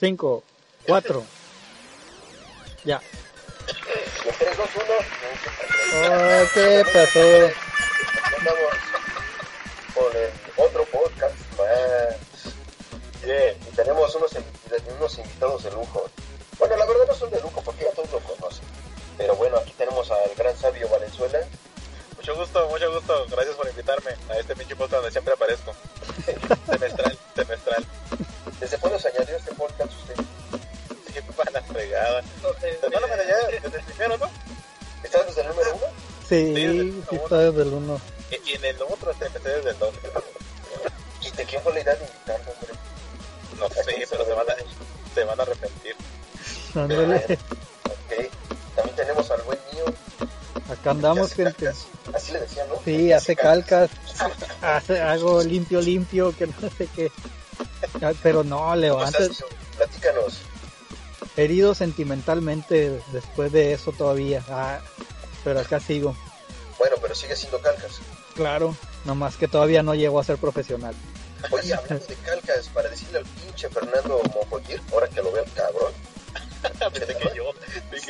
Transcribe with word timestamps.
5, 0.00 0.42
4. 0.86 1.24
Ya. 2.84 3.02
3, 4.38 4.56
2, 4.56 4.68
1. 4.76 4.84
Oh, 5.92 6.44
¿Qué 6.54 6.84
pasó? 6.90 7.20
Andamos 8.38 8.74
con 9.94 10.16
el 10.16 10.30
otro 10.56 10.84
podcast 10.86 11.34
más. 11.58 12.54
Bien, 13.22 13.54
y 13.70 13.76
tenemos 13.76 14.14
unos, 14.14 14.32
unos 14.96 15.18
invitados 15.18 15.64
de 15.64 15.70
lujo. 15.72 16.08
Bueno, 16.58 16.76
la 16.78 16.86
verdad 16.86 17.06
no 17.06 17.14
son 17.14 17.30
de 17.30 17.40
lujo 17.42 17.60
porque 17.62 17.84
ya 17.84 17.90
todos 17.90 18.10
lo 18.10 18.20
conocen. 18.20 18.64
Pero 19.18 19.36
bueno, 19.36 19.58
aquí 19.58 19.74
tenemos 19.76 20.10
al 20.10 20.34
gran 20.34 20.56
sabio 20.56 20.88
Valenzuela. 20.88 21.40
Mucho 22.16 22.34
gusto, 22.36 22.66
mucho 22.70 22.90
gusto. 22.90 23.26
Gracias 23.30 23.54
por 23.54 23.68
invitarme 23.68 24.12
a 24.30 24.38
este 24.38 24.56
pinche 24.56 24.76
podcast 24.76 25.02
donde 25.02 25.10
siempre 25.10 25.34
aparezco. 25.34 25.74
semestral, 26.66 27.18
semestral. 27.34 27.86
¿Desde 28.60 28.78
cuándo 28.78 28.98
se 28.98 29.08
añadió 29.08 29.36
este 29.36 29.54
podcast 29.54 29.90
usted? 29.92 30.14
Sí, 31.12 31.20
para 31.36 31.50
la 31.50 31.62
fregada. 31.62 32.22
No, 32.42 32.48
no, 33.00 33.08
me 33.08 33.16
ya 33.26 33.46
desde 33.60 33.78
el 33.78 33.84
primero, 33.84 34.18
¿no? 34.18 34.30
¿Estás 35.02 35.26
desde 35.26 35.40
el 35.42 35.48
número 35.48 35.74
uno? 35.76 35.86
Sí, 36.28 36.46
Sí, 36.46 36.52
desde 36.52 36.80
el 36.80 36.92
sí 36.92 37.06
uno. 37.10 37.22
está 37.22 37.38
desde 37.38 37.62
el 37.62 37.68
1. 37.72 38.00
Y, 38.30 38.50
y 38.50 38.54
en 38.54 38.64
el 38.66 38.82
otro 38.82 39.12
te 39.14 39.26
empecé 39.26 39.48
desde 39.48 39.70
el 39.70 39.78
2. 39.78 39.94
¿Y 41.22 41.30
de 41.30 41.44
quién 41.44 41.62
fue 41.62 41.74
la 41.74 41.80
idea 41.80 41.94
de 41.96 42.04
invitarlo, 42.04 42.52
hombre? 42.52 42.74
No 43.58 43.68
sé, 43.68 44.06
pero 44.10 44.24
se 44.24 44.32
van 44.32 44.50
a, 44.50 44.54
se 45.14 45.24
van 45.24 45.40
a 45.40 45.42
arrepentir. 45.42 45.96
Ándale. 46.74 47.16
Ok. 47.84 48.30
También 48.76 48.96
tenemos 48.96 49.30
al 49.30 49.42
buen 49.42 49.58
mío. 49.72 49.84
Acá 50.70 50.90
andamos, 50.92 51.32
gente. 51.34 51.52
calcas. 51.52 51.86
Así 52.14 52.32
le 52.32 52.40
decían, 52.40 52.68
¿no? 52.68 52.76
Sí, 52.84 53.12
hace 53.12 53.34
calcas, 53.36 53.90
hace 54.62 55.00
algo 55.00 55.42
limpio, 55.42 55.80
limpio, 55.80 56.34
que 56.36 56.46
no 56.46 56.54
sé 56.78 56.88
qué. 56.94 57.10
Pero 58.22 58.44
no, 58.44 58.58
¿Cómo 58.58 58.76
levanta, 58.76 59.18
estás, 59.18 59.38
tío? 59.38 59.46
Platícanos. 59.76 60.40
herido 61.36 61.74
sentimentalmente 61.74 63.00
después 63.12 63.52
de 63.52 63.72
eso 63.72 63.92
todavía. 63.92 64.44
Ah, 64.48 64.80
pero 65.42 65.60
acá 65.60 65.80
sigo. 65.80 66.14
Bueno, 66.78 66.96
pero 67.00 67.14
sigue 67.14 67.34
siendo 67.34 67.58
calcas. 67.60 67.98
Claro, 68.34 68.74
nomás 69.04 69.36
que 69.36 69.48
todavía 69.48 69.82
no 69.82 69.94
llego 69.94 70.20
a 70.20 70.24
ser 70.24 70.36
profesional. 70.36 70.94
Oye, 71.50 71.72
hablando 71.74 72.04
de 72.06 72.14
calcas, 72.16 72.68
para 72.68 72.88
decirle 72.90 73.18
al 73.18 73.24
pinche 73.24 73.68
Fernando 73.70 74.20
Mojoyir, 74.34 74.82
ahora 74.92 75.08
que 75.08 75.22
lo 75.22 75.32
veo 75.32 75.44
el 75.44 75.52
cabrón. 75.52 75.92
Pensé 76.92 77.16
que 77.16 77.30
yo. 77.34 77.52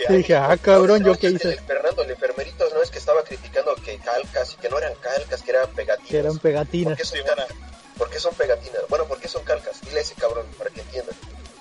Dije, 0.09 0.37
ah, 0.37 0.57
cabrón, 0.57 1.05
¿yo 1.05 1.17
qué 1.17 1.31
hice? 1.31 1.53
El 1.53 1.61
Fernando, 1.61 2.03
el 2.03 2.11
enfermerito, 2.11 2.69
no 2.75 2.83
es 2.83 2.91
que 2.91 2.99
estaba 2.99 3.23
criticando 3.23 3.75
que 3.77 3.99
calcas 3.99 4.55
y 4.55 4.57
que 4.57 4.69
no 4.69 4.79
eran 4.79 4.95
calcas, 4.97 5.43
que 5.43 5.51
eran 5.53 5.69
pegatinas. 5.71 6.11
Que 6.11 6.19
eran 6.19 6.33
¿Por 6.33 6.43
pegatinas, 6.43 6.99
son 6.99 7.19
Sí. 7.19 7.25
Por 8.01 8.09
qué 8.09 8.19
son 8.19 8.35
pegatinas? 8.35 8.81
Bueno, 8.89 9.05
¿por 9.05 9.21
qué 9.21 9.29
son 9.29 9.45
calcas? 9.45 9.79
Dile 9.83 9.99
a 9.99 10.03
ese 10.03 10.15
cabrón 10.15 10.47
para 10.57 10.71
que 10.71 10.81
entienda. 10.81 11.13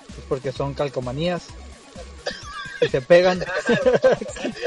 pues 0.06 0.26
porque 0.26 0.52
son 0.52 0.72
calcomanías. 0.72 1.42
Y 2.80 2.88
se 2.88 3.02
pegan. 3.02 3.44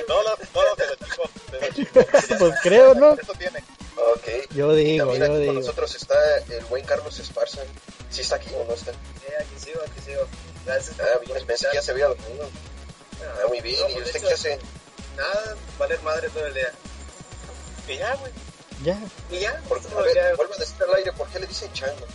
No, 0.07 0.21
no, 0.21 0.29
no, 0.53 0.63
no, 0.69 0.75
te 0.75 0.85
lo 0.85 0.95
chico. 0.95 1.29
Te 1.49 1.59
lo 1.59 1.73
chico. 1.73 1.99
Pues 2.37 2.53
creo, 2.61 2.93
¿no? 2.93 3.13
Eso 3.13 3.33
tiene. 3.33 3.63
Ok. 3.97 4.51
Yo 4.51 4.75
digo, 4.75 5.05
También 5.07 5.19
yo 5.19 5.25
aquí 5.25 5.33
con 5.33 5.41
digo. 5.41 5.53
nosotros 5.53 5.95
está 5.95 6.15
el 6.49 6.63
buen 6.65 6.85
Carlos 6.85 7.17
Esparza. 7.17 7.61
¿Sí 8.11 8.21
está 8.21 8.35
aquí 8.35 8.51
o 8.53 8.63
no 8.65 8.73
está? 8.75 8.91
Sí, 8.91 9.33
aquí 9.39 9.65
sigo, 9.65 9.81
aquí 9.81 9.99
sigo. 10.05 10.27
Gracias. 10.67 10.95
Ah, 10.99 11.17
bien, 11.25 11.43
pensé 11.47 11.67
que 11.71 11.75
ya 11.77 11.81
se 11.81 11.89
había 11.91 12.07
dormido. 12.09 12.47
Ah, 13.23 13.47
muy 13.47 13.61
bien. 13.61 13.79
No, 13.79 13.89
¿Y 13.89 13.93
pues, 13.93 14.05
usted 14.07 14.21
qué 14.21 14.33
hace? 14.33 14.59
Nada, 15.17 15.55
valer 15.79 15.99
madre 16.03 16.29
todo 16.29 16.45
el 16.45 16.53
día. 16.53 16.71
Y 17.87 17.97
ya, 17.97 18.13
güey. 18.17 18.31
Ya. 18.83 18.99
Y 19.29 19.39
ya, 19.39 19.61
Por, 19.67 19.77
eso 19.77 19.97
a 19.97 20.01
ver, 20.01 20.35
vuelve 20.35 20.55
a 20.55 20.57
decir 20.57 20.75
al 20.87 20.95
aire, 20.95 21.13
¿por 21.13 21.27
qué 21.29 21.39
le 21.39 21.47
dicen 21.47 21.71
chango? 21.73 22.05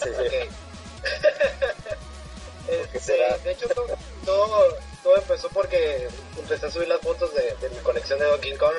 Ok. 0.00 0.08
qué 2.66 2.98
Este, 2.98 3.12
de 3.44 3.52
hecho, 3.52 3.68
todo, 3.68 3.86
todo, 4.24 4.78
todo 5.02 5.16
empezó 5.16 5.48
porque 5.50 6.08
empecé 6.36 6.66
a 6.66 6.70
subir 6.70 6.88
las 6.88 7.00
fotos 7.00 7.32
de, 7.34 7.54
de 7.60 7.70
mi 7.74 7.80
colección 7.82 8.18
de 8.18 8.26
Donkey 8.26 8.56
Kong. 8.56 8.74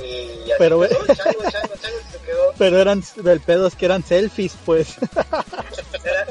Y 0.00 0.50
así 0.50 0.54
Pero, 0.58 0.82
empezó, 0.82 1.06
chango, 1.14 1.42
chango, 1.50 1.74
chango, 1.76 1.98
se 2.10 2.18
quedó. 2.24 2.52
Pero 2.58 2.80
eran, 2.80 3.04
el 3.24 3.40
pedo 3.40 3.66
es 3.66 3.76
que 3.76 3.84
eran 3.84 4.02
selfies, 4.02 4.54
pues. 4.64 4.96
Era. 6.02 6.26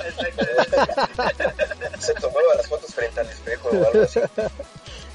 Se 1.99 2.13
tomaba 2.15 2.55
las 2.55 2.67
fotos 2.67 2.93
frente 2.93 3.19
al 3.19 3.29
espejo 3.29 3.69
o 3.69 3.87
algo 3.87 4.03
así. 4.03 4.19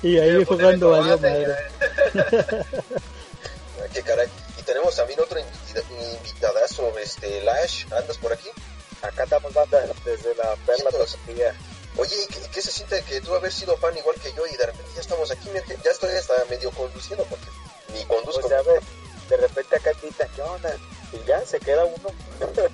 Y 0.02 0.18
ahí 0.18 0.44
fue 0.44 0.56
pues, 0.56 0.60
cuando 0.60 0.90
valió 0.90 1.18
madre. 1.18 1.56
Ah, 3.80 3.86
qué 3.92 4.02
caray. 4.02 4.28
Tenemos 4.74 4.96
también 4.96 5.20
otro 5.20 5.38
invita- 5.38 5.84
invitadazo, 6.18 6.98
este, 6.98 7.40
Lash. 7.42 7.84
¿Andas 7.92 8.18
por 8.18 8.32
aquí? 8.32 8.48
Acá 9.02 9.22
estamos 9.22 9.54
banda 9.54 9.80
desde 10.04 10.34
la 10.34 10.56
perla. 10.66 10.90
Oye, 11.96 12.16
¿y 12.20 12.26
¿qué, 12.26 12.40
qué 12.52 12.60
se 12.60 12.72
siente 12.72 13.00
que 13.04 13.20
tú 13.20 13.32
haber 13.36 13.52
sido 13.52 13.76
fan 13.76 13.96
igual 13.96 14.16
que 14.20 14.32
yo 14.32 14.44
y 14.48 14.56
de 14.56 14.66
repente 14.66 14.90
ya 14.96 15.00
estamos 15.00 15.30
aquí? 15.30 15.48
Ya 15.84 15.90
estoy 15.92 16.10
hasta 16.16 16.44
medio 16.50 16.72
conduciendo 16.72 17.24
porque 17.26 17.46
ni 17.92 18.04
conduzco. 18.06 18.44
O 18.44 18.48
sea, 18.48 18.62
ve, 18.62 18.80
de 19.28 19.36
repente 19.36 19.76
acá 19.76 19.92
grita, 20.02 20.26
¿qué 20.34 20.42
onda? 20.42 20.76
Y 21.12 21.24
ya 21.24 21.46
se 21.46 21.60
queda 21.60 21.84
uno. 21.84 22.08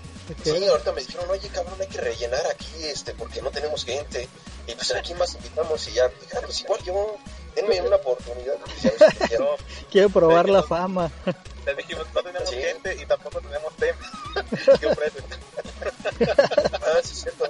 Sí, 0.45 0.65
ahorita 0.65 0.93
me 0.93 1.01
dijeron, 1.03 1.29
oye, 1.29 1.49
cabrón, 1.49 1.75
hay 1.81 1.89
que 1.89 2.01
rellenar 2.01 2.47
aquí, 2.47 2.85
este, 2.85 3.13
porque 3.15 3.43
no 3.43 3.51
tenemos 3.51 3.85
gente. 3.85 4.29
Y 4.69 4.75
pues 4.77 4.93
aquí 4.95 5.13
más 5.15 5.35
invitamos 5.35 5.87
y 5.89 5.93
ya, 5.95 6.05
ah, 6.07 6.41
pues 6.47 6.61
igual 6.61 6.81
yo, 6.85 7.17
denme 7.55 7.81
una 7.83 7.97
oportunidad. 7.97 8.55
Que 8.83 9.29
quiero. 9.29 9.57
Quiero 9.91 10.11
probar 10.11 10.49
la 10.49 10.63
fama. 10.63 11.11
Les 11.67 11.77
dijimos, 11.77 12.07
no 12.15 12.23
tenemos 12.23 12.49
Sí. 12.49 12.57
gente 12.57 12.97
y 13.01 13.07
tampoco 13.07 13.41
tenemos 13.41 13.75
tema. 13.77 13.99
¿Qué 14.81 14.87
ofrecen? 14.87 15.25
Ah, 16.21 17.01
sí, 17.03 17.13
es 17.13 17.21
cierto. 17.23 17.45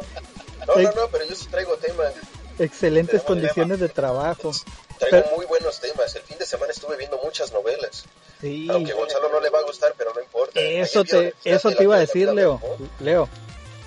No, 0.66 0.76
no, 0.76 0.92
no, 0.92 1.08
pero 1.10 1.24
yo 1.24 1.34
sí 1.34 1.46
traigo 1.48 1.76
temas. 1.76 2.12
Excelentes 2.58 3.22
Tenemos 3.22 3.26
condiciones 3.26 3.80
de 3.80 3.88
trabajo. 3.88 4.52
Traigo 4.98 5.22
Pero- 5.26 5.36
muy 5.36 5.46
buenos 5.46 5.80
temas. 5.80 6.14
El 6.14 6.22
fin 6.22 6.38
de 6.38 6.46
semana 6.46 6.72
estuve 6.72 6.96
viendo 6.96 7.18
muchas 7.22 7.52
novelas. 7.52 8.04
Sí. 8.40 8.68
Aunque 8.70 8.92
a 8.92 8.94
Gonzalo 8.94 9.28
no 9.30 9.40
le 9.40 9.50
va 9.50 9.60
a 9.60 9.62
gustar, 9.62 9.94
pero 9.96 10.12
no 10.14 10.20
importa. 10.20 10.60
Eso 10.60 11.04
te, 11.04 11.34
eso 11.44 11.70
te 11.72 11.82
iba 11.82 11.96
a 11.96 12.00
decir, 12.00 12.28
Leo. 12.32 12.60
Leo, 13.00 13.28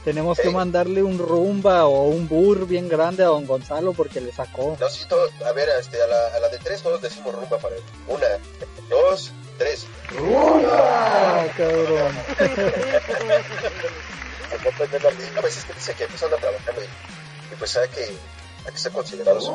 tenemos 0.04 0.38
que 0.40 0.50
mandarle 0.50 1.02
un 1.04 1.18
rumba 1.18 1.86
o 1.86 2.04
un 2.04 2.28
burr 2.28 2.68
bien 2.68 2.90
grande 2.90 3.24
a 3.24 3.28
don 3.28 3.46
Gonzalo 3.46 3.94
porque 3.94 4.20
le 4.22 4.32
sacó. 4.34 4.78
No, 4.80 4.90
sí, 4.90 5.06
todo- 5.08 5.30
a 5.46 5.52
ver, 5.54 5.70
este, 5.80 6.02
a, 6.02 6.08
la, 6.08 6.28
a 6.36 6.40
la 6.40 6.50
de 6.50 6.58
tres 6.60 6.82
todos 6.82 7.02
decimos 7.02 7.34
rumba 7.34 7.58
para 7.58 7.76
él. 7.76 7.82
Una, 8.08 8.28
dos, 8.90 9.32
tres. 9.58 9.86
Ah, 10.18 11.46
cabrón. 11.58 12.12
A 15.38 15.42
veces 15.42 15.66
que 15.66 15.74
dice 15.74 15.94
que 15.94 16.08
pues 16.08 16.22
anda 16.24 16.38
trabajando 16.38 16.82
y, 16.82 16.86
y 16.86 17.56
pues 17.58 17.76
hay 17.78 17.90
que, 17.90 18.04
hay 18.04 18.72
que 18.72 18.78
ser 18.78 18.92
considerados. 18.92 19.50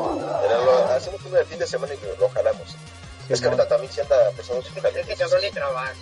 Hacemos 0.90 1.20
uno 1.24 1.38
el 1.38 1.46
fin 1.46 1.58
de 1.58 1.66
semana 1.66 1.94
y 1.94 1.98
lo, 2.06 2.16
lo 2.16 2.28
jalamos. 2.30 2.74
es 3.28 3.40
que 3.40 3.46
ahorita 3.46 3.68
también 3.68 3.92
se 3.92 4.00
anda 4.02 4.28
empezando 4.30 4.62
su 4.62 4.68
Este 4.78 5.16
cabrón 5.16 5.40
ni 5.42 5.50
trabaja. 5.50 5.94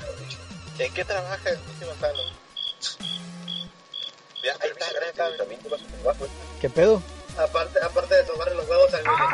¿En 0.78 0.92
qué 0.92 1.04
trabajas, 1.04 1.58
pinche 1.66 1.84
Gonzalo? 1.86 2.22
Ya, 2.22 3.25
¿Qué 6.60 6.70
pedo? 6.70 7.02
Aparte, 7.36 7.78
aparte 7.82 8.14
de 8.14 8.22
tomarle 8.24 8.54
los 8.54 8.68
huevos 8.68 8.94
al 8.94 9.02
Willy. 9.02 9.24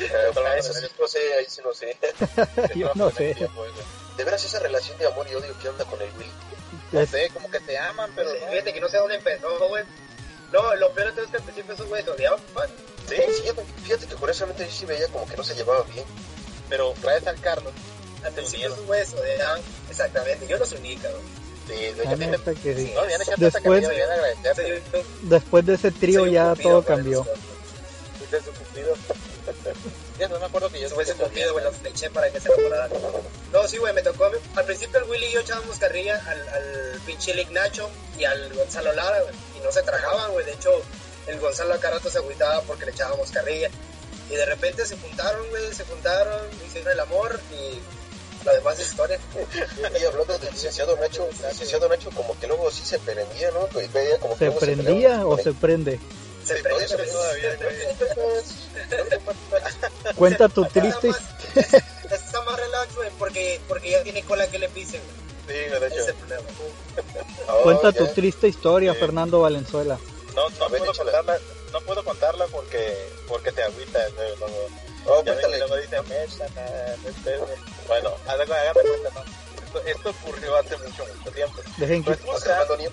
Eso 0.58 0.72
sí, 0.72 0.86
no 0.98 1.06
sé, 1.06 1.34
ahí 1.34 1.46
sí 1.48 1.60
no 1.62 1.74
sé. 1.74 1.96
Yo 2.74 2.90
no 2.94 3.10
sé. 3.10 3.36
De 4.16 4.24
veras 4.24 4.44
esa 4.44 4.58
relación 4.58 4.96
de 4.98 5.06
amor 5.06 5.26
y 5.30 5.34
odio 5.34 5.58
que 5.58 5.68
anda 5.68 5.84
con 5.84 6.00
el 6.00 6.10
Willy. 6.16 6.30
No 6.92 7.04
sé, 7.06 7.30
como 7.30 7.50
que 7.50 7.60
se 7.60 7.78
aman, 7.78 8.10
pero. 8.16 8.30
Fíjate 8.30 8.72
que 8.72 8.80
no 8.80 8.88
sé 8.88 8.96
dónde 8.96 9.16
empezó, 9.16 9.68
güey. 9.68 9.84
No, 10.52 10.74
lo 10.76 10.92
peor 10.92 11.08
de 11.08 11.12
todo 11.12 11.24
es 11.26 11.30
que 11.30 11.36
al 11.36 11.42
principio 11.42 11.74
esos 11.74 11.88
güeyes 11.88 12.04
se 12.06 12.10
odiaban, 12.10 12.40
man. 12.54 12.68
Sí, 13.08 13.16
sí, 13.16 13.50
fíjate 13.84 14.06
que 14.06 14.14
curiosamente 14.14 14.64
yo 14.64 14.70
sí 14.70 14.86
veía 14.86 15.08
como 15.08 15.26
que 15.26 15.36
no 15.36 15.44
se 15.44 15.54
llevaban 15.54 15.88
bien. 15.92 16.04
Pero 16.68 16.94
traes 17.00 17.26
al 17.26 17.40
Carlos. 17.40 17.72
Al 18.24 18.32
principio 18.32 18.68
esos 18.68 18.86
güeyes 18.86 19.08
se 19.10 19.18
odiaban. 19.18 19.60
Exactamente, 19.88 20.46
yo 20.46 20.56
los 20.58 20.72
uní, 20.72 20.96
cabrón. 20.96 21.39
Sí, 21.70 21.84
de 21.84 21.92
La 21.96 22.02
hecho, 22.02 22.16
tiene. 22.16 22.26
neta 22.38 22.54
que 22.54 22.74
sí. 22.76 22.92
No, 22.94 23.06
viene 23.06 23.24
gente 23.24 23.44
Después- 23.44 23.86
que 23.88 25.04
Después 25.22 25.66
de 25.66 25.74
ese 25.74 25.90
trío 25.92 26.26
ya 26.26 26.54
todo 26.56 26.82
cambió. 26.84 27.24
Fuiste 28.18 28.40
su 28.42 28.50
cumplido. 28.52 28.94
Ya 30.18 30.28
no 30.28 30.38
me 30.38 30.46
acuerdo 30.46 30.68
que 30.70 30.80
yo 30.80 30.86
Ese 30.86 31.50
güey 31.50 31.64
los 31.64 31.76
fleché 31.76 32.10
para 32.10 32.30
que 32.30 32.40
se. 32.40 32.50
No, 33.52 33.66
sí, 33.66 33.78
güey, 33.78 33.92
me 33.94 34.02
tocó. 34.02 34.30
Al 34.56 34.64
principio 34.66 34.98
el 35.00 35.10
Willy 35.10 35.26
y 35.26 35.32
yo 35.32 35.40
echábamos 35.40 35.78
carrilla 35.78 36.22
al, 36.26 36.48
al 36.48 37.00
pinche 37.06 37.34
Lick 37.34 37.50
Nacho 37.50 37.88
y 38.18 38.24
al 38.24 38.52
Gonzalo 38.54 38.92
Lara, 38.92 39.20
güey. 39.22 39.34
Y 39.58 39.64
no 39.64 39.72
se 39.72 39.82
trajaban, 39.82 40.32
güey. 40.32 40.44
De 40.44 40.52
hecho, 40.52 40.70
el 41.26 41.40
Gonzalo 41.40 41.74
acá 41.74 41.90
rato 41.90 42.10
se 42.10 42.18
agüitaba 42.18 42.60
porque 42.62 42.84
le 42.84 42.92
echábamos 42.92 43.30
carrilla. 43.30 43.70
Y 44.28 44.34
de 44.36 44.44
repente 44.46 44.84
se 44.86 44.96
juntaron, 44.98 45.48
güey, 45.48 45.72
se 45.74 45.84
juntaron, 45.84 46.40
hicieron 46.66 46.92
el 46.92 47.00
amor 47.00 47.40
y 47.50 47.80
la 48.44 48.52
demás 48.52 48.78
es 48.78 48.88
historia. 48.90 49.18
Y 50.00 50.04
hablando 50.04 50.38
del 50.38 50.50
licenciado 50.52 50.96
Nacho, 50.96 51.28
el 51.28 51.48
licenciado 51.50 51.88
Nacho 51.88 52.10
como 52.10 52.38
que 52.38 52.46
luego 52.46 52.70
sí 52.70 52.82
se 52.84 52.98
prendía, 52.98 53.50
¿no? 53.50 53.68
Y 53.80 53.86
veía 53.88 54.18
como 54.18 54.36
que 54.36 54.50
¿Se 54.50 54.56
prendía 54.58 54.84
peleaba 54.94 55.26
o 55.26 55.38
se 55.38 55.52
prende? 55.52 56.00
Se 56.44 56.56
Sí, 56.56 56.62
prende, 56.62 56.86
güey. 56.96 57.08
todavía, 57.10 57.58
Cuenta 60.16 60.48
tu 60.48 60.64
triste 60.66 61.08
nada 61.08 61.20
más- 61.54 62.12
Está 62.12 62.42
más 62.42 62.56
relax, 62.58 62.94
güey, 62.96 63.10
porque, 63.18 63.60
porque 63.68 63.90
ya 63.90 64.02
tiene 64.02 64.22
cola 64.24 64.46
que 64.48 64.58
le 64.58 64.68
pisen, 64.68 65.00
güey. 65.00 65.20
Sí, 65.46 65.70
de 65.70 65.86
hecho. 65.86 66.06
el 66.08 66.14
problema. 66.14 66.42
Oh, 67.48 67.62
Cuenta 67.62 67.90
ya. 67.92 67.98
tu 67.98 68.06
triste 68.08 68.48
historia, 68.48 68.92
Sí. 68.94 68.98
Fernando 69.00 69.40
Valenzuela. 69.40 69.98
No, 70.34 70.48
no 70.48 70.68
puedo 70.68 70.92
contarla, 70.92 71.38
no 71.72 71.80
puedo 71.82 72.04
contarla 72.04 72.46
porque, 72.46 72.96
porque 73.28 73.52
te 73.52 73.62
agüita. 73.62 74.06
eh, 74.06 74.12
luego- 74.38 74.68
Oh, 75.06 75.22
ya 75.24 75.32
cuéntale. 75.32 75.58
luego 75.58 75.76
dice. 75.76 75.96
Bueno, 77.86 78.10
agarra 78.26 78.72
cuenta, 78.72 79.10
¿no? 79.14 79.22
Esto, 79.62 79.82
esto 79.86 80.10
ocurrió 80.10 80.56
hace 80.56 80.76
mucho, 80.78 81.04
mucho 81.16 81.30
tiempo. 81.32 81.60
Dejen, 81.76 82.04
qui- 82.04 82.08
¿Vas 82.08 82.18
Resulta, 82.20 82.44
grabando, 82.48 82.76
Niel? 82.76 82.92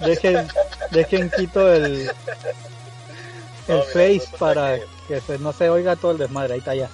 dejen, 0.00 0.48
dejen 0.90 1.30
quito 1.36 1.72
el, 1.72 1.84
el 1.84 2.06
No, 3.68 3.74
mira, 3.78 3.84
face 3.92 4.28
para 4.38 4.76
que- 4.78 4.86
que 5.08 5.20
se- 5.20 5.38
no 5.38 5.52
se 5.52 5.68
oiga 5.70 5.96
todo 5.96 6.12
el 6.12 6.18
desmadre. 6.18 6.54
Ahí 6.54 6.58
está 6.60 6.74
ya. 6.74 6.90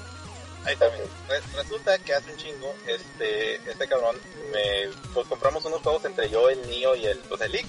Ahí 0.64 0.74
está, 0.74 0.88
mira. 0.90 1.04
Re- 1.28 1.62
resulta 1.62 1.98
que 1.98 2.14
hace 2.14 2.30
un 2.30 2.36
chingo, 2.38 2.74
este, 2.86 3.56
este 3.56 3.88
cabrón, 3.88 4.16
me, 4.52 4.88
pues 5.14 5.26
compramos 5.26 5.64
unos 5.64 5.80
juegos 5.82 6.04
entre 6.04 6.28
yo, 6.30 6.48
el 6.48 6.60
Nio 6.68 6.94
y 6.96 7.06
el, 7.06 7.18
pues, 7.18 7.40
el 7.40 7.52
League. 7.52 7.68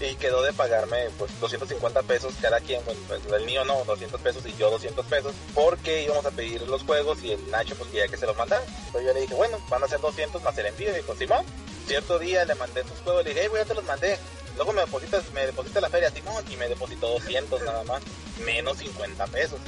Y 0.00 0.14
quedó 0.16 0.42
de 0.42 0.52
pagarme, 0.52 1.08
pues, 1.18 1.30
250 1.40 2.02
pesos 2.02 2.34
cada 2.40 2.60
quien, 2.60 2.82
pues, 2.82 2.98
el 3.32 3.46
Nio 3.46 3.64
no, 3.64 3.82
200 3.84 4.20
pesos 4.20 4.44
y 4.44 4.54
yo 4.56 4.70
200 4.70 5.06
pesos, 5.06 5.34
porque 5.54 6.02
íbamos 6.02 6.26
a 6.26 6.30
pedir 6.30 6.62
los 6.62 6.82
juegos 6.82 7.22
y 7.22 7.32
el 7.32 7.50
Nacho, 7.50 7.74
pues, 7.76 7.90
quería 7.90 8.08
que 8.08 8.18
se 8.18 8.26
los 8.26 8.36
mandara. 8.36 8.62
Entonces 8.86 9.04
yo 9.06 9.14
le 9.14 9.20
dije, 9.22 9.34
bueno, 9.34 9.58
van 9.70 9.82
a 9.82 9.88
ser 9.88 10.00
200 10.00 10.42
más 10.42 10.56
el 10.58 10.66
envío, 10.66 10.90
y 10.90 10.96
dijo, 10.96 11.14
Simón. 11.16 11.44
Cierto 11.86 12.18
día 12.18 12.44
le 12.44 12.56
mandé 12.56 12.82
sus 12.82 12.98
juegos, 13.04 13.22
le 13.22 13.30
dije, 13.30 13.42
hey, 13.44 13.48
güey, 13.48 13.62
ya 13.62 13.68
te 13.68 13.74
los 13.74 13.84
mandé. 13.84 14.18
Luego 14.56 14.72
me 14.72 14.80
depositas, 14.80 15.30
me 15.32 15.46
deposita 15.46 15.80
la 15.80 15.88
feria, 15.88 16.10
Simón, 16.10 16.44
y 16.50 16.56
me 16.56 16.68
depositó 16.68 17.08
200 17.10 17.62
nada 17.62 17.84
más, 17.84 18.02
menos 18.44 18.78
50 18.78 19.24
pesos. 19.28 19.60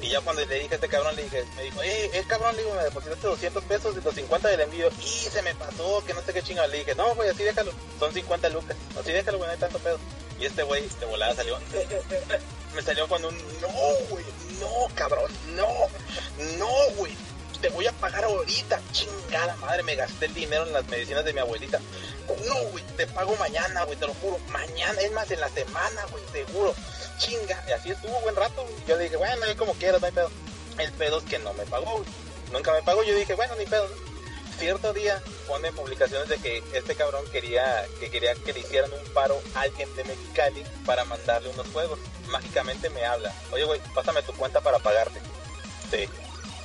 Y 0.00 0.08
ya 0.08 0.20
cuando 0.20 0.44
le 0.44 0.54
dije 0.54 0.72
a 0.72 0.74
este 0.76 0.88
cabrón, 0.88 1.16
le 1.16 1.24
dije, 1.24 1.44
me 1.56 1.62
dijo, 1.62 1.82
eh, 1.82 2.10
eh, 2.12 2.24
cabrón, 2.26 2.54
le 2.56 2.62
digo, 2.62 2.74
me 2.74 2.84
depositaste 2.84 3.26
200 3.26 3.64
pesos 3.64 3.94
de 3.94 4.02
los 4.02 4.14
50 4.14 4.48
del 4.48 4.60
envío. 4.60 4.88
Y 5.00 5.08
se 5.08 5.42
me 5.42 5.54
pasó, 5.54 6.02
que 6.06 6.14
no 6.14 6.22
sé 6.22 6.32
qué 6.32 6.42
chingado. 6.42 6.68
Le 6.68 6.78
dije, 6.78 6.94
no, 6.94 7.14
güey, 7.14 7.30
así 7.30 7.42
déjalo. 7.42 7.72
Son 7.98 8.12
50 8.12 8.48
lucas. 8.50 8.76
Así 8.98 9.12
déjalo, 9.12 9.38
güey, 9.38 9.48
no 9.48 9.54
hay 9.54 9.60
tanto 9.60 9.78
pedo. 9.78 9.98
Y 10.38 10.46
este 10.46 10.62
güey 10.62 10.88
de 11.00 11.06
volada 11.06 11.34
salió. 11.34 11.58
Me 12.74 12.82
salió 12.82 13.06
con 13.06 13.24
un, 13.24 13.36
no, 13.60 13.68
güey, 14.08 14.24
no, 14.58 14.94
cabrón, 14.94 15.30
no, 15.54 15.68
no, 16.58 16.94
güey. 16.96 17.14
Te 17.62 17.68
voy 17.68 17.86
a 17.86 17.92
pagar 17.92 18.24
ahorita, 18.24 18.80
chingada 18.90 19.54
madre, 19.56 19.84
me 19.84 19.94
gasté 19.94 20.26
el 20.26 20.34
dinero 20.34 20.66
en 20.66 20.72
las 20.72 20.84
medicinas 20.88 21.24
de 21.24 21.32
mi 21.32 21.38
abuelita. 21.38 21.78
No, 22.44 22.54
güey, 22.70 22.82
te 22.96 23.06
pago 23.06 23.36
mañana, 23.36 23.84
güey, 23.84 23.96
te 23.96 24.06
lo 24.06 24.14
juro. 24.14 24.36
Mañana, 24.48 25.00
es 25.00 25.12
más, 25.12 25.30
en 25.30 25.38
la 25.38 25.48
semana, 25.48 26.04
güey, 26.10 26.24
seguro. 26.32 26.74
Chinga. 27.18 27.64
Y 27.68 27.70
así 27.70 27.90
estuvo 27.90 28.20
buen 28.22 28.34
rato. 28.34 28.66
Yo 28.88 28.96
le 28.96 29.04
dije, 29.04 29.16
bueno, 29.16 29.46
como 29.56 29.74
quieras, 29.74 30.00
no 30.00 30.08
hay 30.08 30.12
pedo. 30.12 30.30
El 30.76 30.90
pedo 30.92 31.18
es 31.18 31.24
que 31.24 31.38
no 31.38 31.52
me 31.54 31.64
pagó, 31.66 31.98
güey. 31.98 32.04
Nunca 32.50 32.72
me 32.72 32.82
pagó. 32.82 33.04
Yo 33.04 33.14
dije, 33.14 33.34
bueno, 33.34 33.54
ni 33.56 33.66
pedo. 33.66 33.88
Cierto 34.58 34.92
día 34.92 35.22
pone 35.46 35.72
publicaciones 35.72 36.28
de 36.28 36.38
que 36.38 36.62
este 36.72 36.94
cabrón 36.94 37.24
quería 37.32 37.86
que 37.98 38.10
quería 38.10 38.34
que 38.34 38.52
le 38.52 38.60
hicieran 38.60 38.92
un 38.92 39.12
paro 39.12 39.40
a 39.54 39.62
alguien 39.62 39.92
de 39.96 40.04
Mexicali 40.04 40.62
para 40.84 41.04
mandarle 41.04 41.48
unos 41.50 41.66
juegos. 41.68 41.98
Mágicamente 42.28 42.90
me 42.90 43.04
habla. 43.04 43.32
Oye, 43.52 43.64
güey, 43.64 43.80
pásame 43.94 44.22
tu 44.22 44.32
cuenta 44.34 44.60
para 44.60 44.78
pagarte. 44.80 45.20
Sí. 45.90 46.08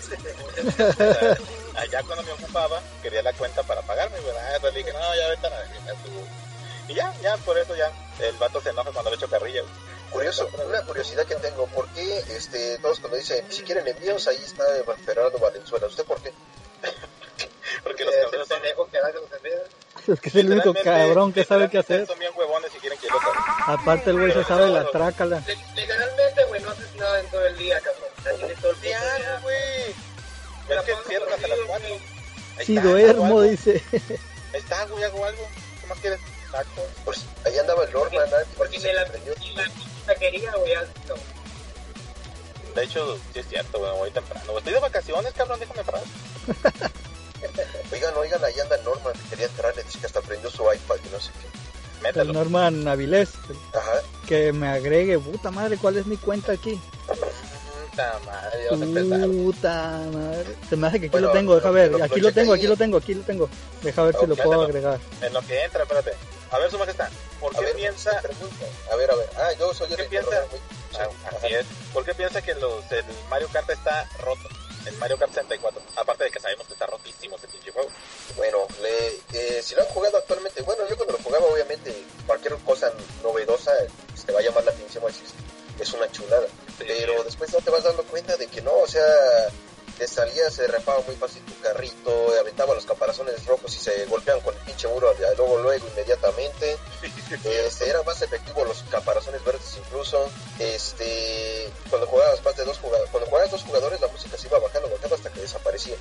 Allá 1.76 2.02
cuando 2.04 2.24
me 2.24 2.32
ocupaba, 2.34 2.82
quería 3.02 3.22
la 3.22 3.34
cuenta 3.34 3.64
para 3.64 3.82
pagarme, 3.82 4.20
¿verdad? 4.22 4.56
Entonces 4.56 4.74
le 4.74 4.80
dije, 4.86 4.94
no, 4.98 5.16
ya 5.16 5.28
vete 5.30 5.48
a 5.48 5.50
la 5.50 5.58
verga, 5.60 5.94
tú". 6.04 6.12
Y 6.90 6.94
ya, 6.96 7.14
ya, 7.22 7.38
por 7.38 7.58
eso 7.58 7.76
ya, 7.76 7.92
el 8.20 8.36
vato 8.38 8.62
se 8.62 8.70
enoja 8.70 8.92
cuando 8.92 9.12
le 9.12 9.18
echo 9.18 9.30
carrilla, 9.30 9.62
güey. 9.62 9.74
Curioso, 10.12 10.50
una 10.66 10.82
curiosidad 10.84 11.26
que 11.26 11.36
tengo, 11.36 11.68
¿por 11.68 11.88
qué 11.90 12.20
este, 12.30 12.78
todos 12.80 13.00
cuando 13.02 13.18
dicen, 13.18 13.46
si 13.52 13.62
quieren 13.64 13.86
envíos, 13.88 14.26
ahí 14.28 14.38
está 14.44 14.64
Fernando 15.06 15.38
Valenzuela? 15.38 15.86
¿Usted 15.88 16.06
por 16.06 16.22
qué? 16.22 16.32
Porque 17.84 18.06
los 18.06 18.16
cabrones 18.16 18.48
son, 18.48 18.60
pendejo 18.62 18.88
que 18.90 18.98
los 19.00 19.32
envíos. 19.34 19.62
Es 20.08 20.22
que 20.22 20.30
es 20.30 20.36
el 20.36 20.52
único 20.52 20.74
cabrón 20.74 21.34
que 21.34 21.44
sabe 21.44 21.70
qué 21.70 21.80
hacer. 21.80 22.08
Son 22.08 22.18
bien 22.18 22.32
huevones 22.36 22.72
y 22.74 22.80
quieren 22.80 22.98
que 22.98 23.08
haga. 23.10 23.74
Aparte 23.74 24.10
el 24.12 24.20
güey 24.20 24.32
se 24.32 24.44
sabe 24.46 24.68
la 24.70 24.90
trácala. 24.90 25.44
Le- 25.46 25.56
Literalmente, 25.76 26.46
güey, 26.46 26.62
no 26.62 26.72
haces 26.72 26.96
nada 26.96 27.20
en 27.20 27.30
todo 27.30 27.46
el 27.46 27.58
día, 27.58 27.82
cabrón. 27.82 28.58
Todo 28.62 28.72
el 28.72 28.82
día. 28.82 29.40
güey. 29.44 29.56
Es 30.70 30.82
que 30.86 30.94
cierras 31.08 31.30
las 31.30 31.42
dormido, 31.42 31.68
cuatro. 31.68 31.88
güey. 31.90 32.02
Ahí 32.58 32.66
Si 32.66 32.76
está, 32.78 32.82
hago 32.82 32.92
duermo, 32.92 33.26
algo. 33.26 33.42
dice. 33.44 33.84
Ahí 34.54 34.60
está, 34.60 34.86
güey, 34.86 35.04
hago 35.04 35.26
algo. 35.26 35.48
¿Qué 35.82 35.88
más 35.88 36.00
quieres? 36.00 36.20
Taco. 36.52 36.88
Pues 37.06 37.26
ahí 37.46 37.58
andaba 37.58 37.84
el 37.84 37.92
Norman, 37.92 38.30
¿no? 38.30 38.38
Porque 38.58 38.80
se 38.80 38.94
la, 38.94 39.06
prendió. 39.06 39.34
y 39.42 39.56
la 39.56 39.66
taquería, 40.06 40.52
güey, 40.56 40.74
no. 41.08 41.16
De 42.76 42.84
hecho, 42.84 43.18
sí 43.34 43.40
es 43.40 43.48
cierto, 43.48 43.80
güey, 43.80 43.92
voy 43.92 44.12
temprano. 44.12 44.58
Estoy 44.58 44.74
de 44.74 44.80
vacaciones, 44.80 45.34
cabrón, 45.34 45.60
déjame 45.60 45.84
parar. 45.84 46.04
Oigan, 47.92 48.14
oigan, 48.18 48.44
ahí 48.44 48.60
anda 48.60 48.78
Norman, 48.78 49.14
quería 49.30 49.46
entrar, 49.46 49.76
le 49.76 49.84
dice 49.84 50.00
que 50.00 50.06
hasta 50.08 50.22
prendió 50.22 50.50
su 50.50 50.64
iPad 50.64 50.96
y 51.06 51.10
no 51.10 51.20
sé 51.20 51.32
qué. 51.40 51.48
El 51.98 52.04
Mételo. 52.04 52.34
Norman 52.34 52.88
Avilés. 52.88 53.30
Ajá, 53.74 54.02
Que 54.28 54.52
me 54.54 54.68
agregue. 54.68 55.18
Puta 55.20 55.50
madre, 55.52 55.78
¿cuál 55.78 55.98
es 55.98 56.06
mi 56.08 56.18
cuenta 56.18 56.52
aquí? 56.54 56.80
Puta 57.98 58.20
madre, 58.26 58.64
ya 58.66 58.72
vas 58.72 58.82
a 58.82 58.84
empezar. 58.84 59.28
Puta 59.30 60.02
madre. 60.14 60.56
Se 60.70 60.76
me 60.76 60.88
hace 60.88 61.00
que 61.00 61.06
aquí 61.08 61.12
Bueno, 61.14 61.28
lo 61.28 61.34
tengo, 61.34 61.56
deja 61.56 61.68
lo- 61.68 61.74
ver. 61.74 61.92
lo- 61.92 62.04
Aquí 62.04 62.20
lo 62.22 62.32
tengo, 62.32 62.54
aquí 62.54 62.68
lo 62.68 62.78
tengo, 62.78 62.98
aquí 62.98 63.14
lo 63.16 63.24
tengo. 63.24 63.50
Deja 63.82 64.04
ver 64.04 64.16
si 64.20 64.28
lo 64.28 64.36
puedo 64.36 64.62
agregar. 64.62 65.00
En 65.22 65.34
lo 65.34 65.42
que 65.42 65.64
entra, 65.64 65.82
espérate. 65.82 66.12
A 66.52 66.60
ver, 66.60 66.70
su 66.72 66.78
majestad, 66.78 67.10
¿por 67.40 67.56
a 67.56 67.60
qué 67.60 67.66
ver, 67.66 67.76
piensa. 67.76 68.12
A 68.92 68.96
ver, 68.96 69.12
a 69.12 69.16
ver. 69.16 69.30
Ah, 69.36 69.50
yo 69.60 69.74
soy 69.74 69.90
el 69.90 69.96
¿Qué 69.98 70.04
de 70.04 70.10
piensa? 70.10 70.44
Ah, 71.00 71.08
así 71.36 71.54
es. 71.54 71.66
¿Por 71.92 72.06
qué 72.06 72.14
piensa 72.14 72.42
que 72.42 72.54
los, 72.56 72.90
el 72.92 73.04
Mario 73.30 73.50
Kart 73.52 73.70
está 73.70 74.08
roto? 74.20 74.48
El 74.86 74.96
Mario 74.98 75.18
Kart 75.18 75.32
64. 75.34 75.82
Aparte 75.96 76.24
de 76.26 76.32
que 76.32 76.40
sabemos 76.40 76.68
que 76.68 76.74
está 76.74 76.86
rotísimo 76.86 77.36
ese 77.36 77.48
pinche 77.48 77.72
juego. 77.72 77.90
Bueno, 78.38 78.60
le, 78.82 79.08
eh, 79.34 79.62
si 79.64 79.74
lo 79.76 79.82
han 79.82 79.88
jugado 79.90 80.18
actualmente, 80.18 80.62
bueno, 80.62 80.84
yo 80.88 80.96
cuando 80.96 81.18
lo 81.18 81.24
jugaba, 81.24 81.46
obviamente, 81.48 81.94
cualquier 82.28 82.56
cosa 82.60 82.92
novedosa 83.24 83.72
pues, 84.12 84.24
te 84.24 84.32
va 84.32 84.40
a 84.40 84.44
llamar 84.44 84.64
la 84.64 84.72
atención, 84.72 85.04
es 85.80 85.94
una 85.94 86.10
chulada. 86.12 86.46
Pero 86.78 87.24
después 87.24 87.52
no 87.54 87.60
te 87.60 87.70
vas 87.72 87.84
dando 87.84 88.04
cuenta 88.04 88.36
de 88.38 88.48
que 88.48 88.62
no, 88.62 88.74
o 88.74 88.88
sea, 88.88 89.04
te 89.98 90.08
salía, 90.08 90.50
se 90.52 90.68
repaba 90.68 91.00
muy 91.08 91.16
fácil 91.16 91.42
tu 91.44 91.60
carrito, 91.60 92.12
aventaba 92.40 92.76
los 92.76 92.86
caparazones 92.86 93.44
rojos 93.48 93.76
y 93.76 93.80
se 93.80 94.06
golpeaban 94.06 94.44
con 94.44 94.54
el 94.54 94.62
pinche 94.62 94.88
muro 94.88 95.12
luego, 95.20 95.58
luego, 95.60 95.88
inmediatamente. 95.88 96.78
Este, 97.44 97.90
era 97.90 98.02
más 98.04 98.22
efectivo 98.22 98.64
los 98.64 98.84
caparazones 98.84 99.44
verdes 99.44 99.78
incluso. 99.78 100.30
Este, 100.60 101.70
cuando 101.90 102.08
jugabas 102.08 102.44
más 102.44 102.56
de 102.56 102.64
dos 102.64 102.78
jugadores, 102.78 103.10
cuando 103.12 103.30
jugabas 103.30 103.52
dos 103.52 103.64
jugadores 103.64 104.00
la 104.02 104.08
música 104.08 104.38
se 104.38 104.48
iba 104.48 104.60
bajando, 104.60 104.90
bajando 104.90 105.16
hasta 105.16 105.30
que 105.30 105.42
desaparecía. 105.42 105.96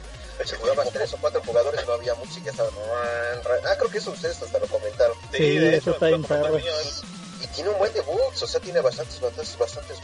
Si 0.45 0.55
jugabas 0.57 0.91
tres 0.93 1.13
o 1.15 1.17
cuatro 1.19 1.43
jugadores 1.45 1.85
no 1.87 1.95
había 1.95 2.15
música, 2.15 2.51
estaba... 2.51 2.69
Ah, 2.71 3.75
creo 3.79 3.91
que 3.91 3.99
eso 3.99 4.11
ustedes 4.13 4.41
hasta 4.43 4.59
lo 4.59 4.67
comentaron. 4.67 5.17
Sí, 5.33 5.59
de 5.59 5.77
eso 5.77 5.91
hecho, 5.91 5.91
está 5.93 6.09
lo 6.49 6.57
bien 6.57 6.75
es- 6.81 7.03
Y 7.43 7.47
tiene 7.49 7.71
un 7.71 7.79
buen 7.79 7.93
de 7.93 8.01
bugs, 8.03 8.43
o 8.43 8.47
sea, 8.47 8.61
tiene 8.61 8.81
bastantes, 8.81 9.21
bastantes, 9.21 9.59
bastantes. 9.59 9.96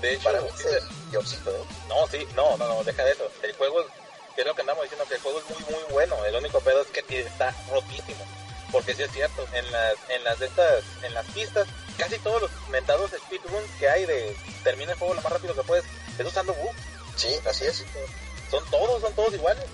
De 0.00 0.14
hecho, 0.14 0.24
Para 0.24 0.40
mí 0.40 0.48
sí, 0.56 0.64
es 0.68 0.74
el 0.74 1.10
diosito, 1.10 1.50
¿eh? 1.50 1.64
No, 1.88 2.06
sí, 2.08 2.26
no, 2.34 2.56
no, 2.56 2.68
no, 2.68 2.84
deja 2.84 3.04
de 3.04 3.12
eso. 3.12 3.30
El 3.42 3.52
juego, 3.54 3.80
es- 3.80 3.86
que 4.34 4.40
es 4.42 4.46
lo 4.46 4.54
que 4.54 4.60
andamos 4.62 4.82
diciendo, 4.82 5.06
que 5.08 5.14
el 5.14 5.20
juego 5.20 5.38
es 5.38 5.44
muy, 5.50 5.74
muy 5.74 5.92
bueno. 5.92 6.24
El 6.24 6.34
único 6.36 6.60
pedo 6.60 6.82
es 6.82 6.88
que 6.88 7.20
está 7.20 7.54
rotísimo. 7.70 8.24
Porque 8.72 8.94
sí 8.94 9.02
es 9.02 9.12
cierto, 9.12 9.46
en 9.52 9.70
las, 9.70 9.94
en 10.08 10.24
las 10.24 10.38
de 10.40 10.46
estas, 10.46 10.82
en 11.04 11.14
las 11.14 11.24
pistas, 11.26 11.68
casi 11.96 12.18
todos 12.18 12.42
los 12.42 12.50
mentados 12.70 13.12
speedruns 13.12 13.70
que 13.78 13.88
hay 13.88 14.04
de 14.04 14.36
termina 14.64 14.92
el 14.92 14.98
juego 14.98 15.14
lo 15.14 15.22
más 15.22 15.32
rápido 15.32 15.54
que 15.54 15.62
puedes, 15.62 15.84
es 16.18 16.26
usando 16.26 16.52
bugs. 16.54 16.74
Sí, 17.16 17.28
así 17.48 17.64
es. 17.66 17.84
Son 18.50 18.64
todos, 18.70 19.00
son 19.00 19.12
todos 19.14 19.32
iguales. 19.32 19.64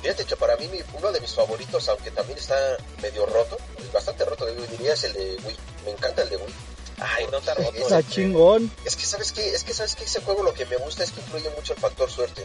Fíjate 0.00 0.24
que 0.24 0.36
para 0.36 0.56
mí 0.56 0.68
mi- 0.68 0.82
uno 0.92 1.10
de 1.10 1.20
mis 1.20 1.34
favoritos, 1.34 1.88
aunque 1.88 2.12
también 2.12 2.38
está 2.38 2.54
medio 3.02 3.26
roto, 3.26 3.56
bastante 3.92 4.24
roto, 4.24 4.46
yo 4.48 4.64
diría 4.68 4.92
es 4.94 5.02
el 5.04 5.14
de 5.14 5.36
Wii. 5.42 5.56
Me 5.86 5.90
encanta 5.90 6.22
el 6.22 6.28
de 6.28 6.36
Wii. 6.36 6.54
Ay, 6.98 7.26
no 7.32 7.38
está 7.38 7.54
roto. 7.54 7.72
Está 7.74 8.02
chingón. 8.04 8.70
Es 8.84 8.94
que 8.94 9.04
sabes 9.04 9.25
que, 9.66 9.72
es 9.72 9.76
que 9.78 9.86
sabes 9.86 9.96
que 9.96 10.04
ese 10.04 10.20
juego 10.22 10.42
lo 10.42 10.54
que 10.54 10.64
me 10.66 10.76
gusta 10.76 11.04
es 11.04 11.10
que 11.12 11.20
influye 11.20 11.50
mucho 11.50 11.72
el 11.74 11.78
factor 11.80 12.10
suerte. 12.10 12.44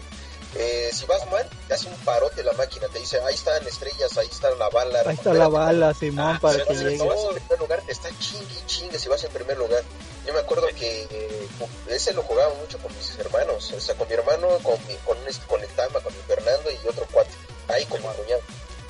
Eh, 0.56 0.90
si 0.94 1.06
vas 1.06 1.25
mal, 1.32 1.50
te 1.68 1.74
hace 1.75 1.88
un 1.88 1.96
parote 2.00 2.44
la 2.44 2.51
máquina, 2.54 2.88
te 2.90 3.00
dice, 3.00 3.22
ahí 3.22 3.34
están 3.36 3.66
estrellas, 3.66 4.18
ahí 4.18 4.28
está 4.30 4.50
la 4.56 4.68
bala. 4.70 5.00
Ahí 5.06 5.16
está 5.16 5.34
la 5.34 5.46
recupérate". 5.46 5.50
bala, 5.50 5.94
Simón, 5.94 6.36
Ah, 6.36 6.40
para 6.42 6.54
pero 6.56 6.68
que 6.68 6.75
Si 6.75 6.84
llegue. 6.84 7.06
vas 7.08 7.20
en 7.24 7.36
primer 7.36 7.60
lugar, 7.60 7.82
te 7.86 7.92
está 7.94 8.10
chingue 8.20 8.54
y 8.54 8.66
chingue 8.66 9.00
si 9.00 9.08
vas 9.08 9.24
en 9.24 9.32
primer 9.32 9.58
lugar. 9.58 9.82
Yo 10.25 10.34
me 10.34 10.40
acuerdo 10.40 10.68
que 10.78 11.08
eh, 11.10 11.48
ese 11.88 12.12
lo 12.13 12.24
jugaba 12.24 12.54
mucho 12.56 12.78
con 12.80 12.94
mis 12.98 13.18
hermanos, 13.18 13.72
o 13.72 13.80
sea, 13.80 13.96
con 13.96 14.08
mi 14.10 14.13
hermano, 14.13 14.50
con, 14.62 14.75
mi, 14.88 14.96
con, 14.98 15.18
este- 15.28 15.46
con 15.48 15.62
el 15.62 15.70
Tama, 15.70 16.01
con 16.01 16.13
mi 16.13 16.22
Fernando 16.24 16.70
y 16.70 16.88
otro 16.88 17.06
cuate, 17.12 17.32
ahí 17.70 17.86
con 17.86 18.01
mi 18.01 18.08
cuñado. 18.10 18.42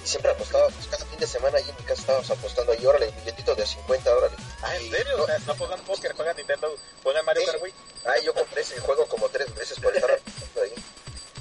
Y 0.04 0.08
siempre 0.08 0.32
apostábamos, 0.32 0.74
cada 0.90 1.06
fin 1.06 1.20
de 1.20 1.28
semana 1.28 1.60
ahí 1.60 1.70
en 1.70 1.76
mi 1.76 1.84
casa 1.84 2.02
estábamos 2.02 2.32
apostando 2.32 2.72
ahí, 2.72 2.84
órale, 2.88 3.12
billetito 3.20 3.54
de 3.54 3.68
50, 3.68 4.16
órale. 4.18 4.36
Ah, 4.64 4.76
¿en 4.78 4.90
serio? 4.90 5.16
no- 5.16 5.24
O 5.26 5.28
sea, 5.28 5.38
no 5.46 5.54
pongan 5.56 5.80
póker, 5.82 6.14
juegan 6.16 6.36
Nintendo, 6.36 6.74
pongan 7.04 7.24
Mario. 7.24 7.46
Kart 7.46 7.62
Wii. 7.62 7.74
Ay, 8.06 8.24
yo 8.26 8.34
compré 8.34 8.62
ese 8.62 8.80
juego 8.80 9.06
como 9.08 9.30
tres 9.30 9.54
veces 9.56 9.80
por 9.80 9.96
estar 9.96 10.12
ahí. 10.12 10.74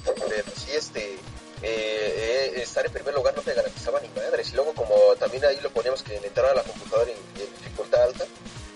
Pero 0.03 0.43
sí, 0.55 0.71
este, 0.71 1.13
eh, 1.13 1.19
eh, 1.63 2.53
estar 2.61 2.85
en 2.85 2.91
primer 2.91 3.13
lugar 3.13 3.35
no 3.35 3.41
te 3.41 3.53
garantizaba 3.53 3.99
ni 3.99 4.09
madres. 4.09 4.51
Y 4.51 4.55
luego 4.55 4.73
como 4.73 4.95
también 5.19 5.45
ahí 5.45 5.59
lo 5.61 5.71
poníamos 5.71 6.03
que 6.03 6.15
entrar 6.15 6.51
a 6.51 6.55
la 6.55 6.63
computadora 6.63 7.11
en, 7.11 7.17
en 7.41 7.53
dificultad 7.57 8.03
alta, 8.03 8.25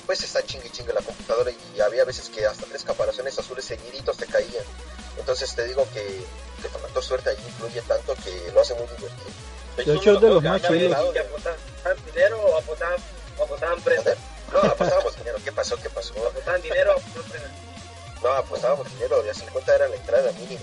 pues 0.05 0.23
está 0.23 0.43
chingue 0.43 0.69
chingue 0.71 0.93
la 0.93 1.01
computadora 1.01 1.51
y 1.51 1.81
había 1.81 2.05
veces 2.05 2.29
que 2.29 2.45
hasta 2.45 2.65
tres 2.65 2.83
caparazones 2.83 3.37
azules 3.37 3.65
seguiditos 3.65 4.17
te 4.17 4.25
caían. 4.25 4.63
Entonces 5.17 5.53
te 5.55 5.65
digo 5.65 5.87
que, 5.93 6.03
que 6.61 6.69
factor 6.69 7.03
suerte 7.03 7.29
ahí 7.31 7.37
influye 7.47 7.81
tanto 7.81 8.15
que 8.23 8.51
lo 8.53 8.61
hace 8.61 8.73
muy 8.75 8.83
divertido. 8.83 9.45
De 9.77 9.83
hecho, 9.93 10.13
es 10.13 10.21
de 10.21 10.29
los 10.29 10.43
más 10.43 10.61
chidos. 10.61 10.95
No, 18.67 18.73
apostábamos 18.73 18.93
dinero. 18.93 19.23
A 19.29 19.33
50 19.33 19.75
era 19.75 19.87
la 19.87 19.95
entrada 19.95 20.31
mínima. 20.33 20.61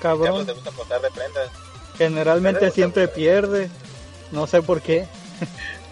Carlos 0.00 0.26
Cabrón, 0.28 0.46
te 0.46 0.52
gusta 0.52 0.70
apostar 0.70 1.00
de 1.00 1.10
prendas. 1.10 1.50
generalmente 1.96 2.70
siempre 2.70 3.08
pierde. 3.08 3.70
No 4.30 4.46
sé 4.46 4.62
por 4.62 4.80
qué. 4.82 5.06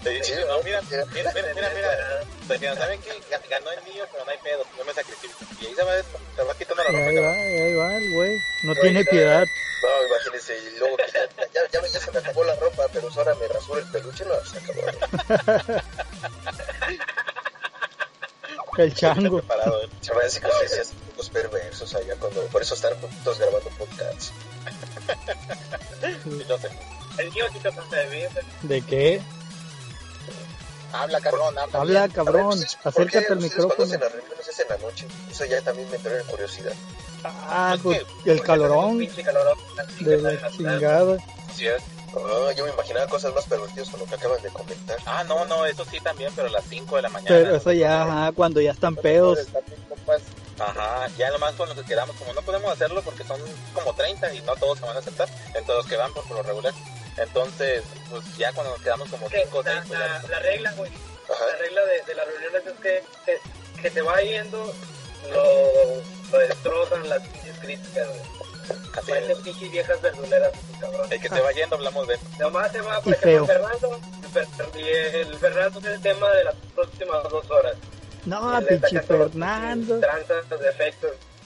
Sí, 0.05 0.33
no, 0.35 0.57
no, 0.57 0.63
mira, 0.65 0.81
mira, 0.91 1.05
mira, 1.15 1.33
mira, 1.33 1.55
mira. 1.55 2.25
Te 2.49 2.55
dijeron, 2.55 2.77
¿saben 2.77 3.01
qué? 3.03 3.11
Ga- 3.31 3.41
Ganó 3.49 3.71
el 3.71 3.85
niño, 3.85 4.05
pero 4.11 4.25
no 4.25 4.31
hay 4.33 4.39
pedo, 4.43 4.65
yo 4.77 4.85
me 4.85 4.93
sacrifico. 4.93 5.35
Y 5.61 5.67
ahí 5.67 5.75
se 5.77 5.83
va, 5.85 5.93
se 6.37 6.43
va 6.43 6.55
quitando 6.59 6.83
la 6.83 6.91
Y 6.91 6.93
ropa. 6.93 7.07
ahí 7.09 7.17
va, 7.17 7.37
y 7.37 7.61
ahí 7.61 7.75
va 7.77 7.97
el 7.97 8.15
güey. 8.15 8.39
No 8.65 8.75
tiene 8.75 9.05
no. 9.05 9.11
piedad. 9.11 9.45
No, 9.83 10.07
imagínense. 10.09 10.59
Y 10.59 10.79
luego 10.79 10.97
ya, 10.99 11.29
ya, 11.55 11.61
ya, 11.73 11.81
ya 11.89 12.01
se 12.01 12.11
me 12.11 12.19
acabó 12.19 12.43
la 12.45 12.57
ropa, 12.57 12.83
pero 12.93 13.09
ahora 13.17 13.35
me 13.37 13.47
rasuro 13.47 13.79
el 13.79 13.87
peluche. 13.93 14.25
No, 14.25 14.35
se 14.45 14.59
acabó. 14.59 14.83
El 18.79 18.95
chango. 18.95 19.43
Se 20.01 20.15
me 20.15 20.25
hace 20.25 20.41
que 20.41 20.47
ustedes 21.23 21.45
los 21.45 21.51
perversos 21.53 21.95
allá 21.95 22.15
cuando... 22.19 22.43
Por 22.47 22.63
eso 22.63 22.75
están 22.75 22.95
juntos 23.01 23.39
grabando 23.39 23.71
podcasts. 23.79 24.33
Sí, 26.25 26.45
pasa 27.73 27.97
de 27.97 28.07
bien. 28.11 28.31
¿De 28.63 28.81
qué? 28.83 29.23
Habla, 30.93 31.21
cabrón, 31.21 31.59
habla. 31.59 31.79
Habla, 31.81 32.01
bien. 32.07 32.11
cabrón. 32.15 32.59
Ver, 32.61 32.69
pues, 32.83 32.95
¿por 32.95 33.11
qué 33.11 33.19
Acércate 33.19 33.33
al 33.33 33.39
ustedes 33.39 33.55
Cuando 33.65 33.75
micrófono. 33.75 33.85
hacen 33.85 34.01
las 34.01 34.13
reuniones 34.13 34.49
es 34.49 34.61
en 34.61 34.69
la 34.69 34.77
noche. 34.79 35.07
Eso 35.31 35.45
ya 35.47 35.61
también 35.63 35.91
me 35.91 35.99
trae 35.99 36.23
curiosidad. 36.25 36.73
Ah, 37.25 37.73
Es 37.77 37.81
pues 37.83 38.03
el 38.27 38.43
calorón 38.43 39.07
calorón. 39.25 39.59
de 40.01 40.17
la 40.19 40.51
chingada. 40.51 41.17
Sí. 41.57 41.67
Ah, 42.15 42.53
yo 42.55 42.67
me 42.67 42.73
imaginaba 42.73 43.07
cosas 43.07 43.33
más 43.35 43.47
pervertidas 43.47 43.89
con 43.89 44.01
lo 44.01 44.07
que 44.07 44.15
acaban 44.17 44.43
de 44.43 44.51
comentar. 44.51 44.99
Ah, 45.07 45.25
no, 45.25 45.47
no, 45.47 45.65
eso 45.65 45.85
sí 45.91 45.99
también, 46.01 46.31
pero 46.37 46.49
a 46.49 46.51
las 46.51 46.65
5 46.69 46.97
de 46.97 47.03
la 47.03 47.09
mañana. 47.09 47.29
Pero 47.37 47.57
eso 47.57 47.73
ya, 47.73 48.03
ajá, 48.03 48.33
cuando 48.33 48.61
ya 48.61 48.73
están 48.73 48.97
pedos. 48.97 49.39
Ajá, 50.59 51.09
ya 51.17 51.31
nomás 51.31 51.55
con 51.55 51.69
los 51.69 51.77
que 51.79 51.85
quedamos, 51.85 52.15
como 52.17 52.33
no 52.35 52.43
podemos 52.43 52.73
hacerlo 52.73 53.03
porque 53.03 53.25
son 53.25 53.41
como 53.75 53.95
30 53.95 54.33
y 54.35 54.43
no 54.43 54.55
todos 54.57 54.79
se 54.79 54.85
van 54.87 54.97
a 54.97 55.01
aceptar, 55.01 55.29
entonces 55.49 55.75
los 55.77 55.87
que 55.87 55.97
van 55.97 56.13
por, 56.13 56.25
por 56.29 56.37
lo 56.37 56.43
regular. 56.43 56.73
Entonces, 57.17 57.83
pues 58.11 58.23
ya 58.37 58.53
cuando 58.53 58.73
nos 58.73 58.83
quedamos 58.83 59.09
como 59.11 59.29
Que 59.29 59.43
5 59.45 59.59
o 59.59 59.63
6, 59.63 59.75
la, 59.77 59.83
pues 60.19 60.31
la, 60.31 60.39
regla, 60.41 60.73
güey, 60.73 60.91
Ajá. 60.91 61.47
la 61.47 61.57
regla 61.57 61.85
de, 61.85 62.03
de 62.03 62.15
las 62.15 62.27
reuniones 62.27 62.67
es 62.67 62.73
que, 62.81 63.05
que, 63.27 63.83
que 63.83 63.91
te 63.91 64.03
va 64.03 64.21
yendo, 64.23 64.73
lo, 65.31 66.03
lo 66.33 66.39
destrozan 66.39 67.09
las 67.09 67.21
pinches 67.29 67.59
críticas, 67.59 68.09
güey. 68.09 68.21
Así 68.97 69.11
Parecen 69.11 69.31
es. 69.33 69.39
pinches 69.39 69.71
viejas 69.73 70.01
verduleras, 70.01 70.53
cabrón. 70.81 71.07
El 71.13 71.21
que 71.21 71.29
se 71.29 71.41
va 71.41 71.53
yendo 71.53 71.77
hablamos 71.77 72.07
de 72.07 72.19
Nomás 72.39 72.71
se 72.73 72.81
va, 72.81 73.01
por 73.01 73.13
Y 73.13 73.17
ejemplo, 73.17 73.47
feo. 73.47 73.47
Fernando, 73.47 74.01
Fer- 74.33 74.79
y 74.79 74.89
el 75.17 75.37
Fernando 75.39 75.79
es 75.81 75.85
el 75.87 76.01
tema 76.01 76.31
de 76.31 76.45
las 76.45 76.55
próximas 76.75 77.23
dos 77.25 77.51
horas. 77.51 77.75
No, 78.27 78.61
pinche 78.69 79.01
Fernando. 79.01 80.01
Tranzas. 80.01 80.45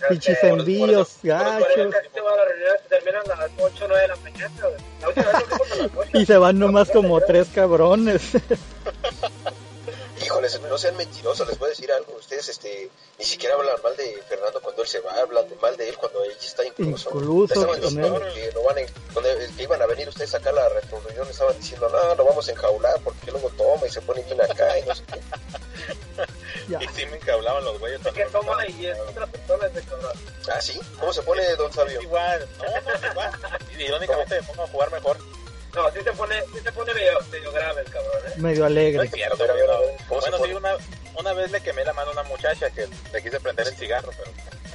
Pinches 0.09 0.42
envíos, 0.45 1.09
eso 1.09 1.18
gachos. 1.23 1.95
casi 1.95 2.09
todas 2.14 2.37
las 2.37 2.49
reuniones 2.49 2.83
terminan 2.88 3.23
a 3.30 3.37
las 3.37 3.50
8 3.59 3.85
o 3.85 3.88
9 3.88 4.02
de 4.02 4.09
la 4.09 4.16
mañana, 4.16 4.54
güey. 4.61 4.75
La 5.00 5.09
última 5.09 5.26
vez 5.26 5.49
lo 5.49 5.56
hicimos 5.56 5.73
a 5.73 5.76
las 5.76 5.90
8. 5.97 6.18
Y 6.18 6.26
se 6.26 6.37
van 6.37 6.59
nomás 6.59 6.90
como 6.90 7.21
tres 7.21 7.49
cabrones. 7.54 8.33
Híjoles, 10.26 10.61
no 10.61 10.76
sean 10.76 10.97
mentirosos, 10.97 11.47
les 11.47 11.56
voy 11.56 11.68
a 11.68 11.71
decir 11.71 11.92
algo. 11.92 12.16
Ustedes 12.18 12.49
este, 12.49 12.90
ni 13.16 13.25
siquiera 13.25 13.54
hablan 13.54 13.76
mal 13.80 13.97
de 13.97 14.21
Fernando 14.28 14.61
cuando 14.61 14.83
él 14.83 14.88
se 14.88 14.99
va, 14.99 15.12
hablan 15.21 15.49
de 15.49 15.54
mal 15.56 15.76
de 15.76 15.88
él 15.88 15.97
cuando 15.97 16.25
ella 16.25 16.35
está 16.40 16.64
incluso. 16.64 17.11
Incluso 17.11 17.54
estaban 17.54 17.80
con 17.80 17.88
diciendo 17.88 18.21
él. 18.26 18.35
que, 18.35 18.59
van 18.59 19.54
que 19.56 19.62
iban 19.62 19.83
a 19.83 19.87
venir 19.87 20.09
ustedes 20.09 20.35
acá 20.35 20.50
a 20.50 20.54
la 20.54 20.68
reunión, 20.68 21.28
estaban 21.30 21.56
diciendo, 21.56 21.88
no, 21.88 22.14
lo 22.16 22.25
vamos 22.25 22.49
a 22.49 22.50
enjaular 22.50 23.00
porque 23.04 23.30
luego 23.30 23.50
toma 23.50 23.87
y 23.87 23.90
se 23.90 24.00
pone 24.00 24.23
bien 24.23 24.40
acá. 24.40 24.78
Y 24.80 24.83
no 24.83 24.95
sé 24.95 25.04
qué. 25.04 25.21
Ya. 26.68 26.83
Y 26.83 26.88
sí 26.88 27.06
me 27.06 27.16
encablaban 27.16 27.64
los 27.64 27.78
güeyes 27.78 27.99
que 27.99 28.04
también. 28.06 28.28
toma 28.33 28.66
y 28.66 28.87
es 28.87 28.99
otra 28.99 29.25
persona 29.28 29.68
ese 29.68 29.83
cabrón. 29.83 30.12
Ah, 30.52 30.61
sí, 30.61 30.80
¿cómo 30.99 31.12
se 31.12 31.23
pone 31.23 31.54
Don 31.54 31.73
Sabio? 31.73 32.02
Igual, 32.02 32.49
no, 32.59 32.64
no, 32.64 33.09
igual. 33.12 33.30
Y 33.78 33.83
irónicamente 33.85 34.40
me 34.40 34.47
pongo 34.49 34.62
a 34.64 34.66
jugar 34.66 34.90
mejor. 34.90 35.16
No, 35.76 35.90
sí 35.92 35.99
se 36.02 36.12
pone, 36.12 36.35
sí 36.54 36.61
se 36.64 36.73
pone 36.73 36.95
medio, 36.95 37.18
medio 37.30 37.52
grave 37.52 37.83
el 37.83 37.90
cabrón, 37.92 38.12
¿eh? 38.26 38.33
Medio 38.38 38.61
No 38.61 38.66
alegre. 38.66 39.04
es 39.04 39.11
cierto, 39.12 39.45
A 39.45 39.47
a 39.47 39.50
a 39.50 39.54
ver, 39.54 39.66
no. 39.68 39.75
¿cómo 40.09 40.21
se 40.23 40.30
Bueno, 40.30 40.45
sí, 40.47 40.52
una, 40.54 40.71
una 41.21 41.33
vez 41.35 41.50
le 41.50 41.61
quemé 41.61 41.85
la 41.85 41.92
mano 41.92 42.09
a 42.09 42.12
una 42.14 42.23
muchacha 42.25 42.71
que 42.71 42.88
le 43.12 43.23
quise 43.23 43.38
prender 43.40 43.66
el 43.68 43.76
cigarro, 43.76 44.11
pero 44.16 44.30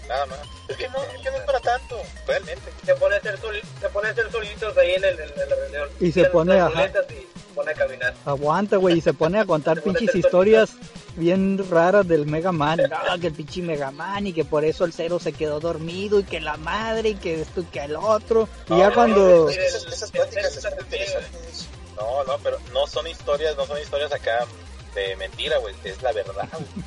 nada 0.08 0.25
más. 0.27 0.39
Es 0.70 0.77
que 0.77 0.88
no, 0.89 1.03
es 1.03 1.22
que 1.22 1.31
no 1.31 1.38
es 1.38 1.43
para 1.43 1.60
tanto, 1.60 2.01
realmente. 2.27 2.72
Se 2.86 2.96
pone 2.96 3.15
a 3.15 3.17
hacer, 3.17 3.38
sol, 3.39 3.60
se 3.81 3.89
pone 3.89 4.08
a 4.08 4.12
hacer 4.12 4.31
solitos 4.31 4.77
ahí 4.77 4.91
en, 4.93 5.03
el, 5.03 5.20
en 5.20 5.50
la 5.50 5.55
reunión. 5.55 5.89
Y 6.00 6.12
se 6.12 6.25
pone, 6.25 6.62
muletas 6.63 7.05
Y 7.12 7.31
pone 7.51 7.72
a 7.72 7.74
caminar. 7.74 8.13
Aguanta, 8.25 8.77
güey, 8.77 8.98
y 8.98 9.01
se 9.01 9.13
pone 9.13 9.39
a 9.39 9.46
contar 9.46 9.81
pinches 9.84 10.13
historias 10.15 10.72
bien 11.15 11.63
raras 11.70 12.08
del 12.08 12.25
Mega 12.25 12.51
Man. 12.51 12.79
No, 12.89 13.20
que 13.20 13.27
el 13.27 13.34
pinche 13.34 13.62
Mega 13.62 13.91
Man 13.91 14.27
y 14.27 14.34
que 14.34 14.46
por 14.46 14.63
eso 14.65 14.86
el 14.86 14.93
cero 14.93 15.20
se 15.20 15.34
quedó 15.34 15.60
dormido 15.60 16.20
y 16.20 16.24
que 16.24 16.39
la 16.39 16.58
madre 16.58 17.10
y 17.10 17.15
que 17.15 17.41
esto 17.41 17.62
y 17.62 17.65
que 17.65 17.79
el 17.81 17.96
otro. 17.96 18.48
Y 18.70 18.77
ya 18.77 18.89
No, 18.89 18.93
cuando... 18.93 19.50
Esas, 19.50 19.86
esas 19.86 20.12
pláticas 20.12 20.55
están 20.55 20.74
interesantes. 20.79 21.67
No, 21.98 22.24
no, 22.24 22.38
pero 22.43 22.58
no 22.74 22.88
son 22.88 23.05
historias, 23.08 23.55
no 23.58 23.65
son 23.67 23.79
historias 23.79 24.12
acá 24.13 24.46
de 24.96 25.15
mentira, 25.17 25.58
güey, 25.60 25.74
es 25.84 26.01
la 26.01 26.12
verdad, 26.12 26.48
güey. 26.51 26.86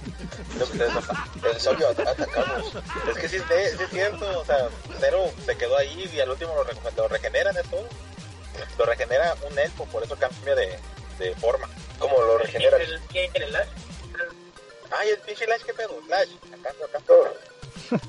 Lo 0.58 0.66
que 0.66 0.72
ustedes 0.72 0.92
no- 0.94 1.88
atacamos. 1.88 2.72
Es 3.10 3.16
que 3.18 3.28
sí, 3.28 3.36
es- 3.36 3.76
sí 3.76 3.82
es 3.84 3.90
cierto, 3.90 4.40
o 4.40 4.44
sea, 4.44 4.68
Cero 5.00 5.24
se 5.46 5.56
quedó 5.56 5.76
ahí 5.78 6.10
y 6.12 6.20
al 6.20 6.30
último 6.30 6.52
lo, 6.54 6.64
lo 7.02 7.08
regeneran, 7.08 7.56
es 7.56 7.62
todo. 7.70 7.86
Lo 8.78 8.86
regenera 8.86 9.34
un 9.50 9.58
elfo, 9.58 9.84
por 9.86 10.02
eso 10.02 10.16
cambia 10.16 10.54
de, 10.54 10.78
de 11.18 11.34
forma. 11.36 11.68
¿Cómo 11.98 12.20
lo 12.20 12.38
regeneran? 12.38 12.80
El, 12.80 13.00
¿Quién? 13.10 13.30
¿El 13.34 13.54
Ash? 13.56 13.66
Ay, 14.90 15.08
el 15.10 15.18
pinche 15.18 15.46
Lash, 15.46 15.62
¿qué 15.62 15.74
pedo? 15.74 15.98
Lash, 16.08 16.28
acá, 16.52 16.70
acá. 16.70 17.02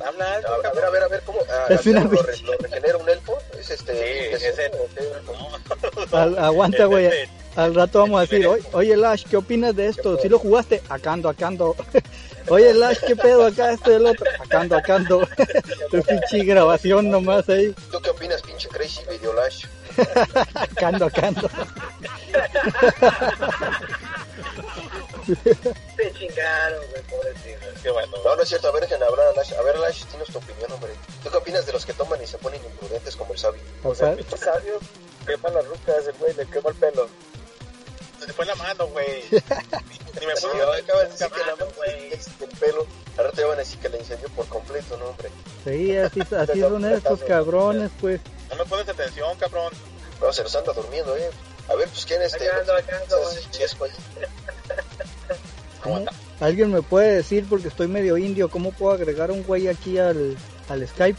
Habla 0.05 0.33
alto, 0.35 0.53
A 0.53 0.57
ver, 0.73 0.85
a 0.85 0.89
ver, 0.89 1.03
a 1.03 1.07
ver, 1.07 1.21
¿cómo? 1.25 1.39
Ah, 1.49 1.65
Es 1.69 1.85
una 1.85 2.03
¿lo, 2.03 2.21
re- 2.21 2.37
¿Lo 2.39 2.53
regenera 2.59 2.97
un 2.97 3.09
elfo? 3.09 3.37
¿Es 3.59 3.69
este? 3.69 3.93
Sí, 3.93 4.35
es 4.35 4.43
es 4.43 4.59
el- 4.59 4.71
o 4.75 4.87
qué? 4.95 6.11
No. 6.11 6.17
Al- 6.17 6.37
aguanta, 6.39 6.85
güey. 6.85 7.09
Al 7.55 7.73
rato 7.73 7.99
vamos 7.99 8.17
a 8.19 8.21
decir, 8.21 8.45
oye, 8.47 8.63
oye 8.73 8.97
Lash, 8.97 9.23
¿qué 9.29 9.37
opinas 9.37 9.75
de 9.75 9.87
esto? 9.87 10.17
¿Si 10.19 10.27
lo 10.29 10.39
jugaste? 10.39 10.81
Acando, 10.89 11.29
acando. 11.29 11.75
Oye 12.47 12.75
Lash, 12.75 12.99
¿qué 13.07 13.15
pedo 13.15 13.43
acá 13.43 13.71
esto 13.71 13.91
y 13.91 13.95
el 13.95 14.05
otro? 14.05 14.23
Acando, 14.39 14.77
acando. 14.77 15.27
Tu 15.89 15.99
pinche 16.03 16.43
grabación 16.45 17.09
nomás 17.09 17.49
ahí. 17.49 17.73
¿Tú 17.91 17.99
qué 18.01 18.11
opinas, 18.11 18.39
pinche 18.43 18.67
Crazy 18.69 19.01
Video 19.09 19.33
Lash? 19.33 19.65
Acando, 20.55 21.05
acando. 21.05 21.49
Se 25.25 26.13
chingaron, 26.13 26.79
güey, 26.89 27.01
pobrecito. 27.03 27.65
Qué 27.81 27.89
bueno. 27.91 28.11
No, 28.23 28.35
no 28.35 28.41
es 28.41 28.49
cierto. 28.49 28.67
A 28.67 28.71
ver, 28.71 28.81
déjenme 28.83 29.05
hablar 29.05 29.27
a 29.27 29.33
Lash. 29.33 29.53
A 29.53 29.61
ver, 29.61 29.77
Lash, 29.79 30.03
tienes 30.05 30.27
tu 30.27 30.37
opinión, 30.37 30.71
hombre. 30.71 30.91
¿Tú 31.23 31.29
qué 31.29 31.37
opinas 31.37 31.65
de 31.65 31.73
los 31.73 31.85
que 31.85 31.93
toman 31.93 32.21
y 32.21 32.27
se 32.27 32.37
ponen 32.37 32.63
imprudentes 32.63 33.15
como 33.15 33.33
el 33.33 33.39
Sabio? 33.39 33.61
O 33.83 33.95
sea, 33.95 34.15
pinche 34.15 34.37
sabio 34.37 34.79
quema 35.25 35.49
las 35.49 35.65
rucas, 35.65 36.05
el 36.07 36.13
güey 36.19 36.33
le 36.35 36.45
quema 36.45 36.69
el 36.69 36.75
pelo. 36.75 37.09
Se 38.19 38.27
le 38.27 38.33
fue 38.33 38.45
la 38.45 38.55
mano, 38.55 38.87
güey. 38.87 39.23
Ni 39.31 40.25
me 40.27 40.35
Sí, 40.35 40.47
puedo 40.51 40.71
acaban 40.71 41.05
de 41.05 41.11
decir 41.11 41.27
que 41.29 41.39
la 41.39 41.55
mano, 41.55 41.67
güey. 41.75 42.13
es 42.13 42.27
el 42.39 42.49
pelo. 42.59 42.85
Ahora 43.17 43.31
te 43.31 43.43
van 43.43 43.53
a 43.55 43.57
decir 43.57 43.79
que 43.79 43.89
la 43.89 43.97
incendió 43.97 44.29
por 44.29 44.47
completo, 44.47 44.97
¿no, 44.97 45.05
hombre? 45.07 45.29
sí, 45.63 45.97
así, 45.97 46.19
así 46.21 46.59
son 46.61 46.85
estos 46.85 47.21
cabrones, 47.23 47.89
pues. 47.99 48.21
No 48.49 48.55
me 48.57 48.65
pones 48.65 48.87
atención, 48.87 49.35
cabrón. 49.37 49.73
No, 50.22 50.31
se 50.34 50.43
los 50.43 50.55
anda 50.55 50.74
durmiendo, 50.74 51.15
¿eh? 51.17 51.29
A 51.67 51.75
ver, 51.75 51.88
pues, 51.89 52.05
¿quién 52.05 52.22
es 52.22 52.34
este? 52.34 52.48
Acá 52.50 52.60
ando, 52.60 52.74
acá 52.74 52.98
ando, 53.01 53.24
¿Sabes 53.24 53.77
güey. 53.77 53.91
el? 53.91 54.25
¿Cómo 55.84 55.98
anda? 55.98 56.12
¿Alguien 56.39 56.72
me 56.72 56.81
puede 56.81 57.15
decir, 57.15 57.45
porque 57.50 57.67
estoy 57.67 57.88
medio 57.88 58.17
indio, 58.17 58.50
cómo 58.50 58.72
puedo 58.72 58.93
agregar 58.93 59.31
un 59.31 59.43
güey 59.43 59.67
aquí 59.67 59.98
al, 59.98 60.36
al 60.69 60.88
Skype? 60.88 61.17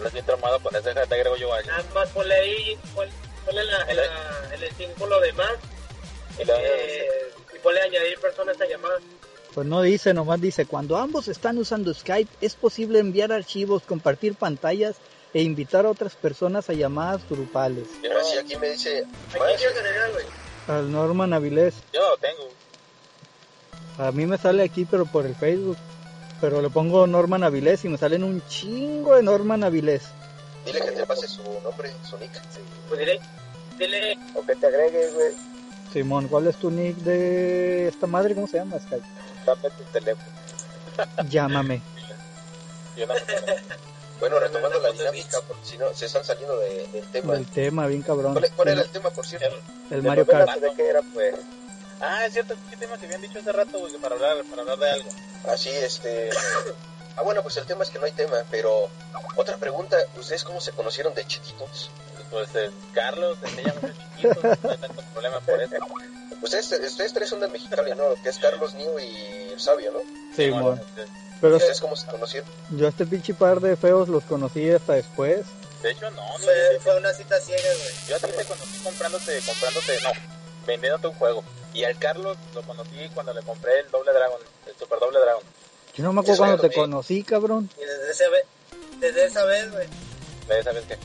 No 0.00 0.06
estoy 0.06 0.22
traumado 0.22 0.60
con 0.60 0.74
ese, 0.76 0.92
te 0.94 1.00
agrego 1.00 1.36
yo 1.36 1.52
a 1.52 1.58
alguien. 1.58 1.74
Nada 1.76 1.88
más 1.94 2.08
ponle 2.10 2.34
ahí, 2.34 2.78
pon- 2.94 3.08
ponle 3.44 3.64
la, 3.64 3.78
la- 3.94 4.54
el 4.54 4.70
símbolo 4.76 5.20
de 5.20 5.32
más 5.32 5.52
eh, 6.38 7.06
y 7.54 7.58
ponle 7.58 7.80
añadir 7.80 8.18
personas 8.20 8.60
a 8.60 8.66
llamar. 8.66 8.98
Pues 9.54 9.66
no 9.66 9.80
dice, 9.82 10.12
nomás 10.12 10.40
dice, 10.40 10.66
cuando 10.66 10.96
ambos 10.98 11.28
están 11.28 11.56
usando 11.58 11.92
Skype, 11.94 12.30
es 12.42 12.54
posible 12.54 12.98
enviar 12.98 13.32
archivos, 13.32 13.82
compartir 13.84 14.34
pantallas 14.34 14.96
e 15.36 15.42
invitar 15.42 15.84
a 15.84 15.90
otras 15.90 16.14
personas 16.14 16.70
a 16.70 16.72
llamadas 16.72 17.20
grupales. 17.28 17.86
Mira, 18.00 18.24
si 18.24 18.38
aquí 18.38 18.56
me 18.56 18.70
dice... 18.70 19.04
Al 20.66 20.90
Norman 20.90 21.34
Avilés. 21.34 21.74
Yo 21.92 22.00
lo 22.00 22.16
tengo. 22.16 22.48
A 23.98 24.12
mí 24.12 24.24
me 24.24 24.38
sale 24.38 24.62
aquí, 24.62 24.86
pero 24.86 25.04
por 25.04 25.26
el 25.26 25.34
Facebook. 25.34 25.76
Pero 26.40 26.62
le 26.62 26.70
pongo 26.70 27.06
Norman 27.06 27.44
Avilés 27.44 27.84
y 27.84 27.90
me 27.90 27.98
salen 27.98 28.24
un 28.24 28.40
chingo 28.48 29.14
de 29.14 29.22
Norman 29.22 29.62
Avilés. 29.62 30.04
Dile 30.64 30.80
que 30.80 30.92
te 30.92 31.04
pase 31.04 31.28
su 31.28 31.42
nombre, 31.62 31.92
su 32.08 32.16
nick. 32.16 32.32
Pues 32.88 32.98
dile, 32.98 33.20
dile, 33.78 34.18
O 34.36 34.40
que 34.40 34.56
te 34.56 34.66
agregue, 34.68 35.10
güey. 35.10 35.34
Simón, 35.92 36.28
¿cuál 36.28 36.46
es 36.46 36.56
tu 36.56 36.70
nick 36.70 36.96
de 36.96 37.88
esta 37.88 38.06
madre? 38.06 38.34
¿Cómo 38.34 38.46
se 38.46 38.56
llama? 38.56 38.78
Skype. 38.80 39.04
Dame 39.44 39.68
tu 39.68 39.84
teléfono. 39.92 40.30
Llámame. 41.28 41.82
Yo 42.96 43.06
no 43.06 43.14
Bueno, 44.20 44.38
retomando 44.38 44.80
la 44.80 44.90
dinámica, 44.92 45.38
porque 45.46 45.64
si 45.66 45.78
no, 45.78 45.92
se 45.94 46.06
están 46.06 46.24
saliendo 46.24 46.58
de- 46.58 46.86
del 46.92 47.04
tema. 47.12 47.34
Del 47.34 47.46
tema, 47.46 47.86
bien 47.86 48.02
cabrón. 48.02 48.32
¿Cuál, 48.32 48.50
cuál 48.56 48.68
era 48.68 48.82
el 48.82 48.90
tema, 48.90 49.10
por 49.10 49.26
cierto? 49.26 49.56
El 49.90 50.02
Mario 50.02 50.26
Kart. 50.26 50.50
¿De 50.58 50.72
qué 50.74 50.88
era, 50.88 51.00
pues? 51.12 51.34
Ah, 52.00 52.26
es 52.26 52.32
cierto, 52.32 52.54
¿qué 52.70 52.76
tema 52.76 52.98
que 52.98 53.06
habían 53.06 53.20
dicho 53.22 53.38
hace 53.38 53.52
rato, 53.52 53.78
güey, 53.78 53.92
para 53.94 54.14
hablar, 54.14 54.36
para 54.50 54.62
hablar 54.62 54.78
de 54.78 54.90
algo? 54.90 55.08
Así, 55.48 55.70
este... 55.70 56.30
Ah, 57.18 57.22
bueno, 57.22 57.42
pues 57.42 57.56
el 57.56 57.64
tema 57.64 57.82
es 57.82 57.88
que 57.88 57.98
no 57.98 58.04
hay 58.04 58.12
tema, 58.12 58.36
pero 58.50 58.90
otra 59.36 59.56
pregunta, 59.56 59.96
¿ustedes 60.20 60.44
cómo 60.44 60.60
se 60.60 60.72
conocieron 60.72 61.14
de 61.14 61.24
chiquitos? 61.26 61.90
Pues 62.30 62.46
eh, 62.56 62.70
Carlos 62.92 63.38
enseña 63.42 63.72
mucho 63.80 63.94
chiquito, 64.18 64.38
no 64.42 64.70
hay 64.70 64.76
tanto 64.76 65.02
problema 65.14 65.40
por 65.40 65.58
eso. 65.62 65.76
Ustedes, 66.42 66.70
ustedes 66.90 67.14
tres 67.14 67.30
son 67.30 67.40
de 67.40 67.48
Mexicali, 67.48 67.92
¿no? 67.94 68.04
Que 68.22 68.28
es 68.28 68.38
Carlos, 68.38 68.74
Nio 68.74 68.98
y 68.98 69.48
el 69.50 69.58
Sabio, 69.58 69.92
¿no? 69.92 70.00
Sí, 70.36 70.50
bueno. 70.50 70.78
Pero 71.40 71.56
¿Ustedes 71.56 71.80
cómo 71.80 71.94
se 71.96 72.06
conocieron? 72.06 72.48
yo 72.70 72.86
a 72.86 72.88
este 72.88 73.04
pinche 73.06 73.34
par 73.34 73.60
de 73.60 73.76
feos 73.76 74.08
los 74.08 74.24
conocí 74.24 74.70
hasta 74.70 74.94
después. 74.94 75.44
de 75.82 75.90
hecho, 75.90 76.10
no, 76.10 76.22
no, 76.28 76.38
Fue, 76.38 76.54
yo, 76.74 76.80
fue 76.80 76.96
una 76.96 77.12
cita 77.12 77.38
ciega, 77.40 77.62
güey. 77.62 77.94
yo 78.08 78.16
a 78.16 78.18
ti 78.18 78.26
te 78.36 78.44
conocí 78.44 78.78
comprándote, 78.82 79.40
comprándote, 79.46 80.00
no, 80.02 80.10
vendiéndote 80.66 81.06
un 81.08 81.14
juego. 81.14 81.44
Y 81.74 81.84
al 81.84 81.98
Carlos 81.98 82.38
lo 82.54 82.62
conocí 82.62 83.10
cuando 83.12 83.34
le 83.34 83.42
compré 83.42 83.80
el 83.80 83.90
Doble 83.90 84.12
Dragon, 84.12 84.40
el 84.66 84.74
Super 84.78 84.98
Doble 84.98 85.18
Dragon. 85.20 85.42
Yo 85.94 86.04
no 86.04 86.12
me 86.14 86.20
acuerdo 86.22 86.38
cuando 86.38 86.58
te 86.68 86.74
conocí, 86.74 87.22
cabrón. 87.22 87.68
Y 87.76 87.80
desde, 87.84 88.10
ese 88.10 88.28
ve- 88.30 88.46
desde 88.98 89.24
esa 89.26 89.44
vez, 89.44 89.70
güey. 89.70 89.86
¿Ves? 90.48 90.64
¿Sabes 90.64 90.84
qué? 90.88 90.96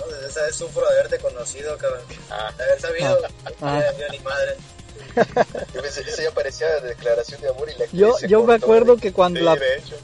¿no? 0.00 0.06
Desde 0.12 0.28
esa 0.28 0.42
vez 0.42 0.56
sufro 0.56 0.82
de 0.86 0.92
haberte 0.98 1.18
conocido, 1.18 1.76
cabrón. 1.78 2.02
Ah, 2.30 2.52
De 2.56 2.64
haber 2.64 2.80
sabido, 2.80 3.18
Ah. 3.62 3.82
no 3.82 3.92
dio 3.96 4.08
ni 4.10 4.18
madre. 4.20 4.56
Yo 5.74 5.82
pensé, 5.82 6.00
eso 6.02 6.22
ya 6.22 6.30
parecía 6.32 6.68
declaración 6.80 7.40
de 7.40 7.48
amor 7.48 7.68
y 7.74 7.78
la 7.78 7.86
Yo, 7.92 8.16
se 8.18 8.28
yo 8.28 8.42
me 8.44 8.54
acuerdo 8.54 8.96
que 8.96 9.12
cuando 9.12 9.38
sí, 9.40 9.44
la... 9.44 9.56
de 9.56 9.76
hecho. 9.76 9.96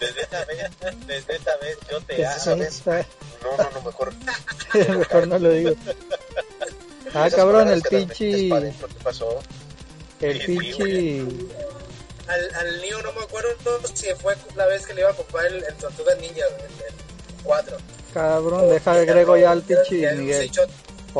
Desde 0.00 0.22
esa 0.22 0.44
vez, 0.44 0.70
desde 1.06 1.36
esa 1.36 1.56
vez 1.58 1.76
yo 1.90 2.00
te 2.02 2.26
amo. 2.26 2.56
vez. 2.56 2.82
No, 3.42 3.56
no, 3.56 3.70
no, 3.70 3.82
mejor. 3.82 4.12
Mejor 4.98 5.28
no 5.28 5.38
lo 5.38 5.50
digo. 5.50 5.74
Ah, 7.14 7.28
cabrón, 7.34 7.68
el 7.70 7.82
pinche... 7.82 8.48
¿Qué 8.50 8.74
pasó? 9.02 9.40
El 10.20 10.38
pinche... 10.44 11.20
Al, 12.26 12.54
al 12.56 12.82
niño 12.82 13.00
no 13.02 13.12
me 13.14 13.22
acuerdo 13.22 13.48
si 13.94 14.06
fue 14.20 14.36
la 14.54 14.66
vez 14.66 14.86
que 14.86 14.92
le 14.94 15.00
iba 15.00 15.10
a 15.10 15.14
comprar 15.14 15.46
el, 15.46 15.64
el 15.64 15.74
Tortuga 15.76 16.14
Ninja, 16.16 16.44
el, 16.46 16.64
el 16.64 17.42
4. 17.42 17.76
Cabrón, 18.12 18.68
deja 18.68 18.92
agrego 18.92 19.36
ya 19.36 19.52
al 19.52 19.62
pinche 19.62 20.12
Miguel. 20.14 20.42
hecho- 20.42 20.66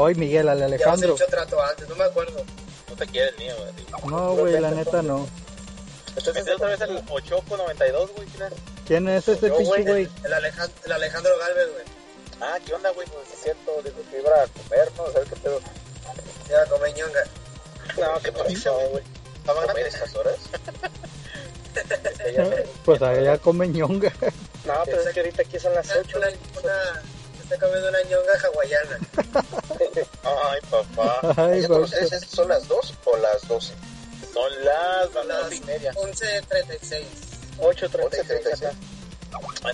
Hoy 0.01 0.15
Miguel, 0.15 0.49
al 0.49 0.61
Ya 0.61 0.67
Alejandro. 0.67 1.15
hecho 1.17 1.27
trato 1.27 1.61
antes, 1.61 1.89
no 1.89 1.97
me 1.97 2.05
acuerdo. 2.05 2.45
No 2.89 2.95
te 2.95 3.05
quiere 3.09 3.31
el 3.31 3.37
mío, 3.39 3.55
güey. 3.59 4.11
No, 4.11 4.35
güey, 4.37 4.61
la 4.61 4.71
neta 4.71 5.03
no. 5.03 5.27
Entonces 6.17 6.49
otra 6.55 6.69
vez 6.69 6.81
el 6.83 7.03
Ochoco 7.11 7.57
92, 7.57 8.11
güey. 8.15 8.29
¿quién 8.29 8.43
es? 8.45 8.53
¿Quién 8.87 9.09
es 9.09 9.27
ese 9.29 9.51
pinche 9.51 9.65
güey, 9.65 9.85
güey? 9.85 10.09
el, 10.25 10.33
Alejandro, 10.33 10.77
el 10.85 10.93
Alejandro 10.93 11.33
Galvez, 11.39 11.69
güey. 11.73 11.85
Ah, 12.41 12.59
¿qué 12.65 12.75
onda, 12.75 12.91
güey? 12.93 13.09
Pues 13.09 13.33
es 13.33 13.43
cierto, 13.43 13.73
dijo 13.83 13.97
que 14.09 14.19
iba 14.21 14.31
a 14.41 14.47
comer, 14.47 14.93
¿no? 14.97 15.13
¿Sabes 15.13 15.29
qué 15.31 15.37
pedo? 15.37 15.61
Ya 16.49 16.65
come 16.67 16.93
ñonga. 16.93 17.25
No, 17.99 18.21
qué 18.23 18.31
pasó, 18.31 18.79
güey. 18.91 19.03
Estaba 19.39 19.61
¿Comer 19.63 19.75
grande. 19.75 19.89
estas 19.89 20.15
horas? 20.15 20.37
Pues 22.85 23.03
allá 23.03 23.39
come 23.39 23.69
ñonga. 23.69 24.13
No, 24.65 24.75
pero 24.85 25.01
es 25.01 25.09
que 25.15 25.21
ahorita 25.21 25.43
aquí 25.43 25.59
son 25.59 25.75
las 25.75 25.89
Una, 26.15 26.29
una, 26.61 27.03
está 27.51 27.59
comiendo 27.67 27.89
una 27.89 28.03
ñonga 28.03 28.33
hawaiana. 28.45 28.99
Ay, 30.51 30.61
papá. 30.71 31.21
Ay, 31.37 31.63
¿Ya 31.63 31.69
con 31.69 31.79
pues, 31.79 31.93
ustedes 31.93 32.13
es- 32.23 32.29
son 32.31 32.49
las 32.49 32.67
dos 32.69 32.95
o 33.05 33.17
las 33.17 33.49
doce? 33.49 33.73
Son 34.33 34.65
las 34.65 35.11
Son 35.13 35.29
las 35.29 35.43
las 35.45 35.53
y 35.55 35.61
media. 35.63 35.93
11.36. 35.95 37.05
8.36 37.59 38.73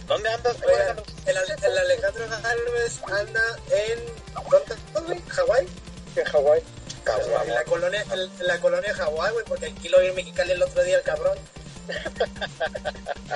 ¿Dónde 0.06 0.28
andas, 0.30 0.60
güey? 0.62 0.74
Oigan, 0.74 0.98
el, 1.26 1.36
el 1.64 1.78
Alejandro 1.78 2.24
Galvez 2.42 3.00
anda 3.06 3.42
en. 3.70 4.00
¿Dónde 4.50 4.74
güey? 5.06 5.20
¿Hawái? 5.28 5.66
En 6.16 6.24
Hawái. 6.24 6.62
En 7.46 7.54
la 7.54 7.64
colonia, 7.64 8.02
en, 8.12 8.20
en 8.20 8.46
la 8.46 8.58
colonia 8.60 8.94
Hawái, 8.94 9.32
güey, 9.32 9.44
porque 9.44 9.66
aquí 9.66 9.88
lo 9.90 10.00
vi 10.00 10.06
en 10.08 10.14
Mexicali 10.14 10.52
el 10.52 10.62
otro 10.62 10.82
día, 10.82 10.96
el 10.98 11.02
cabrón. 11.02 11.38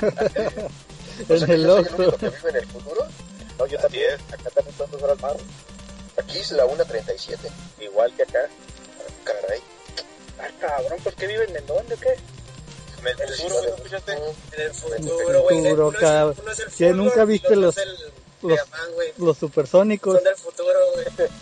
Que 1.26 1.34
el 1.34 1.50
el 1.50 1.68
único 1.70 2.16
que 2.16 2.28
vive 2.30 2.50
en 2.50 2.56
el 2.56 2.66
futuro. 2.68 3.06
No, 3.58 3.66
yo 3.66 3.78
también. 3.78 4.14
Acá 4.32 4.50
también 4.50 4.76
dos 4.78 5.02
horas 5.02 5.20
más. 5.20 5.36
Aquí 6.16 6.38
es 6.38 6.52
la 6.52 6.64
1.37. 6.66 7.38
Igual 7.80 8.12
que 8.14 8.22
acá. 8.22 8.48
Caray. 9.24 9.60
Ah, 10.40 10.48
cabrón, 10.60 10.98
¿por 11.02 11.14
qué 11.14 11.26
viven 11.26 11.54
en 11.56 11.66
dónde 11.66 11.94
o 11.94 11.98
qué? 11.98 12.16
En 13.00 13.06
el 13.06 13.16
futuro, 13.36 13.54
güey, 13.58 13.70
¿no 13.70 13.76
escuchaste? 13.76 14.12
En 14.12 14.60
el 14.60 14.74
futuro, 14.74 15.42
güey. 15.42 15.58
Uno, 15.72 15.90
es- 15.92 15.98
cabrón. 15.98 16.36
uno 16.42 16.52
es 16.52 16.58
el 16.58 16.64
¿Qué, 16.66 16.70
fútbol 16.72 16.96
nunca 16.96 17.24
viste 17.24 17.56
los- 17.56 17.76
los- 19.16 19.38
supersónicos. 19.38 20.14
Son 20.16 20.24
del 20.24 20.36
futuro, 20.36 20.78
güey. 20.94 21.06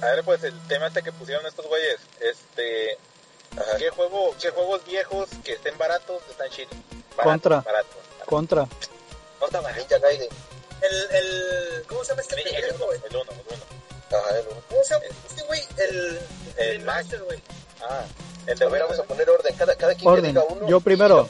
A 0.00 0.06
ver, 0.06 0.24
pues 0.24 0.42
el 0.44 0.58
tema 0.68 0.86
este 0.86 1.02
que 1.02 1.12
pusieron 1.12 1.44
estos 1.46 1.66
güeyes, 1.66 1.98
este, 2.20 2.96
Ajá. 3.60 3.76
¿qué 3.78 3.90
juego, 3.90 4.34
qué 4.40 4.50
juegos 4.50 4.84
viejos 4.84 5.28
que 5.44 5.52
estén 5.54 5.76
baratos 5.76 6.22
están 6.30 6.48
chidos? 6.50 6.72
Baratos, 7.16 7.24
Contra. 7.24 7.60
Baratos. 7.60 7.96
Contra. 8.26 8.68
Barato. 9.40 9.78
Ninja 9.78 9.98
Gaiden. 9.98 10.28
El, 10.80 11.16
el, 11.16 11.82
¿cómo 11.88 12.04
se 12.04 12.10
llama 12.10 12.22
este 12.22 12.36
El 12.36 12.42
pendejo, 12.44 12.74
uno, 12.76 12.86
güey? 12.86 13.00
el 13.10 13.16
uno, 13.16 13.32
el 13.32 13.54
uno. 13.54 13.64
Ajá, 14.20 14.38
el 14.38 14.46
uno. 14.50 14.60
¿Cómo 14.68 14.82
se 14.84 14.94
llama 14.94 15.04
este 15.28 15.42
güey? 15.44 15.62
El, 15.76 16.20
El 16.56 16.68
el 16.76 16.84
Master, 16.84 17.20
güey. 17.24 17.42
Ah, 17.82 18.04
el 18.46 18.58
de 18.58 18.64
A 18.64 18.68
ver, 18.68 18.82
vamos 18.82 18.98
a 18.98 19.02
poner 19.04 19.28
orden. 19.30 19.54
Cada, 19.56 19.74
cada 19.76 19.94
quien 19.94 20.08
Orden. 20.08 20.22
que 20.22 20.28
diga 20.28 20.44
uno. 20.48 20.68
Yo 20.68 20.80
primero. 20.80 21.28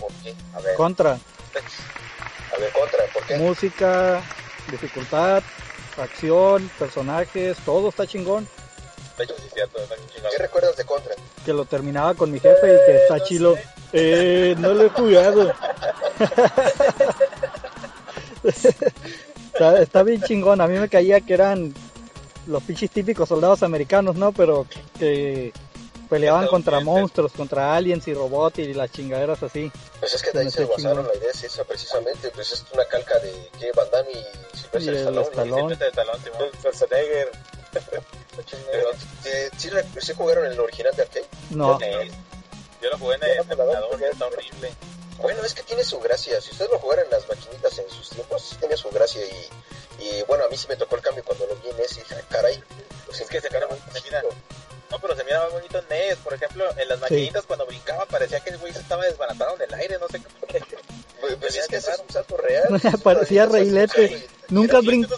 A 0.55 0.61
ver, 0.61 0.75
Contra. 0.77 1.13
a 1.13 2.59
ver, 2.59 2.73
contra. 2.73 3.05
¿Por 3.13 3.25
qué? 3.27 3.37
Música, 3.37 4.23
dificultad, 4.71 5.43
acción, 5.97 6.71
personajes, 6.79 7.57
todo 7.65 7.89
está 7.89 8.07
chingón. 8.07 8.49
De 9.17 9.25
hecho, 9.25 9.35
sí 9.39 9.45
es 9.49 9.53
cierto, 9.55 9.79
está 9.83 9.95
bien 9.97 10.09
chingado. 10.11 10.31
¿Qué 10.31 10.39
recuerdas 10.43 10.77
de 10.77 10.85
contra? 10.85 11.15
Que 11.45 11.53
lo 11.53 11.65
terminaba 11.65 12.15
con 12.15 12.31
mi 12.31 12.39
jefe 12.39 12.67
y 12.73 12.87
que 12.87 12.97
está 13.03 13.17
no 13.19 13.25
chilo. 13.25 13.55
sé. 13.57 13.65
Eh, 13.93 14.55
no 14.59 14.75
lo 14.75 14.85
he 14.85 14.91
jugado. 14.91 15.53
está, 19.55 19.81
está 19.81 20.03
bien 20.03 20.23
chingón. 20.23 20.61
A 20.61 20.67
mí 20.67 20.79
me 20.79 20.89
caía 20.89 21.21
que 21.21 21.35
eran 21.35 21.75
los 22.47 22.63
pinches 22.63 22.91
típicos 22.91 23.29
soldados 23.29 23.63
americanos, 23.63 24.17
¿no? 24.17 24.33
Pero 24.33 24.67
que 24.99 25.53
peleaban 26.09 26.47
contra 26.47 26.81
monstruos, 26.81 27.33
contra 27.33 27.77
aliens 27.77 28.09
y 28.09 28.15
robots 28.15 28.59
y 28.59 28.75
las 28.75 28.91
chingaderas 28.91 29.43
así. 29.43 29.71
Pues 30.01 30.15
es 30.15 30.23
que 30.23 30.31
de 30.31 30.51
Se 30.51 30.63
ahí 30.63 30.67
se 30.67 30.73
basaron, 30.73 31.07
la 31.07 31.15
idea 31.15 31.31
es 31.31 31.45
esa 31.45 31.65
precisamente, 31.65 32.31
pues 32.31 32.53
es 32.53 32.65
una 32.73 32.85
calca 32.87 33.19
de 33.19 33.33
que 33.59 33.71
Van 33.73 33.87
Damme 33.91 34.13
y 34.13 34.57
Sylvester 34.57 34.95
Stallone. 34.95 35.27
Stallone. 35.29 35.77
De 35.77 35.91
talón, 35.91 36.17
Simón. 36.23 36.49
Schwarzenegger. 36.59 37.31
Pero, 37.71 38.91
eh, 39.27 39.51
¿sí, 39.57 39.69
sí 40.01 40.13
jugaron 40.17 40.47
el 40.47 40.59
original 40.59 40.95
de 40.97 41.03
arcade? 41.03 41.27
No. 41.51 41.79
Yo 42.81 42.91
lo 42.91 42.99
jugué 42.99 43.17
en 43.17 43.23
el 43.25 43.39
emulador, 43.39 44.03
está 44.03 44.27
horrible. 44.27 44.71
Bueno, 45.19 45.43
es 45.45 45.55
que 45.55 45.63
tiene 45.63 45.85
su 45.85 45.99
gracia. 46.01 46.41
Si 46.41 46.51
ustedes 46.53 46.71
lo 46.71 46.79
jugaran 46.79 47.05
en 47.07 47.11
las 47.11 47.29
maquinitas 47.29 47.79
en 47.79 47.91
sus 47.91 48.11
tiempos, 48.11 48.43
sí 48.43 48.57
tenía 48.57 48.77
su 48.77 48.89
gracia. 48.91 49.21
Y, 49.25 50.05
y 50.05 50.23
bueno, 50.29 50.45
a 50.45 50.49
mí 50.49 50.57
sí 50.57 50.67
me 50.69 50.77
tocó 50.77 50.97
el 50.97 51.03
cambio 51.03 51.25
cuando 51.25 51.47
lo 51.47 51.57
vi 51.57 51.69
en 51.71 51.81
ese. 51.81 52.01
y 52.01 52.03
dije, 52.05 52.15
"Ah, 52.19 52.25
caray, 52.29 52.63
pues 53.07 53.21
Es 53.21 53.29
que 53.29 53.41
se 53.41 53.49
cara 53.49 53.67
mira 53.67 53.77
muy 53.81 53.93
muy- 53.93 54.01
se 54.01 54.07
mira-. 54.07 54.23
No, 54.91 54.99
pero 55.01 55.15
se 55.17 55.25
mira 55.25 55.41
más 55.45 55.53
bonito 55.53 55.79
en 55.79 55.85
NES. 55.89 56.17
Por 56.19 56.33
ejemplo, 56.35 56.65
en 56.77 56.89
las 56.89 56.99
maquinitas 57.01 57.45
cuando 57.47 57.67
brincaba 57.67 58.07
parecía 58.07 58.41
que 58.41 58.51
el 58.51 58.59
güey 58.59 58.73
se 58.73 58.79
estaba 58.81 59.05
desbaratando 59.05 59.57
en 59.57 59.63
el 59.63 59.75
aire, 59.75 59.99
no 59.99 60.09
sé 60.09 60.21
qué. 60.49 60.63
Pues, 61.21 61.35
pues 61.35 61.53
Se 61.55 61.61
es 61.61 61.67
que 61.67 61.77
es 61.79 61.89
un 62.07 62.13
salto 62.13 62.37
real. 62.37 62.81
Parecía 63.03 63.45
reilete. 63.47 64.29
¿Nunca 64.51 64.79
brin-. 64.81 65.09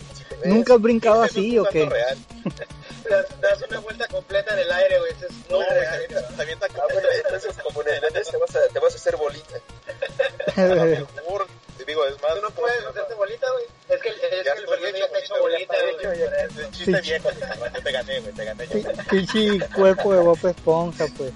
¿Nunca 0.45 0.75
has 0.75 0.81
brincado 0.81 1.25
Eso 1.27 1.33
es 1.33 1.39
así 1.39 1.59
un 1.59 1.67
o 1.67 1.71
qué? 1.71 1.85
Das, 3.11 3.41
das 3.41 3.63
una 3.69 3.81
vuelta 3.81 4.07
completa 4.09 4.53
en 4.55 4.61
el 4.61 4.73
aire, 4.73 4.99
güey. 5.01 5.13
Eso 5.13 5.27
es 5.27 5.33
No, 5.51 5.57
muy 5.57 5.65
güey, 5.67 5.79
real. 5.81 6.27
se 6.37 6.43
avienta 6.43 6.67
Ah, 6.75 6.85
bueno, 6.93 7.09
entonces 7.25 7.57
como 7.63 7.83
en 7.83 7.89
el 7.89 8.13
NES 8.15 8.29
te 8.31 8.37
vas 8.37 8.57
a, 8.57 8.61
te 8.73 8.79
vas 8.79 8.93
a 8.93 8.97
hacer 8.97 9.17
bolita. 9.17 9.57
a 10.57 10.63
lo 10.67 10.85
mejor, 10.85 11.47
digo, 11.87 12.05
es 12.07 12.23
más... 12.23 12.35
Tú 12.35 12.41
no 12.43 12.51
puedes 12.51 12.85
hacerte 12.87 13.15
bolita, 13.15 13.47
güey. 13.51 13.65
Es 13.89 14.01
que, 14.01 14.09
es 14.11 14.15
que 14.15 14.45
Ya 14.45 14.53
el 14.53 14.85
hecho, 14.85 15.05
está 15.07 15.19
hecho 15.19 15.35
bolita, 15.41 15.75
güey. 15.81 15.91
está 15.97 16.13
hecho, 16.15 16.25
ya- 16.31 16.37
Es 16.37 16.65
un 16.67 16.73
chiste 16.73 17.01
viejo, 17.01 17.31
yo 17.33 17.83
te 17.83 17.93
gané, 17.93 18.21
güey, 18.21 18.33
te 18.35 18.45
gané 18.45 18.67
yo. 18.69 18.73
Pi- 18.73 18.87
Pinche 19.11 19.69
cuerpo 19.75 20.13
de 20.15 20.21
Bob 20.21 20.47
Esponja, 20.47 21.07
pues. 21.17 21.33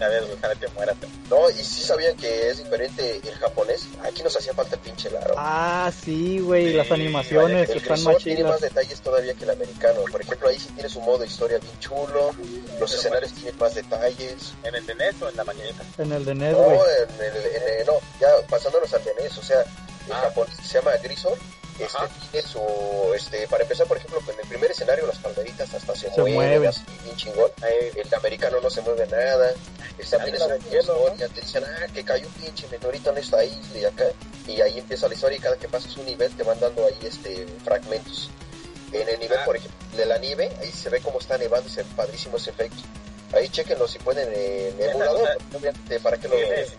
A 0.00 0.08
ver, 0.08 0.22
güey, 0.22 0.34
ojalá 0.34 0.54
te 0.54 0.68
mueras. 0.68 0.96
No, 1.28 1.50
y 1.50 1.54
sí 1.62 1.82
sabían 1.82 2.16
que 2.16 2.48
es 2.48 2.58
diferente 2.64 3.20
el 3.22 3.34
japonés. 3.34 3.86
Aquí 4.02 4.22
nos 4.22 4.34
hacía 4.36 4.54
falta 4.54 4.76
el 4.76 4.80
pinche 4.80 5.10
laro. 5.10 5.34
Ah, 5.36 5.92
sí, 6.04 6.38
güey, 6.40 6.68
Sí, 6.68 6.72
las 6.74 6.90
animaciones 6.90 7.68
el 7.68 7.76
están 7.78 8.02
más 8.04 8.16
tiene 8.18 8.44
más 8.44 8.60
detalles 8.60 9.00
todavía 9.00 9.34
que 9.34 9.44
el 9.44 9.50
americano. 9.50 10.00
Por 10.10 10.20
ejemplo, 10.22 10.48
ahí 10.48 10.58
sí 10.58 10.68
tiene 10.74 10.88
su 10.88 11.00
modo 11.00 11.24
historia 11.24 11.58
bien 11.58 11.78
chulo. 11.80 12.30
Los 12.80 12.94
escenarios 12.94 13.32
tienen 13.32 13.58
más 13.58 13.74
detalles. 13.74 14.52
¿En 14.64 14.74
el 14.74 14.86
de 14.86 14.94
NES 14.94 15.20
o 15.22 15.28
en 15.28 15.36
la 15.36 15.44
maquinita? 15.44 15.82
En 15.98 16.12
el 16.12 16.24
de 16.24 16.34
NES, 16.34 16.52
No, 16.52 16.58
güey. 16.64 16.78
en 16.78 17.24
el, 17.24 17.46
en 17.46 17.80
el- 17.80 17.86
no, 17.86 17.92
ya 18.20 18.28
pasándonos 18.48 18.92
al 18.94 19.02
tenés, 19.02 19.36
o 19.36 19.42
sea, 19.42 19.60
el 19.60 20.12
Ah. 20.12 20.20
japonés 20.24 20.54
se 20.62 20.78
llama 20.78 20.92
Grisor. 21.02 21.36
Este, 21.80 21.96
Ajá. 21.98 22.08
tiene 22.30 22.46
su, 22.46 22.60
este, 23.16 23.48
para 23.48 23.62
empezar, 23.62 23.86
por 23.86 23.96
ejemplo, 23.96 24.20
en 24.32 24.38
el 24.40 24.46
primer 24.48 24.70
escenario 24.70 25.06
las 25.06 25.18
palmeritas 25.18 25.72
hasta 25.72 25.94
se, 25.96 26.10
Se 26.12 26.20
mueven, 26.22 26.66
así, 26.68 26.82
bien 27.04 27.16
chingón. 27.16 27.50
El 27.96 28.14
americano 28.14 28.60
no 28.60 28.68
se 28.70 28.80
mueve 28.82 29.06
nada. 29.06 29.52
Este, 29.98 30.16
Ah, 30.16 30.24
una 30.24 30.54
de 30.54 30.60
hielo, 30.70 30.98
historia, 30.98 31.28
te 31.28 31.40
dicen, 31.40 31.64
ah, 31.64 31.86
que 31.92 32.04
cayó 32.04 32.26
un 32.26 32.32
pinche 32.34 32.66
meteorito 32.68 33.10
en 33.10 33.18
esta 33.18 33.42
isla 33.44 33.78
y 33.78 33.84
acá. 33.84 34.04
Y 34.46 34.60
ahí 34.60 34.78
empieza 34.78 35.08
la 35.08 35.14
historia 35.14 35.38
y 35.38 35.40
cada 35.40 35.56
que 35.56 35.68
pasas 35.68 35.96
un 35.96 36.06
nivel 36.06 36.30
te 36.36 36.42
van 36.42 36.58
dando 36.60 36.84
ahí 36.86 36.98
este 37.02 37.46
fragmentos. 37.64 38.30
En 38.92 39.08
el 39.08 39.18
nivel, 39.20 39.38
Ah. 39.38 39.44
por 39.44 39.56
ejemplo, 39.56 39.78
de 39.96 40.04
la 40.06 40.18
nieve, 40.18 40.50
ahí 40.60 40.70
se 40.72 40.88
ve 40.90 41.00
cómo 41.00 41.18
está 41.20 41.38
nevando 41.38 41.68
y 41.68 41.72
se 41.72 41.82
ve 41.82 41.88
padrísimo 41.96 42.36
ese 42.36 42.50
efecto. 42.50 42.78
Ahí 43.32 43.48
chequenlo 43.48 43.86
si 43.86 43.98
pueden 44.00 44.28
en 44.34 44.80
emulador, 44.90 45.28
porque 45.38 45.56
obviamente, 45.56 46.00
para 46.00 46.16
que 46.18 46.28
lo... 46.28 46.34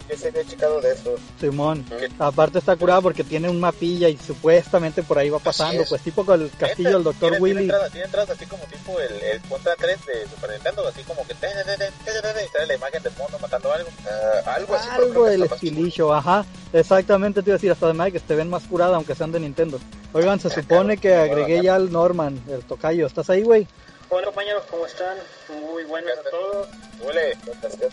Yo 0.09 0.17
se 0.17 0.27
había 0.27 0.43
checado 0.45 0.81
de 0.81 0.91
eso. 0.93 1.15
Simón. 1.39 1.85
¿Qué? 1.87 2.09
Aparte 2.19 2.59
está 2.59 2.75
curado 2.75 3.01
porque 3.03 3.23
tiene 3.23 3.49
un 3.49 3.59
mapilla 3.59 4.09
y 4.09 4.17
supuestamente 4.17 5.01
por 5.03 5.17
ahí 5.17 5.29
va 5.29 5.39
pasando, 5.39 5.83
es. 5.83 5.89
pues 5.89 6.01
tipo 6.01 6.25
con 6.25 6.41
el 6.41 6.51
castillo 6.51 6.91
del 6.93 7.03
Dr. 7.03 7.13
Tiene- 7.19 7.37
Tiene 7.37 7.41
Willy. 7.43 7.63
entradas, 7.63 7.91
tiene 7.91 8.05
entradas 8.05 8.29
así 8.31 8.45
como 8.47 8.63
tipo 8.65 8.99
el, 8.99 9.13
el 9.21 9.41
Contra 9.43 9.75
3 9.77 10.05
de 10.05 10.27
Super 10.29 10.49
Nintendo, 10.51 10.87
así 10.87 11.03
como 11.03 11.25
que 11.25 11.33
sale 11.35 12.67
la 12.67 12.75
imagen 12.75 13.03
del 13.03 13.13
mono 13.17 13.37
matando 13.39 13.71
algo. 13.71 13.89
ah, 14.45 14.53
algo 14.55 14.75
así, 14.75 14.89
Algo 14.89 15.25
del 15.25 15.43
estilillo, 15.43 16.13
ajá. 16.13 16.45
Exactamente 16.73 17.41
te 17.41 17.49
iba 17.49 17.55
a 17.55 17.57
decir, 17.57 17.71
hasta 17.71 17.87
de 17.87 17.93
Mike, 17.93 18.11
que 18.13 18.19
te 18.19 18.35
ven 18.35 18.49
más 18.49 18.63
curada 18.63 18.95
aunque 18.95 19.15
sean 19.15 19.31
de 19.31 19.39
Nintendo. 19.39 19.79
Oigan, 20.13 20.39
se 20.39 20.49
supone 20.49 20.97
que 20.97 21.13
agregué 21.15 21.61
ya 21.63 21.75
al 21.75 21.91
Norman, 21.91 22.41
el 22.49 22.61
tocayo. 22.63 23.07
¿Estás 23.07 23.29
ahí, 23.29 23.43
güey? 23.43 23.67
Hola 24.13 24.26
compañeros, 24.26 24.63
¿cómo 24.69 24.86
están? 24.86 25.17
Muy 25.47 25.84
buenos 25.86 26.12
a 26.17 26.30
todos. 26.30 26.67
Huele, 27.00 27.38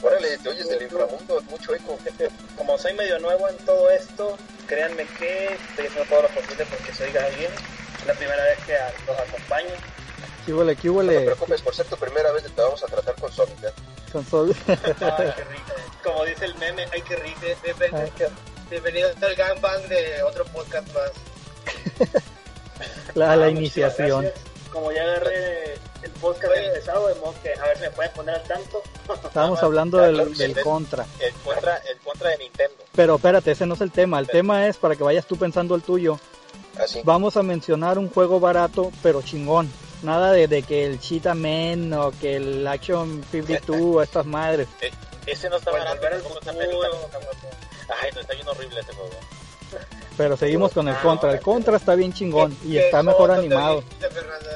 Órale, 0.02 0.36
te 0.38 0.48
oyes 0.48 0.68
del 0.68 0.82
inframundo, 0.82 1.40
mucho 1.42 1.74
eco. 1.74 1.96
Como 2.56 2.76
soy 2.76 2.92
medio 2.94 3.18
nuevo 3.20 3.48
en 3.48 3.56
todo 3.58 3.88
esto, 3.90 4.36
créanme 4.66 5.06
que 5.18 5.46
estoy 5.54 5.86
haciendo 5.86 6.04
todo 6.08 6.22
lo 6.22 6.28
posible 6.28 6.66
porque 6.66 6.92
se 6.92 7.04
oiga 7.04 7.26
bien. 7.38 7.50
Es 8.00 8.06
la 8.06 8.14
primera 8.14 8.42
vez 8.44 8.58
que 8.66 8.76
los 9.06 9.18
acompaño. 9.18 9.70
¿Qué 10.44 10.52
huele, 10.54 10.74
qué 10.76 10.88
No 10.88 10.94
te 10.94 10.98
huele? 10.98 11.20
preocupes, 11.26 11.62
por 11.62 11.74
ser 11.74 11.86
tu 11.86 11.96
primera 11.96 12.32
vez 12.32 12.42
te 12.44 12.60
vamos 12.62 12.82
a 12.82 12.86
tratar 12.86 13.14
con 13.14 13.32
suavidad. 13.32 13.72
Console. 14.12 14.54
Ay, 14.66 14.76
qué 15.36 15.44
rico. 15.52 15.72
Como 16.02 16.24
dice 16.24 16.46
el 16.46 16.54
meme, 16.56 16.86
ay, 16.92 17.02
qué 17.02 17.16
rico. 17.16 17.40
Bienvenido, 18.70 19.10
al 19.22 19.34
gangbang 19.36 19.88
de 19.88 20.22
otro 20.24 20.44
podcast 20.46 20.88
más. 20.94 21.10
la, 23.14 23.36
la 23.36 23.46
Ah, 23.46 23.50
iniciación. 23.50 24.22
gracias. 24.22 24.44
Como 24.72 24.92
ya 24.92 25.02
agarré 25.02 25.78
el 26.02 26.10
podcast 26.12 26.56
empezado, 26.56 27.08
de 27.08 27.14
modo 27.16 27.34
que 27.42 27.52
a 27.54 27.64
ver 27.64 27.76
si 27.76 27.82
me 27.82 27.90
pueden 27.90 28.12
poner 28.12 28.34
al 28.36 28.42
tanto. 28.44 28.82
Estábamos 29.24 29.62
hablando 29.62 29.98
Ah, 29.98 30.06
del, 30.06 30.14
claro, 30.16 30.30
del 30.30 30.54
sí. 30.54 30.60
contra. 30.62 31.06
el 31.20 31.32
contra, 31.34 31.76
el 31.78 31.98
contra 31.98 32.30
de 32.30 32.38
Nintendo. 32.38 32.84
Pero 32.94 33.16
espérate, 33.16 33.50
ese 33.52 33.66
no 33.66 33.74
es 33.74 33.80
el 33.80 33.90
tema. 33.90 34.18
El 34.18 34.26
tema 34.28 34.66
es, 34.66 34.76
para 34.76 34.94
que 34.96 35.02
vayas 35.02 35.26
tú 35.26 35.36
pensando 35.36 35.74
el 35.74 35.82
tuyo, 35.82 36.18
Así. 36.78 37.00
vamos 37.04 37.36
a 37.36 37.42
mencionar 37.42 37.98
un 37.98 38.08
juego 38.10 38.38
barato, 38.40 38.92
pero 39.02 39.22
chingón. 39.22 39.70
Nada 40.02 40.30
de, 40.30 40.46
de 40.46 40.62
que 40.62 40.86
el 40.86 41.00
Cheetah 41.00 41.34
Man 41.34 41.92
o 41.92 42.12
que 42.20 42.36
el 42.36 42.66
Action 42.66 43.24
52 43.32 43.80
o 43.96 44.02
estas 44.02 44.24
madres. 44.26 44.68
Eh, 44.80 44.92
ese 45.26 45.48
no 45.50 45.56
está 45.56 45.72
Bueno, 45.72 45.86
barato, 45.86 46.22
tampoco 46.44 46.44
está. 46.44 46.50
Ay, 48.00 48.10
no, 48.14 48.20
está 48.20 48.34
bien 48.34 48.46
horrible 48.48 48.80
ese 48.80 48.92
juego. 48.92 49.10
Pero 50.16 50.36
seguimos 50.36 50.72
con 50.72 50.88
el 50.88 50.94
Ah, 50.94 51.00
contra. 51.02 51.32
El 51.32 51.40
contra 51.40 51.76
está 51.76 51.94
bien 51.94 52.12
chingón 52.12 52.56
y 52.64 52.76
está 52.78 53.02
mejor 53.02 53.30
animado. 53.32 53.82
Fernando, 53.98 54.48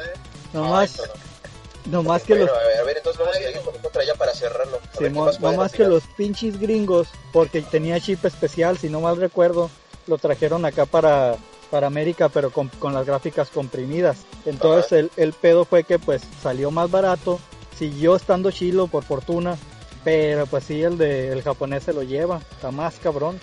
pero- 1.92 2.02
nomás 2.02 2.22
que 2.22 2.34
los 2.34 2.48
Bueno, 2.48 2.60
a 2.64 2.66
ver, 2.66 2.78
a 2.78 2.82
ver, 2.84 2.96
entonces 2.96 3.20
vamos 3.20 3.36
a 3.36 3.38
seguir 3.38 3.60
con 3.60 3.74
el 3.74 3.80
contra 3.80 4.04
ya 4.04 4.14
para 4.14 4.34
cerrarlo. 4.34 4.76
A 4.76 4.80
ver 4.80 4.90
qué 4.98 5.04
Simón, 5.06 5.26
más 5.26 5.38
pueden 5.38 5.56
no 5.56 5.62
más 5.62 5.72
que 5.72 5.84
los 5.84 6.02
pinches 6.16 6.58
gringos, 6.60 7.08
porque 7.32 7.62
tenía 7.62 8.00
chip 8.00 8.24
especial, 8.24 8.78
si 8.78 8.88
no 8.88 9.00
mal 9.00 9.16
recuerdo, 9.16 9.70
lo 10.06 10.18
trajeron 10.18 10.64
acá 10.64 10.86
para, 10.86 11.36
para 11.70 11.86
América, 11.86 12.28
pero 12.28 12.50
con, 12.50 12.68
con 12.68 12.92
las 12.94 13.06
gráficas 13.06 13.50
comprimidas. 13.50 14.18
Entonces 14.44 14.92
el, 14.92 15.10
el 15.16 15.32
pedo 15.32 15.64
fue 15.64 15.84
que 15.84 15.98
pues 15.98 16.22
salió 16.42 16.70
más 16.70 16.90
barato, 16.90 17.38
siguió 17.78 18.16
estando 18.16 18.50
chilo 18.50 18.88
por 18.88 19.04
fortuna, 19.04 19.56
pero 20.04 20.46
pues 20.46 20.64
sí, 20.64 20.82
el 20.82 20.98
de 20.98 21.28
el 21.28 21.42
japonés 21.42 21.84
se 21.84 21.92
lo 21.92 22.02
lleva, 22.02 22.40
está 22.50 22.70
más 22.70 22.94
cabrón. 23.02 23.40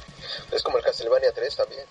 Es 0.52 0.62
como 0.62 0.78
el 0.78 0.84
Castlevania 0.84 1.32
3 1.32 1.56
también. 1.56 1.84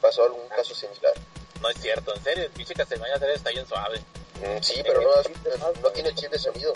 Pasó 0.00 0.24
algún 0.24 0.46
caso 0.48 0.74
similar. 0.74 1.14
No 1.60 1.70
es 1.70 1.78
cierto, 1.80 2.14
en 2.14 2.22
serio, 2.22 2.44
el 2.44 2.50
pinche 2.50 2.74
Castlevania 2.74 3.18
3 3.18 3.36
está 3.36 3.50
bien 3.50 3.66
suave. 3.66 3.98
Mm, 4.40 4.62
sí, 4.62 4.82
pero 4.82 5.00
no, 5.02 5.72
no 5.82 5.90
tiene 5.90 6.10
el 6.10 6.14
chip 6.14 6.30
de 6.30 6.38
sonido. 6.38 6.72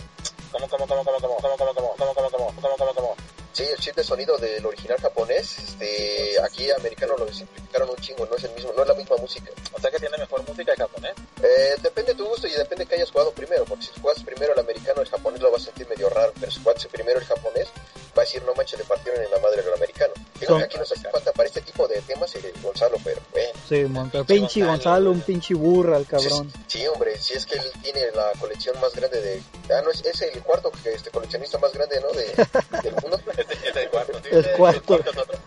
¿Cómo, 0.53 0.69
cómo, 0.69 0.87
cómo, 0.87 1.05
cómo, 1.05 1.19
cómo, 1.19 1.37
cómo, 1.37 1.57
cómo, 1.57 1.75
cómo, 1.75 1.97
cómo, 1.97 2.15
cómo, 2.15 2.31
cómo, 2.31 2.55
cómo, 2.61 2.77
cómo, 2.77 2.95
cómo? 2.95 3.17
Sí, 3.53 3.65
el 3.65 3.79
chip 3.79 3.97
de 3.97 4.05
sonido 4.05 4.39
del 4.39 4.65
original 4.65 4.99
japonés, 5.01 5.59
este, 5.59 6.41
aquí 6.43 6.71
americano 6.71 7.17
lo 7.17 7.27
simplificaron 7.69 7.91
un 7.91 7.97
chingo, 7.97 8.27
no 8.27 8.37
es 8.37 8.45
el 8.45 8.53
mismo, 8.53 8.73
no 8.75 8.83
es 8.83 8.89
la 8.89 8.95
misma 8.95 9.17
música. 9.17 9.51
O 9.73 9.81
sea 9.81 9.91
que 9.91 9.99
tiene 9.99 10.17
mejor 10.19 10.43
música 10.49 10.73
el 10.73 10.79
japonés. 10.79 11.13
Eh, 11.43 11.75
depende 11.83 12.13
de 12.13 12.19
tu 12.19 12.27
gusto 12.27 12.47
y 12.47 12.53
depende 12.53 12.87
que 12.87 12.95
hayas 12.95 13.11
jugado 13.11 13.31
primero, 13.33 13.65
porque 13.65 13.85
si 13.85 14.01
juegas 14.01 14.23
primero 14.23 14.53
el 14.55 14.59
americano, 14.61 15.03
el 15.03 15.09
japonés 15.09 15.41
lo 15.41 15.51
vas 15.51 15.63
a 15.63 15.65
sentir 15.67 15.89
medio 15.89 16.09
raro, 16.11 16.33
pero 16.41 16.51
si 16.51 16.63
juegas 16.63 16.87
primero 16.87 17.19
el 17.21 17.27
japonés, 17.27 17.69
va 18.17 18.23
a 18.23 18.25
decir 18.25 18.43
no 18.45 18.55
manches, 18.55 18.79
le 18.79 18.85
partieron 18.85 19.23
en 19.23 19.31
la 19.31 19.39
madre 19.39 19.63
del 19.63 19.75
americano. 19.75 20.13
Digo 20.41 20.53
Son- 20.53 20.59
que 20.59 20.65
aquí 20.65 20.79
nos 20.79 20.91
hace 20.93 21.09
falta 21.11 21.33
para 21.33 21.49
este 21.49 21.61
tipo 21.61 21.87
de 21.89 22.01
temas 22.03 22.35
el 22.35 22.53
Gonzalo, 22.63 22.97
pero 23.05 23.21
bueno. 23.33 23.49
Sí, 23.69 23.85
monta, 23.85 24.25
pinche 24.25 24.65
Gonzalo, 24.65 25.11
un 25.11 25.21
pinche 25.21 25.55
burra 25.55 25.99
el 25.99 26.07
cabrón. 26.07 26.51
Sí, 26.67 26.87
hombre, 26.87 27.19
si 27.19 27.35
es 27.35 27.45
que 27.45 27.57
él 27.57 27.71
tiene 27.83 28.11
la 28.13 28.33
colección 28.41 28.79
más 28.81 28.95
grande 28.95 29.21
de... 29.21 29.43
Ah, 29.71 29.83
no, 29.85 29.91
es, 29.91 30.05
es 30.05 30.23
el 30.23 30.43
cuarto 30.43 30.71
que 30.83 30.93
este 30.95 31.11
coleccionista 31.11 31.59
más 31.59 31.73
grande, 31.73 32.01
¿no? 32.01 32.11
De, 32.13 32.25
del 32.83 32.95
mundo. 33.03 33.21
Ese 33.37 33.53
es 33.69 33.77
el 33.77 33.91
cuarto, 33.91 34.19
sí. 34.23 34.29
El 34.33 34.53
cuarto. 34.53 34.95
es 35.11 35.17
otro. 35.19 35.39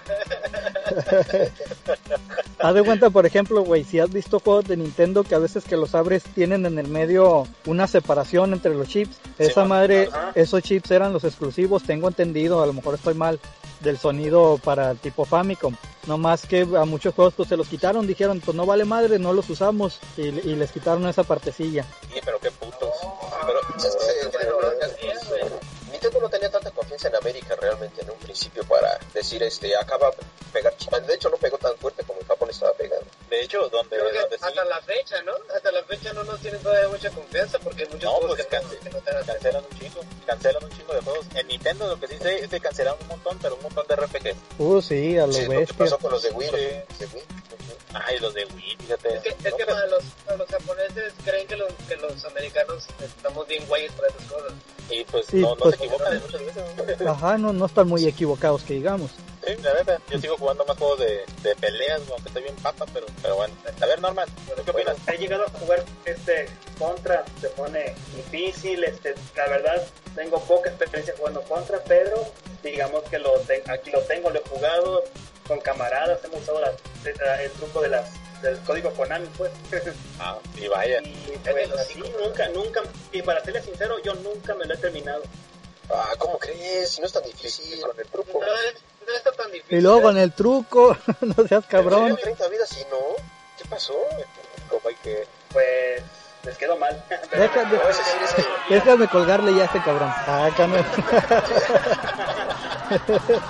Haz 2.60 2.76
de 2.76 2.84
cuenta, 2.84 3.10
por 3.10 3.26
ejemplo, 3.26 3.64
güey, 3.64 3.84
si 3.84 4.00
has 4.00 4.12
visto 4.12 4.40
juegos 4.40 4.66
de 4.66 4.78
Nintendo 4.78 5.24
que 5.24 5.36
a 5.36 5.40
veces 5.40 5.64
que 5.64 5.78
los 5.78 5.96
abres 5.96 6.24
tienen 6.24 6.66
en 6.66 6.78
el 6.78 6.88
medio 6.88 7.48
una 7.66 7.88
separación 7.88 8.54
entre 8.54 8.76
los 8.76 8.88
chips. 8.88 9.18
Esa 9.40 9.66
madre, 9.66 10.10
Ajá. 10.12 10.32
esos 10.36 10.62
chips 10.62 10.92
eran 10.92 11.14
los 11.14 11.24
exclusivos, 11.24 11.84
tengo 11.84 12.08
entendido, 12.08 12.62
a 12.62 12.68
lo 12.68 12.74
mejor 12.74 12.96
estoy 12.96 13.14
mal, 13.16 13.40
del 13.80 13.98
sonido 13.98 14.60
para 14.64 14.92
el 14.92 15.00
tipo 15.00 15.26
Famicom. 15.26 15.76
No 16.08 16.18
más 16.18 16.46
que 16.46 16.62
a 16.62 16.86
muchos 16.86 17.14
juegos 17.14 17.34
pues 17.36 17.50
se 17.50 17.58
los 17.58 17.68
quitaron, 17.68 18.08
dijeron, 18.08 18.42
pues 18.44 18.56
no 18.56 18.66
vale 18.66 18.86
madre, 18.86 19.20
no 19.20 19.34
los 19.34 19.50
usamos 19.50 20.00
y, 20.18 20.22
y 20.22 20.56
les 20.56 20.72
quitaron 20.72 21.08
esa 21.08 21.24
partecilla. 21.24 21.86
Sí, 22.14 22.20
pero 22.24 22.40
qué 22.40 22.52
putos. 22.52 22.90
Pero, 23.46 23.60
Nintendo 26.02 26.20
no 26.22 26.30
tenía 26.30 26.50
tanta 26.50 26.72
confianza 26.72 27.10
en 27.10 27.16
América 27.16 27.56
realmente 27.62 28.02
en 28.02 28.10
un 28.10 28.18
principio 28.18 28.64
para 28.64 28.98
decir, 29.14 29.44
este, 29.44 29.76
acaba 29.78 30.10
de 30.10 30.18
pegar 30.52 30.76
chido. 30.78 31.00
De 31.00 31.14
hecho, 31.14 31.30
no 31.30 31.38
pegó 31.38 31.60
tan 31.60 31.78
fuerte 31.78 32.04
como 32.04 32.20
en 32.20 32.26
Japón 32.28 32.50
estaba 32.50 32.74
pegando. 32.74 33.06
de 33.30 33.42
hecho, 33.42 33.70
donde, 33.70 33.98
sí, 33.98 34.36
hasta 34.42 34.66
la 34.66 34.82
fecha, 34.82 35.22
¿no? 35.22 35.34
Hasta 35.56 35.72
la 35.72 35.84
fecha 35.84 36.12
no 36.14 36.24
nos 36.24 36.40
tienen 36.42 36.60
todavía 36.64 36.90
mucha 36.90 37.10
confianza 37.12 37.60
porque 37.60 37.84
hay 37.84 37.90
muchos 37.90 38.04
No, 38.04 38.12
juegos 38.18 38.36
pues, 38.38 38.48
que, 38.48 38.56
no, 38.58 38.62
cance- 38.64 38.80
que 38.80 38.90
no 38.90 39.00
te 39.00 39.12
dan. 39.14 39.26
cancelan 39.26 39.64
un 39.72 39.80
chingo, 39.80 40.02
cancelan 40.26 40.64
un 40.64 40.72
chingo 40.72 40.94
de 40.94 41.02
juegos. 41.02 41.26
En 41.36 41.48
Nintendo 41.48 41.88
lo 41.88 42.00
que 42.00 42.08
sí 42.08 42.18
sé 42.20 42.40
es 42.40 42.50
que 42.50 42.60
cancelaron 42.60 43.00
un 43.04 43.08
montón, 43.08 43.38
pero 43.40 43.56
un 43.56 43.62
montón 43.62 43.86
de 43.88 43.96
RPG. 43.96 44.36
Uh, 44.58 44.82
sí, 44.82 45.18
a 45.20 45.28
lo 45.28 45.34
Sí, 45.34 45.44
lo 45.46 45.52
que 45.52 45.58
bestia. 45.60 45.78
pasó 45.78 45.98
con 46.00 46.12
los 46.12 46.24
de 46.24 46.32
Wii. 46.32 46.50
Sí. 46.50 46.54
los 46.56 47.00
de 47.00 47.06
Wii. 47.16 47.24
Ay, 47.94 48.20
los 48.20 48.34
de 48.34 48.46
Wii, 48.46 48.78
fíjate. 48.80 49.16
Es 49.18 49.22
que, 49.22 49.30
es 49.30 49.54
que 49.54 49.66
No, 49.66 49.74
para 49.74 49.86
los, 49.88 50.04
para 50.26 50.38
los 50.38 50.48
japoneses 50.50 51.14
creen 51.26 51.46
que 51.48 51.56
los, 51.58 51.72
que 51.88 51.96
los 51.98 52.24
americanos 52.26 52.86
estamos 53.02 53.48
bien 53.48 53.66
guayos 53.68 53.94
para 53.94 54.08
esas 54.08 54.24
cosas. 54.32 54.54
Y 54.90 55.04
pues 55.06 55.26
Sí, 55.28 55.38
no, 55.38 55.50
no 55.50 55.56
pues- 55.56 55.78
se 55.78 55.86
equivocan 55.96 56.22
muchas 56.22 56.86
veces. 56.88 57.08
Ajá, 57.08 57.38
no, 57.38 57.54
no 57.54 57.66
están 57.66 57.88
muy 57.88 58.06
equivocados 58.06 58.64
que 58.64 58.74
digamos. 58.76 59.12
Sí, 59.46 59.56
la 59.64 59.74
neta. 59.74 59.98
Yo 60.10 60.20
sigo 60.20 60.38
jugando 60.38 60.64
más 60.66 60.78
juegos 60.78 61.00
de, 61.00 61.22
de 61.42 61.56
peleas, 61.56 62.02
aunque 62.12 62.28
estoy 62.28 62.44
bien 62.44 62.56
papa, 62.58 62.86
pero, 62.94 63.08
pero 63.24 63.36
bueno. 63.38 63.54
A 63.82 63.86
ver, 63.88 64.00
Norman, 64.00 64.28
¿tú 64.56 64.64
qué 64.64 64.72
opinas? 64.72 64.96
He 65.08 65.18
llegado 65.18 65.46
a 65.46 65.50
jugar 65.60 65.84
este 66.06 66.48
contra, 66.78 67.24
se 67.40 67.50
pone 67.50 67.96
difícil, 68.16 68.84
este, 68.84 69.16
la 69.36 69.48
verdad 69.48 69.82
tengo 70.16 70.40
poca 70.42 70.70
experiencia 70.70 71.14
jugando 71.18 71.42
contra, 71.44 71.80
pero 71.86 72.24
digamos 72.64 73.04
que 73.06 73.18
lo 73.18 73.34
ten- 73.42 73.68
aquí 73.70 73.90
lo 73.92 74.02
tengo, 74.02 74.30
lo 74.30 74.40
he 74.40 74.44
jugado 74.48 75.04
con 75.48 75.60
camaradas, 75.62 76.24
hemos 76.24 76.42
usado 76.42 76.62
la- 76.62 76.74
la- 77.26 77.42
el 77.42 77.52
truco 77.54 77.82
de 77.82 77.90
las 77.90 78.10
del 78.44 78.58
código 78.62 78.92
Konami 78.94 79.28
pues 79.38 79.52
Ah, 80.20 80.38
y 80.60 80.68
vaya. 80.68 81.00
y 81.04 81.38
pues 81.44 81.72
así 81.74 82.00
nunca, 82.24 82.48
nunca, 82.50 82.82
y 83.12 83.22
para 83.24 83.44
serles 83.44 83.66
sincero 83.66 83.98
yo 84.04 84.14
nunca 84.16 84.54
me 84.56 84.66
lo 84.66 84.74
he 84.74 84.78
terminado 84.78 85.22
Ah, 85.90 86.12
¿cómo 86.18 86.38
crees? 86.38 86.92
Si 86.92 87.02
no 87.02 87.08
es 87.08 87.14
tan 87.14 87.24
difícil 87.24 87.82
con 87.82 87.98
el 88.00 88.08
truco. 88.08 88.40
No, 88.40 88.46
es- 88.46 88.76
no 89.08 89.14
está 89.16 89.32
tan 89.34 89.52
difícil. 89.52 89.78
Y 89.78 89.82
luego 89.82 90.02
con 90.04 90.18
el 90.18 90.32
truco, 90.34 90.96
no 91.22 91.48
seas 91.48 91.66
cabrón. 91.66 92.06
Llevo 92.06 92.18
30 92.18 92.48
vidas 92.50 92.72
y 92.78 92.82
no. 92.92 92.98
¿Qué 93.58 93.66
pasó? 93.70 93.94
Como 94.70 94.88
hay 94.88 94.96
que... 94.96 95.28
pues 95.52 96.02
les 96.44 96.58
quedó 96.58 96.76
mal 96.76 97.06
Deja- 97.32 97.64
No, 97.66 97.94
sí 97.94 98.02
es 98.24 98.34
que... 98.34 98.44
Déjame 98.74 99.08
colgarle 99.08 99.54
ya 99.54 99.64
a 99.64 99.66
este 99.66 99.82
cabrón. 99.84 100.10
Ah, 100.12 100.50
no. 100.58 100.78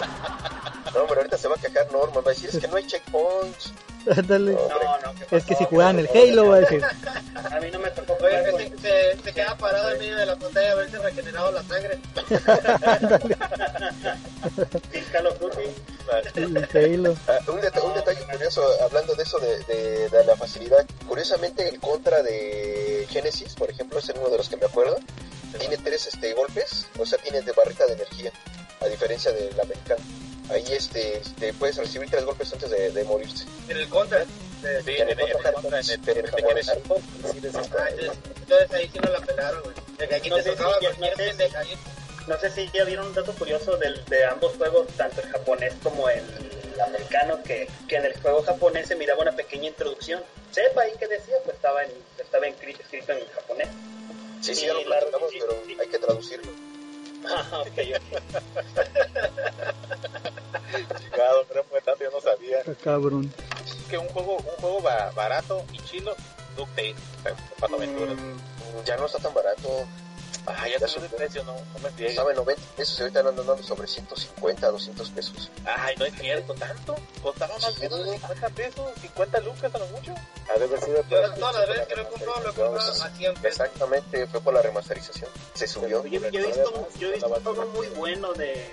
No, 0.93 1.05
pero 1.07 1.21
ahorita 1.21 1.37
se 1.37 1.47
va 1.47 1.55
a 1.55 1.57
quejar 1.57 1.89
Norman. 1.91 2.23
Va 2.25 2.31
a 2.31 2.33
decir, 2.33 2.49
es 2.49 2.57
que 2.57 2.67
no 2.67 2.75
hay 2.75 2.85
checkpoints. 2.85 3.71
Ándale. 4.17 4.51
no, 4.53 4.59
no, 4.67 5.13
¿qué 5.29 5.35
Es 5.37 5.43
que 5.45 5.55
si 5.55 5.65
jugaban 5.65 5.99
el 5.99 6.07
Halo, 6.13 6.49
va 6.49 6.55
a 6.55 6.59
decir. 6.61 6.83
a 6.83 7.59
mí 7.59 7.69
no 7.71 7.79
me 7.79 7.89
tocó 7.91 8.13
Oye, 8.23 8.43
que 8.43 8.51
se, 8.51 8.77
se, 9.17 9.23
se 9.23 9.33
queda 9.33 9.55
parado 9.57 9.91
en 9.91 9.99
medio 9.99 10.17
de 10.17 10.25
la 10.25 10.35
pantalla 10.35 10.71
a 10.71 10.75
ver 10.75 10.89
si 10.89 10.97
regenerado 10.97 11.51
la 11.51 11.63
sangre. 11.63 11.99
El 16.35 16.57
Halo. 16.73 17.15
Un, 17.47 17.61
deta- 17.61 17.83
un 17.83 17.93
detalle 17.93 18.21
curioso, 18.31 18.63
hablando 18.83 19.13
de 19.15 19.23
eso 19.23 19.39
de, 19.39 19.59
de- 19.65 20.09
de 20.09 20.25
la 20.25 20.35
facilidad. 20.35 20.85
Curiosamente, 21.07 21.67
el 21.67 21.79
contra 21.79 22.21
de 22.23 23.05
Genesis, 23.09 23.53
por 23.55 23.69
ejemplo, 23.69 23.99
es 23.99 24.09
uno 24.09 24.29
de 24.29 24.37
los 24.37 24.49
que 24.49 24.57
me 24.57 24.65
acuerdo. 24.65 24.97
Tiene 25.59 25.77
tres 25.77 26.07
este, 26.07 26.33
golpes, 26.33 26.87
o 26.97 27.05
sea, 27.05 27.17
tiene 27.19 27.41
de 27.41 27.51
barrita 27.51 27.85
de 27.85 27.93
energía, 27.93 28.31
a 28.81 28.85
diferencia 28.87 29.31
del 29.31 29.59
americano. 29.59 30.01
Ahí 30.49 30.63
este, 30.69 31.17
este, 31.17 31.53
puedes 31.53 31.77
recibir 31.77 32.09
tres 32.09 32.25
golpes 32.25 32.51
antes 32.53 32.69
de, 32.69 32.91
de 32.91 33.03
morirse. 33.05 33.45
En 33.69 33.77
el 33.77 33.87
contra. 33.89 34.25
Sí, 34.25 34.29
en 34.61 35.09
en 35.09 35.19
el 35.19 35.33
contra, 35.33 35.79
en 35.79 35.89
el 35.89 35.99
pero 36.05 36.19
en 36.19 36.25
te 36.35 36.43
quieres 36.43 36.67
entonces, 36.69 38.71
ahí 38.73 38.89
sí 38.91 38.99
no 38.99 39.11
la 39.11 39.19
pelaron, 39.21 39.63
güey. 39.63 39.75
Aquí 40.13 40.29
No 40.29 40.35
te 40.37 40.43
sé 40.43 40.51
si 40.51 40.57
ya- 40.57 40.63
cualquier 40.65 40.99
no 40.99 41.05
sé 41.05 41.11
si- 41.11 41.17
pendeja. 41.29 41.63
No 42.27 42.39
sé 42.39 42.51
si 42.51 42.69
ya 42.73 42.83
vieron 42.83 43.07
un 43.07 43.13
dato 43.15 43.33
curioso 43.33 43.77
del, 43.77 44.03
de 44.05 44.25
ambos 44.25 44.53
juegos, 44.57 44.87
tanto 44.97 45.21
el 45.21 45.27
japonés 45.29 45.73
como 45.81 46.09
el 46.09 46.23
americano, 46.85 47.41
que, 47.43 47.67
que 47.87 47.95
en 47.95 48.05
el 48.05 48.19
juego 48.21 48.43
japonés 48.43 48.87
se 48.87 48.95
miraba 48.95 49.21
una 49.21 49.31
pequeña 49.31 49.67
introducción. 49.69 50.21
Sepa 50.51 50.81
ahí 50.81 50.91
que 50.99 51.07
decía, 51.07 51.35
pues 51.43 51.55
estaba, 51.55 51.83
en, 51.83 51.91
estaba 52.19 52.45
en- 52.47 52.53
escrito 52.53 53.13
en 53.13 53.27
japonés. 53.29 53.67
Sí, 54.41 54.53
sí, 54.55 54.63
Y 54.63 54.67
ya 54.67 54.73
lo 54.73 54.83
la- 54.83 54.99
platicamos, 54.99 55.31
sí, 55.31 55.37
pero 55.39 55.63
sí. 55.65 55.77
hay 55.79 55.87
que 55.87 55.99
traducirlo. 55.99 56.51
Ah, 57.29 57.61
ok, 57.61 57.67
ok. 57.67 58.21
Chingado, 61.01 61.45
pero 61.47 61.63
fue 61.65 61.81
tanto, 61.81 62.03
yo 62.03 62.11
no 62.11 62.21
sabía. 62.21 62.59
Está 62.59 62.75
cabrón. 62.75 63.31
Que 63.89 63.97
un 63.97 64.07
juego, 64.09 64.37
un 64.37 64.55
juego 64.61 64.81
ba- 64.81 65.11
barato 65.11 65.63
y 65.73 65.79
chilo, 65.79 66.15
DuckTales, 66.55 66.95
Pato 67.59 67.75
Aventuras. 67.75 68.15
Mm, 68.17 68.85
Ya 68.85 68.97
no 68.97 69.05
está 69.05 69.19
tan 69.19 69.33
barato. 69.33 69.85
Ah, 70.47 70.67
ya 70.67 70.79
ya 70.79 70.87
subió 70.87 71.05
el 71.05 71.11
precio, 71.15 71.43
no, 71.43 71.53
no 71.53 71.79
me 71.83 71.89
friegues. 71.91 72.11
Estaba 72.11 72.31
en 72.31 72.37
90 72.37 72.61
pesos 72.75 72.97
y 72.99 73.01
ahorita 73.03 73.19
andan 73.19 73.35
dando 73.35 73.63
sobre 73.63 73.87
150, 73.87 74.71
200 74.71 75.09
pesos. 75.11 75.51
Ay, 75.65 75.95
no 75.97 76.05
es 76.05 76.13
cierto, 76.19 76.53
¿tanto? 76.55 76.95
Costaba 77.21 77.53
más 77.59 77.73
Sí. 77.73 77.81
menos 77.81 78.05
de 78.05 78.11
50 78.13 78.49
pesos, 78.49 78.91
50 79.01 79.39
lucas 79.41 79.75
a 79.75 79.77
lo 79.77 79.87
mucho. 79.87 80.15
Ha 80.53 80.57
de 80.57 80.65
haber 80.65 80.81
sido 80.81 81.03
todas 81.03 81.39
las 81.39 81.67
veces 81.67 81.87
que 81.87 81.95
lo 81.95 82.01
he 82.01 82.05
comprado, 82.07 82.41
lo 82.41 82.49
he 82.49 82.53
comprado 82.53 82.77
a 82.79 83.09
100 83.09 83.33
pesos. 83.35 83.45
Exactamente, 83.45 84.27
fue 84.27 84.41
por 84.41 84.53
la 84.53 84.61
remasterización. 84.61 85.29
Se 85.53 85.67
subió. 85.67 86.05
Yo, 86.05 86.19
he 86.25 86.29
visto, 86.31 86.87
yo 86.99 87.07
he 87.09 87.11
visto 87.13 87.27
un 87.27 87.43
juego 87.43 87.65
muy 87.67 87.87
bueno 87.89 88.33
de, 88.33 88.69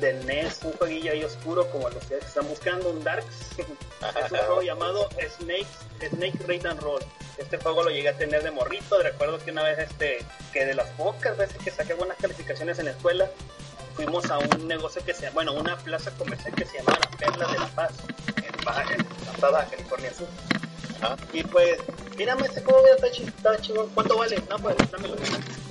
del 0.00 0.24
NES, 0.26 0.60
un 0.64 0.72
jueguillo 0.72 1.12
ahí 1.12 1.24
oscuro 1.24 1.70
como 1.70 1.88
los 1.88 2.04
que 2.04 2.18
están 2.18 2.46
buscando, 2.48 2.90
un 2.90 3.02
Darks. 3.02 3.26
es 3.58 4.32
un 4.32 4.38
juego 4.38 4.62
llamado 4.62 5.08
Snake, 5.36 5.66
Snake 6.08 6.38
Raid 6.46 6.66
and 6.66 6.80
Roll. 6.80 7.02
Este 7.36 7.56
juego 7.58 7.84
lo 7.84 7.90
llegué 7.90 8.08
a 8.08 8.16
tener 8.16 8.42
de 8.42 8.50
morrito. 8.50 9.00
Recuerdo 9.02 9.38
que 9.38 9.50
una 9.50 9.62
vez, 9.62 9.78
este, 9.78 10.18
que 10.52 10.64
de 10.64 10.74
las 10.74 10.88
pocas 10.90 11.36
veces 11.36 11.56
que 11.58 11.70
saqué 11.70 11.94
buenas 11.94 12.16
calificaciones 12.18 12.78
en 12.78 12.86
la 12.86 12.90
escuela, 12.92 13.30
fuimos 13.94 14.30
a 14.30 14.38
un 14.38 14.68
negocio 14.68 15.04
que 15.04 15.14
se 15.14 15.22
llama, 15.22 15.34
bueno, 15.34 15.52
una 15.54 15.76
plaza 15.76 16.10
comercial 16.12 16.54
que 16.54 16.64
se 16.64 16.78
llama 16.78 16.98
La 17.00 17.16
Perla 17.16 17.52
de 17.52 17.58
la 17.58 17.66
Paz, 17.68 17.92
en 18.36 18.64
Baja, 18.64 18.94
en 18.94 19.40
Baja 19.40 19.66
California 19.70 20.12
Sur. 20.14 20.28
Ah. 21.02 21.16
Y 21.32 21.42
pues, 21.44 21.78
mírame 22.16 22.46
este 22.46 22.60
juego, 22.62 22.80
mira, 22.82 22.94
está, 22.96 23.10
chi- 23.10 23.24
está 23.24 23.56
chingón. 23.60 23.88
¿Cuánto 23.94 24.16
vale? 24.18 24.42
No, 24.48 24.58
pues, 24.58 24.76
dámelo. 24.90 25.16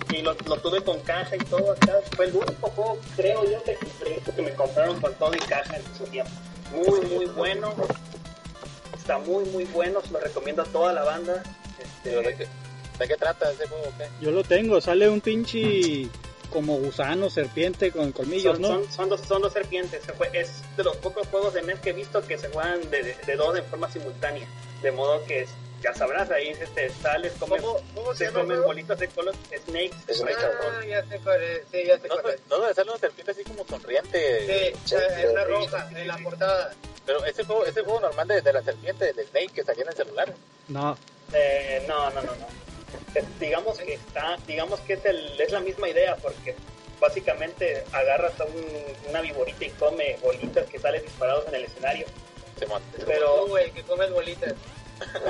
Y 0.09 0.21
lo, 0.21 0.33
lo 0.45 0.57
tuve 0.57 0.81
con 0.83 0.99
caja 1.01 1.35
y 1.35 1.39
todo 1.39 1.71
acá. 1.73 1.93
Fue 2.15 2.25
el 2.25 2.35
único 2.35 2.69
juego, 2.69 2.97
creo 3.15 3.43
yo, 3.43 3.61
que, 3.63 3.75
compré, 3.75 4.21
que 4.35 4.41
me 4.41 4.53
compraron 4.53 4.99
con 5.01 5.13
todo 5.15 5.35
y 5.35 5.39
caja 5.39 5.75
en 5.75 5.83
su 5.97 6.05
tiempo. 6.05 6.31
Muy, 6.71 7.01
muy 7.07 7.25
bueno. 7.25 7.73
Está 8.97 9.17
muy, 9.19 9.45
muy 9.45 9.65
bueno. 9.65 10.01
Se 10.01 10.11
lo 10.11 10.19
recomiendo 10.19 10.61
a 10.61 10.65
toda 10.65 10.93
la 10.93 11.03
banda. 11.03 11.43
Pero 12.03 12.21
¿De 12.21 12.29
Este, 12.29 12.45
qué, 12.45 12.49
¿De 12.99 13.07
qué 13.07 13.15
trata 13.17 13.51
ese 13.51 13.67
juego? 13.67 13.85
¿Qué? 13.97 14.07
Yo 14.21 14.31
lo 14.31 14.43
tengo, 14.43 14.79
sale 14.81 15.09
un 15.09 15.21
pinche 15.21 16.07
como 16.51 16.77
gusano, 16.77 17.29
serpiente 17.29 17.91
con 17.91 18.13
colmillos, 18.13 18.53
son, 18.53 18.61
¿no? 18.61 18.67
son, 18.69 18.91
son 18.91 19.09
dos, 19.09 19.21
son 19.27 19.41
dos 19.41 19.51
serpientes. 19.53 20.01
Es 20.33 20.63
de 20.77 20.83
los 20.85 20.95
pocos 20.97 21.27
juegos 21.27 21.53
de 21.53 21.61
NES 21.63 21.79
que 21.81 21.89
he 21.89 21.93
visto 21.93 22.21
que 22.25 22.37
se 22.37 22.47
juegan 22.49 22.79
de, 22.89 23.03
de, 23.03 23.15
de 23.25 23.35
dos 23.35 23.57
en 23.57 23.65
forma 23.65 23.91
simultánea. 23.91 24.47
De 24.81 24.91
modo 24.91 25.23
que, 25.25 25.41
es- 25.41 25.49
ya 25.81 25.93
sabrás, 25.93 26.29
ahí 26.31 26.49
este, 26.49 26.89
sales, 26.89 27.33
comes, 27.39 27.61
¿Cómo, 27.61 27.79
cómo 27.93 28.13
se 28.15 28.27
se 28.27 28.33
comen 28.33 28.63
bolitas 28.63 28.97
de 28.99 29.07
color, 29.09 29.35
snakes. 29.65 29.95
Snake 30.11 30.33
and 30.35 30.53
Ah, 30.59 30.85
ya 30.85 31.05
sé 31.05 31.19
cuál 31.23 31.43
es. 31.43 31.61
Sí, 31.71 31.83
ya 31.85 31.99
sé 31.99 32.07
No, 32.07 32.17
cuál 32.19 32.33
es. 32.33 32.39
no 32.49 32.59
debe 32.61 32.73
ser 32.73 32.83
una 32.89 32.97
serpiente 32.97 33.31
así 33.31 33.43
como 33.43 33.65
sonriente. 33.67 34.73
Sí, 34.85 34.95
es 34.95 35.33
la 35.33 35.43
roja 35.45 35.87
en 35.95 36.07
la 36.07 36.17
portada. 36.17 36.73
Pero 37.05 37.23
ese 37.25 37.43
juego, 37.45 37.65
ese 37.65 37.83
juego 37.83 37.99
normal 38.01 38.27
de, 38.27 38.41
de 38.41 38.53
la 38.53 38.61
serpiente, 38.63 39.13
del 39.13 39.25
Snake 39.27 39.49
que 39.53 39.63
salía 39.63 39.83
en 39.83 39.89
el 39.89 39.95
celular. 39.95 40.33
No, 40.67 40.97
Eh, 41.33 41.83
no, 41.87 42.09
no, 42.09 42.21
no, 42.23 42.35
no. 42.35 42.47
Digamos 43.39 43.77
que 43.79 43.93
está, 43.93 44.37
digamos 44.47 44.79
que 44.81 44.93
es, 44.93 45.05
el, 45.05 45.39
es 45.39 45.51
la 45.51 45.59
misma 45.59 45.89
idea 45.89 46.15
porque 46.17 46.55
básicamente 46.99 47.83
agarras 47.91 48.39
a 48.39 48.45
un- 48.45 49.09
una 49.09 49.21
viborita 49.21 49.65
y 49.65 49.69
come 49.71 50.17
bolitas 50.21 50.65
que 50.67 50.79
salen 50.79 51.01
disparados 51.03 51.47
en 51.47 51.55
el 51.55 51.63
escenario. 51.65 52.05
Simón. 52.59 52.81
Pero 53.05 53.47
güey, 53.47 53.71
que 53.71 53.83
comes 53.83 54.11
bolitas. 54.11 54.53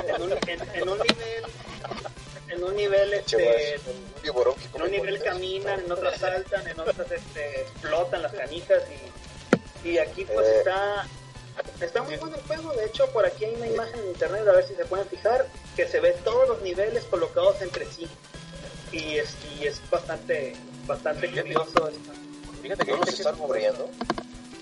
en 0.06 0.22
un, 0.22 0.32
en, 0.32 0.60
en 0.74 0.88
un 0.88 0.98
nivel, 0.98 1.44
en 2.48 2.64
un 2.64 2.74
nivel, 2.76 3.12
este, 3.12 3.36
que 3.36 4.28
en 4.74 4.82
un 4.82 4.90
nivel 4.90 5.22
caminan, 5.22 5.80
en 5.80 5.92
otras 5.92 6.18
saltan, 6.18 6.66
en 6.66 6.80
otras 6.80 7.10
este, 7.10 7.60
explotan 7.62 8.22
las 8.22 8.32
canijas 8.32 8.82
y, 9.84 9.88
y 9.88 9.98
aquí 9.98 10.24
pues 10.24 10.46
Eh. 10.46 10.58
está 10.58 11.06
está 11.80 12.02
muy 12.02 12.16
bueno 12.16 12.36
el 12.36 12.42
juego. 12.44 12.72
De 12.72 12.86
hecho, 12.86 13.06
por 13.10 13.26
aquí 13.26 13.44
hay 13.44 13.54
una 13.56 13.66
imagen 13.66 13.98
en 14.00 14.08
internet, 14.08 14.46
a 14.48 14.52
ver 14.52 14.66
si 14.66 14.74
se 14.74 14.84
pueden 14.86 15.06
fijar, 15.08 15.46
que 15.76 15.86
se 15.86 16.00
ve 16.00 16.12
todos 16.24 16.48
los 16.48 16.62
niveles 16.62 17.04
colocados 17.04 17.60
entre 17.60 17.84
sí 17.86 18.08
y 18.92 19.18
es, 19.18 19.34
y 19.60 19.66
es 19.66 19.82
bastante 19.90 20.56
bastante 20.86 21.28
curioso. 21.30 21.88
esto. 21.88 21.90
Fíjate 22.62 22.84
que 22.86 22.90
¿No 22.92 22.96
nos 22.98 23.06
dice 23.06 23.16
que- 23.18 23.22
están 23.28 23.38
moviendo? 23.38 23.90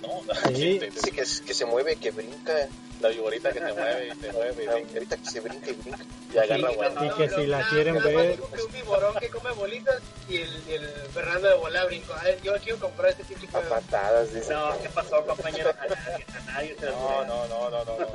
No, 0.07 0.23
Sí. 0.55 0.79
Dice 0.95 1.11
que, 1.11 1.23
que 1.47 1.55
se 1.55 1.65
mueve, 1.65 1.97
que 1.97 2.11
brinca. 2.11 2.53
la 3.01 3.09
viborita 3.09 3.53
que 3.53 3.59
se 3.61 3.73
mueve 3.75 4.09
y 4.09 4.21
se 4.21 4.33
mueve 4.33 4.63
y 4.63 4.67
La 4.67 4.73
ahorita 4.73 5.17
que 5.19 5.25
se 5.27 5.41
brinca 5.41 5.71
y 5.71 5.73
brinca. 5.75 6.05
y 6.35 6.39
agarra 6.39 6.69
Sí. 6.71 7.07
Y 7.07 7.11
que 7.17 7.29
si 7.35 7.47
la 7.47 7.69
quieren 7.69 8.03
ver- 8.03 8.41
un 8.41 8.73
viborón 8.73 9.15
que 9.17 9.29
come 9.29 9.51
bolitas 9.53 10.01
y 10.29 10.37
el, 10.39 10.63
y 10.69 10.73
el 10.75 10.89
Fernando 11.13 11.49
de 11.49 11.55
Bola 11.57 11.85
brincó. 11.85 12.15
A 12.15 12.23
ver, 12.23 12.41
yo 12.43 12.55
quiero 12.63 12.79
comprar 12.81 13.11
este 13.11 13.23
A 13.35 13.51
juego. 13.51 13.69
patadas, 13.69 14.33
dice. 14.33 14.53
No, 14.53 14.79
¿qué 14.83 14.89
pasó, 14.89 15.25
compañero? 15.27 15.71
A 15.71 15.87
nadie, 15.87 16.27
a 16.35 16.41
nadie 16.53 16.77
se 16.81 16.87
No, 16.87 17.25
no, 17.27 17.47
no, 17.49 17.71
no, 17.71 17.85
no. 17.85 17.99
no. 17.99 18.07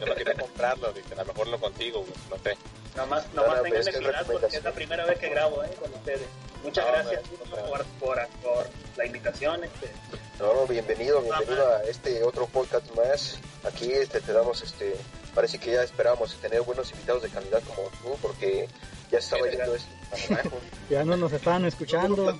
Yo 0.00 0.06
no 0.06 0.14
quería 0.14 0.34
comprarlo, 0.34 0.92
dije, 0.92 1.14
a 1.14 1.16
lo 1.16 1.24
mejor 1.24 1.48
lo 1.48 1.58
consigo, 1.58 2.00
güey, 2.00 2.12
no 2.30 2.36
sé. 2.44 2.56
Nomás, 2.96 3.26
No, 3.34 3.42
nomás 3.42 3.56
no, 3.56 3.62
tengan 3.64 3.84
piedad 4.00 4.26
porque 4.26 4.56
es 4.56 4.62
la 4.64 4.72
primera 4.72 5.04
vez 5.06 5.18
que 5.18 5.28
grabo 5.30 5.64
eh, 5.64 5.70
con 5.80 5.92
ustedes. 5.94 6.28
Muchas 6.62 6.84
No, 6.86 6.92
gracias 6.92 7.22
no, 7.50 7.56
no, 7.56 7.66
por, 7.66 7.84
por, 7.98 8.28
por 8.42 8.66
la 8.96 9.06
invitación. 9.06 9.64
Este. 9.64 9.90
No, 10.38 10.52
no, 10.54 10.66
bienvenido, 10.66 11.20
bienvenido 11.22 11.66
a 11.68 11.82
este 11.84 12.22
otro 12.24 12.46
podcast 12.46 12.84
más. 12.96 13.38
Aquí 13.64 13.90
este, 13.92 14.20
te 14.20 14.32
damos, 14.32 14.62
este, 14.62 14.96
parece 15.34 15.58
que 15.58 15.72
ya 15.72 15.82
esperábamos 15.82 16.34
tener 16.40 16.62
buenos 16.62 16.90
invitados 16.92 17.22
de 17.22 17.28
calidad 17.30 17.62
como 17.64 17.88
tú, 18.02 18.18
porque 18.20 18.68
ya 19.10 19.20
se 19.20 19.34
estaba 19.36 19.48
yendo 19.50 19.74
esto 19.74 19.88
abajo. 20.30 20.58
ya 20.90 21.04
no 21.04 21.16
nos 21.16 21.32
estaban 21.32 21.64
escuchando. 21.64 22.36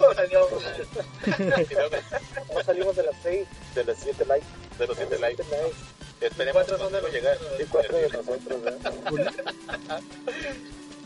¿Cómo 2.49 2.63
salimos 2.65 2.97
de 2.97 3.03
las 3.05 3.15
6? 3.23 3.47
de 3.75 3.85
los 3.85 3.97
7 3.99 4.25
likes, 4.27 4.47
de 4.79 4.87
los 4.87 4.97
7 4.97 5.19
likes, 5.19 5.43
esperemos 6.21 6.63
Cuatro 6.65 6.79
son 6.79 6.93
de 6.93 7.01
nosotros 7.01 7.03
los- 7.03 7.13
llegar. 7.13 7.39
Sí, 7.59 7.65
cuatro 7.71 7.97
de 7.97 8.09
nosotros, 8.09 8.63
¿verdad? 8.63 8.93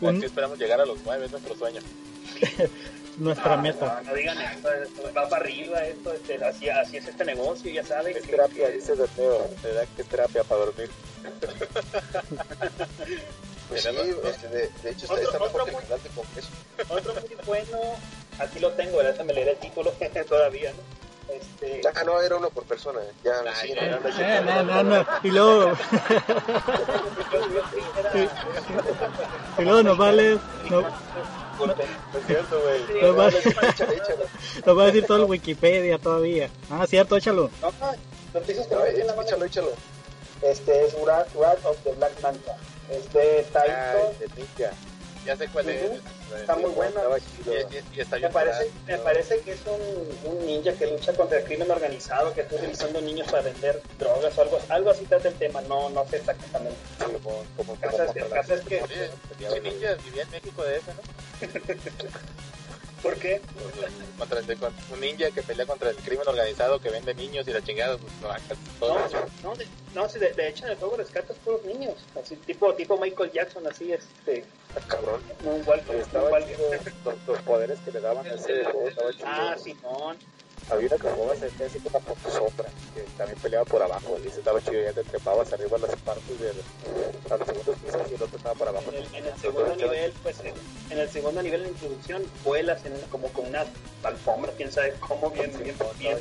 Un- 0.01 0.15
Aquí 0.17 0.25
esperamos 0.25 0.57
llegar 0.59 0.81
a 0.81 0.85
los 0.85 0.97
9, 1.03 1.25
es 1.25 1.31
nuestro 1.31 1.55
sueño. 1.55 1.81
Nuestra 3.19 3.55
No, 3.57 3.61
meta. 3.61 4.01
No, 4.03 4.09
no 4.09 4.15
digan 4.15 4.37
eso, 4.41 4.71
esto 4.73 5.01
va 5.15 5.29
para 5.29 5.43
arriba, 5.43 5.83
esto, 5.85 6.13
este, 6.13 6.43
así, 6.43 6.69
así 6.69 6.97
es 6.97 7.07
este 7.07 7.25
negocio, 7.25 7.71
ya 7.71 7.83
saben. 7.83 8.15
Es 8.15 8.23
que- 8.23 8.31
terapia, 8.31 8.67
que- 8.67 8.73
dice 8.73 8.95
Dormeo. 8.95 9.49
¿Verdad 9.61 9.87
que 9.95 10.01
es 10.01 10.07
terapia 10.07 10.43
para 10.45 10.61
dormir? 10.65 10.89
Pues 13.67 13.83
sí, 13.83 13.89
este, 14.23 14.47
de, 14.47 14.69
de 14.81 14.89
hecho 14.89 15.05
está, 15.05 15.13
Otro- 15.13 15.23
está 15.25 15.39
mejor 15.39 15.63
que 15.63 15.69
el 15.69 15.75
muy- 15.75 15.83
final 15.83 16.01
de 16.03 16.09
Congreso. 16.09 16.49
Otro 16.89 17.13
muy 17.13 17.45
bueno, 17.45 17.77
aquí 18.39 18.59
lo 18.59 18.71
tengo, 18.71 18.97
¿verdad? 18.97 19.25
me 19.25 19.33
leer 19.33 19.49
el 19.49 19.57
título 19.57 19.93
todavía, 20.27 20.71
¿no? 20.71 21.33
Este, 21.33 21.81
Ah, 21.93 22.03
no, 22.03 22.19
era 22.21 22.37
uno 22.37 22.49
por 22.49 22.63
persona. 22.63 22.99
Ya, 23.23 23.33
sí, 23.61 23.73
ya, 23.75 23.87
no, 23.91 23.99
no, 23.99 24.09
Eh, 24.09 24.41
no, 24.43 24.63
no, 24.63 24.83
no. 24.83 25.05
Y 25.21 25.29
luego, 25.29 25.77
y 29.57 29.61
luego 29.61 29.83
nos 29.83 29.97
vale, 29.97 30.39
no, 30.69 30.81
No 31.67 32.19
es 32.19 32.25
cierto, 32.27 32.61
güey. 32.61 33.01
nos 33.01 33.17
va, 33.17 33.31
nos 34.65 34.77
va 34.77 34.83
a 34.83 34.85
decir 34.87 35.05
todo 35.05 35.17
el 35.17 35.23
Wikipedia 35.23 35.97
todavía. 35.97 36.49
Ah, 36.69 36.85
cierto, 36.87 37.17
échalo. 37.17 37.49
No, 37.61 37.71
noticias 38.33 38.67
que 38.67 38.75
No, 38.75 39.15
no 39.15 39.21
échalo, 39.21 39.45
échalo. 39.45 39.71
Este 40.41 40.85
es 40.85 40.95
Wrath, 41.01 41.65
of 41.65 41.77
the 41.83 41.91
Black 41.93 42.21
Manta. 42.21 42.55
Este 42.89 43.45
Taito. 43.51 43.73
Ay, 43.73 44.15
de 44.19 44.27
ninja. 44.35 44.71
Ya 45.25 45.35
sé 45.35 45.47
cuál 45.49 45.69
es. 45.69 45.91
Está 46.39 46.55
muy 46.55 46.71
bueno. 46.71 46.95
Estaba 46.97 47.17
chido. 47.19 47.53
Y, 47.53 47.75
y- 47.75 47.97
y 47.97 47.99
está 48.01 48.17
Me 48.17 48.29
parece, 48.29 48.69
me 48.87 48.97
parece 48.99 49.39
que 49.41 49.51
es 49.51 49.59
un, 49.65 50.31
un 50.31 50.45
ninja 50.45 50.73
que 50.73 50.87
lucha 50.87 51.13
contra 51.13 51.39
el 51.39 51.43
crimen 51.43 51.69
organizado, 51.69 52.33
que 52.33 52.41
está 52.41 52.55
utilizando 52.55 53.01
niños 53.01 53.27
para 53.27 53.43
vender 53.43 53.81
drogas 53.99 54.37
o 54.37 54.41
algo, 54.41 54.59
algo 54.69 54.91
así 54.91 55.05
trata 55.05 55.27
el 55.27 55.35
tema, 55.35 55.61
no, 55.61 55.89
no 55.89 56.05
sé 56.07 56.17
exactamente. 56.17 56.77
Como, 56.99 57.43
como, 57.57 57.73
El 57.73 57.79
caso 57.79 58.03
es, 58.03 58.15
el 58.15 58.29
caso 58.29 58.53
es 58.53 58.61
que, 58.61 58.81
Oye, 58.81 59.09
ese 59.41 59.61
ninja 59.61 59.93
vivía 60.05 60.23
en 60.23 60.31
México 60.31 60.63
de 60.63 60.77
ese, 60.77 60.91
¿no? 60.93 61.01
¿por 63.01 63.15
qué? 63.17 63.41
Contra 64.17 64.39
el 64.39 64.47
de- 64.47 64.55
con- 64.57 64.73
un 64.93 64.99
ninja 64.99 65.31
que 65.31 65.41
pelea 65.41 65.65
contra 65.65 65.89
el 65.89 65.95
crimen 65.97 66.27
organizado 66.27 66.79
que 66.79 66.89
vende 66.89 67.13
niños 67.13 67.47
y 67.47 67.51
la 67.53 67.61
chingada. 67.63 67.97
Pues, 67.97 68.11
no, 68.21 68.55
todo 68.79 68.95
No, 68.99 69.49
no, 69.51 69.55
de, 69.55 69.67
no 69.95 70.09
sí, 70.09 70.19
de, 70.19 70.31
de 70.33 70.47
hecho 70.49 70.65
en 70.65 70.71
el 70.71 70.77
juego 70.77 70.97
rescatas 70.97 71.37
puros 71.37 71.63
niños, 71.65 71.95
así 72.21 72.35
tipo, 72.35 72.73
tipo 72.75 72.97
Michael 72.97 73.31
Jackson, 73.31 73.65
así 73.67 73.93
este, 73.93 74.45
Ah, 74.75 74.79
cabrón. 74.87 75.21
un 75.43 75.63
Walker, 75.65 75.95
un 75.95 76.01
Estaba 76.01 76.29
Walker. 76.29 76.55
chido 76.55 76.69
los, 77.05 77.15
los 77.27 77.41
poderes 77.43 77.79
que 77.79 77.91
le 77.91 77.99
daban 78.01 78.25
a 78.25 78.33
ese 78.33 78.63
juego. 78.65 78.89
Ah, 79.25 79.55
Simón. 79.61 80.17
Había 80.69 80.87
una 80.87 80.97
que 80.97 81.09
jugaba 81.09 81.35
se 81.35 81.65
así 81.65 81.79
como 81.79 81.99
por 82.01 82.17
tu 82.17 82.29
sombra, 82.29 82.69
que 82.93 83.01
también 83.17 83.37
peleaba 83.39 83.65
por 83.65 83.81
abajo, 83.81 84.17
y 84.23 84.27
ese 84.27 84.39
estaba 84.39 84.61
chido, 84.61 84.81
ya 84.81 84.93
te 84.93 85.03
trepabas 85.03 85.51
arriba 85.53 85.77
a 85.77 85.79
las 85.79 85.95
partes 85.97 86.39
de 86.39 86.49
a 86.49 87.37
los 87.37 87.47
segundos 87.47 87.75
pisos 87.83 88.01
y 88.11 88.15
el 88.15 88.23
otro 88.23 88.37
estaba 88.37 88.55
por 88.55 88.67
abajo. 88.67 88.89
En 88.91 88.97
el, 88.97 89.15
en 89.15 89.25
el 89.25 89.39
segundo 89.39 89.75
nivel, 89.75 90.13
pues 90.23 90.39
en, 90.39 90.53
en 90.89 90.99
el 90.99 91.09
segundo 91.09 91.41
nivel 91.41 91.63
de 91.63 91.69
introducción, 91.69 92.23
vuelas 92.43 92.85
en, 92.85 92.93
como 93.11 93.27
con 93.29 93.47
una 93.47 93.65
alfombra, 94.03 94.51
quién 94.57 94.71
sabe 94.71 94.93
cómo, 94.99 95.29
bien, 95.31 95.51
bien, 95.63 95.75
bien, 95.97 96.17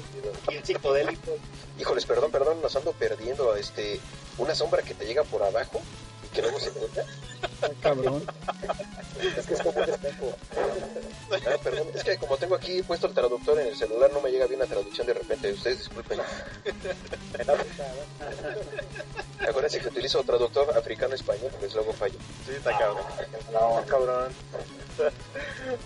bien 0.49 0.65
psicodélico. 0.65 1.33
Híjoles, 1.79 2.07
perdón, 2.07 2.31
perdón, 2.31 2.61
nos 2.63 2.75
ando 2.77 2.93
perdiendo 2.93 3.55
este 3.57 4.01
una 4.39 4.55
sombra 4.55 4.83
que 4.83 4.95
te 4.95 5.05
llega 5.05 5.25
por 5.25 5.43
abajo 5.43 5.81
y 6.25 6.35
que 6.35 6.43
luego 6.43 6.59
se 6.61 6.69
encuentra. 6.69 7.05
Cabrón. 7.81 8.25
Es 9.37 9.47
que. 9.47 9.55
Ah, 11.55 11.59
perdón, 11.63 11.89
es 11.95 12.05
que 12.05 12.17
como 12.19 12.37
tengo 12.37 12.55
aquí 12.57 12.83
puesto 12.83 13.07
el 13.07 13.15
traductor 13.15 13.59
en 13.61 13.69
el 13.69 13.77
celular, 13.77 14.11
no 14.13 14.21
me 14.21 14.31
llega 14.31 14.47
bien 14.47 14.61
la 14.61 14.67
traducción 14.67 15.07
de 15.07 15.15
repente. 15.15 15.53
Ustedes 15.53 15.79
disculpen. 15.79 16.21
Acuérdense 19.49 19.81
que 19.81 19.89
utilizo 19.89 20.23
traductor 20.25 20.77
africano-español, 20.77 21.51
pues 21.59 21.75
luego 21.75 21.93
fallo. 21.93 22.19
Sí, 22.47 22.53
está 22.57 22.77
cabrón. 22.77 23.03
No, 23.53 23.83
cabrón. 23.87 24.33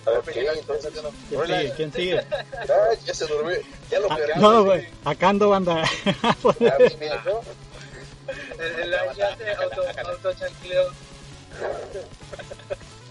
A 0.07 0.11
ver, 0.11 0.19
ok, 0.19 0.29
entonces. 0.59 0.93
¿Quién 1.29 1.47
sigue? 1.47 1.73
¿Quién 1.77 1.93
sigue? 1.93 2.27
Ah, 2.31 2.95
ya 3.05 3.15
se 3.15 3.27
durmió. 3.27 3.59
Ya 3.91 4.01
lo 4.01 4.11
Ah, 4.11 4.17
perdí. 4.17 4.41
no, 4.41 4.65
güey. 4.65 4.89
Acá 5.05 5.29
ando, 5.29 5.51
banda. 5.51 5.85
Ah, 6.23 6.37
pues, 6.41 6.99
mira, 6.99 7.23
¿no? 7.25 7.41
El, 8.59 8.81
el 8.95 9.15
ya 9.17 9.37
se 9.37 9.51
auto, 9.55 9.83
auto 10.09 10.33
chancleó. 10.33 10.89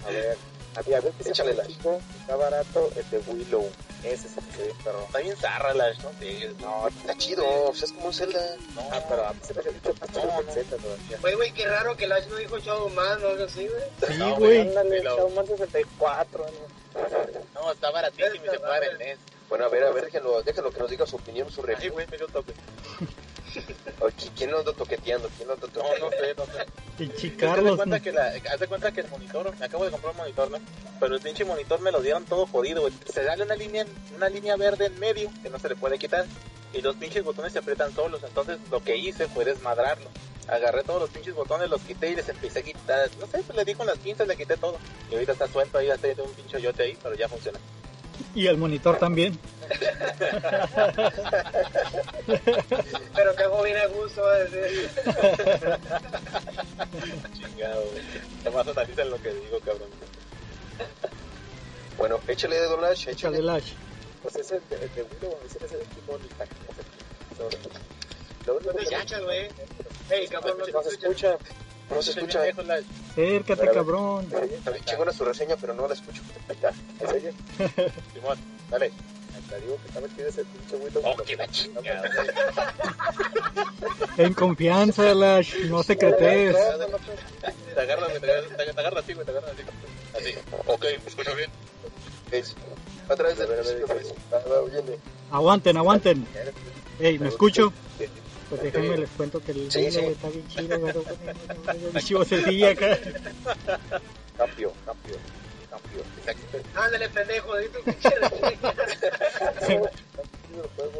A 0.06 0.10
ver, 0.10 0.38
a 0.76 0.84
se 0.84 1.30
Échale 1.30 1.54
la- 1.54 1.68
chico, 1.68 2.00
está 2.20 2.36
barato, 2.36 2.90
el 2.96 3.10
de 3.10 3.18
Willow. 3.32 3.70
Ese 4.04 4.28
es 4.28 4.38
el 4.38 4.44
que 4.46 4.52
se 4.54 4.64
ve 4.64 4.74
perro. 4.84 5.04
Está 5.06 5.20
bien 5.20 5.38
zarra 5.38 5.74
la 5.74 5.94
no 5.94 6.12
sé. 6.20 6.52
No, 6.60 6.88
Está 6.88 7.16
chido, 7.18 7.44
pues 7.68 7.84
es 7.84 7.92
como 7.92 8.08
un 8.08 8.14
Zelda. 8.14 8.56
No, 8.74 8.82
ah, 8.92 9.04
pero 9.08 9.26
a 9.28 9.34
mí 9.34 9.40
se 9.44 9.54
me 9.54 9.62
dicho 9.62 9.94
No, 9.94 10.08
que 10.08 10.28
no. 10.28 10.40
el 10.40 10.46
Z 10.52 10.78
todavía. 10.78 11.18
Güey, 11.22 11.36
güey, 11.36 11.52
qué 11.54 11.68
raro 11.68 11.96
que 11.96 12.06
el 12.06 12.12
Ash 12.14 12.26
no 12.28 12.36
dijo 12.38 12.58
Shadow 12.58 12.90
Man 12.90 13.24
o 13.24 13.28
algo 13.28 13.44
así, 13.44 13.68
güey. 13.68 13.84
Sí, 14.08 14.18
No, 14.18 14.36
güey. 14.38 14.60
Ándale, 14.62 14.90
Willow. 15.00 15.16
Shadow 15.18 15.30
Man 15.32 15.48
64, 15.48 16.46
¿no? 16.46 17.62
no, 17.62 17.72
está 17.72 17.92
baratísimo 17.92 18.46
y 18.46 18.50
se 18.50 18.60
puede 18.60 18.80
ver 18.80 18.92
en 18.94 18.98
NES. 18.98 19.18
Bueno, 19.50 19.66
a 19.66 19.70
ver, 19.70 19.84
a 19.84 19.92
ver, 19.92 20.06
déjenlo, 20.06 20.42
déjenlo 20.42 20.72
que 20.72 20.80
nos 20.80 20.90
diga 20.90 21.06
su 21.06 21.18
opinión, 21.18 21.52
su 21.52 21.62
Ay, 21.78 21.90
güey, 21.90 22.08
me 22.08 22.18
dio 22.18 22.28
toque. 22.28 22.54
¿Quién 24.38 24.52
lo 24.52 24.60
anda 24.60 24.74
toqueteando? 24.74 25.30
¿Quién 25.36 25.48
lo 25.48 25.54
anda 25.56 25.68
No, 25.68 25.74
toqueteando? 25.74 26.06
no 26.06 26.12
sé, 26.12 26.36
no 26.38 26.46
sé. 26.46 26.66
Pinche 26.98 27.28
haz 27.28 27.34
de 27.34 27.38
Carlos. 27.38 27.76
cuenta 27.78 27.98
¿no? 27.98 28.04
que 28.04 28.12
la, 28.12 28.26
haz 28.54 28.60
de 28.60 28.68
cuenta 28.68 28.92
que 28.92 29.02
el 29.02 29.10
monitor, 29.10 29.56
me 29.58 29.66
acabo 29.66 29.86
de 29.86 29.92
comprar 29.92 30.12
un 30.12 30.18
monitor, 30.18 30.52
¿no? 30.52 30.58
Pero 31.00 31.16
el 31.16 31.22
pinche 31.22 31.46
monitor 31.46 31.82
me 31.82 31.92
lo 31.92 32.02
dieron 32.02 32.26
todo 32.26 32.46
jodido, 32.48 32.82
güey. 32.82 32.94
Se 33.12 33.26
sale 33.26 33.44
una 33.44 33.56
línea, 33.56 33.86
una 34.16 34.30
línea 34.30 34.56
verde 34.56 34.86
en 34.88 35.00
medio 35.00 35.30
que 35.44 35.50
no 35.50 35.60
se 35.60 35.70
le 35.70 35.76
puede 35.76 35.98
quitar. 36.00 36.26
Y 36.74 36.82
los 36.82 36.96
pinches 36.96 37.24
botones 37.24 37.52
se 37.54 37.60
aprietan 37.60 37.94
solos. 37.94 38.22
Entonces 38.24 38.58
lo 38.70 38.84
que 38.84 38.96
hice 38.96 39.28
fue 39.28 39.44
desmadrarlo. 39.46 40.10
Agarré 40.48 40.84
todos 40.84 41.02
los 41.02 41.10
pinches 41.10 41.36
botones, 41.36 41.70
los 41.70 41.82
quité 41.82 42.10
y 42.12 42.16
les 42.16 42.28
empecé 42.30 42.60
a 42.60 42.64
quitar. 42.64 43.10
No 43.20 43.28
sé, 43.28 43.44
pues 43.44 43.56
le 43.56 43.66
di 43.66 43.74
con 43.76 43.88
las 43.88 43.98
pinzas, 44.00 44.28
le 44.28 44.36
quité 44.38 44.58
todo. 44.58 44.78
Y 45.10 45.14
ahorita 45.16 45.34
está 45.34 45.48
suelto 45.48 45.78
ahí, 45.78 45.90
hasta 45.90 46.08
tengo 46.08 46.24
un 46.24 46.34
pinche 46.34 46.58
hoyote 46.58 46.84
ahí, 46.84 46.98
pero 47.02 47.16
ya 47.16 47.28
funciona. 47.30 47.60
Y 48.36 48.48
el 48.48 48.58
monitor 48.58 48.98
también. 48.98 49.38
Pero 53.16 53.36
que 53.36 53.44
hago 53.44 53.64
bien 53.64 53.78
a 53.78 53.86
gusto, 53.88 54.22
va 54.22 54.34
a 54.34 54.40
decir. 54.40 54.90
Chingado, 57.34 57.82
güey. 57.92 58.04
Te 58.44 58.50
vas 58.50 58.68
a 58.68 58.72
analizar 58.72 59.06
lo 59.08 59.22
que 59.22 59.34
digo, 59.34 59.60
cabrón. 59.60 59.90
Bueno, 61.98 62.20
échale 62.28 62.56
de 62.60 62.66
Don 62.68 62.82
Lash, 62.82 63.08
Échale 63.10 63.38
échale. 63.38 63.42
Lash. 63.42 63.74
Pues 64.24 64.36
ese 64.36 64.56
de, 64.70 64.76
el 64.76 64.94
de 64.96 65.04
Willow, 65.04 65.38
ese 65.46 65.66
es 65.66 65.72
el 65.72 65.80
qué. 65.80 66.02
Sobre- 67.38 67.58
Luego, 68.46 68.60
luego, 68.62 68.80
No 68.80 68.86
se 68.86 68.94
escucha, 68.96 69.20
güey. 69.20 69.48
Ey, 70.10 70.28
cabrón, 70.28 70.58
no 70.58 70.66
No 70.68 70.84
se 70.84 70.90
se 70.90 70.96
escucha. 70.96 71.38
No 71.92 72.02
se 72.02 72.12
escucha. 72.12 72.42
Acércate, 73.12 73.68
cabrón. 73.72 74.28
Está 74.32 74.72
bien 74.72 74.84
chingona 74.86 75.12
su 75.12 75.26
reseña, 75.26 75.56
pero 75.60 75.74
no 75.74 75.88
la 75.88 75.94
escucho. 75.94 76.22
Ya, 76.62 76.72
¿es 77.00 77.14
ella? 77.14 77.32
Simón, 78.14 78.38
dale. 78.70 78.92
Te 79.50 79.60
digo 79.60 79.78
que 79.84 80.00
pinche. 80.46 80.70
Oh, 81.04 81.16
la 81.38 81.48
chingada. 81.48 82.04
En 84.18 84.34
confianza, 84.34 85.14
Lash. 85.14 85.66
No 85.66 85.84
secretes. 85.84 86.56
Te 87.74 87.82
agarras, 87.82 88.10
güey, 88.10 88.22
te 88.22 88.32
agarras, 88.32 88.56
te 88.56 88.80
agarras 88.80 89.04
así, 89.04 89.14
güey, 89.14 89.26
te 89.26 89.32
agarras 89.32 89.52
así. 89.52 89.64
Así. 90.18 90.36
Ok, 90.68 90.86
me 91.04 91.10
escucho 91.10 91.36
bien. 91.36 91.50
A 93.10 93.16
del 93.16 93.48
principio, 93.48 93.88
pues. 93.88 94.14
Aguanten, 95.32 95.78
aguanten. 95.78 96.26
Ey, 97.00 97.20
¿me 97.20 97.28
escucho? 97.28 97.74
Pues 98.52 98.64
déjenme 98.64 98.98
les 98.98 99.10
cuento 99.12 99.40
que 99.40 99.54
el 99.54 99.72
Sí, 99.72 99.90
sí. 99.90 100.00
está 100.00 100.28
bien 100.28 100.46
chido, 100.50 100.78
pero 100.86 101.04
pinche 101.94 102.16
vocecilla 102.16 102.72
acá. 102.72 103.00
Cambio, 104.36 104.74
cambio, 104.86 105.16
cambio. 105.70 106.04
Ándale, 106.76 107.08
pendejo, 107.08 107.56
di 107.56 107.70
tu 107.70 107.82
pinche 107.82 108.10
reseña. 108.10 108.74
el 109.70 110.70
juego 110.76 111.00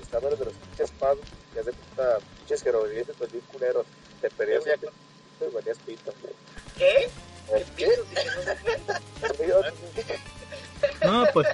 estaba 0.00 0.30
de 0.30 0.44
los 0.44 0.54
pinches 0.54 0.92
pavos 0.92 1.18
que 1.52 1.58
hace 1.58 1.72
puta 1.72 2.18
pinches 2.38 2.62
jeroglíficos 2.62 3.16
pues 3.18 3.32
bien 3.32 3.44
culeros 3.52 3.86
te 4.20 4.30
perdías 4.30 4.64
ya 4.64 4.76
te 4.76 5.48
valías 5.48 5.78
pito 5.78 6.14
¿Qué? 6.78 7.10
¿Qué 7.48 7.66
que 7.76 7.86
No, 11.06 11.26
pues, 11.32 11.48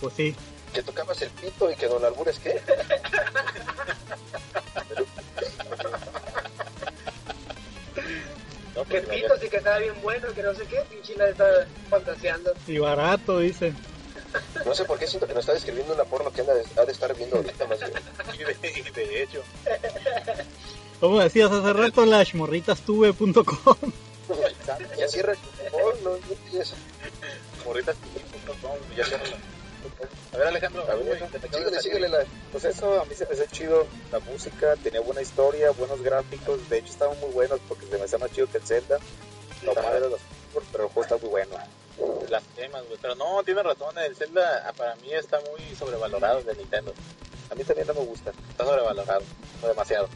pues 0.00 0.14
sí. 0.14 0.34
Que 0.72 0.82
tocabas 0.82 1.20
el 1.20 1.28
pito 1.30 1.70
y 1.70 1.76
que 1.76 1.86
Don 1.86 2.02
Albures, 2.02 2.38
¿qué? 2.38 2.58
Que 8.92 9.00
pues, 9.00 9.22
pito, 9.22 9.38
sí 9.38 9.48
que 9.48 9.56
estaba 9.56 9.78
bien 9.78 9.94
bueno, 10.02 10.28
que 10.34 10.42
no 10.42 10.54
sé 10.54 10.64
qué, 10.66 10.82
pinche 10.90 11.16
la 11.16 11.28
está 11.28 11.66
fantaseando. 11.88 12.52
Y 12.66 12.78
barato, 12.78 13.38
dice. 13.38 13.72
No 14.64 14.74
sé 14.74 14.84
por 14.84 14.98
qué 14.98 15.06
siento 15.06 15.26
que 15.26 15.34
nos 15.34 15.42
está 15.42 15.54
describiendo 15.54 15.94
una 15.94 16.04
porno 16.04 16.30
que 16.30 16.42
anda 16.42 16.54
de, 16.54 16.64
ha 16.76 16.84
de 16.84 16.92
estar 16.92 17.14
viendo 17.16 17.36
ahorita 17.36 17.66
más 17.66 17.78
bien. 17.80 17.92
Y 18.34 18.44
de, 18.44 18.80
y 18.80 18.90
de 18.90 19.22
hecho, 19.22 19.42
Como 21.00 21.20
decías 21.20 21.50
hace 21.50 21.72
rato, 21.72 22.06
Lash, 22.06 22.34
morritastuve.com. 22.34 23.92
Ya 24.98 25.08
cierra. 25.08 25.34
No, 25.72 26.10
no 26.10 26.16
tienes. 26.50 26.74
morritas.com, 27.64 28.78
ya 28.96 29.04
cierra. 29.04 29.24
A 30.32 30.38
ver, 30.38 30.46
Alejandro, 30.48 30.82
A 30.90 30.94
ver, 30.94 31.30
síguele, 31.52 31.80
síguele 31.80 32.08
la. 32.08 32.24
pues 32.50 32.64
eso 32.64 33.00
a 33.00 33.04
mí 33.04 33.14
se 33.14 33.26
me 33.26 33.34
hace 33.34 33.46
chido 33.48 33.86
la 34.10 34.18
música 34.20 34.74
tenía 34.82 35.00
buena 35.00 35.20
historia 35.20 35.70
buenos 35.72 36.00
gráficos 36.02 36.68
de 36.70 36.78
hecho 36.78 36.92
estaban 36.92 37.18
muy 37.20 37.30
buenos 37.32 37.60
porque 37.68 37.86
se 37.86 37.98
me 37.98 38.04
hacía 38.04 38.18
más 38.18 38.32
chido 38.32 38.48
que 38.50 38.56
el 38.58 38.64
Zelda 38.64 38.98
lo 39.62 39.74
madre 39.74 40.00
de 40.00 40.08
los 40.10 40.20
pero 40.72 40.84
el 40.84 40.90
juego 40.90 41.02
está 41.02 41.16
muy 41.18 41.28
bueno 41.30 41.56
las 42.28 42.42
temas, 42.56 42.82
güey. 42.86 42.98
Pero 43.02 43.14
no, 43.14 43.42
tiene 43.44 43.62
razón, 43.62 43.96
el 43.98 44.16
Zelda 44.16 44.64
ah, 44.66 44.72
para 44.72 44.96
mí 44.96 45.12
está 45.12 45.38
muy 45.40 45.76
sobrevalorado 45.76 46.38
el 46.38 46.46
de 46.46 46.54
Nintendo. 46.56 46.94
a 47.50 47.54
mí 47.54 47.62
también 47.64 47.86
no 47.86 47.94
me 47.94 48.00
gusta 48.00 48.30
Está 48.50 48.64
sobrevalorado, 48.64 49.22
no 49.60 49.68
demasiado. 49.68 50.08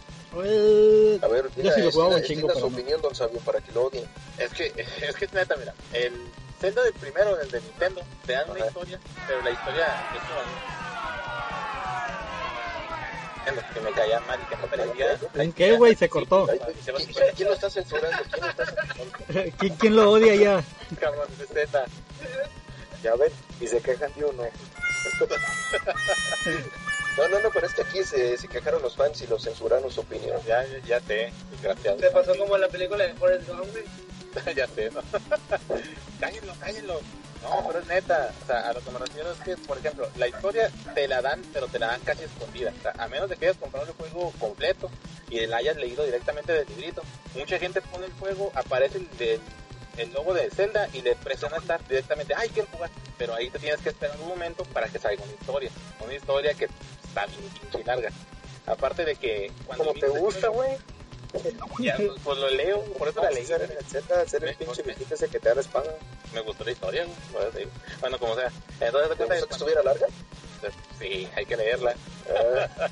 Eh, 0.42 1.18
A 1.22 1.28
ver, 1.28 1.44
Yo 1.56 1.62
diga, 1.62 1.74
sí 1.74 1.82
lo 1.82 1.90
jugaba 1.92 2.10
un 2.16 2.22
diga- 2.22 2.26
chingo, 2.26 2.54
su 2.54 2.60
no. 2.60 2.66
opinión, 2.66 3.00
Don 3.02 3.14
Sabio, 3.14 3.38
para 3.40 3.60
que 3.60 3.70
lo 3.72 3.84
odien. 3.84 4.04
Es 4.38 4.50
que, 4.52 4.72
es 5.02 5.16
que 5.16 5.28
neta, 5.32 5.56
mira, 5.56 5.74
el 5.92 6.12
Zelda 6.60 6.82
del 6.82 6.92
primero, 6.94 7.38
el 7.40 7.50
de 7.50 7.60
Nintendo, 7.60 8.02
te 8.24 8.32
dan 8.32 8.50
una 8.50 8.66
historia, 8.66 8.98
pero 9.26 9.42
la 9.42 9.50
historia 9.50 9.86
es 10.14 10.20
como... 10.22 10.40
Nintendo, 13.36 13.62
Que 13.74 13.80
me 13.80 13.92
caía 13.92 14.20
mal 14.20 14.40
y 14.42 14.46
que 14.46 14.56
no 14.56 14.66
parecía... 14.66 15.18
¿En 15.34 15.52
qué, 15.52 15.72
güey? 15.76 15.94
Se 15.94 16.08
cortó. 16.08 16.46
¿quién, 17.36 17.48
lo 17.48 17.54
está 17.54 17.70
censurando? 17.70 18.18
¿Quién 18.30 18.44
lo 18.44 18.50
está 18.50 18.66
censurando? 18.66 19.52
¿Quién, 19.58 19.76
quién 19.76 19.96
lo 19.96 20.10
odia 20.10 20.34
ya? 20.34 20.64
Cabrón, 20.98 21.28
Zelda. 21.52 21.84
ya 23.02 23.14
ven 23.16 23.32
y 23.60 23.66
se 23.66 23.80
quejan 23.80 24.12
de 24.14 24.24
uno 24.24 24.42
No, 27.16 27.28
no, 27.28 27.40
no, 27.40 27.50
pero 27.50 27.66
es 27.66 27.74
que 27.74 27.82
aquí 27.82 28.04
se, 28.04 28.36
se 28.36 28.46
quejaron 28.48 28.82
los 28.82 28.94
fans 28.94 29.22
y 29.22 29.26
lo 29.26 29.38
censuraron 29.38 29.90
su 29.90 30.00
opinión. 30.00 30.38
Ya, 30.46 30.66
ya 30.86 31.00
te, 31.00 31.32
desgraciado. 31.50 31.98
Se 31.98 32.10
pasó 32.10 32.36
como 32.36 32.56
en 32.56 32.60
la 32.62 32.68
película 32.68 33.04
de 33.04 33.14
Forrest 33.14 33.48
Gump, 33.48 33.70
güey. 33.72 33.84
ya 34.56 34.66
sé, 34.66 34.90
¿no? 34.90 35.00
cállenlo, 36.20 36.54
cállenlo. 36.60 37.00
No, 37.42 37.64
pero 37.66 37.78
es 37.80 37.86
neta. 37.86 38.32
O 38.42 38.46
sea, 38.46 38.68
a 38.68 38.72
lo 38.72 38.80
que 38.80 38.90
me 38.90 38.98
refiero 38.98 39.30
es 39.32 39.38
que, 39.40 39.56
por 39.56 39.78
ejemplo, 39.78 40.08
la 40.16 40.28
historia 40.28 40.70
te 40.94 41.06
la 41.06 41.22
dan, 41.22 41.42
pero 41.52 41.68
te 41.68 41.78
la 41.78 41.88
dan 41.88 42.00
casi 42.00 42.24
escondida. 42.24 42.72
O 42.78 42.82
sea, 42.82 42.92
a 42.98 43.08
menos 43.08 43.28
de 43.28 43.36
que 43.36 43.46
hayas 43.46 43.58
comprado 43.58 43.86
el 43.86 43.92
juego 43.92 44.32
completo 44.38 44.90
y 45.28 45.44
la 45.46 45.58
hayas 45.58 45.76
leído 45.76 46.04
directamente 46.04 46.52
del 46.52 46.66
librito. 46.68 47.02
Mucha 47.34 47.58
gente 47.58 47.80
pone 47.82 48.06
el 48.06 48.12
juego, 48.14 48.50
aparece 48.54 48.98
el, 48.98 49.40
el 49.98 50.12
logo 50.12 50.34
de 50.34 50.50
Zelda 50.50 50.88
y 50.92 51.02
le 51.02 51.14
presiona 51.14 51.58
estar 51.58 51.86
directamente, 51.86 52.34
ay, 52.36 52.48
quiero 52.48 52.68
jugar. 52.72 52.90
Pero 53.18 53.34
ahí 53.34 53.50
te 53.50 53.58
tienes 53.58 53.80
que 53.80 53.90
esperar 53.90 54.18
un 54.20 54.28
momento 54.28 54.64
para 54.64 54.88
que 54.88 54.98
salga 54.98 55.22
una 55.22 55.32
historia. 55.32 55.70
Una 56.04 56.14
historia 56.14 56.54
que 56.54 56.68
está 57.04 57.26
bien 57.26 57.86
larga. 57.86 58.10
Aparte 58.66 59.04
de 59.04 59.14
que 59.14 59.52
cuando 59.66 59.84
como 59.84 60.00
te 60.00 60.08
gusta 60.08 60.48
juego, 60.48 60.54
güey 60.54 60.95
ya, 61.78 61.96
pues, 61.96 62.10
pues 62.24 62.38
lo 62.38 62.50
leo, 62.50 62.80
por 62.98 63.08
eso 63.08 63.22
la 63.22 63.30
leí. 63.30 63.44
Zelda 63.44 64.20
hacer 64.22 64.42
el 64.44 64.50
Me- 64.50 64.56
pinche 64.56 64.82
viejito 64.82 65.14
ese 65.14 65.28
que 65.28 65.38
te 65.40 65.48
da 65.48 65.54
la 65.56 65.60
espada 65.60 65.94
me 66.32 66.40
gustó 66.40 66.64
la 66.64 66.72
historia, 66.72 67.06
por 67.32 67.42
eso 67.42 67.50
te 67.50 67.58
digo. 67.60 67.70
Bueno, 68.00 68.18
como 68.18 68.34
sea. 68.34 68.50
Entonces, 68.80 69.08
te 69.10 69.16
¿Te 69.16 69.26
cuenta 69.26 69.46
que 69.46 69.52
estuviera 69.54 69.82
larga? 69.82 70.06
Sí, 70.98 71.28
hay 71.36 71.46
que 71.46 71.56
leerla. 71.56 71.94
Ah, 72.34 72.88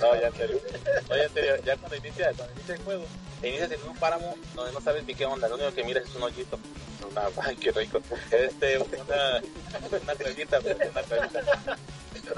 No, 0.00 0.18
ya 0.20 0.28
en 0.28 0.34
serio. 0.34 0.60
No, 1.08 1.16
ya 1.16 1.22
en 1.24 1.32
serio. 1.34 1.56
Ya 1.64 1.76
cuando 1.76 1.96
inicia, 1.96 2.32
cuando 2.36 2.54
inicia 2.54 2.74
el 2.74 2.82
juego, 2.82 3.04
te 3.40 3.48
inicias 3.48 3.70
en 3.72 3.82
un 3.88 3.96
páramo 3.96 4.34
donde 4.54 4.72
no 4.72 4.80
sabes 4.80 5.04
ni 5.04 5.14
qué 5.14 5.26
onda. 5.26 5.48
Lo 5.48 5.56
único 5.56 5.72
que 5.74 5.84
miras 5.84 6.04
es 6.04 6.14
un 6.14 6.22
hoyito. 6.22 6.58
Una, 7.10 7.22
ay, 7.42 7.56
qué 7.56 7.70
rico. 7.72 8.00
Este, 8.30 8.78
una, 8.78 9.42
una 10.02 10.14
cuevita, 10.14 10.60
pues, 10.60 10.76
una 10.90 11.02
cuevita. 11.02 11.40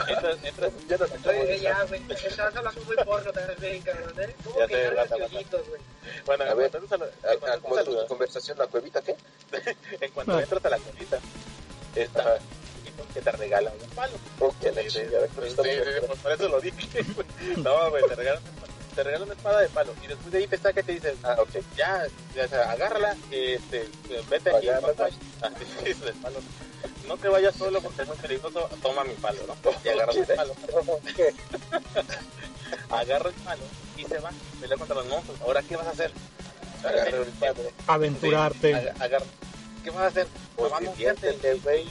Entras, 0.09 0.37
entras, 0.43 0.73
ya 0.89 0.97
no 0.97 1.07
te 1.07 1.29
Oye, 1.29 1.61
ya, 1.61 1.83
güey, 1.85 2.01
estabas 2.25 2.57
hablando 2.57 2.81
muy 2.85 2.97
porno 3.05 3.31
también, 3.33 3.83
cabrón, 3.83 4.13
¿eh? 4.21 4.35
Bueno, 4.45 4.63
A 4.63 4.65
en 4.65 4.73
ver, 4.73 4.99
a 4.99 6.97
la- 6.97 7.07
Ah, 7.25 7.35
ah, 7.47 7.59
¿Cómo 7.61 7.79
entras 7.79 7.83
es 7.83 7.89
a 7.89 7.91
la- 7.91 8.03
tu 8.03 8.07
conversación? 8.09 8.59
¿La 8.59 8.67
cuevita 8.69 9.03
qué? 9.03 9.17
en 10.01 10.11
cuanto 10.13 10.41
entras 10.41 10.65
a 10.65 10.71
la 10.71 10.79
cuevita, 10.79 11.19
está 11.95 12.39
que 13.13 13.21
te 13.21 13.33
regalan 13.33 13.73
un 13.83 13.91
palo. 13.91 14.13
Que 14.61 14.71
Sí, 14.71 14.75
la 14.75 14.91
sí, 14.91 15.01
pues 16.07 16.19
por 16.21 16.33
eso 16.33 16.49
lo 16.49 16.61
dije. 16.61 17.05
No, 17.59 17.91
güey, 17.91 18.05
te 18.09 18.15
regalan, 18.15 18.43
te 18.95 19.03
regalan 19.03 19.27
una 19.29 19.35
espada 19.35 19.61
de 19.61 19.69
palo 19.69 19.93
y 20.03 20.07
después 20.07 20.31
de 20.33 20.39
ahí 20.39 20.47
te 20.47 20.59
saca 20.59 20.81
y 20.81 20.83
te 20.83 20.93
dice, 20.93 21.15
Ah, 21.23 21.37
ok. 21.39 21.49
ya, 21.77 22.07
ya 22.35 22.45
o 22.45 22.49
sea, 22.49 22.71
agárrala, 22.71 23.17
este, 23.31 23.89
vete 24.31 24.57
aquí. 24.57 24.69
Ah, 24.69 24.81
del 25.85 26.15
palo. 26.15 26.41
No 27.07 27.17
te 27.17 27.29
vayas 27.29 27.55
solo 27.57 27.81
porque 27.81 28.03
es 28.03 28.09
muy 28.09 28.17
peligroso, 28.17 28.69
toma 28.83 29.05
mi 29.05 29.15
palo, 29.15 29.41
¿no? 29.47 29.57
Y 29.85 29.89
agarra 29.89 30.13
el 30.13 30.27
palo, 30.27 30.55
agarra 32.91 33.29
el 33.29 33.35
palo 33.37 33.63
y 33.97 34.05
se 34.05 34.19
va, 34.19 34.31
pelea 34.61 34.77
contra 34.79 34.97
los 34.97 35.07
monstruos. 35.07 35.41
Ahora, 35.43 35.63
¿qué 35.63 35.77
vas 35.77 35.87
a 35.87 35.91
hacer? 35.91 36.13
Agarra 36.85 37.09
el 37.19 37.25
palo. 37.27 37.55
Aventurarte. 37.87 38.75
Agarra. 38.99 39.25
¿Qué 39.85 39.91
vas 39.91 40.01
a 40.03 40.07
hacer? 40.07 40.27
Pues 40.57 40.73
no 40.73 40.81
diviértete, 40.81 41.55
güey. 41.55 41.89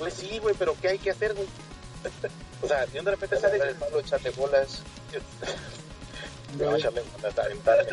Pues 0.00 0.14
sí, 0.14 0.38
güey, 0.38 0.54
pero 0.58 0.74
¿qué 0.80 0.88
hay 0.88 0.98
que 0.98 1.10
hacer, 1.12 1.34
güey? 1.34 1.46
O 2.62 2.66
sea, 2.68 2.84
de 2.86 3.00
de 3.00 3.10
repente 3.10 3.38
sale 3.38 3.56
el 3.56 3.74
palo, 3.76 4.00
echarle 4.00 4.30
bolas. 4.30 4.82
No, 6.58 6.76
echarle 6.76 7.02
bolas, 7.02 7.38
aventarle. 7.38 7.86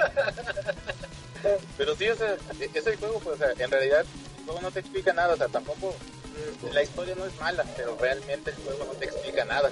Pero 1.77 1.95
sí, 1.95 2.09
o 2.09 2.15
sea, 2.15 2.35
e- 2.59 2.69
ese 2.73 2.97
juego, 2.97 3.19
pues, 3.19 3.35
o 3.35 3.37
sea, 3.37 3.53
en 3.63 3.71
realidad, 3.71 4.01
el 4.39 4.43
juego 4.45 4.61
no 4.61 4.71
te 4.71 4.79
explica 4.79 5.13
nada, 5.13 5.35
o 5.35 5.37
sea, 5.37 5.47
tampoco, 5.47 5.93
mm, 6.63 6.73
la 6.73 6.83
historia 6.83 7.15
no 7.15 7.25
es 7.25 7.39
mala, 7.39 7.63
pero 7.77 7.95
realmente 7.99 8.49
el 8.49 8.55
juego 8.57 8.85
no 8.85 8.93
te 8.93 9.05
explica 9.05 9.45
nada. 9.45 9.69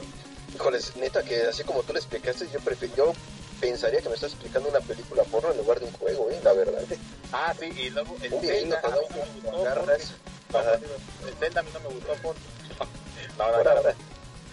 Híjoles, 0.53 0.95
neta, 0.95 1.23
que 1.23 1.41
así 1.47 1.63
como 1.63 1.83
tú 1.83 1.91
le 1.93 1.99
explicaste, 1.99 2.47
yo, 2.53 2.59
prefi- 2.61 2.93
yo 2.95 3.11
pensaría 3.59 3.99
que 4.01 4.07
me 4.09 4.15
estás 4.15 4.31
explicando 4.31 4.69
una 4.69 4.79
película 4.79 5.23
porno 5.23 5.51
en 5.51 5.57
lugar 5.57 5.79
de 5.79 5.86
un 5.88 5.91
juego, 5.93 6.29
¿eh? 6.29 6.39
La 6.43 6.53
verdad. 6.53 6.83
Ah, 7.33 7.53
sí, 7.59 7.65
y 7.75 7.89
luego 7.89 8.15
el 8.21 8.31
Zelda, 8.39 8.79
a 8.83 8.89
mí 8.91 8.95
no 9.09 9.25
me 9.25 9.31
gustó 9.41 9.65
el 10.62 11.34
Zelda 11.39 11.60
a 11.60 11.64
mí 11.64 11.70
no 11.74 11.80
me 11.82 11.88
gustó 11.89 12.14
por... 12.22 12.36
No, 13.38 13.51
no, 13.51 13.64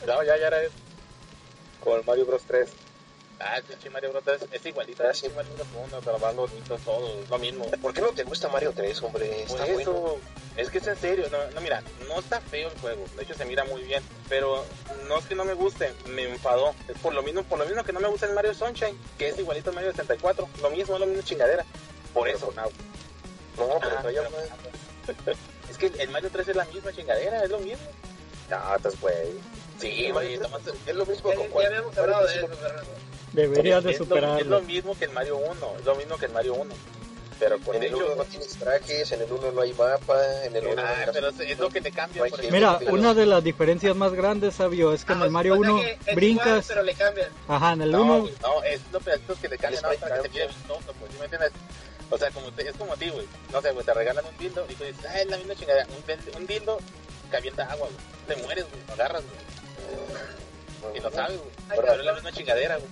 no, 0.07 0.23
ya, 0.25 0.37
ya 0.37 0.47
era 0.49 0.63
eso. 0.63 0.73
Con 1.83 2.05
Mario 2.07 2.27
Bros 2.27 2.43
3. 2.47 2.69
Ah, 3.41 3.57
el 3.57 3.65
pinche 3.65 3.91
Mario 3.91 4.13
Bros. 4.13 4.23
es, 4.29 4.43
es 4.53 4.67
igualito, 4.67 5.03
Ah, 5.05 5.11
es 5.11 5.19
sí. 5.19 5.29
Mario 5.35 5.53
Bros. 5.55 5.67
1, 5.89 6.01
pero 6.05 6.19
van 6.19 6.37
todos, 6.37 7.29
lo 7.29 7.39
mismo. 7.39 7.65
¿Por 7.81 7.93
qué 7.93 8.01
no 8.01 8.09
te 8.11 8.23
gusta 8.25 8.49
Mario 8.49 8.73
3, 8.75 9.03
hombre? 9.03 9.43
Está 9.43 9.67
eso, 9.67 9.93
bueno. 9.93 10.17
es 10.57 10.71
que 10.71 10.79
es 10.79 10.87
en 10.87 10.97
serio, 10.97 11.27
no, 11.31 11.39
no, 11.53 11.61
mira, 11.61 11.83
no 12.09 12.19
está 12.21 12.41
feo 12.41 12.69
el 12.71 12.79
juego, 12.81 13.05
de 13.17 13.23
hecho 13.25 13.35
se 13.35 13.45
mira 13.45 13.65
muy 13.65 13.83
bien, 13.83 14.03
pero 14.29 14.65
no 15.09 15.19
es 15.19 15.27
que 15.27 15.35
no 15.35 15.45
me 15.45 15.55
guste, 15.55 15.93
me 16.09 16.25
enfadó, 16.25 16.75
es 16.89 16.97
por 16.99 17.15
lo 17.15 17.23
mismo, 17.23 17.43
por 17.45 17.59
lo 17.59 17.65
mismo 17.67 17.83
que 17.85 17.93
no 17.93 18.01
me 18.01 18.09
gusta 18.09 18.27
el 18.27 18.35
Mario 18.35 18.55
Sunshine, 18.55 18.97
que 19.19 19.29
es 19.29 19.39
igualito 19.39 19.71
al 19.71 19.75
Mario 19.77 19.91
64, 19.93 20.49
lo 20.61 20.71
mismo, 20.71 20.99
lo 20.99 21.07
mismo 21.07 21.23
chingadera, 21.23 21.65
por 22.15 22.25
Pero 22.25 22.37
eso, 22.37 22.53
no, 22.55 22.63
No, 22.63 23.79
pero 23.81 23.97
Ah, 23.99 24.01
pero- 24.03 24.31
más. 24.31 25.37
es 25.73 25.79
que 25.79 26.03
el 26.03 26.09
Mario 26.11 26.31
3 26.33 26.49
es 26.49 26.57
la 26.57 26.65
misma 26.67 26.93
chingadera, 26.93 27.43
es 27.45 27.51
lo 27.51 27.59
mismo. 27.59 27.85
No, 28.51 28.77
estás 28.77 29.01
güey. 29.01 29.15
Sí, 29.79 30.11
güey, 30.11 30.13
Mario 30.13 30.41
nomás- 30.43 30.63
3 30.63 30.77
es 30.87 30.95
lo 30.95 31.07
mismo 31.07 31.33
con 31.33 31.43
ya 31.45 31.49
cuál- 31.51 31.67
habíamos 31.67 31.99
hablado 31.99 32.27
de 32.27 32.35
Mario 32.35 32.47
eso, 32.53 32.57
Fernando. 32.63 32.91
Deberías 33.33 33.85
de 33.85 33.91
es, 33.93 33.99
lo, 33.99 34.05
es 34.05 34.09
lo 34.11 34.17
superarlo. 34.17 34.61
mismo 34.63 34.99
que 34.99 35.05
el 35.07 35.11
Mario 35.13 35.37
1, 35.39 35.73
es 35.79 35.85
lo 35.85 35.95
mismo 35.97 36.17
que 36.19 36.27
el 36.27 36.33
Mario 36.33 36.55
1. 36.55 36.75
Pero 37.39 37.59
con 37.59 37.73
De 37.81 37.87
el 37.89 37.95
hecho- 37.95 38.07
1 38.07 38.15
no 38.15 38.25
tienes 38.25 38.49
trajes, 38.57 39.11
en 39.11 39.23
el 39.23 39.33
1 39.33 39.51
no 39.51 39.63
hay 39.63 39.73
mapa, 39.73 40.45
en 40.45 40.55
el 40.55 40.65
1 40.67 40.83
Ah, 40.85 41.07
pero 41.13 41.29
es, 41.31 41.41
es 41.41 41.59
lo 41.59 41.71
que 41.71 41.81
te 41.81 41.91
cambia, 41.91 42.23
No. 42.25 42.37
Mira, 42.53 42.79
pero- 42.79 42.93
una 42.93 43.15
de 43.15 43.27
las 43.27 43.43
diferencias 43.43 43.97
más 43.97 44.13
grandes, 44.13 44.55
sabio, 44.55 44.93
es 44.93 45.05
que 45.05 45.13
en 45.15 45.23
Ah, 45.23 45.25
el 45.25 45.31
Mario 45.33 45.55
o 45.55 45.57
sea 45.65 45.71
1 45.73 45.81
que 45.81 45.91
es 45.91 45.99
igual, 46.03 46.15
brincas. 46.17 46.65
pero 46.69 46.83
le 46.85 46.95
cambian. 46.95 47.29
Ajá, 47.49 47.73
en 47.73 47.83
el 47.83 47.91
No, 47.91 48.03
1 48.03 48.21
güey, 48.21 48.35
no, 48.43 48.63
es 48.63 48.81
lo 48.93 49.01
pedacitos 49.01 49.39
que 49.41 49.49
le 49.49 49.59
cambian 49.59 49.83
para 49.99 50.23
que 50.23 50.29
mire 50.29 50.47
vistoso, 50.47 50.93
pues. 51.01 51.11
O 52.13 52.19
sea, 52.19 52.31
como 52.31 52.53
te- 52.53 52.69
es 52.69 52.77
como 52.77 52.93
a 52.93 52.97
ti, 52.97 53.09
güey. 53.11 53.27
No 53.51 53.61
sé, 53.63 53.73
güey, 53.73 53.85
te 53.85 53.95
regalan 53.95 54.25
un 54.27 54.37
dildo 54.39 54.65
y 54.69 54.75
tú 54.75 54.85
dices, 54.85 55.05
ah, 55.09 55.21
es 55.21 55.27
la 55.29 55.37
misma 55.39 55.55
chingada. 55.57 55.87
Un, 55.87 56.37
un 56.41 56.47
dildo 56.47 56.79
que 57.31 57.37
avienta 57.39 57.65
agua, 57.65 57.89
güey. 57.89 58.01
Te 58.37 58.45
mueres, 58.45 58.67
güey, 58.71 58.83
lo 58.87 58.93
agarras, 58.93 59.23
güey. 59.25 60.97
Y 60.97 61.01
lo 61.01 61.11
sabes, 61.11 61.39
güey. 61.39 61.51
Pero 61.69 61.93
es 61.95 62.05
la 62.05 62.13
misma 62.15 62.33
chingadera, 62.33 62.77
güey. 62.77 62.89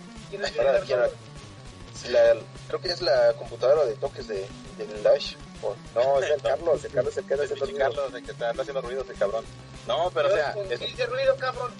La, 2.09 2.35
creo 2.69 2.81
que 2.81 2.89
es 2.89 3.03
la 3.03 3.35
computadora 3.35 3.85
de 3.85 3.95
toques 3.97 4.27
de, 4.27 4.47
de 4.79 5.03
Lash. 5.03 5.35
O- 5.63 5.77
no, 5.95 6.19
es 6.23 6.31
el 6.31 6.41
Carlos, 6.43 6.83
el 6.85 6.93
Carlos 6.93 7.13
se 7.15 7.23
queda 7.23 7.35
El 7.37 7.53
haciendo 7.53 7.67
ruido. 7.67 7.79
Carlos, 7.79 8.15
el 8.15 8.25
que 8.25 8.31
está 8.33 8.51
haciendo 8.51 8.81
ruidos, 8.81 9.11
el 9.11 9.17
cabrón. 9.17 9.45
No, 9.87 10.11
pero 10.15 10.29
o 10.29 10.33
sea, 10.33 10.53
¿Con 10.55 10.73
es, 10.73 10.79
qué 10.79 10.87
hice 10.87 11.05
ruido, 11.07 11.37
cabrón? 11.37 11.73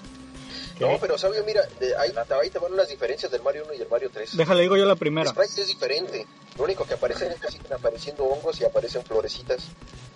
No, 0.81 0.99
pero 0.99 1.17
sabio, 1.17 1.43
mira, 1.45 1.61
de- 1.79 1.95
ahí, 1.97 2.11
ahí 2.41 2.49
te 2.49 2.59
van 2.59 2.75
las 2.75 2.87
diferencias 2.89 3.31
del 3.31 3.41
Mario 3.41 3.63
1 3.65 3.73
y 3.73 3.81
el 3.81 3.89
Mario 3.89 4.09
3. 4.11 4.35
Déjale, 4.35 4.61
digo 4.63 4.75
yo 4.77 4.85
la 4.85 4.93
El 4.93 4.99
primera. 4.99 5.29
sprite 5.29 5.61
es 5.61 5.67
diferente. 5.67 6.25
Lo 6.57 6.63
único 6.65 6.85
que 6.85 6.95
aparece 6.95 7.27
es 7.27 7.39
que 7.39 7.47
siguen 7.49 7.73
apareciendo 7.73 8.23
hongos 8.25 8.59
y 8.61 8.65
aparecen 8.65 9.03
florecitas. 9.03 9.69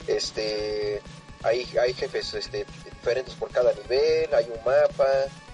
Este, 0.07 1.01
hay, 1.43 1.67
hay 1.79 1.93
jefes 1.93 2.33
este, 2.33 2.65
diferentes 2.83 3.33
por 3.35 3.49
cada 3.51 3.73
nivel, 3.73 4.33
hay 4.33 4.45
un 4.45 4.57
mapa, 4.63 5.07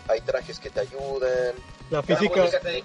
hay 0.07 0.21
trajes 0.21 0.59
que 0.59 0.69
te 0.69 0.81
ayudan. 0.81 1.55
La 1.89 2.01
Física. 2.03 2.41
Música 2.43 2.59
de 2.59 2.83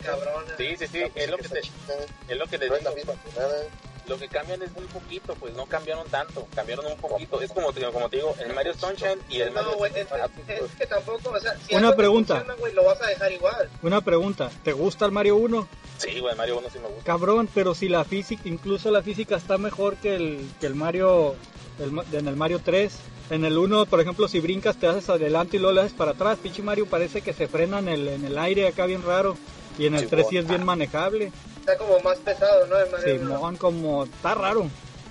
sí, 0.58 0.76
sí, 0.78 0.86
sí, 0.88 1.02
es 1.14 1.30
lo 1.30 1.36
que 1.38 1.48
te, 1.48 1.60
es 1.60 2.36
lo 2.36 2.46
que 2.46 2.58
les 2.58 2.68
no 2.70 2.76
es 2.76 2.82
la 2.82 2.90
digo. 2.90 3.12
misma 3.12 3.14
que 3.22 3.38
nada. 3.40 3.62
Lo 4.08 4.16
que 4.18 4.28
cambian 4.28 4.62
es 4.62 4.72
muy 4.72 4.84
poquito, 4.86 5.34
pues 5.34 5.54
no 5.54 5.66
cambiaron 5.66 6.06
tanto, 6.08 6.46
cambiaron 6.54 6.86
un 6.86 6.96
poquito. 6.96 7.40
Es 7.40 7.50
como, 7.52 7.72
te- 7.72 7.82
como 7.90 8.08
te 8.08 8.16
digo, 8.16 8.34
el 8.44 8.54
Mario 8.54 8.72
Sunshine 8.74 9.18
y 9.28 9.40
el 9.40 9.50
Mario 9.50 9.72
No, 9.72 9.76
güey, 9.78 9.92
es, 9.96 10.06
es- 10.48 10.60
es 10.62 10.70
que 10.78 10.86
tampoco, 10.86 11.30
o 11.30 11.40
sea, 11.40 11.56
si 11.68 11.74
Una 11.74 11.94
pregunta. 11.96 12.34
funciona, 12.36 12.58
güey, 12.60 12.72
lo 12.74 12.84
vas 12.84 13.00
a 13.02 13.06
dejar 13.06 13.32
igual. 13.32 13.68
una 13.82 14.00
pregunta. 14.00 14.50
¿Te 14.62 14.72
gusta 14.72 15.06
el 15.06 15.12
Mario 15.12 15.36
1? 15.36 15.66
Sí, 15.98 16.20
güey, 16.20 16.32
el 16.32 16.38
Mario 16.38 16.58
1 16.58 16.68
sí 16.72 16.78
me 16.78 16.88
gusta. 16.88 17.02
Cabrón, 17.04 17.48
pero 17.54 17.74
si 17.74 17.88
la 17.88 18.04
física, 18.04 18.42
incluso 18.44 18.90
la 18.90 19.02
física 19.02 19.36
está 19.36 19.58
mejor 19.58 19.96
que 19.96 20.14
el, 20.14 20.48
que 20.60 20.66
el 20.66 20.74
Mario, 20.74 21.34
el 21.78 22.14
en 22.14 22.28
el 22.28 22.36
Mario 22.36 22.60
3. 22.64 22.94
En 23.30 23.44
el 23.44 23.58
1, 23.58 23.86
por 23.86 24.00
ejemplo, 24.00 24.28
si 24.28 24.38
brincas 24.38 24.76
te 24.76 24.86
haces 24.86 25.08
adelante 25.10 25.56
y 25.56 25.58
luego 25.60 25.74
le 25.74 25.80
haces 25.80 25.94
para 25.94 26.12
atrás. 26.12 26.38
Pinche 26.40 26.62
Mario 26.62 26.86
parece 26.86 27.22
que 27.22 27.32
se 27.32 27.48
frena 27.48 27.80
en 27.80 27.88
el, 27.88 28.06
en 28.06 28.24
el 28.24 28.38
aire 28.38 28.68
acá 28.68 28.86
bien 28.86 29.02
raro. 29.02 29.36
Y 29.78 29.86
en 29.86 29.94
el 29.94 30.00
Sí, 30.00 30.06
3 30.06 30.26
sí 30.28 30.36
es 30.38 30.48
bien 30.48 30.64
manejable. 30.64 31.32
Está 31.60 31.76
como 31.76 31.98
más 32.00 32.18
pesado, 32.18 32.66
¿no? 32.66 32.76
Simón, 33.02 33.56
como 33.56 34.04
está 34.04 34.34
raro. 34.34 34.68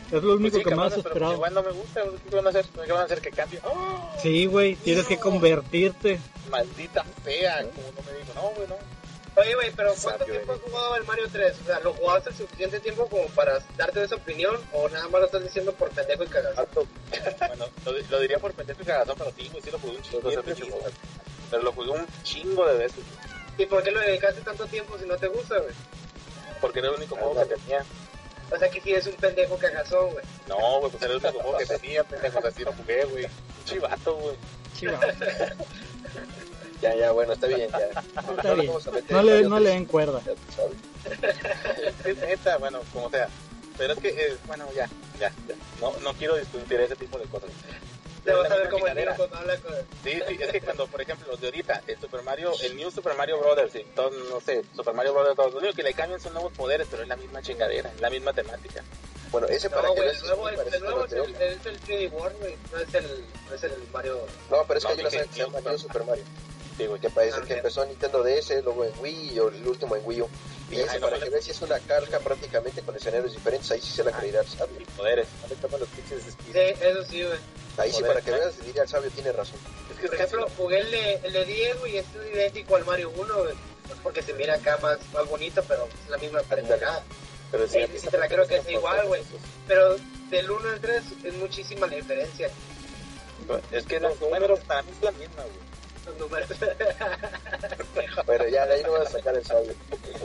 Es 0.07 0.13
lo 0.13 0.21
Pues 0.21 0.35
único 0.39 0.57
sí, 0.57 0.63
que 0.63 0.69
cabrones, 0.69 0.93
he 0.93 0.95
pero 0.97 1.09
esperado. 1.09 1.33
Igual 1.33 1.53
no 1.53 1.63
me 1.63 1.71
gusta, 1.71 2.01
¿qué 2.29 2.35
van 2.35 2.45
a 2.45 2.49
hacer? 2.49 2.65
¿Qué 2.65 2.91
van 2.91 3.01
a 3.01 3.05
hacer 3.05 3.21
que 3.21 3.31
cambie? 3.31 3.59
¡Oh! 3.63 4.11
Sí, 4.21 4.45
güey, 4.45 4.75
tienes 4.75 5.05
que 5.07 5.17
convertirte. 5.17 6.19
Maldita 6.49 7.03
fea, 7.23 7.63
como 7.63 7.87
no 7.91 8.01
me 8.11 8.17
digo, 8.17 8.33
no, 8.35 8.41
güey, 8.55 8.67
no. 8.67 8.75
Oye, 9.37 9.53
güey, 9.55 9.71
pero 9.75 9.93
¿cuánto 10.01 10.19
Sabio, 10.19 10.33
tiempo 10.35 10.53
has 10.53 10.61
jugado 10.61 10.95
el 10.95 11.03
Mario 11.05 11.25
3? 11.29 11.55
O 11.61 11.65
sea, 11.65 11.79
¿lo 11.81 11.93
jugaste 11.93 12.29
el 12.29 12.35
suficiente 12.37 12.79
tiempo 12.79 13.07
como 13.07 13.25
para 13.29 13.59
darte 13.75 14.03
esa 14.03 14.15
opinión? 14.15 14.55
¿O 14.71 14.87
nada 14.89 15.09
más 15.09 15.19
lo 15.21 15.25
estás 15.25 15.43
diciendo 15.43 15.73
por 15.73 15.89
pendejo 15.89 16.23
y? 16.23 16.27
Harto. 16.57 16.85
Bueno, 17.47 17.65
lo, 17.83 17.91
lo 18.11 18.19
diría 18.21 18.39
por 18.39 18.53
pendejo 18.53 18.81
y 18.81 18.85
cagazón, 18.85 19.15
pero 19.17 19.31
sí, 19.37 19.49
güey, 19.51 19.61
sí 19.63 19.71
lo 19.71 19.79
jugué 19.79 19.97
un 19.97 20.01
chingo 20.03 20.31
sí. 20.55 20.63
Pero 21.51 21.63
lo 21.63 21.71
jugué 21.73 21.89
un 21.89 22.05
chingo 22.23 22.65
de 22.65 22.77
veces, 22.77 23.03
¿Y 23.57 23.65
por 23.65 23.83
qué 23.83 23.91
lo 23.91 23.99
dedicaste 23.99 24.41
tanto 24.41 24.65
tiempo 24.65 24.97
si 24.97 25.05
no 25.05 25.17
te 25.17 25.27
gusta, 25.27 25.57
güey? 25.59 25.73
porque 26.65 26.79
era 26.79 26.89
el 26.89 26.95
único 26.95 27.15
juego 27.15 27.35
que 27.35 27.55
tenía. 27.55 27.85
O 28.51 28.57
sea, 28.57 28.69
que 28.69 28.81
si 28.81 28.91
eres 28.91 29.05
un 29.05 29.13
pendejo 29.13 29.57
cagazón, 29.57 30.11
güey. 30.11 30.25
No, 30.47 30.79
güey, 30.79 30.91
pues 30.91 31.03
era 31.03 31.13
el 31.13 31.19
único 31.19 31.39
juego 31.39 31.57
que 31.59 31.65
tenía, 31.65 32.03
pendejo, 32.03 32.39
así 32.45 32.63
lo 32.63 32.73
jugué, 32.73 33.05
güey. 33.05 33.27
Chivato, 33.65 34.15
güey. 34.15 34.35
Chiva. 34.75 34.99
Ya, 36.81 36.93
ya, 36.93 37.11
bueno, 37.13 37.33
está 37.33 37.47
bien, 37.47 37.69
ya. 37.71 38.01
Está 38.01 38.53
bien. 38.53 38.71
No 39.09 39.23
le, 39.23 39.43
no 39.43 39.55
3, 39.55 39.61
le 39.61 39.69
den 39.69 39.85
cuerda. 39.85 40.21
ya 40.25 40.33
tú 40.33 40.51
sabes. 40.55 42.05
Es 42.05 42.17
neta, 42.17 42.57
bueno, 42.57 42.81
como 42.93 43.09
sea. 43.09 43.29
Pero 43.77 43.93
es 43.93 43.99
que, 43.99 44.09
eh, 44.09 44.37
bueno, 44.45 44.67
ya, 44.75 44.87
ya, 45.17 45.31
ya. 45.47 45.55
No, 45.79 45.93
no 46.03 46.13
quiero 46.13 46.35
discutir 46.35 46.81
ese 46.81 46.97
tipo 46.97 47.17
de 47.17 47.25
cosas. 47.25 47.49
Te 48.25 48.33
vas 48.33 48.51
a 48.51 48.55
ver 48.55 48.69
como 48.69 48.87
el 48.87 48.93
chingadera. 48.93 49.11
niño 49.11 49.17
cuando 49.17 49.37
habla 49.37 49.57
con... 49.57 49.73
Sí, 50.03 50.21
sí, 50.27 50.37
es 50.39 50.51
que 50.51 50.61
cuando, 50.61 50.87
por 50.87 51.01
ejemplo, 51.01 51.27
los 51.31 51.39
de 51.39 51.47
ahorita, 51.47 51.83
el 51.87 51.99
Super 52.01 52.21
Mario, 52.23 52.51
el 52.61 52.75
New 52.75 52.91
Super 52.91 53.15
Mario 53.15 53.39
Brothers, 53.39 53.75
y 53.75 53.83
todo, 53.95 54.09
no 54.29 54.41
sé, 54.41 54.63
Super 54.75 54.93
Mario 54.93 55.13
Brothers, 55.13 55.35
todo, 55.35 55.49
lo 55.51 55.57
único 55.59 55.73
que 55.73 55.83
le 55.83 55.93
cambian 55.93 56.19
son 56.19 56.33
nuevos 56.33 56.51
poderes, 56.53 56.87
pero 56.89 57.03
es 57.03 57.07
la 57.07 57.15
misma 57.15 57.41
chingadera, 57.41 57.91
es 57.93 58.01
la 58.01 58.09
misma 58.09 58.33
temática. 58.33 58.83
Bueno, 59.31 59.47
ese 59.47 59.69
para 59.69 59.87
No, 59.89 59.95
que 59.95 60.01
güey, 60.01 60.09
veas 60.11 60.17
el 60.17 60.23
es 60.23 60.37
nuevo, 60.37 60.49
el, 60.49 60.55
nuevo 60.81 61.01
al 61.01 61.05
es 61.07 61.13
el, 61.13 61.35
es 61.35 61.65
el 61.65 61.81
3D 61.81 62.11
World, 62.11 62.39
güey. 62.39 62.55
No 62.71 62.79
es 62.79 62.93
el, 62.93 63.25
no 63.49 63.55
es 63.55 63.63
el 63.63 63.73
Mario... 63.91 64.19
No, 64.49 64.63
pero 64.67 64.77
es 64.79 64.85
que 64.85 64.91
No, 64.91 64.97
dije, 64.97 65.09
serie 65.09 65.27
que 65.27 65.33
se 65.33 65.39
llama 65.41 65.59
New 65.61 65.77
Super 65.79 66.03
Mario. 66.03 66.23
Güey. 66.77 66.99
Que 66.99 67.09
parece 67.09 67.37
Ah, 67.41 67.45
que 67.47 67.53
empezó 67.53 67.83
en 67.83 67.89
Nintendo 67.89 68.21
DS, 68.23 68.49
luego 68.63 68.83
en 68.83 68.91
Wii 68.99 69.31
y 69.33 69.37
el 69.37 69.67
último 69.67 69.95
en 69.95 70.01
Wii 70.05 70.21
U. 70.23 70.29
Y 70.71 70.77
no, 70.77 70.85
para 70.99 71.19
que 71.19 71.29
veas 71.29 71.45
si 71.45 71.51
es 71.51 71.61
una 71.61 71.79
calca 71.79 72.19
prácticamente 72.19 72.81
con 72.81 72.95
escenarios 72.95 73.33
diferentes, 73.33 73.71
ahí 73.71 73.79
sí 73.81 73.91
se 73.91 74.03
la 74.03 74.11
Ah. 74.11 74.19
creerá 74.19 74.41
el. 74.41 74.81
Y 74.81 74.85
poderes. 74.85 75.27
Sí, 76.51 76.59
eso 76.59 77.03
sí, 77.05 77.23
güey. 77.23 77.39
Ahí 77.77 77.91
sí 77.91 78.01
para 78.03 78.21
que 78.21 78.31
¿eh? 78.31 78.33
veas, 78.35 78.65
diría 78.65 78.83
el 78.83 78.87
sabio 78.87 79.09
tiene 79.11 79.31
razón. 79.31 79.59
Por 80.01 80.15
ejemplo, 80.15 80.47
jugué 80.57 80.79
el 80.79 80.91
de, 80.91 81.19
el 81.23 81.33
de 81.33 81.45
Diego 81.45 81.87
y 81.87 81.97
es 81.97 82.05
idéntico 82.33 82.75
al 82.75 82.85
Mario 82.85 83.11
1, 83.15 83.37
güey. 83.37 83.55
porque 84.03 84.21
se 84.21 84.33
mira 84.33 84.55
acá 84.55 84.77
más, 84.81 84.97
más 85.13 85.27
bonito, 85.29 85.63
pero 85.67 85.87
es 86.03 86.09
la 86.09 86.17
misma 86.17 86.41
pendejada. 86.41 87.03
Pero 87.51 87.67
Sí, 87.67 87.79
sí, 87.97 88.07
te 88.07 88.17
la 88.17 88.27
creo 88.27 88.47
que 88.47 88.57
es 88.57 88.69
igual, 88.69 89.07
güey. 89.07 89.21
Pero 89.67 89.97
del 90.29 90.49
1 90.49 90.69
al 90.69 90.79
3 90.79 91.03
es 91.23 91.33
muchísima 91.35 91.87
la 91.87 91.95
diferencia. 91.95 92.49
Es 93.71 93.85
que 93.85 93.99
los 93.99 94.19
números 94.19 94.59
para 94.61 94.81
mí 94.83 94.91
es 94.91 95.03
la 95.03 95.11
misma, 95.11 95.43
güey. 95.43 95.65
Los 96.05 96.17
números. 96.17 96.49
Bueno, 98.25 98.47
ya 98.47 98.65
de 98.65 98.73
ahí 98.75 98.83
no 98.83 98.91
vas 98.91 99.07
a 99.07 99.11
sacar 99.11 99.35
el 99.35 99.45
sable. 99.45 99.75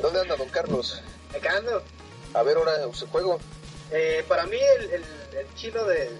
¿Dónde 0.03 0.21
anda 0.21 0.37
don 0.37 0.49
Carlos? 0.49 1.01
Acá 1.37 1.57
ando. 1.57 1.83
A 2.35 2.43
ver 2.43 2.57
ahora 2.57 2.73
su 2.93 3.07
juego. 3.09 3.39
Eh, 3.91 4.25
para 4.29 4.47
mí 4.47 4.57
el, 4.79 4.91
el, 4.91 5.05
el 5.39 5.55
chilo 5.55 5.85
de 5.85 6.11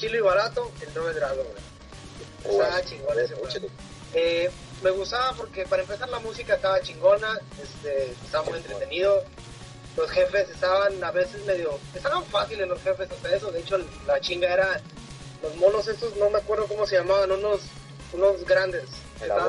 chilo 0.00 0.16
y 0.16 0.20
barato, 0.20 0.70
el 0.80 0.94
Doble 0.94 1.14
Dragon, 1.14 1.46
güey. 1.46 2.54
Estaba 2.56 2.82
chingón 2.84 3.18
ese. 3.18 3.34
Échale. 3.34 3.68
Eh, 4.14 4.50
me 4.82 4.90
gustaba 4.90 5.32
porque 5.34 5.64
para 5.66 5.82
empezar 5.82 6.08
la 6.08 6.18
música 6.20 6.54
estaba 6.54 6.80
chingona, 6.80 7.38
este, 7.62 8.10
estaba 8.24 8.44
muy 8.44 8.58
entretenido. 8.58 9.22
Los 9.96 10.10
jefes 10.10 10.48
estaban 10.48 11.02
a 11.04 11.10
veces 11.10 11.44
medio, 11.44 11.78
estaban 11.94 12.24
fáciles 12.24 12.66
los 12.66 12.80
jefes 12.82 13.10
hasta 13.10 13.34
eso. 13.36 13.50
De 13.52 13.60
hecho, 13.60 13.78
la 14.06 14.20
chinga 14.20 14.48
era 14.52 14.80
los 15.42 15.54
monos 15.56 15.86
estos, 15.88 16.16
no 16.16 16.30
me 16.30 16.38
acuerdo 16.38 16.66
cómo 16.66 16.86
se 16.86 16.96
llamaban, 16.96 17.30
unos, 17.32 17.60
unos 18.12 18.44
grandes. 18.46 18.84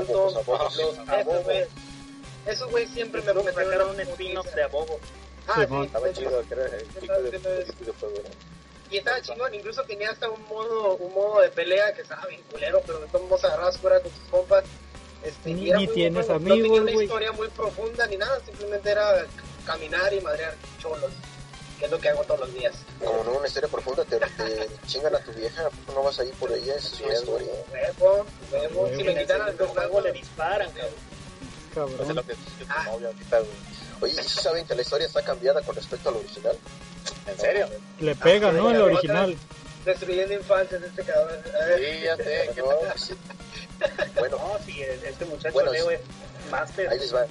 todos- 0.07 0.33
los 0.33 0.75
los- 0.77 0.97
esos 2.45 2.69
güeyes 2.71 2.89
siempre 2.91 3.21
me 3.21 3.33
me 3.33 3.53
sacaron 3.53 3.91
un 3.91 3.99
spin-off 4.01 4.53
de 4.53 4.63
Abobo. 4.63 4.99
Ah, 5.47 5.65
sí, 5.67 5.75
Estaba 5.85 6.11
chido, 6.13 6.43
que 6.47 6.53
era 6.53 6.65
el 6.65 6.87
chico 6.99 7.13
de, 7.13 7.65
Y 8.91 8.97
estaba 8.97 9.21
chingón, 9.21 9.53
incluso 9.55 9.83
tenía 9.83 10.11
hasta 10.11 10.29
un 10.29 10.45
modo, 10.47 10.95
un 10.97 11.13
modo 11.13 11.39
de 11.41 11.49
pelea 11.49 11.93
que 11.93 12.01
estaba 12.01 12.25
bien 12.27 12.41
culero, 12.51 12.81
pero 12.85 12.99
de 12.99 13.07
todos 13.07 13.23
modos 13.25 13.43
agarrabas 13.45 13.77
fuera 13.77 13.99
con 14.01 14.11
tus 14.11 14.29
compas. 14.29 14.63
Este, 15.23 15.53
Ni- 15.53 15.65
y 15.65 15.69
era 15.69 15.79
ni 15.79 15.85
muy 15.85 15.95
tienes 15.95 16.27
bueno, 16.27 16.39
No 16.41 16.51
amigos, 16.53 16.67
tenía 16.67 16.81
una 16.81 16.91
güey. 16.91 17.05
historia 17.05 17.31
muy 17.31 17.47
profunda 17.49 18.07
ni 18.07 18.17
nada, 18.17 18.39
simplemente 18.45 18.89
era 18.89 19.25
caminar 19.65 20.13
y 20.13 20.19
madrear 20.21 20.55
cholos, 20.81 21.11
que 21.79 21.85
es 21.85 21.91
lo 21.91 21.99
que 21.99 22.09
hago 22.09 22.23
todos 22.23 22.39
los 22.41 22.53
días. 22.53 22.73
Como 23.03 23.23
no 23.23 23.31
una 23.33 23.47
historia 23.47 23.69
profunda, 23.69 24.03
te, 24.03 24.17
te 24.19 24.67
chingan 24.87 25.15
a 25.15 25.19
tu 25.19 25.31
vieja, 25.33 25.67
¿a 25.67 25.69
poco 25.69 25.93
no 25.93 26.03
vas 26.03 26.19
a 26.19 26.25
ir 26.25 26.33
por 26.33 26.51
ella? 26.51 26.75
Es 26.75 26.99
una 26.99 27.13
historia. 27.13 27.47
Huevo, 27.71 28.25
huevo, 28.51 28.87
si 28.97 29.03
me 29.03 29.11
el 29.13 29.19
quitaran 29.19 29.47
el 29.49 29.57
segundo 29.57 29.73
juego 29.79 29.91
juego 29.93 30.01
le 30.07 30.11
disparan, 30.13 30.71
cabrón. 30.71 30.93
No 31.75 31.87
sé 31.87 31.95
Cabrón. 31.97 32.15
lo 32.15 32.23
que 32.25 32.31
es 32.33 32.37
Ah. 32.67 32.83
novia 32.87 33.07
ahorita, 33.07 33.39
güey. 33.39 33.51
Oye, 34.01 34.13
¿y 34.19 34.23
sí 34.27 34.39
saben 34.41 34.65
que 34.65 34.75
la 34.75 34.81
historia 34.81 35.05
está 35.07 35.21
cambiada 35.23 35.61
con 35.61 35.75
respecto 35.75 36.09
al 36.09 36.15
original? 36.15 36.57
¿En 37.27 37.37
serio? 37.39 37.67
Le 37.99 38.15
pega, 38.15 38.49
Ah, 38.49 38.51
¿no? 38.51 38.69
El 38.71 38.81
original. 38.81 39.37
Destruyendo 39.85 40.33
infancias 40.33 40.81
este 40.83 41.03
cabrón. 41.03 41.39
A 41.61 41.65
ver, 41.65 41.79
Sí, 41.79 42.01
ya 42.03 42.15
sé. 42.17 42.49
Sí. 42.97 43.13
Bueno, 44.19 44.37
No, 44.37 44.59
sí, 44.65 44.81
este 44.81 45.25
muchacho 45.25 45.53
Bueno, 45.53 45.71
Leo 45.71 45.89
es 45.89 46.01
master. 46.51 46.87
ahí 46.89 46.99
les 46.99 47.13
va. 47.13 47.25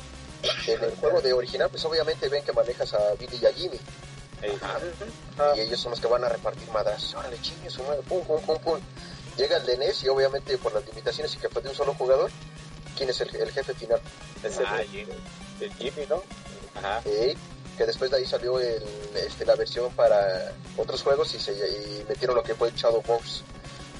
En 0.66 0.82
el 0.84 0.90
juego 0.96 1.20
de 1.20 1.32
original, 1.32 1.68
pues 1.70 1.84
obviamente 1.84 2.28
ven 2.28 2.42
que 2.44 2.52
manejas 2.52 2.92
a 2.94 3.12
Billy 3.18 3.38
y 3.40 3.46
a 3.46 3.52
Jimmy. 3.52 3.78
Ey, 4.42 4.58
Y 5.56 5.60
ellos 5.60 5.78
son 5.80 5.90
los 5.90 6.00
que 6.00 6.06
van 6.06 6.24
a 6.24 6.28
repartir 6.28 6.66
madras. 6.70 7.14
Órale, 7.14 7.40
chingue 7.42 7.68
su 7.70 7.82
madre, 7.84 8.00
pum, 8.08 8.24
pum, 8.24 8.40
pum, 8.42 8.58
pum. 8.58 8.80
Llega 9.36 9.58
el 9.58 9.66
de 9.66 9.76
NES 9.76 10.02
y 10.04 10.08
obviamente 10.08 10.56
por 10.58 10.72
las 10.74 10.84
limitaciones 10.86 11.34
y 11.34 11.38
que 11.38 11.48
fue 11.50 11.62
de 11.62 11.68
un 11.68 11.74
solo 11.74 11.94
jugador, 11.94 12.30
¿quién 12.96 13.10
es 13.10 13.20
el, 13.20 13.34
el 13.36 13.52
jefe 13.52 13.74
final? 13.74 14.00
Es 14.42 14.58
el, 14.58 14.66
el 15.60 15.74
Jimmy, 15.74 16.06
¿no? 16.08 16.22
Ajá. 16.74 17.02
Eh, 17.04 17.36
que 17.80 17.86
después 17.86 18.10
de 18.10 18.18
ahí 18.18 18.26
salió 18.26 18.60
el, 18.60 18.82
este, 19.14 19.46
la 19.46 19.54
versión 19.54 19.90
para 19.92 20.52
otros 20.76 21.02
juegos 21.02 21.34
y, 21.34 21.38
se, 21.38 21.52
y 21.52 22.04
metieron 22.06 22.36
lo 22.36 22.42
que 22.42 22.54
fue 22.54 22.68
el 22.68 22.74
Shadow 22.74 23.00
Box, 23.00 23.42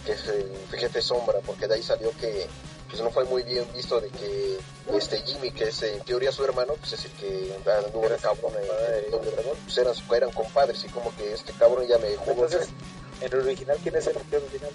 que 0.05 0.13
es 0.13 0.29
el 0.29 0.53
jefe 0.79 1.01
sombra, 1.01 1.39
porque 1.47 1.67
de 1.67 1.77
ahí 1.77 1.83
salió 1.83 2.11
que 2.21 2.47
pues 2.91 3.01
no 3.01 3.11
fue 3.11 3.25
muy 3.25 3.43
bien 3.43 3.65
visto 3.75 3.99
de 3.99 4.11
que 4.11 4.59
este 4.95 5.23
Jimmy, 5.23 5.51
que 5.51 5.69
es 5.69 5.83
en 5.83 5.99
teoría 6.01 6.31
su 6.31 6.45
hermano, 6.45 6.75
pues 6.75 6.93
es 6.93 7.07
el 7.07 7.13
que 7.13 7.57
anduvo 7.87 8.07
cabrón 8.21 8.53
en 8.63 9.05
el 9.07 9.11
Doble 9.11 9.31
Dragón, 9.31 9.57
pues 9.65 9.79
eran, 9.79 9.95
eran 10.15 10.31
compadres 10.33 10.85
y 10.85 10.89
como 10.89 11.17
que 11.17 11.33
este 11.33 11.55
cabrón 11.55 11.87
ya 11.89 11.97
me 11.97 12.15
jugó 12.17 12.45
Entonces, 12.45 12.69
en 13.23 13.33
el 13.33 13.41
original, 13.41 13.79
¿quién 13.83 13.97
es 13.97 14.07
el 14.09 14.17
original? 14.19 14.73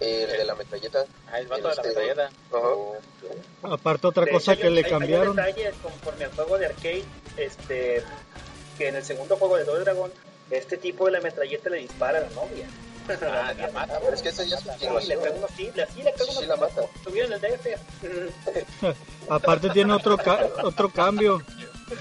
El 0.00 0.30
de 0.30 0.44
la 0.44 0.54
metralleta. 0.54 1.04
Ah, 1.30 1.38
el 1.40 1.46
vato 1.46 1.68
de 1.68 1.74
la 1.74 1.82
Este, 1.82 1.88
metralleta. 1.88 2.30
Ajá. 2.52 3.74
Aparte 3.74 4.06
otra 4.06 4.24
De 4.24 4.30
cosa 4.32 4.56
que 4.56 4.70
le 4.70 4.82
cambiaron. 4.84 5.36
conforme 5.82 6.24
al 6.24 6.30
juego 6.32 6.58
de 6.58 6.66
arcade, 6.66 7.04
este, 7.36 8.02
que 8.78 8.88
en 8.88 8.96
el 8.96 9.04
segundo 9.04 9.36
juego 9.36 9.56
de 9.56 9.64
Doble 9.64 9.80
Dragón, 9.84 10.10
este 10.50 10.76
tipo 10.78 11.06
de 11.06 11.12
la 11.12 11.20
metralleta 11.20 11.70
le 11.70 11.78
dispara 11.78 12.18
a 12.18 12.22
la 12.22 12.30
novia. 12.30 12.66
Ah, 13.22 13.52
la 13.58 13.70
mata, 13.72 13.98
Pero 14.00 14.14
es 14.14 14.22
que 14.22 14.28
esa 14.28 14.44
ya 14.44 14.56
es 14.56 14.62
Sí, 14.62 14.68
le 14.70 14.88
continuación. 14.88 15.22
pega 15.22 15.36
unos 15.36 15.50
sí, 15.56 15.70
le, 15.74 15.86
sí, 15.86 16.02
le 16.02 16.12
pega 16.12 16.16
Sí, 16.24 16.30
unos 16.30 16.40
sí 16.42 16.46
la 16.46 16.56
mata. 16.56 16.82
Tuvieron 17.04 17.32
el 17.32 17.40
DF. 17.40 17.66
Aparte 19.28 19.70
tiene 19.70 19.92
otro 19.92 20.16
ca- 20.16 20.48
otro 20.62 20.90
cambio. 20.90 21.42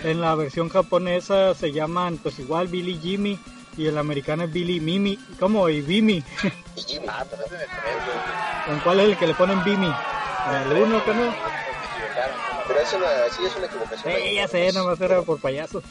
En 0.03 0.21
la 0.21 0.35
versión 0.35 0.69
japonesa 0.69 1.55
se 1.55 1.71
llaman 1.71 2.17
pues 2.19 2.37
igual 2.39 2.67
Billy 2.67 2.99
Jimmy 3.01 3.39
y 3.77 3.87
el 3.87 3.97
americano 3.97 4.43
es 4.43 4.51
Billy 4.51 4.79
Mimi. 4.79 5.17
¿Cómo? 5.39 5.67
Y 5.69 5.81
Bimi. 5.81 6.23
Ah, 7.07 7.25
pero 7.29 7.43
es 7.45 7.51
en 7.51 7.59
el. 7.59 8.73
¿En 8.75 8.79
cuál 8.81 8.99
es 8.99 9.05
el 9.07 9.17
que 9.17 9.27
le 9.27 9.33
ponen 9.35 9.63
Bimi? 9.63 9.91
En 10.49 10.71
el 10.71 10.77
uno, 10.83 11.03
que 11.03 11.13
no? 11.13 11.35
Pero 12.67 12.79
es 12.81 12.93
una, 12.93 13.07
sí 13.35 13.45
es 13.45 13.55
una 13.55 13.65
equivocación. 13.65 14.13
Eh, 14.13 14.33
ya 14.35 14.47
sé, 14.47 14.71
nomás 14.73 14.99
era 15.01 15.21
por 15.23 15.39
payaso. 15.39 15.81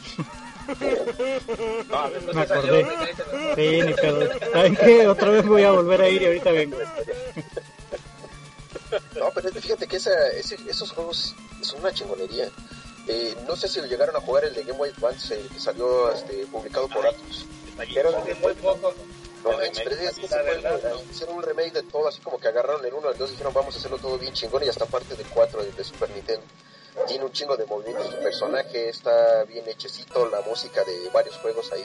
No, 1.91 1.97
a 1.99 2.09
ver, 2.09 2.35
Me 2.35 2.43
acordé. 2.43 2.87
Sí, 3.57 3.83
ni 3.83 3.95
pedo. 3.95 4.29
¿Saben 4.53 4.77
qué? 4.77 5.09
Otra 5.09 5.31
vez 5.31 5.47
voy 5.47 5.63
a 5.65 5.71
volver 5.73 6.03
a 6.03 6.09
ir 6.09 6.23
y 6.23 6.27
ahorita 6.27 6.51
vengo. 6.53 6.77
No, 9.19 9.31
pero 9.35 9.51
fíjate 9.51 9.87
que 9.87 9.97
esa, 9.97 10.29
ese- 10.33 10.59
esos 10.69 10.93
juegos 10.93 11.35
son 11.63 11.81
una 11.81 11.93
chingonería. 11.93 12.49
Eh, 13.07 13.35
no 13.47 13.57
sé 13.57 13.69
si 13.69 13.81
llegaron 13.83 14.15
a 14.17 14.21
jugar 14.21 14.45
el 14.45 14.55
de 14.55 14.63
Game 14.65 14.79
Boy 14.79 14.91
Advance, 14.91 15.39
el 15.41 15.49
que 15.49 15.59
salió 15.59 16.13
este, 16.13 16.47
publicado 16.47 16.89
por 16.89 17.07
Atlus. 17.07 17.47
Pero 17.95 18.13
muy 18.43 18.55
poco. 18.55 18.95
No, 19.45 19.53
El 19.61 19.71
es- 19.71 19.79
remake, 19.79 19.85
pero 19.85 20.11
es 20.11 20.19
que 20.19 20.37
verdad, 20.37 20.93
hicieron 21.11 21.37
un 21.37 21.43
remake 21.45 21.73
de 21.73 21.83
todo, 21.85 22.09
así 22.09 22.21
como 22.21 22.39
que 22.39 22.49
agarraron 22.49 22.85
el 22.85 22.93
1, 22.93 23.11
el 23.11 23.17
2 23.19 23.31
dijeron 23.31 23.55
vamos 23.55 23.75
a 23.75 23.79
hacerlo 23.79 23.99
todo 23.99 24.19
bien 24.19 24.35
chingón 24.35 24.65
y 24.65 24.69
hasta 24.69 24.85
parte 24.87 25.15
del 25.15 25.27
4 25.29 25.63
de, 25.65 25.71
de 25.73 25.85
Super 25.85 26.11
Nintendo. 26.11 26.43
Tiene 27.07 27.25
un 27.25 27.31
chingo 27.33 27.57
de 27.57 27.65
movimientos, 27.65 28.13
el 28.13 28.19
personaje 28.21 28.89
está 28.89 29.45
bien 29.45 29.65
hechecito, 29.69 30.29
la 30.29 30.41
música 30.41 30.83
de 30.83 31.09
varios 31.11 31.37
juegos 31.37 31.71
ahí 31.73 31.85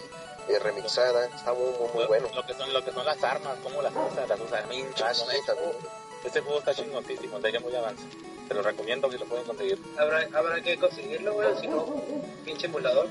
eh, 0.50 0.58
remixada, 0.58 1.28
está 1.28 1.54
muy, 1.54 1.70
muy, 1.80 1.88
muy 1.94 2.02
lo, 2.02 2.08
bueno. 2.08 2.30
lo 2.34 2.44
que 2.44 2.56
son, 2.56 2.74
lo 2.74 2.84
que 2.84 2.92
son 2.92 3.06
las 3.06 3.24
armas, 3.24 3.56
cómo 3.62 3.84
las 3.84 3.92
usan, 3.94 4.28
las 4.28 4.40
usan 4.40 4.68
bien 4.70 4.88
Ah, 5.04 5.14
sí. 5.14 5.24
Este 6.26 6.42
juego 6.42 6.58
está 6.60 6.74
chingoncísimo, 6.74 7.40
de 7.40 7.52
Game 7.52 7.64
Boy 7.66 7.76
Advance. 7.76 8.04
Te 8.48 8.54
lo 8.56 8.64
recomiendo 8.64 9.08
que 9.10 9.18
lo 9.20 9.26
pueden 9.26 9.46
conseguir. 9.46 9.78
Habrá, 9.98 10.28
habrá 10.34 10.60
que 10.62 10.78
conseguirlo, 10.80 11.34
güey, 11.34 11.50
si 11.62 11.68
no, 11.68 11.86
pinche 12.44 12.66
emulador. 12.66 13.08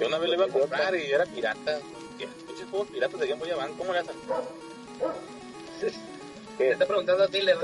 Yo 0.00 0.06
una 0.08 0.18
vez 0.18 0.30
le 0.30 0.36
iba 0.36 0.46
a 0.46 0.48
comprar 0.48 0.94
y 0.96 1.12
era 1.12 1.24
pirata. 1.24 1.78
¿Qué? 2.18 2.26
Pinches 2.46 2.68
juegos 2.70 2.88
piratas 2.88 3.20
de 3.20 3.26
Game 3.28 3.40
Boy 3.40 3.50
Advance, 3.50 3.74
¿cómo 3.78 3.92
le 3.92 3.98
hacen? 4.00 4.16
Te 6.58 6.72
está 6.72 6.86
preguntando 6.86 7.24
a 7.24 7.28
ti, 7.28 7.40
Leo. 7.40 7.60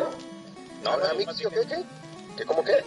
No, 0.85 0.93
¿A 0.93 0.97
no, 0.97 1.15
mí 1.15 1.25
no, 1.25 1.35
qué, 1.35 1.45
qué, 1.49 1.67
qué? 1.67 1.83
¿Qué, 2.37 2.45
cómo 2.45 2.65
qué? 2.65 2.85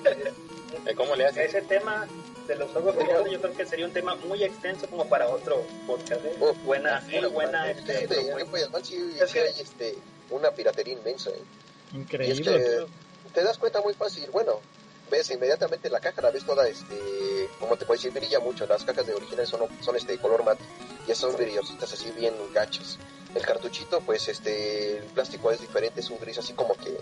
¿Eh, 0.85 0.95
¿Cómo 0.95 1.15
le 1.15 1.25
hacen? 1.25 1.43
Ese 1.43 1.61
tema 1.63 2.07
de 2.47 2.55
los 2.55 2.71
juegos 2.71 2.95
piratas 2.95 3.29
yo 3.31 3.41
creo 3.41 3.53
que 3.57 3.65
sería 3.65 3.85
un 3.85 3.91
tema 3.91 4.15
muy 4.15 4.41
extenso 4.43 4.87
como 4.87 5.07
para 5.09 5.27
otro 5.27 5.63
podcast. 5.85 6.23
¿eh? 6.23 6.33
Oh, 6.39 6.53
buena, 6.65 7.01
sí, 7.01 7.19
muy 7.19 7.29
buena. 7.29 7.71
Es 7.71 7.81
que 7.81 8.07
de 8.07 8.23
Game 8.25 8.43
Boy 8.45 8.61
Advance 8.61 8.91
sí, 8.91 9.15
Es 9.19 9.27
sí 9.29 9.33
que- 9.33 9.41
hay 9.41 9.53
este, 9.59 9.97
una 10.29 10.51
piratería 10.51 10.93
inmensa. 10.93 11.29
¿eh? 11.31 11.41
Y 11.91 11.95
es 11.95 12.01
Increíble. 12.01 12.85
que 13.25 13.29
te 13.33 13.43
das 13.43 13.57
cuenta 13.57 13.81
muy 13.81 13.93
fácil, 13.93 14.29
bueno, 14.31 14.59
ves 15.11 15.29
inmediatamente 15.31 15.89
la 15.89 15.99
caja, 15.99 16.21
la 16.21 16.31
ves 16.31 16.45
toda, 16.45 16.67
este, 16.67 17.49
como 17.59 17.75
te 17.77 17.85
puedo 17.85 17.97
decir, 17.99 18.11
brilla 18.13 18.39
mucho, 18.39 18.65
las 18.65 18.83
cajas 18.85 19.05
de 19.07 19.13
originales 19.13 19.49
son, 19.49 19.61
son 19.81 19.95
este 19.95 20.17
color 20.17 20.43
mate, 20.43 20.63
y 21.07 21.11
esas 21.11 21.31
son 21.31 21.37
brillositas 21.37 21.93
así 21.93 22.11
bien 22.11 22.33
gachas. 22.53 22.97
El 23.35 23.41
cartuchito, 23.45 24.01
pues 24.01 24.27
este, 24.29 24.97
el 24.97 25.03
plástico 25.05 25.51
es 25.51 25.61
diferente, 25.61 25.99
es 25.99 26.09
un 26.09 26.19
gris 26.19 26.37
así 26.37 26.53
como 26.53 26.73
que, 26.75 26.97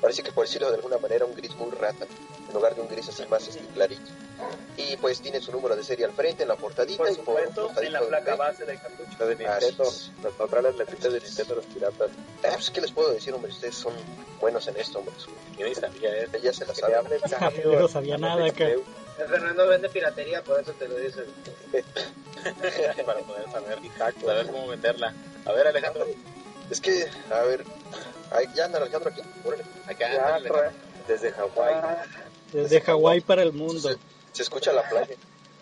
parece 0.00 0.22
que 0.22 0.32
por 0.32 0.44
decirlo 0.44 0.68
de 0.70 0.76
alguna 0.76 0.98
manera, 0.98 1.24
un 1.24 1.34
gris 1.34 1.54
muy 1.56 1.70
rata, 1.70 2.06
en 2.46 2.54
lugar 2.54 2.74
de 2.74 2.82
un 2.82 2.88
gris 2.88 3.08
así 3.08 3.24
más 3.26 3.46
este, 3.48 3.64
clarito. 3.68 4.10
Y 4.76 4.96
pues 4.98 5.20
tiene 5.20 5.40
su 5.40 5.50
número 5.50 5.74
de 5.76 5.82
serie 5.82 6.04
al 6.04 6.12
frente, 6.12 6.42
en 6.42 6.48
la 6.48 6.56
portadita, 6.56 6.98
Por 6.98 7.10
y 7.12 7.14
por 7.16 7.24
supuesto, 7.24 7.70
en 7.80 7.92
la 7.92 8.00
del 8.00 8.08
placa 8.08 8.24
pecho. 8.24 8.36
base 8.36 8.64
del 8.64 8.80
cartucho. 8.80 9.26
De 9.26 9.36
Nintendo, 9.36 9.84
las 10.22 10.32
otras 10.40 10.76
letritas 10.76 11.12
de 11.12 11.20
Nintendo, 11.20 11.54
los 11.56 11.66
piratas. 11.66 12.10
Ah, 12.44 12.50
pues, 12.54 12.70
¿qué 12.70 12.80
les 12.80 12.92
puedo 12.92 13.12
decir, 13.12 13.32
hombre? 13.34 13.50
Ustedes 13.50 13.74
son 13.74 13.94
buenos 14.40 14.66
en 14.68 14.76
esto, 14.76 14.98
hombre. 14.98 15.14
Yo 15.58 15.66
ni 15.66 15.74
sabía. 15.74 16.10
Ella 16.32 16.52
se 16.52 16.66
la 16.66 16.74
Que 16.74 16.80
sabe. 17.28 17.60
Yo 17.64 17.80
no 17.80 17.88
sabía 17.88 18.18
nada 18.18 18.46
acá. 18.46 18.66
El 18.68 19.26
Fernando 19.28 19.66
vende 19.66 19.88
piratería, 19.88 20.42
por 20.44 20.60
eso 20.60 20.72
te 20.72 20.86
lo 20.86 20.96
dice. 20.96 21.24
para 23.06 23.20
poder 23.20 23.50
saber, 23.50 23.78
saber 24.24 24.46
cómo 24.46 24.68
venderla. 24.68 25.14
A 25.44 25.52
ver, 25.52 25.66
Alejandro, 25.68 26.06
Es 26.70 26.80
que, 26.80 27.08
a 27.30 27.40
ver, 27.42 27.64
ahí 28.30 28.46
ya 28.54 28.64
anda 28.66 28.78
Alejandro 28.78 29.10
aquí, 29.10 29.22
órale. 29.44 29.64
acá 29.86 30.12
Ya, 30.12 30.34
Alejandro, 30.34 30.70
desde 31.06 31.32
Hawái. 31.32 31.74
Desde 32.52 32.80
Hawái 32.80 33.20
para 33.20 33.42
el 33.42 33.52
mundo. 33.52 33.88
Se, 33.90 33.96
se 34.32 34.42
escucha 34.42 34.72
la 34.72 34.82
playa. 34.88 35.14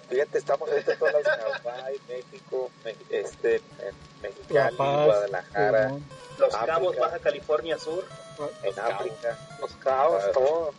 Fíjate, 0.08 0.38
estamos 0.38 0.68
en 0.70 0.98
todas 0.98 1.14
las 1.14 1.62
Hawái, 1.64 2.00
México, 2.08 2.70
este, 3.10 3.56
en 3.56 3.94
Mexicali, 4.22 4.54
La 4.54 4.70
Paz, 4.76 5.06
Guadalajara. 5.06 5.92
Los 6.38 6.54
África. 6.54 6.66
Cabos, 6.74 6.96
Baja 6.96 7.18
California 7.18 7.78
Sur. 7.78 8.04
en 8.62 8.78
África. 8.78 9.38
Los 9.60 9.72
caos, 9.76 10.22
Ah. 10.26 10.30
todo. 10.32 10.74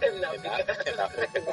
En 0.00 0.24
África. 0.24 0.66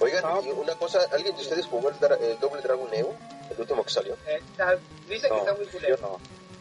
Oigan, 0.00 0.24
Ah, 0.24 0.40
una 0.40 0.74
cosa, 0.76 1.00
¿alguien 1.12 1.34
de 1.34 1.42
ustedes 1.42 1.66
jugó 1.66 1.88
el, 1.88 1.96
dra- 1.96 2.18
el 2.20 2.38
doble 2.38 2.62
Dragon 2.62 2.90
Neo? 2.90 3.14
El 3.50 3.60
último 3.60 3.82
que 3.84 3.90
salió. 3.90 4.14
Eh, 4.26 4.40
está- 4.52 4.76
Dice 5.08 5.22
que 5.28 5.34
No, 5.34 5.38
está 5.38 5.54
muy 5.54 5.64
yo 5.66 5.72
culero. 5.72 5.96
no. 6.00 6.20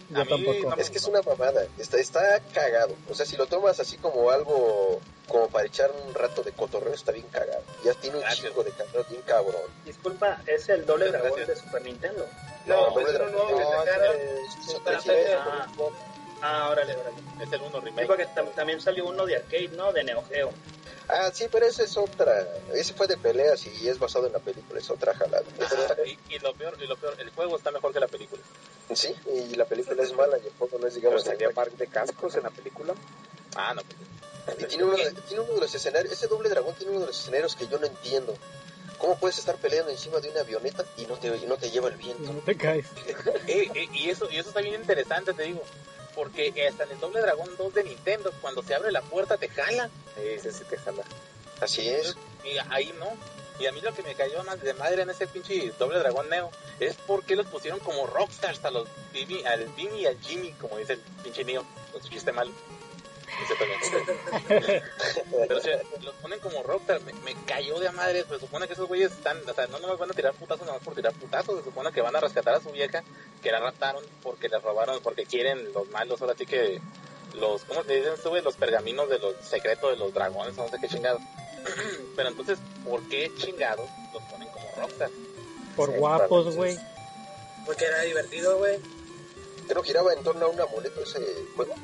Yo 0.09 0.21
A 0.21 0.23
mí 0.23 0.29
tampoco. 0.29 0.75
no 0.75 0.81
Es 0.81 0.89
que 0.89 0.99
es 0.99 1.03
una 1.05 1.21
mamada, 1.21 1.65
está, 1.77 1.97
está 1.99 2.39
cagado. 2.53 2.95
O 3.09 3.13
sea, 3.13 3.25
si 3.25 3.35
lo 3.35 3.45
tomas 3.45 3.77
así 3.81 3.97
como 3.97 4.29
algo, 4.31 5.01
como 5.27 5.49
para 5.49 5.65
echar 5.65 5.91
un 5.91 6.13
rato 6.13 6.43
de 6.43 6.53
cotorreo, 6.53 6.93
está 6.93 7.11
bien 7.11 7.27
cagado. 7.29 7.61
Ya 7.83 7.93
tiene 7.95 8.15
un 8.15 8.21
Gracias. 8.23 8.47
chingo 8.47 8.63
de 8.63 8.71
cabrón, 8.71 9.05
bien 9.09 9.21
cabrón. 9.23 9.61
Disculpa, 9.83 10.41
es 10.45 10.69
el 10.69 10.85
doble 10.85 11.09
dragón 11.11 11.31
gracias. 11.35 11.47
de 11.49 11.55
Super 11.65 11.81
Nintendo. 11.81 12.25
No, 12.65 12.75
No, 12.75 12.99
es 13.01 13.05
doble 13.05 13.19
uno 13.19 13.31
nuevo 13.31 13.57
que 13.57 13.63
no, 13.65 13.71
sacaron 13.71 14.15
es- 14.15 14.67
es 14.69 14.79
para 14.79 14.97
PC. 14.97 15.33
Ah, 15.35 15.67
ah, 16.41 16.69
órale, 16.71 16.95
órale. 16.95 17.17
Es 17.43 17.51
el 17.51 17.61
1 17.61 17.79
Sí, 17.79 17.85
remake. 17.85 18.07
porque 18.07 18.27
tam- 18.29 18.51
también 18.55 18.79
salió 18.79 19.05
uno 19.07 19.25
de 19.25 19.35
arcade, 19.35 19.69
¿no? 19.75 19.91
De 19.91 20.03
Neo 20.05 20.23
Geo. 20.29 20.51
Ah, 21.09 21.31
sí, 21.33 21.47
pero 21.51 21.65
esa 21.65 21.83
es 21.83 21.95
otra. 21.95 22.47
Ese 22.73 22.93
fue 22.93 23.07
de 23.07 23.17
peleas 23.17 23.65
y 23.65 23.87
es 23.87 23.97
basado 23.97 24.27
en 24.27 24.33
la 24.33 24.39
película, 24.39 24.79
es 24.79 24.89
otra 24.89 25.13
jalada. 25.13 25.43
Ah, 25.59 25.95
y, 26.05 26.35
y 26.35 26.39
lo 26.39 26.53
peor, 26.53 26.77
y 26.81 26.87
lo 26.87 26.95
peor, 26.97 27.15
el 27.19 27.29
juego 27.31 27.57
está 27.57 27.71
mejor 27.71 27.93
que 27.93 27.99
la 27.99 28.07
película. 28.07 28.41
Sí, 28.93 29.13
y 29.33 29.55
la 29.55 29.65
película 29.65 30.03
es 30.03 30.13
mala 30.13 30.37
y 30.37 30.47
el 30.47 30.53
juego 30.53 30.77
no 30.79 30.87
es, 30.87 30.93
Pero 30.93 31.05
digamos, 31.05 31.23
salía 31.23 31.49
par 31.51 31.71
de 31.71 31.87
cascos 31.87 32.35
en 32.35 32.43
la 32.43 32.49
película. 32.49 32.93
Ah, 33.55 33.73
no, 33.73 33.81
pues, 33.83 34.59
Y 34.59 34.65
tiene 34.65 34.83
uno, 34.83 34.95
de, 34.97 35.11
tiene 35.27 35.43
uno 35.43 35.53
de 35.53 35.61
los 35.61 35.75
escenarios, 35.75 36.13
ese 36.13 36.27
doble 36.27 36.49
dragón 36.49 36.75
tiene 36.75 36.91
uno 36.91 37.01
de 37.01 37.07
los 37.07 37.19
escenarios 37.19 37.55
que 37.55 37.67
yo 37.67 37.79
no 37.79 37.85
entiendo. 37.85 38.35
¿Cómo 38.97 39.17
puedes 39.17 39.37
estar 39.37 39.55
peleando 39.57 39.91
encima 39.91 40.19
de 40.19 40.29
una 40.29 40.41
avioneta 40.41 40.83
y 40.97 41.05
no 41.05 41.17
te, 41.17 41.27
y 41.27 41.45
no 41.45 41.57
te 41.57 41.69
lleva 41.69 41.89
el 41.89 41.97
viento? 41.97 42.33
no 42.33 42.39
te 42.39 42.55
caes. 42.57 42.87
Eh, 43.47 43.69
eh, 43.73 43.87
y 43.93 44.09
eso 44.09 44.29
y 44.29 44.37
eso 44.37 44.49
está 44.49 44.61
bien 44.61 44.75
interesante, 44.75 45.33
te 45.33 45.43
digo. 45.43 45.61
Porque 46.17 46.51
hasta 46.67 46.85
en 46.85 46.93
el 46.93 46.99
Doble 46.99 47.21
Dragón 47.21 47.47
2 47.59 47.75
de 47.75 47.83
Nintendo, 47.83 48.33
cuando 48.41 48.63
se 48.63 48.73
abre 48.73 48.91
la 48.91 49.03
puerta, 49.03 49.37
te 49.37 49.49
jala. 49.49 49.87
Sí, 50.15 50.39
sí, 50.41 50.49
sí, 50.51 50.63
te 50.67 50.75
jala. 50.77 51.03
Así 51.61 51.87
es. 51.87 52.17
Y 52.43 52.57
ahí 52.71 52.91
no. 52.97 53.15
Y 53.59 53.67
a 53.67 53.71
mí 53.71 53.81
lo 53.81 53.93
que 53.93 54.01
me 54.01 54.15
cayó 54.15 54.43
más 54.43 54.59
de 54.59 54.73
madre 54.73 55.03
en 55.03 55.11
ese 55.11 55.27
pinche 55.27 55.71
Doble 55.77 55.99
Dragón 55.99 56.27
Neo 56.27 56.49
es 56.79 56.95
porque 57.05 57.35
los 57.35 57.45
pusieron 57.45 57.79
como 57.81 58.07
rockstars 58.07 58.65
a 58.65 58.71
los 58.71 58.87
Bibi, 59.13 59.45
al 59.45 59.67
Bimmy 59.69 60.01
y 60.01 60.05
al 60.07 60.19
Jimmy, 60.19 60.53
como 60.53 60.77
dice 60.77 60.93
el 60.93 60.99
pinche 61.23 61.43
Neo, 61.43 61.63
su 62.01 62.09
chiste 62.09 62.31
malo. 62.31 62.51
Pero 64.47 65.57
o 65.57 65.61
sea, 65.61 65.79
los 66.01 66.15
ponen 66.15 66.39
como 66.39 66.63
rockstars, 66.63 67.03
me, 67.03 67.13
me 67.13 67.35
cayó 67.45 67.79
de 67.79 67.87
a 67.87 67.91
madre, 67.91 68.25
pues 68.25 68.41
supone 68.41 68.67
que 68.67 68.73
esos 68.73 68.87
güeyes 68.87 69.11
están, 69.11 69.37
o 69.47 69.53
sea, 69.53 69.67
no 69.67 69.79
nos 69.79 69.99
van 69.99 70.11
a 70.11 70.13
tirar 70.13 70.33
putazos 70.33 70.65
nada 70.65 70.77
más 70.77 70.83
por 70.83 70.95
tirar 70.95 71.13
putazos, 71.13 71.59
se 71.59 71.65
supone 71.65 71.91
que 71.91 72.01
van 72.01 72.15
a 72.15 72.19
rescatar 72.19 72.55
a 72.55 72.61
su 72.61 72.71
vieja, 72.71 73.03
que 73.41 73.51
la 73.51 73.59
raptaron 73.59 74.03
porque 74.23 74.49
la 74.49 74.59
robaron, 74.59 74.99
porque 75.01 75.25
quieren 75.25 75.71
los 75.73 75.89
malos, 75.89 76.21
ahora 76.21 76.35
sí 76.37 76.45
que 76.45 76.81
los, 77.35 77.63
¿cómo 77.63 77.83
se 77.83 77.95
dicen? 77.95 78.17
Sube 78.21 78.41
los 78.41 78.55
pergaminos 78.55 79.09
de 79.09 79.19
los 79.19 79.35
secretos 79.41 79.91
de 79.91 79.97
los 79.97 80.13
dragones, 80.13 80.55
no 80.55 80.67
sé 80.69 80.77
qué 80.81 80.87
chingados. 80.87 81.21
Pero 82.15 82.29
entonces, 82.29 82.59
¿por 82.83 83.01
qué 83.09 83.31
chingados 83.37 83.89
los 84.13 84.23
ponen 84.23 84.47
como 84.49 84.65
rockstars? 84.77 85.11
Por 85.75 85.91
Sí, 85.91 85.97
guapos, 85.97 86.55
güey. 86.55 86.77
Porque 87.65 87.85
era 87.85 88.01
divertido, 88.01 88.57
güey. 88.57 88.79
Creo 89.67 89.81
que 89.81 89.89
giraba 89.89 90.13
en 90.13 90.23
torno 90.23 90.45
a 90.45 90.49
un 90.49 90.59
amuleto 90.59 91.03
ese 91.03 91.19
juego. 91.55 91.75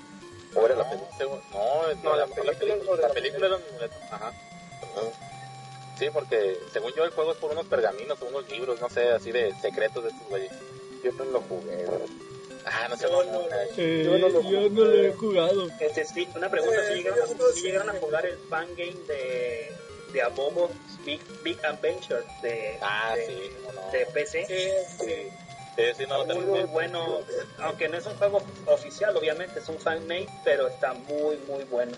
¿O 0.56 0.66
era 0.66 0.76
la 0.76 0.90
película? 0.90 1.18
según- 1.18 1.42
no, 1.52 1.88
No, 1.88 1.94
no, 2.04 2.10
la 2.16 2.26
la, 2.28 2.28
película 2.28 2.76
la 2.96 3.08
la 3.08 3.14
película 3.14 3.48
era 3.48 3.56
un 3.58 3.64
amuleto, 3.70 3.96
ajá. 4.12 4.32
Sí, 5.98 6.08
porque 6.12 6.58
según 6.72 6.92
yo 6.94 7.04
el 7.06 7.12
juego 7.12 7.32
es 7.32 7.38
por 7.38 7.52
unos 7.52 7.66
pergaminos 7.68 8.22
o 8.22 8.26
unos 8.26 8.50
libros, 8.50 8.80
no 8.82 8.90
sé, 8.90 9.10
así 9.12 9.32
de 9.32 9.54
secretos 9.62 10.04
de 10.04 10.10
estos 10.10 10.28
güeyes. 10.28 10.52
Yo 11.04 11.12
no 11.14 11.26
lo 11.26 11.42
jugué. 11.42 11.86
Ah, 12.66 12.88
no 12.90 12.96
sé, 12.98 13.04
Yo 13.04 13.24
no, 13.24 13.32
no- 13.32 13.48
Eh, 13.78 14.04
Yo 14.06 14.18
no 14.18 14.30
lo 14.30 14.42
yo 14.50 14.70
no 14.70 14.86
lo 14.86 14.94
he 15.04 15.14
jugado. 15.14 15.68
Este, 15.80 16.06
sí, 16.06 16.28
una 16.36 16.50
pregunta, 16.50 16.82
Eh, 16.82 16.88
si 16.88 16.94
llegaron, 17.04 17.38
no 17.38 17.46
sé. 17.52 17.62
llegaron 17.62 17.90
a 17.90 18.00
jugar 18.00 18.26
el 18.26 18.38
fangame 18.50 18.96
de, 19.08 19.72
de 20.14 20.22
Abobo 20.22 20.72
Big, 21.06 21.22
Big 21.44 21.64
Adventure 21.66 22.24
de, 22.42 22.78
Ah, 22.82 23.14
de, 23.16 23.26
sí, 23.28 23.52
cómo 23.66 23.74
no. 23.82 23.92
de 23.92 24.06
PC. 24.08 24.46
Sí, 24.48 25.06
Sí, 25.06 25.28
sí, 25.76 25.84
sí, 25.98 26.06
no 26.08 26.24
lo 26.24 26.36
muy, 26.36 26.64
bueno, 26.64 27.20
aunque 27.60 27.90
no 27.90 27.98
es 27.98 28.06
un 28.06 28.16
juego 28.16 28.42
oficial, 28.68 29.16
obviamente, 29.16 29.60
es 29.60 29.70
un 29.70 29.80
fanmade, 29.80 30.30
pero 30.44 30.68
está 30.68 30.94
muy, 30.94 31.38
muy 31.48 31.64
bueno. 31.66 31.94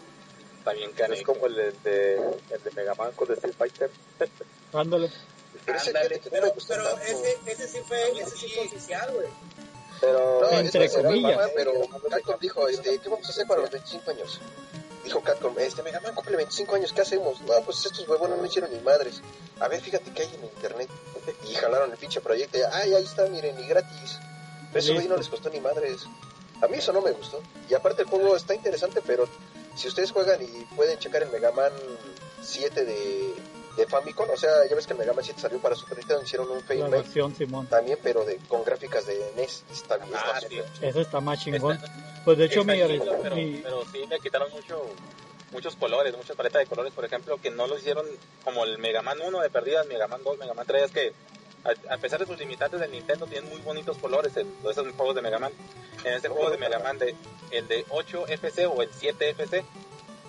Está 0.60 0.74
bien 0.74 0.92
Es 0.98 1.22
como 1.22 1.46
el 1.46 1.56
de, 1.56 1.72
de, 1.84 2.16
el 2.50 2.64
de 2.64 2.72
Mega 2.76 2.96
Man 2.96 3.12
con 3.16 3.28
el 3.30 3.36
Street 3.36 3.56
Fighter. 3.56 3.90
Ándale. 4.74 5.12
Pero 5.66 5.78
ese 5.78 5.90
Ándale, 5.90 6.22
pero, 6.30 6.54
pero 6.68 6.98
ese, 7.00 7.38
ese 7.46 7.68
sí 7.68 7.80
fue, 7.88 8.12
ese 8.20 8.36
sí 8.36 8.50
fue 8.50 8.66
oficial, 8.66 9.12
güey. 9.14 9.28
Pero 10.02 10.42
No, 10.42 10.60
Entre 10.60 10.90
comillas. 10.90 11.52
pero 11.56 11.72
Capcom 12.10 12.40
dijo, 12.40 12.68
este, 12.68 12.98
¿qué 13.00 13.10
vamos 13.10 13.28
a 13.28 13.30
hacer 13.30 13.48
para 13.48 13.62
los 13.62 13.72
25 13.72 14.12
años? 14.12 14.42
Dijo 15.06 15.22
Capcom, 15.22 15.54
este 15.60 15.84
Mega 15.84 16.00
Man 16.00 16.16
cumple 16.16 16.36
25 16.36 16.76
años, 16.76 16.92
¿qué 16.92 17.02
hacemos? 17.02 17.40
No, 17.42 17.54
pues 17.64 17.86
estos 17.86 18.08
huevones 18.08 18.40
no 18.40 18.46
hicieron 18.46 18.74
ni 18.74 18.80
madres. 18.80 19.22
A 19.60 19.68
ver, 19.68 19.80
fíjate 19.80 20.12
que 20.12 20.24
hay 20.24 20.34
en 20.34 20.44
internet. 20.44 20.90
Y 21.48 21.54
jalaron 21.54 21.92
el 21.92 21.98
pinche 21.98 22.22
proyecto. 22.22 22.58
y, 22.58 22.62
Ay, 22.72 22.96
ahí 22.96 23.04
está, 23.04 23.28
miren, 23.28 23.60
y 23.60 23.68
gratis. 23.68 24.18
Eso 24.74 24.94
ahí 24.94 25.08
no 25.08 25.16
les 25.16 25.30
costó 25.30 25.52
ni 25.52 25.60
madres. 25.60 26.08
A 26.60 26.68
mí 26.68 26.78
eso 26.78 26.92
no 26.92 27.02
me 27.02 27.12
gustó. 27.12 27.40
Y 27.70 27.76
aparte 27.76 28.02
el 28.02 28.08
juego 28.08 28.36
está 28.36 28.56
interesante, 28.56 29.02
pero 29.06 29.30
si 29.76 29.88
ustedes 29.88 30.12
juegan 30.12 30.42
y 30.42 30.66
pueden 30.76 30.98
checar 30.98 31.22
el 31.22 31.30
Mega 31.30 31.52
Man 31.52 31.72
7 32.42 32.84
de, 32.84 33.34
de 33.76 33.86
Famicom, 33.88 34.30
o 34.30 34.38
sea, 34.38 34.50
ya 34.70 34.76
ves 34.76 34.88
que 34.88 34.94
el 34.94 35.00
Mega 35.00 35.14
Man 35.14 35.24
7 35.24 35.40
salió 35.42 35.60
para 35.60 35.76
Super 35.76 35.98
Nintendo, 35.98 36.24
hicieron 36.24 36.50
un 36.50 36.58
La 36.60 36.64
fake 36.66 36.90
versión 36.90 37.36
Simón. 37.36 37.68
también, 37.68 38.00
pero 38.02 38.24
de, 38.26 38.38
con 38.48 38.64
gráficas 38.64 39.06
de 39.06 39.32
NES. 39.36 39.64
Está 39.72 39.98
bien, 39.98 40.12
Ah, 40.16 40.34
está 40.38 40.48
sí. 40.50 40.60
Ese 40.82 41.02
está 41.02 41.20
más 41.20 41.40
chingón. 41.44 41.76
Está- 41.76 42.22
Pues 42.24 42.38
de 42.38 42.46
hecho, 42.46 42.64
mi, 42.64 42.74
chido, 42.74 43.18
pero, 43.22 43.36
mi- 43.36 43.58
pero 43.64 43.84
sí 43.92 44.06
le 44.10 44.20
quitaron 44.20 44.52
mucho 44.52 44.86
muchos 45.52 45.76
colores, 45.76 46.16
muchas 46.18 46.36
paletas 46.36 46.60
de 46.62 46.66
colores, 46.68 46.92
por 46.92 47.06
ejemplo, 47.06 47.38
que 47.40 47.50
no 47.52 47.66
lo 47.68 47.78
hicieron 47.78 48.06
como 48.44 48.66
el 48.66 48.78
Mega 48.78 49.02
Man 49.02 49.20
1 49.22 49.40
de 49.42 49.50
perdidas, 49.50 49.86
Mega 49.88 50.08
Man 50.08 50.22
2, 50.24 50.38
Mega 50.38 50.54
Man 50.54 50.66
3, 50.68 50.92
que 50.92 51.14
a, 51.64 51.94
a 51.94 51.98
pesar 51.98 52.20
de 52.20 52.26
sus 52.26 52.38
limitantes 52.38 52.80
del 52.80 52.92
Nintendo 52.92 53.26
tienen 53.26 53.50
muy 53.50 53.62
bonitos 53.62 53.98
colores 54.00 54.36
en 54.38 54.54
esos 54.70 54.92
juegos 54.96 55.16
de 55.16 55.22
Mega 55.22 55.40
Man. 55.40 55.52
En 56.04 56.14
este 56.14 56.28
juego 56.30 56.50
de 56.50 56.58
Mega 56.58 56.80
Man, 56.80 56.98
de, 57.00 57.16
el 57.52 57.68
de 57.68 57.86
8 57.90 58.28
FC 58.28 58.66
o 58.66 58.82
el 58.82 58.90
7 58.92 59.30
FC, 59.30 59.64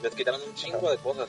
les 0.02 0.14
quitaron 0.14 0.40
un 0.42 0.54
chingo 0.54 0.90
de 0.90 0.98
cosas. 0.98 1.28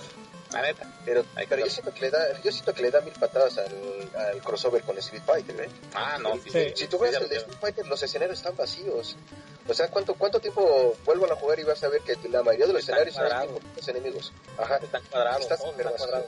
La 0.52 0.62
neta. 0.62 0.86
Pero, 1.06 1.24
yo 1.58 1.70
siento 1.70 1.93
que 1.93 2.02
le 2.02 2.12
da, 2.12 2.41
yo 2.41 2.52
siento 2.52 2.74
que 2.74 2.82
le 2.82 2.91
da 2.91 3.02
mil 3.02 3.14
patadas 3.14 3.58
al, 3.58 4.10
al 4.16 4.41
crossover 4.41 4.82
con 4.84 4.98
Street 5.00 5.24
Fighter, 5.26 5.60
¿eh? 5.62 5.70
Ah, 5.93 6.18
no, 6.22 6.36
sí. 6.36 6.72
Si 6.76 6.88
tú 6.88 6.98
Sí, 6.98 7.04
ves 7.04 7.16
el. 7.16 7.24
Street 7.32 7.58
Fighter, 7.60 7.86
los 7.88 8.02
escenarios 8.02 8.38
están 8.39 8.56
vacíos. 8.56 9.18
O 9.68 9.74
sea, 9.74 9.89
¿cuánto, 9.89 10.14
cuánto 10.16 10.39
tiempo 10.39 10.95
vuelvan 11.04 11.32
a 11.32 11.36
jugar 11.36 11.60
y 11.60 11.64
vas 11.64 11.84
a 11.84 11.89
ver 11.89 12.02
que 12.02 12.16
la 12.30 12.41
mayoría 12.43 12.68
de 12.68 12.74
los 12.74 12.82
Están 12.88 13.06
escenarios 13.08 13.16
son 13.16 13.26
cuadrados. 13.28 13.62
los 13.76 13.88
enemigos? 13.89 14.34
Ajá. 14.58 14.78
están 14.78 15.02
cuadrados, 15.12 15.41
Está 15.41 15.58
todos 15.58 15.76
están 15.78 15.93
cuadrados. 15.98 16.26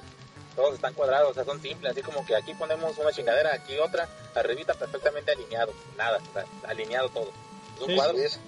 Todos 0.55 0.73
están 0.75 0.93
cuadrados, 0.93 1.31
o 1.31 1.33
sea, 1.35 1.45
son 1.45 1.61
simples, 1.61 1.91
así 1.93 2.01
como 2.01 2.25
que 2.25 2.35
aquí 2.35 2.53
ponemos 2.53 2.97
una 2.97 3.13
chingadera, 3.13 3.53
aquí 3.53 3.77
otra, 3.77 4.09
arribita 4.35 4.73
perfectamente 4.73 5.31
alineado, 5.31 5.71
nada, 5.97 6.19
sea, 6.33 6.43
alineado 6.67 7.07
todo. 7.09 7.31
Es 7.77 7.81
un 7.81 7.87
Sí, 7.87 7.95
cuadro. 7.95 8.17
Es. 8.17 8.39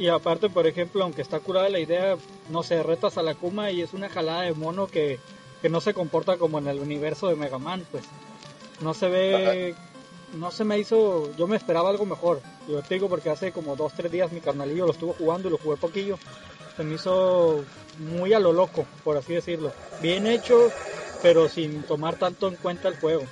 Y 0.00 0.08
aparte, 0.08 0.48
por 0.48 0.66
ejemplo, 0.66 1.04
aunque 1.04 1.20
está 1.20 1.40
curada 1.40 1.68
la 1.68 1.78
idea, 1.78 2.16
no 2.48 2.62
sé, 2.62 2.82
retas 2.82 3.18
a 3.18 3.22
la 3.22 3.34
Kuma 3.34 3.70
y 3.70 3.82
es 3.82 3.92
una 3.92 4.08
jalada 4.08 4.40
de 4.42 4.54
mono 4.54 4.86
que, 4.86 5.18
que 5.60 5.68
no 5.68 5.82
se 5.82 5.92
comporta 5.92 6.38
como 6.38 6.58
en 6.58 6.68
el 6.68 6.80
universo 6.80 7.28
de 7.28 7.36
Mega 7.36 7.58
Man, 7.58 7.84
pues. 7.90 8.04
No 8.80 8.94
se 8.94 9.10
ve, 9.10 9.74
no 10.32 10.50
se 10.50 10.64
me 10.64 10.78
hizo, 10.78 11.30
yo 11.36 11.46
me 11.46 11.58
esperaba 11.58 11.90
algo 11.90 12.06
mejor. 12.06 12.40
Yo 12.66 12.80
te 12.80 12.94
digo 12.94 13.10
porque 13.10 13.28
hace 13.28 13.52
como 13.52 13.76
dos, 13.76 13.92
tres 13.92 14.10
días 14.10 14.32
mi 14.32 14.40
carnalillo 14.40 14.86
lo 14.86 14.92
estuvo 14.92 15.12
jugando 15.12 15.48
y 15.48 15.50
lo 15.50 15.58
jugué 15.58 15.76
poquillo. 15.76 16.18
Se 16.78 16.82
me 16.82 16.94
hizo 16.94 17.62
muy 17.98 18.32
a 18.32 18.40
lo 18.40 18.54
loco, 18.54 18.86
por 19.04 19.18
así 19.18 19.34
decirlo. 19.34 19.70
Bien 20.00 20.26
hecho, 20.26 20.72
pero 21.20 21.46
sin 21.46 21.82
tomar 21.82 22.16
tanto 22.16 22.48
en 22.48 22.56
cuenta 22.56 22.88
el 22.88 22.98
juego. 22.98 23.24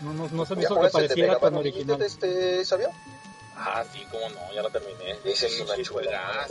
No, 0.00 0.12
no, 0.12 0.28
no 0.30 0.46
se 0.46 0.54
me 0.54 0.62
¿Ya 0.62 0.68
hizo 0.68 0.80
que 0.80 0.88
pareciera 0.90 1.40
tan 1.40 1.56
original. 1.56 2.00
Este? 2.00 2.64
Ah, 3.56 3.84
sí, 3.90 4.06
cómo 4.10 4.28
no, 4.28 4.52
ya 4.52 4.62
lo 4.62 4.70
terminé. 4.70 5.16
Ese 5.24 5.46
es 5.46 5.60
una 5.60 5.82
chulada. 5.82 6.46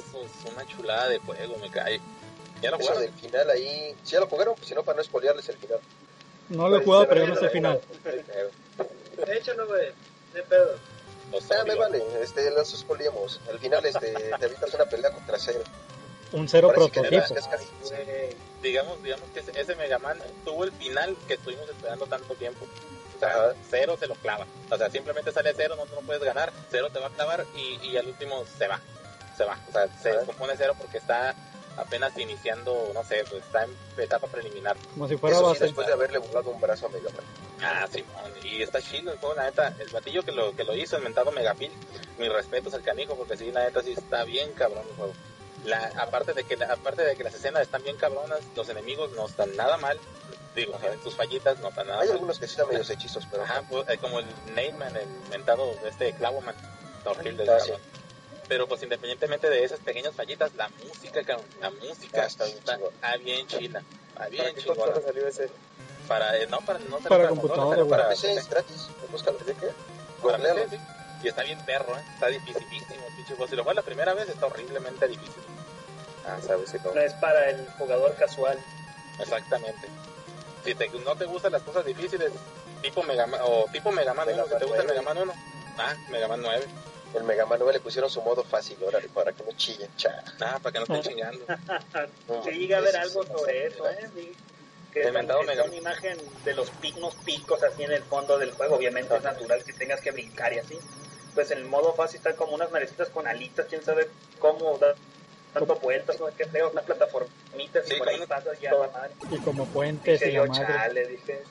una 0.52 0.66
chulada 0.66 1.10
de 1.10 1.20
juego, 1.20 1.58
me 1.58 1.70
cae. 1.70 2.02
¿Ya 2.62 2.72
lo 2.72 2.78
jugaron? 2.78 3.02
del 3.02 3.14
final 3.14 3.50
ahí. 3.50 3.96
Si 4.04 4.14
ya 4.14 4.20
lo 4.20 4.28
jugaron, 4.28 4.56
pues 4.56 4.68
si 4.68 4.74
no, 4.74 4.84
para 4.84 4.98
no 4.98 5.04
spoilearles 5.04 5.48
el 5.50 5.58
final. 5.58 5.80
No 6.50 6.70
lo 6.70 6.78
he 6.78 6.84
jugado, 6.84 7.08
pero 7.08 7.22
yo 7.22 7.28
no 7.28 7.36
sé 7.36 7.46
el 7.46 7.52
final. 7.52 7.82
De 9.26 9.38
hecho, 9.38 9.54
no, 9.54 9.68
güey. 9.68 9.92
De 10.34 10.44
pedo. 10.44 10.78
Los 11.32 11.52
Ah, 11.52 11.64
me 11.66 11.76
vale, 11.76 12.04
este, 12.22 12.50
los 12.52 12.70
spoileamos. 12.70 13.40
Al 13.50 13.60
final, 13.60 13.86
este, 13.86 14.12
te 14.12 14.46
evitas 14.46 14.74
una 14.74 14.86
pelea 14.86 15.12
contra 15.12 15.38
cero. 15.40 15.60
Un 16.32 16.48
cero 16.48 16.72
Parece 16.74 16.92
que 16.92 17.02
prototipo. 17.02 17.36
Digamos, 18.62 19.04
digamos 19.04 19.30
que 19.32 19.40
ese, 19.42 19.60
ese 19.60 19.76
Mega 19.76 20.00
Man 20.00 20.18
tuvo 20.44 20.64
el 20.64 20.72
final 20.72 21.16
que 21.28 21.36
estuvimos 21.36 21.70
esperando 21.70 22.08
tanto 22.08 22.34
tiempo. 22.36 22.66
O 23.16 23.20
sea, 23.20 23.54
cero 23.70 23.96
se 24.00 24.08
lo 24.08 24.16
clava. 24.16 24.46
O 24.70 24.78
sea, 24.78 24.90
simplemente 24.90 25.32
sale 25.32 25.54
cero, 25.56 25.76
no, 25.78 25.86
no 25.86 26.02
puedes 26.06 26.24
ganar, 26.24 26.52
cero 26.70 26.90
te 26.92 27.00
va 27.00 27.08
a 27.08 27.12
clavar 27.12 27.46
y, 27.56 27.88
y 27.88 27.98
al 27.98 28.08
último 28.08 28.44
se 28.58 28.68
va. 28.68 28.80
Se 29.38 29.46
va. 29.46 29.58
O 29.70 29.72
sea, 29.72 29.88
se 30.02 30.12
descompone 30.12 30.54
cero 30.58 30.76
porque 30.78 30.98
está 30.98 31.36
apenas 31.78 32.18
iniciando, 32.18 32.92
no 32.94 33.04
sé, 33.04 33.24
pues 33.30 33.44
está 33.44 33.64
en 33.64 33.72
etapa 33.98 34.28
preliminar. 34.28 34.76
Como 34.94 35.08
si 35.08 35.18
fuera 35.18 35.38
Eso 35.38 35.54
sí, 35.56 35.62
después 35.62 35.88
de 35.88 35.94
haberle 35.94 36.18
volado 36.20 36.50
un 36.52 36.62
brazo 36.62 36.88
a 36.88 36.90
Mega 36.90 37.10
Man. 37.10 37.24
Ah, 37.62 37.88
Simón, 37.92 38.32
y 38.44 38.62
está 38.62 38.82
chido 38.82 39.12
el 39.12 39.18
juego, 39.18 39.36
la 39.36 39.46
neta, 39.46 39.74
el 39.80 39.90
batillo 39.90 40.24
que 40.24 40.32
lo, 40.32 40.56
que 40.56 40.64
lo 40.64 40.76
hizo, 40.76 40.98
el 40.98 41.04
mentado 41.04 41.32
Megapil, 41.32 41.72
mis 42.18 42.32
respetos 42.32 42.74
al 42.74 42.84
canijo, 42.84 43.16
porque 43.16 43.38
sí, 43.38 43.52
la 43.52 43.64
neta 43.64 43.82
sí 43.82 43.94
está 43.94 44.24
bien 44.24 44.52
cabrón 44.54 44.84
el 44.90 44.96
juego. 44.96 45.14
La, 45.64 45.92
aparte 45.98 46.34
de 46.34 46.44
que 46.44 46.64
aparte 46.64 47.04
de 47.04 47.16
que 47.16 47.24
las 47.24 47.34
escenas 47.34 47.64
están 47.64 47.84
bien 47.84 47.98
cabronas, 47.98 48.40
los 48.56 48.70
enemigos 48.70 49.12
no 49.14 49.26
están 49.26 49.56
nada 49.56 49.78
mal, 49.78 50.00
digo, 50.56 50.74
tienen 50.78 51.02
sus 51.04 51.16
fallitas, 51.16 51.60
no 51.60 51.70
están 51.70 51.88
nada 51.88 52.02
Hay 52.02 52.08
mal. 52.08 52.16
algunos 52.16 52.40
que 52.40 52.48
sí 52.48 52.52
están 52.54 52.68
medios 52.70 52.90
hechizos, 52.90 53.28
pero 53.30 53.44
Ajá, 53.44 53.64
pues, 53.70 53.88
eh, 53.90 53.98
como 53.98 54.20
el 54.20 54.26
Nateman, 54.56 54.96
el 54.96 55.08
mentado 55.30 55.72
este 55.88 56.14
Clavoman, 56.14 56.56
está 56.98 57.12
horrible 57.12 57.44
el 57.44 57.50
Ah, 57.50 57.60
sí. 57.60 57.72
Pero 58.48 58.68
pues 58.68 58.84
independientemente 58.84 59.50
de 59.50 59.64
esas 59.64 59.80
pequeñas 59.80 60.14
fallitas, 60.16 60.54
la 60.56 60.70
música, 60.70 61.24
cabrón, 61.24 61.46
la 61.60 61.72
música 61.72 62.22
Ah, 62.24 62.26
está 62.26 62.46
bien 62.46 62.60
chingón. 62.64 62.94
ah, 63.02 63.18
bien 63.18 63.48
chila, 63.48 63.84
¿Para 64.14 64.30
bien 64.30 64.54
qué 64.56 64.62
chingona. 64.62 64.82
consola 64.84 65.06
salió 65.06 65.28
ese? 65.28 65.50
Para, 66.08 66.38
eh, 66.38 66.46
no, 66.48 66.60
para, 66.62 66.78
no 66.80 66.98
Para 67.00 67.28
consola, 67.28 67.30
computadora, 67.30 67.78
güey. 67.78 67.90
para 67.90 68.10
PC 68.10 68.34
es 68.34 68.48
gratis. 68.50 68.88
Búscalo. 69.12 69.40
¿De 69.40 69.54
qué? 69.56 69.70
Para. 70.22 70.38
PC, 70.38 70.70
sí. 70.70 70.78
Y 71.24 71.28
está 71.30 71.42
bien 71.42 71.60
perro, 71.66 71.98
¿eh? 71.98 72.04
Está 72.14 72.28
dificilísimo, 72.28 73.04
pinche. 73.16 73.36
Si 73.48 73.56
lo 73.56 73.64
juegas 73.64 73.76
la 73.78 73.82
primera 73.82 74.14
vez, 74.14 74.30
está 74.30 74.46
horriblemente 74.46 75.08
difícil. 75.08 75.42
Ah, 76.28 76.38
sabes 76.46 76.70
si 76.70 76.78
no. 76.78 76.94
No 76.94 77.02
es 77.02 77.14
para 77.16 77.50
el 77.50 77.68
jugador 77.80 78.14
casual. 78.16 78.60
Exactamente. 79.20 79.88
Si 80.66 80.74
te, 80.74 80.90
no 80.90 81.16
te 81.16 81.26
gustan 81.26 81.52
las 81.52 81.62
cosas 81.62 81.86
difíciles, 81.86 82.32
tipo 82.82 83.04
Mega 83.04 83.28
Man, 83.28 83.40
o 83.44 83.66
tipo 83.72 83.92
Mega 83.92 84.14
Man 84.16 84.28
1, 84.28 84.36
Mega 84.36 84.44
si 84.44 84.58
te 84.58 84.66
gusta 84.66 84.84
9. 84.84 84.88
Mega 84.90 85.02
Man 85.04 85.18
1, 85.20 85.34
ah, 85.78 85.96
Mega 86.10 86.28
Man 86.28 86.42
9. 86.42 86.66
El 87.14 87.24
Mega 87.24 87.46
Man 87.46 87.60
9 87.60 87.74
le 87.74 87.80
pusieron 87.80 88.10
su 88.10 88.22
modo 88.22 88.44
fácil, 88.44 88.78
órale, 88.84 89.08
para 89.10 89.32
que 89.32 89.44
no 89.44 89.52
chillen. 89.52 89.90
Cha. 89.96 90.24
Ah, 90.42 90.60
para 90.62 90.74
que 90.74 90.80
no 90.80 90.84
estén 90.96 91.14
chingando. 91.14 91.46
No, 92.28 92.44
Se 92.44 92.52
llega 92.52 92.80
a 92.80 92.82
ver 92.82 92.98
algo 92.98 93.24
sí, 93.24 93.30
sobre 93.32 93.70
sí. 93.70 93.74
eso, 93.74 93.90
¿eh? 93.90 94.10
Sí. 94.16 94.34
Que 94.92 95.02
El 95.04 95.16
es 95.16 95.66
una 95.66 95.76
imagen 95.76 96.18
de 96.44 96.54
los 96.54 96.70
picos, 96.72 97.16
picos 97.24 97.62
así 97.64 97.84
en 97.84 97.92
el 97.92 98.04
fondo 98.04 98.38
del 98.40 98.52
juego. 98.52 98.76
Obviamente 98.76 99.16
es 99.16 99.24
natural 99.24 99.64
que 99.64 99.74
tengas 99.74 100.02
que 100.02 100.12
brincar 100.12 100.52
y 100.54 100.60
así. 100.60 100.80
Pues 101.34 101.52
en 101.52 101.60
el 101.60 101.66
modo 101.66 101.94
fácil 101.94 102.18
están 102.18 102.36
como 102.36 102.56
unas 102.56 102.72
narecitas 102.72 103.10
con 103.10 103.28
alitas, 103.28 103.68
quién 103.70 103.84
sabe 103.84 104.10
cómo 104.40 104.78
dar 104.78 104.96
dando 105.56 105.76
vueltas, 105.80 106.20
no 106.20 106.28
sé 106.28 106.34
qué 106.38 106.46
feo, 106.46 106.70
unas 106.72 106.84
plataformitas 106.86 107.86
Sí, 107.88 107.96
y 107.96 107.98
por 107.98 108.10
ahí 108.10 108.16
como- 108.18 108.28
pasas 108.28 108.60
ya 108.60 108.72
la 108.74 108.88
madre. 108.90 109.12
Y 109.32 109.38
como 109.40 109.66
puentes 109.68 110.22
y 110.22 110.26
la 110.26 110.32
yo, 110.32 110.46
madre. 110.48 110.66
chale, 110.68 111.08
dije, 111.08 111.44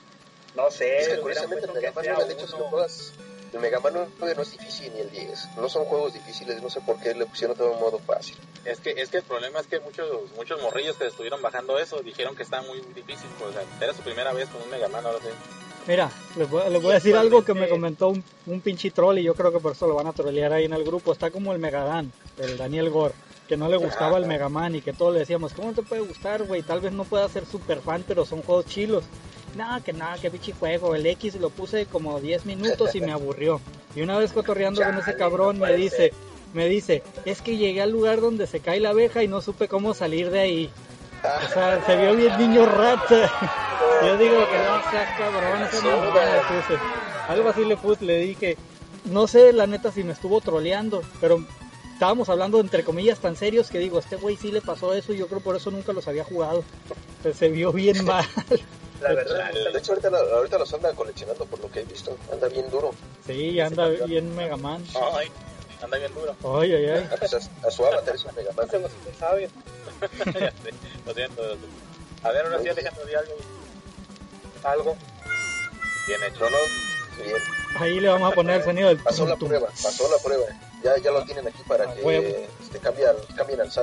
no 0.55 0.71
sé, 0.71 0.99
Es 0.99 1.09
que 1.09 1.19
curiosamente 1.21 1.67
el 1.67 1.73
puesto 1.73 1.75
Mega 1.75 1.89
que 1.91 1.95
Man 1.97 2.05
sea 2.05 2.15
9, 2.15 2.29
de 2.29 2.35
hecho, 2.35 2.47
si 2.47 2.55
uno- 2.55 2.65
lo 2.65 2.71
juegas, 2.71 3.13
el 3.53 3.61
Mega 3.61 3.81
Man 3.81 3.93
9 4.19 4.35
no 4.37 4.43
es 4.43 4.51
difícil 4.53 4.93
ni 4.95 5.01
el 5.01 5.11
10. 5.11 5.49
No 5.57 5.69
son 5.69 5.85
juegos 5.85 6.13
difíciles, 6.13 6.61
no 6.63 6.71
sé 6.71 6.81
por 6.81 6.99
qué 7.01 7.15
le 7.15 7.25
pusieron 7.27 7.57
todo 7.57 7.73
en 7.75 7.81
modo 7.81 7.99
fácil. 8.01 8.37
Es 8.65 8.81
que, 8.81 8.91
es 8.91 9.09
que 9.11 9.19
el 9.19 9.23
problema 9.25 9.61
es 9.61 9.67
que 9.67 9.81
muchos, 9.81 10.31
muchos 10.37 10.61
morrillos 10.63 10.97
que 10.97 11.07
estuvieron 11.07 11.41
bajando 11.43 11.79
eso 11.79 12.01
dijeron 12.03 12.35
que 12.37 12.43
está 12.43 12.63
muy 12.63 12.81
difícil. 12.95 13.29
Pues, 13.39 13.51
o 13.51 13.53
sea, 13.53 13.63
era 13.81 13.93
su 13.95 14.03
primera 14.03 14.33
vez 14.33 14.49
con 14.49 14.63
un 14.63 14.71
Mega 14.71 14.89
Man, 14.89 15.05
ahora 15.07 15.19
sí. 15.21 15.29
Mira, 15.87 16.11
les 16.37 16.49
voy, 16.49 16.63
les 16.71 16.81
voy 16.83 16.93
a 16.93 16.95
decir 16.95 17.15
algo 17.15 17.45
que 17.45 17.53
me 17.53 17.69
comentó 17.69 18.09
un, 18.09 18.25
un 18.47 18.61
pinche 18.63 18.91
troll 18.91 19.19
y 19.19 19.23
yo 19.23 19.35
creo 19.35 19.53
que 19.53 19.61
por 19.61 19.73
eso 19.73 19.87
lo 19.87 19.95
van 19.95 20.07
a 20.07 20.13
trolear 20.15 20.53
ahí 20.55 20.65
en 20.65 20.73
el 20.73 20.83
grupo. 20.83 21.13
Está 21.13 21.31
como 21.31 21.53
el 21.53 21.59
Megadan, 21.59 22.11
el 22.39 22.57
Daniel 22.57 22.89
Gore, 22.89 23.13
que 23.49 23.57
no 23.57 23.69
le 23.69 23.77
gustaba 23.77 24.19
el 24.19 24.27
Mega 24.27 24.49
Man 24.49 24.75
y 24.75 24.81
que 24.81 24.93
todos 24.93 25.13
le 25.13 25.21
decíamos, 25.21 25.53
¿cómo 25.53 25.69
no 25.69 25.75
te 25.75 25.83
puede 25.83 26.03
gustar, 26.03 26.45
güey? 26.45 26.63
Tal 26.63 26.81
vez 26.81 26.93
no 26.93 27.05
pueda 27.05 27.29
ser 27.29 27.45
super 27.47 27.81
fan, 27.81 28.05
pero 28.07 28.25
son 28.25 28.43
juegos 28.43 28.67
chilos. 28.67 29.05
No, 29.57 29.83
que 29.85 29.93
nada, 29.93 30.17
que 30.19 30.31
pinche 30.31 30.53
juego. 30.53 30.95
El 30.95 31.07
X 31.07 31.37
lo 31.37 31.51
puse 31.51 31.87
como 31.87 32.21
10 32.21 32.47
minutos 32.47 32.95
y 32.95 33.01
me 33.01 33.13
aburrió. 33.13 33.61
Y 33.95 34.03
una 34.03 34.19
vez 34.19 34.33
cotorreando 34.33 34.83
con 34.83 34.95
ese 34.95 35.13
Chale, 35.13 35.19
cabrón 35.19 35.59
no 35.59 35.67
me 35.67 35.75
dice, 35.75 36.13
me 36.55 36.67
dice, 36.67 37.03
es 37.25 37.43
que 37.43 37.57
llegué 37.57 37.83
al 37.83 37.91
lugar 37.91 38.21
donde 38.21 38.47
se 38.47 38.61
cae 38.61 38.81
la 38.81 38.91
abeja 38.91 39.23
y 39.23 39.29
no 39.29 39.41
supe 39.41 39.69
cómo 39.69 39.95
salir 39.95 40.31
de 40.31 40.41
ahí. 40.41 40.71
O 41.23 41.53
sea, 41.53 41.85
se 41.87 41.97
vio 41.97 42.17
bien 42.17 42.37
niño 42.39 42.67
rata. 42.67 43.31
Yo 44.03 44.19
digo 44.19 44.37
que 44.51 44.59
no 44.59 44.91
seas 44.91 45.19
cabrón, 45.19 45.63
esa 45.63 46.49
puse. 46.49 46.81
Algo 47.29 47.49
así 47.49 47.65
le 47.65 47.77
puse, 47.77 48.05
le 48.05 48.19
dije, 48.19 48.57
no 49.05 49.27
sé 49.27 49.53
la 49.53 49.67
neta 49.67 49.93
si 49.93 50.03
me 50.03 50.13
estuvo 50.13 50.41
troleando, 50.41 51.03
pero 51.21 51.45
estábamos 51.95 52.29
hablando 52.29 52.61
entre 52.61 52.85
comillas 52.85 53.19
tan 53.21 53.37
serios 53.37 53.71
que 53.71 53.79
digo, 53.79 53.99
este 53.99 54.17
güey 54.17 54.37
sí 54.37 54.51
le 54.53 54.61
pasó 54.61 54.93
eso 54.93 55.13
y 55.15 55.17
yo 55.19 55.27
creo 55.29 55.41
por 55.41 55.57
eso 55.57 55.71
nunca 55.71 55.93
los 55.93 56.07
había 56.07 56.25
jugado. 56.25 56.63
Pues 57.23 57.37
se 57.39 57.49
vio 57.49 57.73
bien 57.73 58.05
mal. 58.05 58.27
La 59.01 59.13
verdad, 59.15 59.51
De 59.53 59.79
hecho, 59.79 59.93
ahorita, 59.93 60.09
ahorita 60.09 60.59
los 60.59 60.73
anda 60.75 60.93
coleccionando 60.95 61.45
por 61.47 61.59
lo 61.61 61.71
que 61.71 61.81
he 61.81 61.85
visto. 61.85 62.17
Anda 62.33 62.49
bien 62.49 62.71
duro. 62.71 62.93
Sí, 63.27 63.59
anda 63.61 63.89
bien 63.89 64.35
Mega 64.37 64.57
Man. 64.57 64.85
Ay, 65.15 65.29
anda 65.83 65.99
bien 65.99 66.13
duro. 66.15 66.35
Ay, 66.61 66.73
ay, 66.75 66.87
ay. 66.87 67.09
Ah, 67.11 67.17
pues 67.19 67.35
a, 67.35 67.39
a 67.67 67.71
su 67.71 67.85
avatar 67.85 68.15
es 68.15 68.25
un 68.25 68.35
Mega 68.35 68.53
Man. 68.53 68.69
¿sabes? 69.19 69.51
Ya 70.01 70.51
sé, 70.51 70.53
lo 71.07 71.15
siento. 71.15 71.43
A 72.23 72.31
ver, 72.31 72.47
ahora 72.47 72.63
sí, 72.63 72.69
Alejandro, 72.69 73.05
di 73.07 73.15
algo. 73.15 73.33
Algo. 74.65 74.97
Bien 76.07 76.21
hecho. 76.25 76.49
No. 76.51 76.57
Ahí 77.81 78.01
le 78.01 78.09
vamos 78.09 78.33
a 78.33 78.35
poner 78.35 78.57
el 78.57 78.65
sonido 78.65 78.89
del 78.89 78.99
Pasó 78.99 79.27
la 79.27 79.37
prueba, 79.37 79.69
pasó 79.83 80.09
la 80.11 80.19
prueba. 80.23 80.45
Ya, 80.83 80.97
ya 80.99 81.11
lo 81.11 81.25
tienen 81.25 81.49
aquí 81.49 81.63
para 81.67 81.91
A 81.91 81.95
que 81.95 82.49
este, 82.63 82.79
cambie 82.79 83.07
al- 83.07 83.27
cambien 83.37 83.61
al 83.63 83.71
sí. 83.73 83.81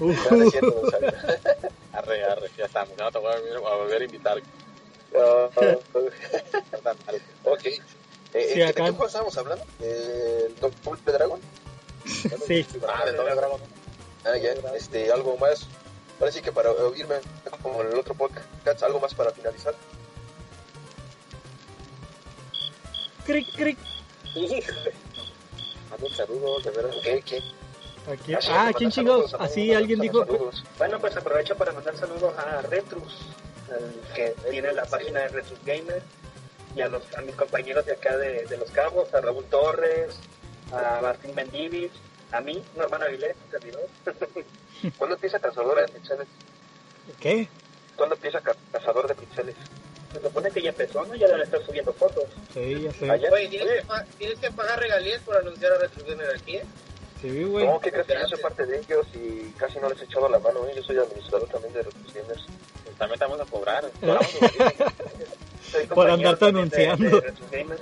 Uh. 0.00 0.12
Arre, 1.92 2.24
arre, 2.24 2.50
ya 2.56 2.64
estamos. 2.66 2.96
Ya 2.96 3.04
no 3.04 3.12
te 3.12 3.18
voy 3.18 3.32
a 3.32 3.36
volver 3.38 3.56
a, 3.56 3.76
volver 3.76 4.02
a 4.02 4.04
invitar. 4.04 4.42
Ah, 5.18 5.48
ok. 7.44 7.64
Eh, 7.66 7.80
Sí, 8.52 8.58
¿De 8.60 8.64
acá- 8.64 8.84
qué 8.84 8.90
juego 8.90 9.06
estábamos 9.06 9.36
hablando? 9.36 9.64
¿El 9.80 10.54
Double 10.60 11.00
Dragon? 11.04 11.40
sí, 12.46 12.66
Ah, 12.88 13.04
de 13.04 13.12
Doble 13.12 13.34
Dragon. 13.34 13.60
Ah, 14.24 14.36
ya. 14.36 14.52
Este, 14.74 15.12
algo 15.12 15.36
más. 15.36 15.66
Ahora 16.18 16.32
sí 16.32 16.40
que 16.40 16.52
para 16.52 16.70
oírme 16.70 17.16
como 17.62 17.82
en 17.82 17.88
el 17.92 17.98
otro 17.98 18.14
podcast, 18.14 18.82
algo 18.82 19.00
más 19.00 19.14
para 19.14 19.32
finalizar. 19.32 19.74
Cric, 23.24 23.46
cric. 23.56 23.78
Híjole. 24.34 24.92
Mando 25.90 26.06
un 26.06 26.12
saludo, 26.14 26.60
de 26.60 26.70
veras. 26.70 26.96
¿Qué? 27.02 27.22
¿Qué? 27.22 27.42
Aquí. 28.10 28.34
Ah, 28.34 28.38
Ah, 28.68 28.72
¿quién 28.76 28.90
saludos, 28.90 29.34
Así 29.38 29.72
alguien 29.72 30.00
dijo. 30.00 30.24
saludos. 30.24 30.64
Bueno, 30.78 30.98
pues 30.98 31.16
aprovecho 31.16 31.54
para 31.56 31.72
mandar 31.72 31.96
saludos 31.96 32.34
a 32.38 32.62
Retrus, 32.62 33.18
que 34.14 34.34
tiene 34.50 34.72
la 34.72 34.84
página 34.86 35.20
de 35.20 35.28
Retrus 35.28 35.58
Gamer, 35.64 36.02
y 36.74 36.80
a, 36.80 36.88
los, 36.88 37.02
a 37.16 37.20
mis 37.20 37.34
compañeros 37.36 37.84
de 37.86 37.92
acá 37.92 38.16
de, 38.16 38.44
de 38.46 38.56
Los 38.56 38.70
Cabos, 38.70 39.12
a 39.14 39.20
Raúl 39.20 39.44
Torres, 39.44 40.16
a 40.72 41.00
Martín 41.02 41.34
Mendivil, 41.34 41.90
a 42.32 42.40
mí, 42.40 42.62
Norman 42.76 43.02
Avilés, 43.02 43.36
servidor. 43.50 43.86
¿Cuándo 44.98 45.14
empieza 45.16 45.38
Cazador 45.38 45.80
de 45.86 45.92
Pixeles? 45.92 46.26
¿Qué? 47.20 47.48
¿Cuándo 47.94 48.14
empieza 48.16 48.40
Ca- 48.40 48.56
Cazador 48.72 49.06
de 49.06 49.14
Pixeles? 49.14 49.54
Se 50.12 50.20
supone 50.20 50.50
que 50.50 50.62
ya 50.62 50.68
empezó, 50.70 51.04
¿no? 51.06 51.14
Ya 51.14 51.26
deben 51.26 51.42
estar 51.42 51.62
subiendo 51.64 51.92
fotos. 51.92 52.24
Sí, 52.52 52.82
ya 52.82 52.92
sé. 52.92 53.10
Allá. 53.10 53.30
Oye, 53.32 53.48
¿tienes 53.48 53.68
que, 53.68 53.82
tienes 54.18 54.38
que 54.38 54.50
pagar 54.50 54.78
regalías 54.78 55.20
por 55.22 55.36
anunciar 55.36 55.72
a 55.72 55.78
Retro 55.78 56.04
Gamer 56.06 56.28
aquí, 56.36 56.56
¿eh? 56.56 56.64
Sí, 57.20 57.44
güey. 57.44 57.66
No, 57.66 57.80
¿qué 57.80 57.90
crees 57.92 58.06
que 58.06 58.14
yo 58.14 58.26
soy 58.28 58.38
parte 58.40 58.66
de 58.66 58.78
ellos 58.80 59.06
y 59.14 59.50
casi 59.56 59.78
no 59.78 59.88
les 59.88 60.00
he 60.00 60.04
echado 60.04 60.28
la 60.28 60.38
mano? 60.40 60.66
¿eh? 60.66 60.72
Yo 60.76 60.82
soy 60.82 60.98
administrador 60.98 61.48
también 61.48 61.72
de 61.72 61.82
Retros 61.82 62.12
Gamers. 62.14 62.44
Pues 62.84 62.96
también 62.98 63.18
te 63.18 63.24
vamos 63.24 63.40
a 63.40 63.44
cobrar. 63.50 63.84
Por 65.94 66.10
andarte 66.10 66.46
también 66.46 66.68
de- 66.68 66.86
anunciando. 66.88 67.20
de 67.20 67.32
Gamer. 67.58 67.78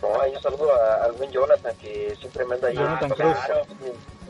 No, 0.00 0.20
ahí 0.20 0.32
un 0.34 0.42
saludo 0.42 0.72
a- 0.72 1.04
al 1.04 1.12
buen 1.12 1.30
Jonathan 1.30 1.74
que 1.76 2.14
siempre 2.20 2.44
manda 2.44 2.68
ahí. 2.68 2.74
Jonathan 2.76 3.10
Ah, 3.12 3.14
Cruz. 3.14 3.34
claro. 3.46 3.66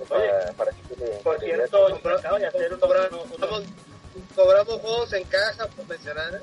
Para, 0.08 0.52
para 0.52 0.70
que 0.72 0.96
le- 0.98 1.10
Por 1.18 1.38
cierto, 1.40 1.86
acabo 1.86 2.38
de 2.38 2.46
hacer 2.46 2.72
un 2.72 2.80
cobramos 4.34 4.80
juegos 4.80 5.12
en 5.12 5.24
caja 5.24 5.66
por 5.68 5.86
mencionar, 5.88 6.34
¿eh? 6.34 6.40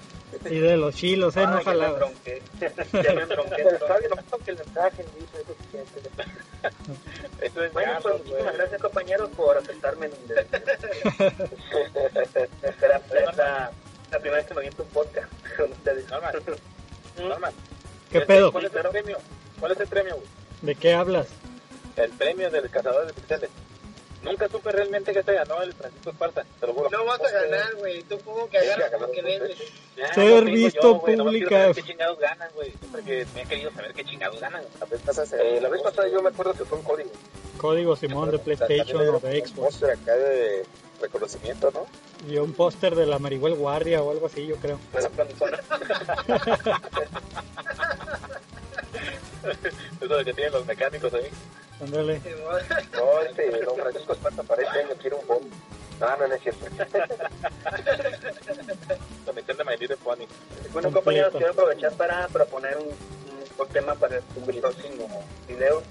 Y 0.49 0.59
de 0.59 0.77
los 0.77 0.95
chilos, 0.95 1.35
¿eh? 1.37 1.43
Ah, 1.45 1.51
No 1.51 1.51
ya 1.51 1.57
me 1.57 1.63
jalaba. 1.63 1.93
embronqué. 1.93 2.41
Ya 2.59 2.69
me 3.13 3.21
embronqué. 3.23 3.61
Está 3.61 3.97
bien, 3.99 4.11
no, 4.31 4.37
que 4.45 4.51
dice 4.53 5.41
eso 5.41 5.57
Esto 7.41 7.63
es 7.63 7.73
Bueno, 7.73 7.91
pues 8.01 8.13
güey. 8.15 8.23
muchísimas 8.23 8.55
gracias 8.57 8.81
compañeros 8.81 9.29
por 9.35 9.57
aceptarme 9.57 10.09
la, 10.09 10.15
la, 13.37 13.71
la 14.11 14.19
primera 14.19 14.37
vez 14.37 14.45
que 14.47 14.53
me 14.53 14.59
aviento 14.61 14.83
un 14.83 14.89
podcast 14.89 15.27
con 15.57 15.71
ustedes. 15.71 16.09
Norman, 16.09 16.35
Norman. 17.19 17.53
¿Qué 18.11 18.21
pedo? 18.21 18.51
¿Cuál 18.51 18.65
es 18.65 18.73
el 18.75 18.81
premio? 18.89 19.17
¿Cuál 19.59 19.71
es 19.73 19.79
el 19.79 19.87
premio? 19.87 20.17
¿De 20.61 20.75
qué 20.75 20.93
hablas? 20.93 21.27
El 21.95 22.11
premio 22.11 22.49
del 22.49 22.69
cazador 22.69 23.05
de 23.07 23.13
pixeles. 23.13 23.49
Nunca 24.27 24.49
supe 24.49 24.71
realmente 24.71 25.13
que 25.13 25.23
se 25.23 25.33
ganó 25.33 25.61
el 25.61 25.73
Francisco 25.73 26.09
Esparta, 26.09 26.45
te 26.59 26.67
lo 26.67 26.73
juro. 26.73 26.89
No 26.89 27.05
vas 27.05 27.21
a 27.21 27.31
ganar, 27.31 27.75
güey. 27.75 28.03
Tú 28.03 28.19
como 28.19 28.49
que 28.49 28.57
agarras 28.57 28.91
como 28.91 29.11
que 29.11 29.21
vendes. 29.21 29.57
Ser 30.13 30.45
visto 30.45 31.01
pública. 31.01 31.73
¿Qué 31.73 31.83
chingados 31.83 32.19
ganan, 32.19 32.49
güey? 32.55 32.73
Siempre 32.79 33.03
que 33.03 33.25
me 33.33 33.41
he 33.41 33.45
querido 33.45 33.71
saber 33.71 33.93
qué 33.93 34.03
chingados 34.05 34.39
ganan. 34.39 34.63
La 34.79 34.85
vez 34.85 35.01
pasada 35.01 35.43
Eh, 35.43 35.59
la 35.61 35.69
vez 35.69 35.81
pasada 35.81 36.07
yo 36.09 36.21
me 36.21 36.29
acuerdo 36.29 36.53
que 36.53 36.65
fue 36.65 36.77
un 36.77 36.83
código. 36.83 37.09
Código 37.57 37.95
Simón 37.95 38.31
de 38.31 38.39
PlayStation 38.39 38.97
o 38.97 39.03
de 39.03 39.09
un 39.09 39.19
Xbox. 39.19 39.51
póster 39.51 39.91
acá 39.91 40.15
de 40.15 40.65
reconocimiento, 41.01 41.71
¿no? 41.71 41.85
Y 42.31 42.37
un 42.37 42.53
póster 42.53 42.95
de 42.95 43.05
la 43.05 43.19
Marihuel 43.19 43.55
Guardia 43.55 44.01
o 44.01 44.11
algo 44.11 44.27
así, 44.27 44.45
yo 44.45 44.55
creo. 44.57 44.79
Eso 50.01 50.15
de 50.17 50.25
que 50.25 50.33
tienen 50.33 50.53
los 50.53 50.65
mecánicos 50.65 51.13
ahí. 51.13 51.29
Ándale. 51.81 52.21
No, 52.93 53.21
este, 53.21 53.61
don 53.61 53.75
Francisco 53.75 54.13
Esparta 54.13 54.43
para 54.43 54.63
este 54.63 54.79
año 54.79 54.95
quiere 54.99 55.15
un 55.15 55.27
bombo. 55.27 55.55
No, 55.99 56.17
no, 56.17 56.27
no 56.27 56.33
es 56.33 56.41
cierto. 56.41 56.65
Comisión 59.25 59.57
de 59.57 59.63
My 59.63 59.77
Little 59.77 59.97
Pony. 59.97 60.25
Bueno, 60.73 60.91
compañeros, 60.91 61.33
quiero 61.35 61.51
aprovechar 61.51 61.93
para 61.93 62.27
proponer 62.27 62.77
un, 62.77 62.89
un 63.59 63.67
tema 63.69 63.95
para 63.95 64.17
el 64.17 64.23
próximo 64.59 65.23
video. 65.47 65.81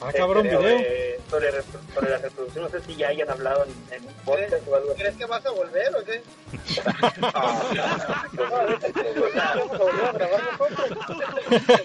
Ah, 0.00 0.12
cabrón, 0.12 0.42
video. 0.44 0.60
eh, 0.62 1.20
sobre, 1.30 1.50
sobre 1.94 2.10
la 2.10 2.18
reproducción, 2.18 2.64
no 2.64 2.70
sé 2.70 2.80
si 2.82 2.96
ya 2.96 3.08
hayan 3.08 3.30
hablado 3.30 3.64
en, 3.64 3.94
en 3.94 4.04
un 4.06 4.14
podcast 4.24 4.68
o 4.68 4.74
algo 4.76 4.90
así. 4.90 5.00
¿Crees 5.00 5.16
que 5.16 5.24
vas 5.26 5.46
a 5.46 5.50
volver 5.50 5.96
o 5.96 6.04
qué? 6.04 6.22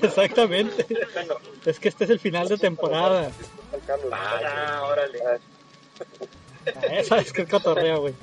Exactamente. 0.02 0.86
Es 1.66 1.80
que 1.80 1.90
este 1.90 2.04
es 2.06 2.10
el 2.10 2.20
final 2.20 2.48
de 2.48 2.58
temporada. 2.58 3.30
Ah, 4.12 4.84
órale. 4.90 5.20
Eh, 6.84 7.04
¿Sabes 7.04 7.34
qué 7.34 7.46
cotorreo, 7.48 8.02
güey? 8.02 8.14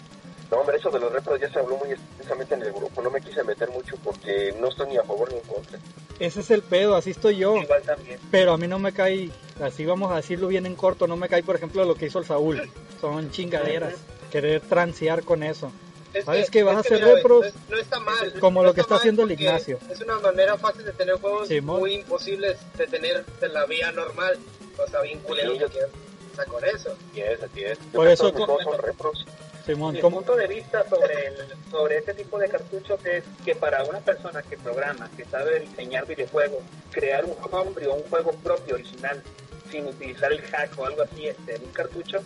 No, 0.50 0.58
hombre, 0.58 0.78
eso 0.78 0.90
de 0.90 0.98
los 0.98 1.12
repros 1.12 1.38
ya 1.40 1.50
se 1.52 1.58
habló 1.58 1.76
muy 1.76 1.90
extensamente 1.92 2.54
en 2.54 2.62
el 2.62 2.72
grupo. 2.72 3.02
No 3.02 3.10
me 3.10 3.20
quise 3.20 3.44
meter 3.44 3.68
mucho 3.70 3.96
porque 4.02 4.54
no 4.58 4.68
estoy 4.68 4.88
ni 4.88 4.96
a 4.96 5.02
favor 5.02 5.30
ni 5.30 5.38
en 5.38 5.44
contra. 5.44 5.78
Ese 6.18 6.40
es 6.40 6.50
el 6.50 6.62
pedo, 6.62 6.96
así 6.96 7.10
estoy 7.10 7.36
yo. 7.36 7.56
Igual 7.56 7.82
también. 7.82 8.18
Pero 8.30 8.52
a 8.52 8.56
mí 8.56 8.66
no 8.66 8.78
me 8.78 8.92
cae, 8.92 9.30
así 9.62 9.84
vamos 9.84 10.10
a 10.10 10.16
decirlo 10.16 10.48
bien 10.48 10.64
en 10.66 10.74
corto, 10.74 11.06
no 11.06 11.16
me 11.16 11.28
cae, 11.28 11.42
por 11.42 11.54
ejemplo, 11.56 11.84
lo 11.84 11.94
que 11.94 12.06
hizo 12.06 12.18
el 12.18 12.24
Saúl. 12.24 12.70
Son 13.00 13.30
chingaderas. 13.30 13.94
Querer 14.30 14.60
transear 14.62 15.22
con 15.22 15.42
eso. 15.42 15.70
Es 16.14 16.24
¿Sabes 16.24 16.50
qué? 16.50 16.62
Vas 16.62 16.76
a 16.76 16.80
es 16.80 16.86
que, 16.88 16.94
hacer 16.94 17.04
mira, 17.06 17.16
repros 17.16 17.40
No, 17.42 17.46
es- 17.48 17.54
no 17.70 17.76
está 17.76 18.00
mal. 18.00 18.32
como 18.40 18.62
no 18.62 18.68
lo 18.68 18.74
que 18.74 18.80
está 18.80 18.96
haciendo 18.96 19.24
el 19.24 19.32
Ignacio. 19.32 19.78
Es 19.90 20.00
una 20.00 20.18
manera 20.18 20.56
fácil 20.56 20.84
de 20.84 20.92
tener 20.92 21.16
juegos 21.16 21.48
Simón. 21.48 21.80
muy 21.80 21.94
imposibles 21.96 22.56
de 22.78 22.86
tener 22.86 23.24
de 23.26 23.48
la 23.50 23.66
vía 23.66 23.92
normal. 23.92 24.38
O 24.78 24.86
sea, 24.90 25.02
bien 25.02 25.18
culero 25.20 25.52
Sí, 25.52 25.58
que. 25.58 25.66
O 25.84 26.34
sea, 26.34 26.44
con 26.46 26.64
eso. 26.64 26.96
Así 27.10 27.20
es, 27.20 27.42
así 27.42 27.64
es. 27.64 27.78
Yo 27.78 27.84
Por 27.92 28.08
eso 28.08 28.32
que 28.32 28.38
co- 28.38 28.46
todos 28.46 28.62
son 28.64 28.78
repros. 28.82 29.26
Simón, 29.68 29.92
Mi 29.92 30.00
punto 30.00 30.34
de 30.34 30.46
vista 30.46 30.82
sobre, 30.88 31.26
el, 31.26 31.34
sobre 31.70 31.98
este 31.98 32.14
tipo 32.14 32.38
de 32.38 32.48
cartuchos 32.48 33.04
es 33.04 33.22
que 33.44 33.54
para 33.54 33.84
una 33.84 33.98
persona 33.98 34.42
que 34.42 34.56
programa, 34.56 35.10
que 35.14 35.26
sabe 35.26 35.60
diseñar 35.60 36.06
videojuegos, 36.06 36.62
crear 36.90 37.26
un 37.26 37.36
hombre 37.50 37.86
o 37.86 37.96
un 37.96 38.02
juego 38.04 38.32
propio, 38.42 38.76
original, 38.76 39.22
sin 39.70 39.86
utilizar 39.86 40.32
el 40.32 40.40
hack 40.40 40.70
o 40.78 40.86
algo 40.86 41.02
así, 41.02 41.26
este, 41.26 41.56
en 41.56 41.64
un 41.64 41.72
cartucho, 41.72 42.20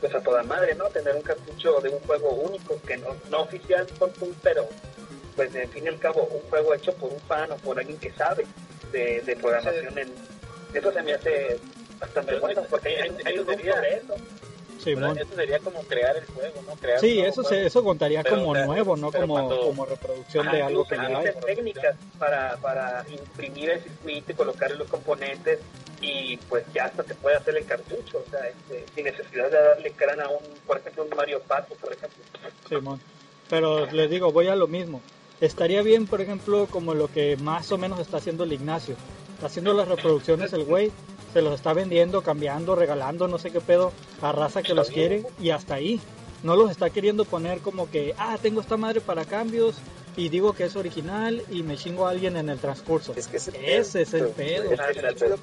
pues 0.00 0.14
a 0.14 0.22
toda 0.22 0.42
madre, 0.44 0.74
¿no? 0.76 0.86
Tener 0.86 1.14
un 1.14 1.20
cartucho 1.20 1.78
de 1.82 1.90
un 1.90 2.00
juego 2.00 2.30
único, 2.30 2.80
que 2.86 2.96
no, 2.96 3.14
no 3.30 3.42
oficial, 3.42 3.86
pero 4.42 4.66
pues 5.36 5.54
en 5.54 5.68
fin 5.68 5.84
y 5.84 5.88
al 5.88 5.98
cabo, 5.98 6.22
un 6.22 6.40
juego 6.48 6.72
hecho 6.72 6.94
por 6.94 7.12
un 7.12 7.20
fan 7.20 7.52
o 7.52 7.56
por 7.56 7.78
alguien 7.78 7.98
que 7.98 8.12
sabe 8.12 8.46
de, 8.92 9.20
de 9.20 9.36
programación. 9.36 9.98
En, 9.98 10.08
eso 10.72 10.90
se 10.90 11.02
me 11.02 11.12
hace 11.12 11.60
bastante 12.00 12.32
Pero 12.32 12.40
bueno, 12.40 12.62
porque 12.70 12.88
hay, 12.88 12.94
hay, 12.94 13.16
hay 13.26 13.38
un 13.38 13.46
boom 13.46 13.58
sobre 13.60 14.02
eso. 14.78 14.84
Simón. 14.84 15.18
Eso 15.18 15.34
sería 15.34 15.58
como 15.58 15.80
crear 15.82 16.16
el 16.16 16.24
juego, 16.26 16.62
¿no? 16.66 16.72
Crear 16.76 17.00
Sí, 17.00 17.20
eso 17.20 17.42
se, 17.44 17.66
eso 17.66 17.82
contaría 17.84 18.22
Pero, 18.22 18.36
como 18.36 18.50
o 18.50 18.54
sea, 18.54 18.66
nuevo, 18.66 18.96
no 18.96 19.12
como, 19.12 19.34
cuando- 19.34 19.60
como 19.60 19.84
reproducción 19.86 20.50
de 20.50 20.62
Ah, 20.62 20.66
algo 20.66 20.84
que 20.86 20.96
ya 20.96 21.18
hay. 21.18 21.26
técnicas 21.46 21.96
para, 22.18 22.56
para 22.58 23.04
imprimir 23.10 23.70
el 23.70 23.80
circuito 23.82 24.32
y 24.32 24.34
colocarle 24.34 24.76
los 24.76 24.88
componentes 24.88 25.58
y 26.00 26.36
pues 26.48 26.64
ya 26.72 26.84
hasta 26.86 27.02
se 27.02 27.14
puede 27.16 27.36
hacer 27.36 27.56
el 27.56 27.64
cartucho, 27.66 28.24
o 28.26 28.30
sea, 28.30 28.46
este, 28.48 28.84
sin 28.94 29.04
necesidad 29.04 29.50
de 29.50 29.58
darle 29.60 29.90
crán 29.92 30.20
a 30.20 30.28
un, 30.28 30.38
por 30.66 30.78
ejemplo, 30.78 31.04
un 31.04 31.16
Mario 31.16 31.40
Pato, 31.40 31.74
por 31.74 31.92
ejemplo. 31.92 32.18
Simón. 32.68 33.00
Pero 33.50 33.86
les 33.86 34.08
digo, 34.10 34.30
voy 34.30 34.46
a 34.48 34.54
lo 34.56 34.68
mismo. 34.68 35.00
Estaría 35.40 35.82
bien, 35.82 36.06
por 36.06 36.20
ejemplo, 36.20 36.66
como 36.70 36.94
lo 36.94 37.08
que 37.08 37.36
más 37.38 37.70
o 37.72 37.78
menos 37.78 37.98
está 38.00 38.18
haciendo 38.18 38.44
el 38.44 38.52
Ignacio. 38.52 38.96
Está 39.34 39.46
haciendo 39.46 39.72
las 39.72 39.88
reproducciones 39.88 40.52
el 40.52 40.64
güey, 40.64 40.90
se 41.32 41.42
los 41.42 41.54
está 41.54 41.72
vendiendo, 41.72 42.22
cambiando, 42.22 42.74
regalando, 42.74 43.28
no 43.28 43.38
sé 43.38 43.50
qué 43.50 43.60
pedo, 43.60 43.92
a 44.22 44.32
raza 44.32 44.62
que 44.62 44.74
los 44.74 44.90
quiere 44.90 45.24
y 45.40 45.50
hasta 45.50 45.74
ahí. 45.74 46.00
No 46.42 46.54
los 46.56 46.70
está 46.70 46.90
queriendo 46.90 47.24
poner 47.24 47.58
como 47.60 47.90
que, 47.90 48.14
ah, 48.16 48.38
tengo 48.40 48.60
esta 48.60 48.76
madre 48.76 49.00
para 49.00 49.24
cambios 49.24 49.76
y 50.16 50.28
digo 50.28 50.52
que 50.52 50.64
es 50.64 50.76
original 50.76 51.42
y 51.50 51.62
me 51.62 51.76
chingo 51.76 52.06
a 52.06 52.10
alguien 52.10 52.36
en 52.36 52.48
el 52.48 52.58
transcurso. 52.58 53.12
Es 53.16 53.28
que 53.28 53.36
ese, 53.36 53.52
Ese 53.76 54.02
es 54.02 54.14
el 54.14 54.28
pedo. 54.28 54.70
Es 54.70 54.80
que 54.80 54.98
es 54.98 55.04
el 55.04 55.14
pedo. 55.14 55.36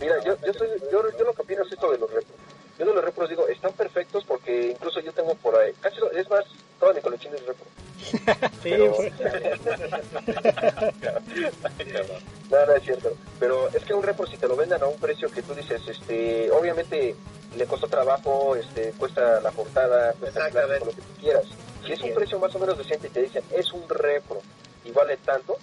Mira, 0.00 0.24
yo, 0.24 0.36
yo, 0.44 0.52
soy, 0.52 0.68
yo, 0.90 1.02
yo 1.18 1.24
lo 1.24 1.32
que 1.34 1.42
opino 1.42 1.62
es 1.62 1.72
esto 1.72 1.90
de 1.90 1.98
los 1.98 2.10
repros. 2.10 2.38
Yo 2.78 2.86
de 2.86 2.94
los 2.94 3.04
repros 3.04 3.28
digo, 3.28 3.46
están 3.48 3.72
perfectos 3.72 4.24
porque 4.24 4.70
incluso 4.70 5.00
yo 5.00 5.12
tengo 5.12 5.34
por 5.34 5.56
ahí, 5.56 5.72
casi, 5.80 5.96
es 6.14 6.30
más, 6.30 6.44
toda 6.78 6.92
mi 6.94 7.00
colección 7.00 7.34
es 7.34 7.44
repro. 7.44 7.66
Pero-. 8.62 8.96
No, 12.50 12.66
no 12.66 12.74
es 12.74 12.82
cierto. 12.82 13.12
Pero 13.38 13.68
es 13.68 13.84
que 13.84 13.94
un 13.94 14.02
repro 14.02 14.26
si 14.26 14.36
te 14.36 14.48
lo 14.48 14.56
vendan 14.56 14.82
a 14.82 14.86
un 14.86 14.98
precio 14.98 15.30
que 15.30 15.42
tú 15.42 15.54
dices, 15.54 15.80
este, 15.86 16.50
obviamente 16.50 17.14
le 17.56 17.66
costó 17.66 17.86
trabajo, 17.86 18.56
este, 18.56 18.92
cuesta 18.98 19.40
la 19.40 19.50
portada, 19.50 20.12
cuesta 20.14 20.46
el 20.46 20.52
plástico, 20.52 20.86
lo 20.86 20.90
que 20.90 21.00
tú 21.00 21.20
quieras. 21.20 21.44
Si 21.84 21.92
es 21.92 22.02
un 22.02 22.14
precio 22.14 22.38
más 22.38 22.54
o 22.54 22.58
menos 22.58 22.76
decente 22.76 23.06
y 23.06 23.10
te 23.10 23.22
dicen, 23.22 23.42
es 23.52 23.72
un 23.72 23.88
repro 23.88 24.40
y 24.84 24.90
vale 24.90 25.16
tanto, 25.18 25.56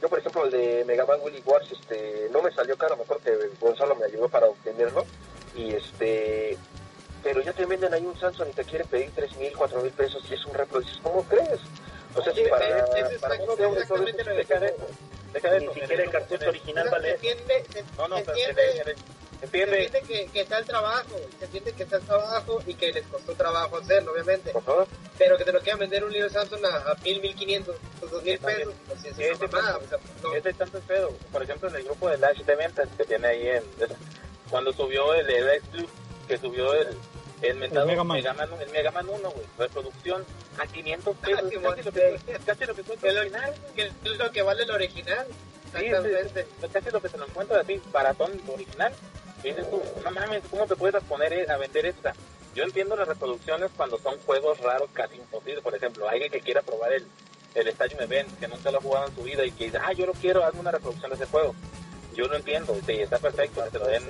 yo 0.00 0.08
por 0.08 0.18
ejemplo 0.18 0.44
el 0.44 0.50
de 0.50 0.84
Mega 0.84 1.06
Man 1.06 1.20
Willy 1.22 1.42
Wars, 1.44 1.66
este, 1.70 2.28
no 2.32 2.42
me 2.42 2.52
salió 2.52 2.76
caro, 2.76 2.96
mejor 2.96 3.20
que 3.20 3.36
Gonzalo 3.60 3.94
me 3.94 4.06
ayudó 4.06 4.28
para 4.28 4.46
obtenerlo 4.46 5.04
y 5.54 5.72
este, 5.72 6.58
pero 7.22 7.40
ya 7.40 7.52
te 7.52 7.66
venden 7.66 7.94
ahí 7.94 8.04
un 8.04 8.18
Samsung 8.18 8.48
y 8.50 8.52
te 8.52 8.64
quieren 8.64 8.88
pedir 8.88 9.10
tres 9.14 9.36
mil, 9.36 9.52
cuatro 9.56 9.80
mil 9.80 9.92
pesos 9.92 10.24
y 10.28 10.34
es 10.34 10.44
un 10.44 10.54
repro, 10.54 10.80
dices, 10.80 10.98
¿cómo 11.02 11.22
crees? 11.24 11.60
O 12.14 12.22
sea, 12.22 12.32
Sí, 12.32 12.42
para, 12.50 12.66
es- 12.68 13.12
es 13.12 13.20
para 13.20 13.34
exactamente 13.36 14.24
lo 14.24 14.34
deja 14.34 14.58
de- 14.60 14.74
Deja 15.32 15.50
de 15.50 15.60
Ni 15.60 15.68
siquiera 15.72 16.02
el 16.04 16.10
cartucho 16.10 16.48
original 16.50 16.84
Se 16.84 16.90
vale. 16.90 17.10
entiende, 17.12 17.64
se, 17.72 17.82
No, 17.96 18.06
no, 18.08 18.16
se 18.16 18.22
entiende, 18.30 18.72
se 19.40 19.44
entiende. 19.46 19.90
que, 20.06 20.26
que 20.26 20.40
está 20.42 20.58
el 20.58 20.66
trabajo, 20.66 21.16
se 21.38 21.44
entiende 21.46 21.72
que 21.72 21.82
está 21.84 21.96
el 21.96 22.02
trabajo 22.02 22.62
y 22.66 22.74
que 22.74 22.92
les 22.92 23.06
costó 23.06 23.32
trabajo 23.32 23.78
hacerlo, 23.78 24.12
obviamente. 24.12 24.50
Ajá. 24.54 24.84
Pero 25.16 25.38
que 25.38 25.44
te 25.44 25.52
lo 25.52 25.60
quieran 25.60 25.78
vender 25.78 26.04
un 26.04 26.12
libro 26.12 26.28
Samsung 26.28 26.62
a, 26.66 26.76
a 26.92 26.94
mil, 27.02 27.22
mil 27.22 27.34
quinientos, 27.34 27.76
dos 28.02 28.22
mil 28.22 28.38
pesos, 28.38 28.74
pues 28.86 29.04
es 29.06 29.40
una 29.40 29.46
mamada, 29.48 29.78
o 29.78 29.88
sea, 29.88 29.98
no. 30.22 30.34
Ese 30.34 30.52
tanto 30.52 30.78
pedo. 30.80 31.10
Por 31.32 31.42
ejemplo, 31.42 31.70
en 31.70 31.76
el 31.76 31.84
grupo 31.84 32.10
de 32.10 32.18
Lash 32.18 32.40
de 32.42 32.54
ventas 32.54 32.88
que 32.98 33.04
tiene 33.04 33.26
ahí 33.28 33.48
en. 33.48 33.64
Cuando 34.50 34.70
subió 34.74 35.14
el 35.14 35.30
Evex 35.30 35.64
Club, 35.68 35.88
que 36.28 36.36
subió 36.36 36.74
el. 36.74 36.88
El, 37.42 37.56
mentado 37.56 37.86
Mega 37.86 38.04
Man. 38.04 38.16
Mega 38.16 38.32
Man, 38.34 38.48
el 38.60 38.70
Mega 38.70 38.90
Man 38.92 39.08
1, 39.08 39.30
güey, 39.30 39.46
reproducción 39.58 40.24
a 40.58 40.66
500 40.66 41.16
pesos, 41.16 41.40
Ah, 41.42 41.48
sí, 41.50 41.56
casi, 41.56 41.82
lo 41.82 41.92
que, 41.92 42.20
casi 42.46 42.64
lo 42.66 42.74
que 42.74 42.82
cuesta 42.82 43.02
Que 43.02 43.08
el 43.08 43.14
lo, 43.16 43.20
original. 43.22 43.54
que 43.74 43.82
es 43.86 44.18
lo 44.18 44.30
que 44.30 44.42
vale 44.42 44.62
el 44.62 44.70
original, 44.70 45.26
Sí, 45.76 45.84
exactamente. 45.86 46.46
sí, 46.60 46.66
casi 46.72 46.90
lo 46.90 47.00
que 47.02 47.08
te 47.08 47.18
lo 47.18 47.26
encuentras 47.26 47.64
así, 47.64 47.80
baratón 47.92 48.40
original. 48.46 48.92
Y 49.42 49.48
dices 49.48 49.68
tú, 49.70 49.82
no 50.04 50.10
mames, 50.12 50.42
¿cómo 50.50 50.66
te 50.66 50.76
puedes 50.76 51.02
poner 51.04 51.32
e- 51.32 51.50
a 51.50 51.56
vender 51.56 51.86
esta? 51.86 52.12
Yo 52.54 52.62
entiendo 52.64 52.94
las 52.94 53.08
reproducciones 53.08 53.70
cuando 53.76 53.98
son 53.98 54.18
juegos 54.20 54.60
raros, 54.60 54.88
casi 54.92 55.16
imposibles. 55.16 55.62
Por 55.64 55.74
ejemplo, 55.74 56.08
alguien 56.08 56.30
que 56.30 56.40
quiera 56.40 56.60
probar 56.62 56.92
el, 56.92 57.06
el 57.54 57.68
Stadium 57.68 58.02
Event, 58.02 58.38
que 58.38 58.46
nunca 58.46 58.70
lo 58.70 58.78
ha 58.78 58.82
jugado 58.82 59.08
en 59.08 59.14
su 59.16 59.22
vida 59.22 59.44
y 59.44 59.50
que 59.50 59.64
dice, 59.64 59.78
ah, 59.82 59.92
yo 59.94 60.06
lo 60.06 60.12
quiero, 60.12 60.44
hazme 60.44 60.60
una 60.60 60.70
reproducción 60.70 61.10
de 61.10 61.16
ese 61.16 61.26
juego. 61.26 61.54
Yo 62.14 62.26
lo 62.26 62.36
entiendo, 62.36 62.76
sí, 62.86 62.92
está 62.92 63.18
perfecto, 63.18 63.62
te 63.72 63.78
lo 63.78 63.88
el, 63.88 64.04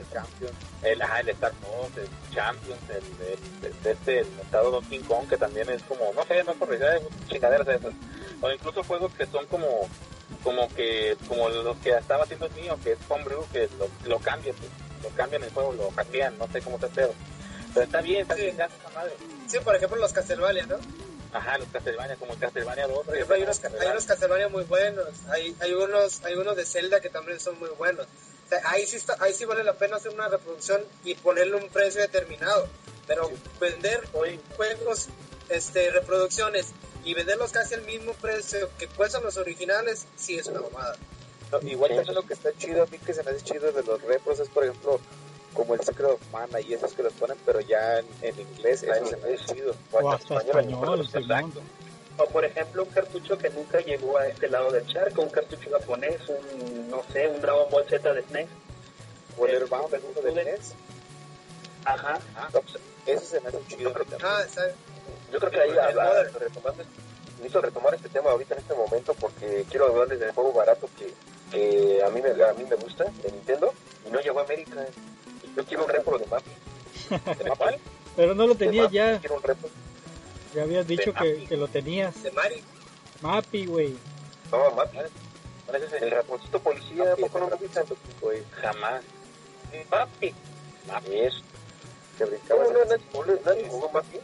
el 1.00 1.28
Star 1.28 1.52
Fox, 1.54 1.96
el 1.96 2.08
Champions, 2.34 2.80
el, 2.90 3.66
el, 3.66 3.72
este, 3.86 4.18
el 4.20 4.26
estado 4.40 4.70
Donkey 4.72 4.98
Kong, 5.00 5.28
que 5.28 5.36
también 5.36 5.70
es 5.70 5.82
como, 5.84 6.12
no 6.12 6.24
sé, 6.24 6.42
no 6.44 6.54
por 6.54 6.68
chingaderas 7.28 7.66
de 7.66 7.76
esas. 7.76 7.92
O 8.40 8.50
incluso 8.50 8.82
juegos 8.82 9.12
que 9.14 9.26
son 9.26 9.46
como, 9.46 9.88
como 10.42 10.68
que, 10.74 11.16
como 11.28 11.48
los 11.48 11.76
que 11.78 11.90
estaba 11.90 12.24
haciendo 12.24 12.46
el 12.46 12.52
mío, 12.54 12.76
que 12.82 12.92
es 12.92 12.98
Homebrew, 13.08 13.46
que 13.52 13.68
lo, 13.78 13.88
lo 14.08 14.18
cambian, 14.18 14.56
lo 15.02 15.08
cambian 15.10 15.44
el 15.44 15.50
juego, 15.50 15.72
lo 15.72 15.90
hackean, 15.92 16.36
no 16.38 16.48
sé 16.48 16.60
cómo 16.60 16.78
se 16.80 16.88
pedo. 16.88 17.14
Pero 17.72 17.86
está 17.86 18.00
bien, 18.00 18.22
está 18.22 18.34
Sí. 18.34 18.42
bien, 18.42 18.56
esa 18.56 18.68
madre. 18.94 19.12
Sí, 19.46 19.58
por 19.60 19.76
ejemplo, 19.76 19.98
los 19.98 20.12
Castlevania, 20.12 20.66
¿no? 20.66 20.76
Ajá, 21.32 21.56
los 21.58 21.68
Castlevania, 21.68 22.16
como 22.16 22.34
el 22.34 22.38
Castlevania 22.38 22.86
2. 22.86 23.06
Por 23.06 23.14
ejemplo, 23.14 23.36
hay 23.36 23.42
unos, 23.42 23.64
hay 23.64 23.88
unos 23.90 24.04
Castlevania 24.04 24.48
muy 24.48 24.64
buenos, 24.64 25.08
hay, 25.30 25.56
hay 25.60 25.72
unos 25.72 26.22
hay 26.24 26.34
unos 26.34 26.56
de 26.56 26.66
Zelda 26.66 27.00
que 27.00 27.08
también 27.08 27.40
son 27.40 27.58
muy 27.58 27.70
buenos. 27.70 28.06
O 28.06 28.48
sea, 28.48 28.60
ahí 28.66 28.86
sí 28.86 28.96
está, 28.96 29.16
ahí 29.20 29.32
sí 29.32 29.46
vale 29.46 29.64
la 29.64 29.72
pena 29.72 29.96
hacer 29.96 30.12
una 30.12 30.28
reproducción 30.28 30.82
y 31.04 31.14
ponerle 31.14 31.56
un 31.56 31.68
precio 31.70 32.02
determinado, 32.02 32.68
pero 33.06 33.30
vender 33.58 34.06
hoy 34.12 34.38
juegos, 34.56 35.08
este, 35.48 35.90
reproducciones 35.90 36.72
y 37.04 37.14
venderlos 37.14 37.50
casi 37.50 37.74
al 37.74 37.82
mismo 37.82 38.12
precio 38.12 38.68
que 38.78 38.86
cuestan 38.88 39.22
los 39.22 39.38
originales, 39.38 40.06
sí 40.16 40.38
es 40.38 40.46
una 40.48 40.60
mamada. 40.60 40.96
No, 41.50 41.60
igual 41.68 41.94
también 41.94 42.14
lo 42.14 42.26
que 42.26 42.34
está 42.34 42.50
chido, 42.56 42.82
a 42.82 42.86
mí 42.86 42.98
que 42.98 43.14
se 43.14 43.22
me 43.22 43.30
hace 43.30 43.42
chido 43.42 43.72
de 43.72 43.82
los 43.82 44.02
repros 44.02 44.38
es, 44.38 44.48
por 44.48 44.64
ejemplo, 44.64 45.00
como 45.54 45.74
el 45.74 45.80
Secret 45.80 46.10
of 46.10 46.20
Mana 46.32 46.60
y 46.60 46.72
esos 46.74 46.92
que 46.92 47.02
los 47.02 47.12
ponen, 47.14 47.36
pero 47.44 47.60
ya 47.60 47.98
en, 47.98 48.06
en 48.22 48.40
inglés, 48.40 48.84
Ah, 48.88 48.94
eso 48.96 49.04
en 49.04 49.06
se 49.10 49.16
me 49.16 49.22
inglés. 49.32 49.46
chido. 49.46 49.74
O 49.92 50.10
hasta 50.12 50.34
español. 50.38 51.62
O 52.18 52.26
por 52.26 52.44
ejemplo, 52.44 52.82
un 52.84 52.90
cartucho 52.90 53.38
que 53.38 53.48
nunca 53.50 53.80
llegó 53.80 54.18
a 54.18 54.26
este 54.26 54.48
lado 54.48 54.70
del 54.70 54.86
charco, 54.86 55.22
un 55.22 55.30
cartucho 55.30 55.70
japonés, 55.70 56.20
un, 56.28 56.90
no 56.90 57.02
sé, 57.12 57.26
un 57.28 57.40
Dragon 57.40 57.68
Ball 57.70 57.84
Z 57.88 58.12
de 58.12 58.22
SNES. 58.22 58.48
O 59.38 59.46
el 59.46 59.54
Airbound, 59.56 59.94
el 59.94 60.02
uno 60.10 60.20
de 60.20 60.44
NES, 60.44 60.74
Ajá. 61.84 62.18
no, 62.52 62.60
pues, 62.60 62.76
eso 63.06 63.24
se 63.24 63.40
me 63.40 63.48
hace 63.48 63.58
chido. 63.68 63.92
Ah, 64.22 64.42
¿sabes? 64.48 64.74
Yo 65.32 65.38
creo 65.38 65.50
que 65.50 65.60
ahí 65.60 65.70
El 65.70 65.78
habla- 65.78 66.04
Modern. 66.04 66.34
retomando, 66.38 66.84
necesito 67.38 67.60
retomar 67.62 67.94
este 67.94 68.08
tema 68.10 68.30
ahorita 68.30 68.54
en 68.54 68.60
este 68.60 68.74
momento 68.74 69.14
porque 69.14 69.64
quiero 69.70 69.86
hablarles 69.86 70.20
del 70.20 70.32
juego 70.32 70.52
barato 70.52 70.88
que, 70.98 71.12
que 71.50 72.02
a 72.04 72.10
mí 72.10 72.20
me 72.20 72.28
a 72.44 72.52
mí 72.52 72.64
me 72.68 72.76
gusta 72.76 73.04
de 73.04 73.32
Nintendo 73.32 73.72
y 74.06 74.10
no 74.10 74.20
llegó 74.20 74.40
a 74.40 74.44
América 74.44 74.84
Yo 75.56 75.64
quiero 75.64 75.84
un 75.84 75.90
repro 75.90 76.18
de 76.18 76.26
Mappy. 76.26 76.50
¿De 77.38 77.48
Mapal? 77.48 77.78
Pero 78.16 78.34
no 78.34 78.46
lo 78.46 78.54
De 78.54 78.66
tenías 78.66 78.84
Mappy, 78.84 78.96
ya. 78.96 79.18
Quiero 79.20 79.36
un 79.36 79.42
repro. 79.42 79.68
Ya 80.54 80.62
habías 80.62 80.86
dicho 80.86 81.12
que, 81.14 81.44
que 81.44 81.56
lo 81.56 81.68
tenías. 81.68 82.22
De 82.22 82.30
Mari. 82.32 82.62
Mappy, 83.20 83.66
güey. 83.66 83.96
No, 84.50 84.70
Mappy. 84.72 84.98
¿Cuál 85.66 85.82
es 85.82 85.92
ese? 85.92 86.04
El 86.04 86.10
ratoncito 86.10 86.58
policía, 86.60 87.12
¿a 87.12 87.16
poco 87.16 87.38
no 87.38 87.48
lo 87.48 87.56
viste? 87.56 87.80
Güey, 88.20 88.42
Jamás. 88.60 89.02
papi. 89.88 90.34
Es. 91.10 91.34
Que 92.18 92.24
No, 92.24 92.30
brincaba. 92.30 92.64
no, 92.64 92.84
nadie 92.84 93.02
jugó- 93.10 93.38
nadie 93.44 93.68
jugó 93.68 93.88
Mappy. 93.90 94.18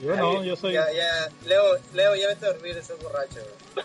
Yo 0.00 0.16
no, 0.16 0.42
yo 0.42 0.56
soy. 0.56 0.72
Ya, 0.72 0.90
ya, 0.92 1.28
Leo, 1.44 1.76
Leo, 1.92 2.14
ya 2.16 2.28
vete 2.28 2.46
a 2.46 2.52
dormir, 2.52 2.76
estás 2.78 2.98
borracho. 3.02 3.40
güey. 3.40 3.84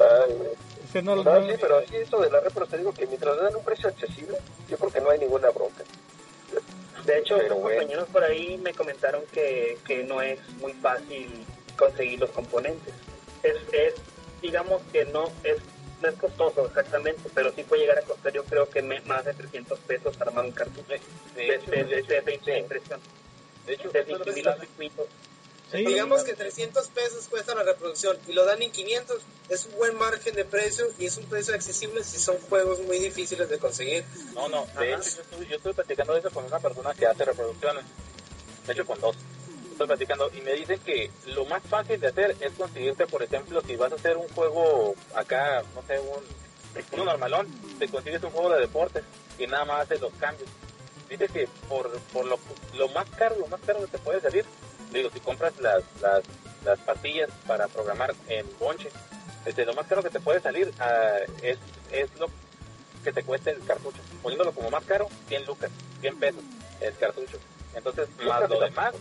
Ay, 0.00 0.32
güey. 0.34 0.50
Ese 0.88 1.02
no, 1.02 1.16
No, 1.16 1.22
no- 1.24 1.46
sí, 1.46 1.52
pero 1.60 1.80
sí, 1.86 1.96
eso 1.96 2.18
de 2.20 2.30
la 2.30 2.40
repro, 2.40 2.66
te 2.66 2.78
digo 2.78 2.92
que 2.92 3.06
mientras 3.06 3.36
le 3.36 3.42
dan 3.44 3.56
un 3.56 3.62
precio 3.64 3.88
accesible, 3.88 4.38
yo 4.68 4.76
creo 4.76 4.90
que 4.90 5.00
no 5.00 5.10
hay 5.10 5.18
ninguna 5.18 5.50
bronca. 5.50 5.84
De 7.04 7.18
hecho, 7.18 7.36
Pero 7.38 7.56
bueno. 7.56 7.78
compañeros 7.80 8.08
por 8.12 8.24
ahí 8.24 8.58
me 8.58 8.74
comentaron 8.74 9.22
que, 9.32 9.78
que 9.86 10.02
no 10.04 10.20
es 10.20 10.38
muy 10.60 10.72
fácil 10.74 11.44
conseguir 11.76 12.18
los 12.20 12.30
componentes. 12.30 12.92
Es, 13.42 13.56
es 13.72 13.94
digamos 14.40 14.80
que 14.92 15.04
no 15.06 15.30
es, 15.44 15.56
no 16.02 16.08
es 16.08 16.14
costoso 16.16 16.66
exactamente, 16.66 17.28
pero 17.34 17.52
sí 17.54 17.62
puede 17.64 17.82
llegar 17.82 17.98
a 17.98 18.02
costar 18.02 18.32
yo 18.32 18.44
creo 18.44 18.68
que 18.70 18.82
me- 18.82 19.00
más 19.02 19.24
de 19.24 19.34
300 19.34 19.78
pesos 19.80 20.20
armar 20.20 20.44
un 20.46 20.52
cartucho 20.52 20.86
de, 20.88 21.00
De, 21.34 21.58
de, 21.58 21.84
de, 21.84 22.02
de, 22.02 22.02
de- 22.22 22.40
de 22.44 22.58
impresión, 22.58 23.00
de 23.66 23.74
hecho, 23.74 23.90
de 23.90 24.04
circuitos. 24.04 25.06
sí, 25.70 25.84
Digamos 25.84 26.24
que 26.24 26.34
300 26.34 26.88
pesos 26.88 27.28
cuesta 27.28 27.54
la 27.54 27.62
reproducción 27.62 28.16
y 28.26 28.32
lo 28.32 28.44
dan 28.44 28.60
en 28.62 28.72
500. 28.72 29.18
Es 29.48 29.66
un 29.66 29.76
buen 29.78 29.96
margen 29.98 30.34
de 30.34 30.44
precio 30.44 30.86
y 30.98 31.06
es 31.06 31.16
un 31.18 31.24
precio 31.26 31.54
accesible 31.54 32.02
si 32.04 32.18
son 32.18 32.38
juegos 32.48 32.80
muy 32.80 32.98
difíciles 32.98 33.48
de 33.48 33.58
conseguir. 33.58 34.04
No, 34.34 34.48
no, 34.48 34.64
de 34.78 34.94
Ajá. 34.94 35.02
hecho 35.02 35.10
yo 35.16 35.22
estuve, 35.22 35.46
yo 35.48 35.56
estuve 35.56 35.74
platicando 35.74 36.12
de 36.14 36.20
eso 36.20 36.30
con 36.30 36.44
una 36.44 36.58
persona 36.58 36.94
que 36.94 37.06
hace 37.06 37.24
reproducciones, 37.24 37.84
de 38.66 38.72
hecho 38.72 38.86
con 38.86 39.00
dos. 39.00 39.16
Estoy 39.80 39.96
platicando 39.96 40.30
y 40.36 40.42
me 40.42 40.52
dicen 40.52 40.78
que 40.80 41.10
lo 41.28 41.46
más 41.46 41.62
fácil 41.62 41.98
de 41.98 42.08
hacer 42.08 42.36
es 42.38 42.52
conseguirte, 42.52 43.06
por 43.06 43.22
ejemplo, 43.22 43.62
si 43.62 43.76
vas 43.76 43.90
a 43.90 43.94
hacer 43.94 44.18
un 44.18 44.28
juego 44.28 44.94
acá, 45.14 45.62
no 45.74 45.82
sé, 45.86 45.98
un, 45.98 46.22
uno 46.92 47.04
normalón, 47.06 47.46
te 47.78 47.88
consigues 47.88 48.22
un 48.22 48.30
juego 48.30 48.50
de 48.50 48.60
deportes 48.60 49.04
y 49.38 49.46
nada 49.46 49.64
más 49.64 49.84
haces 49.84 50.02
los 50.02 50.12
cambios. 50.20 50.50
Dice 51.08 51.28
que 51.28 51.48
por, 51.66 51.90
por 52.12 52.26
lo, 52.26 52.38
lo 52.76 52.88
más 52.88 53.08
caro, 53.08 53.36
lo 53.38 53.46
más 53.46 53.58
caro 53.62 53.80
que 53.80 53.86
te 53.86 53.96
puede 53.96 54.20
salir, 54.20 54.44
digo, 54.92 55.08
si 55.14 55.20
compras 55.20 55.58
las, 55.60 55.82
las, 56.02 56.24
las 56.62 56.78
pastillas 56.80 57.30
para 57.46 57.66
programar 57.66 58.12
en 58.28 58.44
bonche, 58.58 58.90
este, 59.46 59.64
lo 59.64 59.72
más 59.72 59.86
caro 59.86 60.02
que 60.02 60.10
te 60.10 60.20
puede 60.20 60.40
salir 60.40 60.70
ah, 60.78 61.20
es, 61.40 61.56
es 61.90 62.10
lo 62.18 62.26
que 63.02 63.14
te 63.14 63.22
cueste 63.22 63.52
el 63.52 63.64
cartucho. 63.64 64.02
Poniéndolo 64.22 64.52
como 64.52 64.70
más 64.70 64.84
caro, 64.84 65.08
100 65.28 65.46
lucas, 65.46 65.70
100 66.02 66.18
pesos 66.18 66.44
el 66.82 66.94
cartucho. 66.98 67.38
Entonces, 67.74 68.08
más 68.26 68.46
lo 68.46 68.60
demás, 68.60 68.94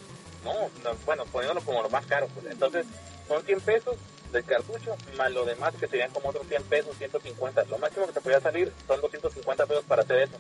no, 0.44 0.54
no, 0.84 0.98
bueno, 1.06 1.26
poniéndolo 1.26 1.62
como 1.62 1.82
lo 1.82 1.90
más 1.90 2.06
caro, 2.06 2.28
pues 2.34 2.46
entonces 2.48 2.86
son 3.28 3.44
100 3.44 3.62
pesos 3.62 3.96
del 4.32 4.44
cartucho, 4.44 4.96
más 5.18 5.32
lo 5.32 5.46
demás 5.46 5.74
que 5.80 5.88
serían 5.88 6.12
como 6.12 6.30
otros 6.30 6.48
100 6.48 6.64
pesos, 6.64 6.96
150. 6.98 7.66
Lo 7.66 7.78
máximo 7.78 8.06
que 8.06 8.14
te 8.14 8.22
podría 8.22 8.40
salir 8.40 8.72
son 8.88 9.02
250 9.02 9.66
pesos 9.66 9.84
para 9.86 10.04
hacer 10.04 10.20
eso. 10.20 10.38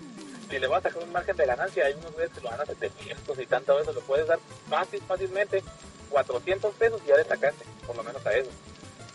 Si 0.50 0.60
le 0.60 0.68
vas 0.68 0.86
a 0.86 0.90
sacar 0.90 1.04
un 1.04 1.12
margen 1.12 1.36
de 1.36 1.46
ganancia, 1.46 1.86
hay 1.86 1.94
unos 1.94 2.16
veces 2.16 2.32
que 2.36 2.42
lo 2.42 2.50
dan 2.50 2.62
a 2.62 2.66
700 2.66 3.40
y 3.40 3.46
tanto 3.46 3.80
eso, 3.80 3.94
lo 3.94 4.02
puedes 4.02 4.28
dar 4.28 4.40
fácil, 4.70 5.02
fácilmente 5.08 5.64
400 6.10 6.74
pesos 6.76 7.02
y 7.06 7.10
ya 7.10 7.18
le 7.18 7.24
sacaste, 7.24 7.66
por 7.86 7.96
lo 7.96 8.04
menos 8.04 8.26
a 8.26 8.34
eso. 8.34 8.50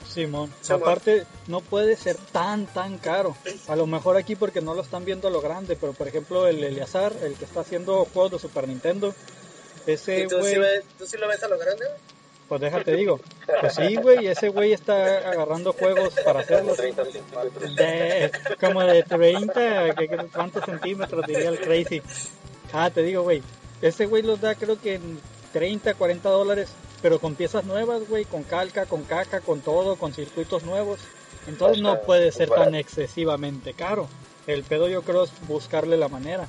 Simón. 0.08 0.52
Aparte, 0.70 1.26
no 1.48 1.60
puede 1.60 1.96
ser 1.96 2.16
tan, 2.16 2.66
tan 2.66 2.98
caro. 2.98 3.36
A 3.66 3.74
lo 3.74 3.86
mejor 3.86 4.16
aquí 4.16 4.36
porque 4.36 4.60
no 4.60 4.74
lo 4.74 4.82
están 4.82 5.04
viendo 5.04 5.28
a 5.28 5.30
lo 5.30 5.40
grande, 5.40 5.76
pero 5.76 5.92
por 5.92 6.06
ejemplo, 6.06 6.46
el 6.46 6.62
Eleazar, 6.62 7.12
el 7.22 7.34
que 7.34 7.44
está 7.44 7.60
haciendo 7.60 8.04
juegos 8.04 8.32
de 8.32 8.38
Super 8.38 8.68
Nintendo, 8.68 9.14
ese 9.86 10.20
¿Y 10.20 10.22
tú, 10.28 10.36
sí 10.36 10.40
güey, 10.40 10.58
ves- 10.58 10.84
tú 10.98 11.06
sí 11.06 11.16
lo 11.18 11.28
ves 11.28 11.42
a 11.42 11.48
lo 11.48 11.58
grande? 11.58 11.84
güey? 11.84 11.98
pues 12.46 12.60
déjate 12.60 12.92
digo, 12.94 13.20
pues 13.60 13.74
sí, 13.74 13.96
güey, 13.96 14.26
ese 14.26 14.50
güey 14.50 14.72
está 14.74 15.30
agarrando 15.30 15.72
juegos 15.72 16.12
para 16.24 16.40
hacerlos. 16.40 16.76
30 16.76 17.04
centímetros. 17.06 17.74
De, 17.76 18.30
como 18.60 18.82
de 18.84 19.02
30, 19.02 19.94
que- 19.94 20.08
que- 20.08 20.16
¿cuántos 20.32 20.64
centímetros 20.64 21.26
diría 21.26 21.48
el 21.48 21.58
Crazy? 21.58 22.02
Ah, 22.72 22.90
te 22.90 23.02
digo, 23.02 23.22
güey, 23.22 23.42
ese 23.80 24.04
güey 24.06 24.22
los 24.22 24.40
da 24.40 24.54
creo 24.54 24.78
que 24.78 24.96
en 24.96 25.18
30, 25.54 25.94
40 25.94 26.28
dólares, 26.28 26.68
pero 27.00 27.18
con 27.18 27.34
piezas 27.34 27.64
nuevas, 27.64 28.06
güey, 28.08 28.24
con 28.26 28.42
calca, 28.42 28.84
con 28.86 29.04
caca, 29.04 29.40
con 29.40 29.60
todo, 29.62 29.96
con 29.96 30.12
circuitos 30.12 30.64
nuevos. 30.64 31.00
Entonces 31.46 31.82
no 31.82 32.02
puede 32.02 32.30
ser 32.30 32.50
tan 32.50 32.74
excesivamente 32.74 33.72
caro. 33.74 34.06
El 34.46 34.64
pedo 34.64 34.88
yo 34.88 35.02
creo 35.02 35.24
es 35.24 35.30
buscarle 35.48 35.96
la 35.96 36.08
manera 36.08 36.46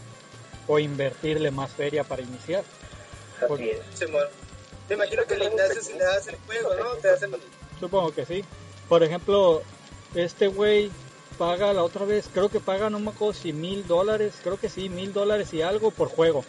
o 0.67 0.77
invertirle 0.79 1.51
más 1.51 1.71
feria 1.71 2.03
para 2.03 2.21
iniciar. 2.21 2.63
Así 3.41 3.69
es. 3.69 3.79
Simón. 3.93 4.25
Me 4.89 4.95
imagino 4.95 5.23
que 5.25 5.33
el 5.33 5.43
Ignacio 5.43 5.81
si 5.81 5.93
le 5.93 6.03
das 6.03 6.27
el 6.27 6.37
juego, 6.45 6.75
¿no? 6.75 6.91
Te 7.01 7.09
hacen 7.09 7.35
Supongo 7.79 8.11
que 8.11 8.25
sí. 8.25 8.45
Por 8.87 9.03
ejemplo, 9.03 9.63
este 10.13 10.47
güey 10.47 10.91
paga 11.37 11.73
la 11.73 11.83
otra 11.83 12.05
vez, 12.05 12.29
creo 12.31 12.49
que 12.49 12.59
paga, 12.59 12.89
no 12.89 12.99
me 12.99 13.09
acuerdo 13.09 13.33
si 13.33 13.51
mil 13.51 13.85
dólares, 13.87 14.35
creo 14.43 14.57
que 14.57 14.69
sí, 14.69 14.89
mil 14.89 15.11
dólares 15.11 15.53
y 15.53 15.61
algo 15.61 15.91
por 15.91 16.07
juego. 16.09 16.45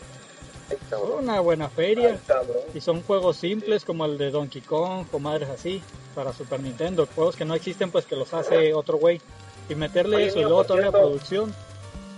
Ay. 0.70 0.78
Una 1.18 1.41
buena 1.41 1.68
feria. 1.68 2.20
Ay. 2.28 2.47
Y 2.74 2.80
son 2.80 3.03
juegos 3.03 3.37
simples 3.37 3.84
como 3.84 4.05
el 4.05 4.18
de 4.18 4.30
Donkey 4.30 4.62
Kong 4.62 5.07
o 5.12 5.18
madres 5.18 5.49
así, 5.49 5.82
para 6.14 6.32
Super 6.32 6.61
Nintendo. 6.61 7.09
Juegos 7.14 7.37
que 7.37 7.45
no 7.45 7.55
existen, 7.55 7.91
pues 7.91 8.05
que 8.05 8.16
los 8.16 8.32
hace 8.34 8.74
otro 8.74 8.99
güey. 8.99 9.20
Y 9.68 9.74
meterle 9.74 10.16
Oye, 10.16 10.26
eso 10.26 10.39
y 10.39 10.43
luego 10.43 10.64
todavía 10.64 10.91
cierto. 10.91 11.07
producción. 11.09 11.55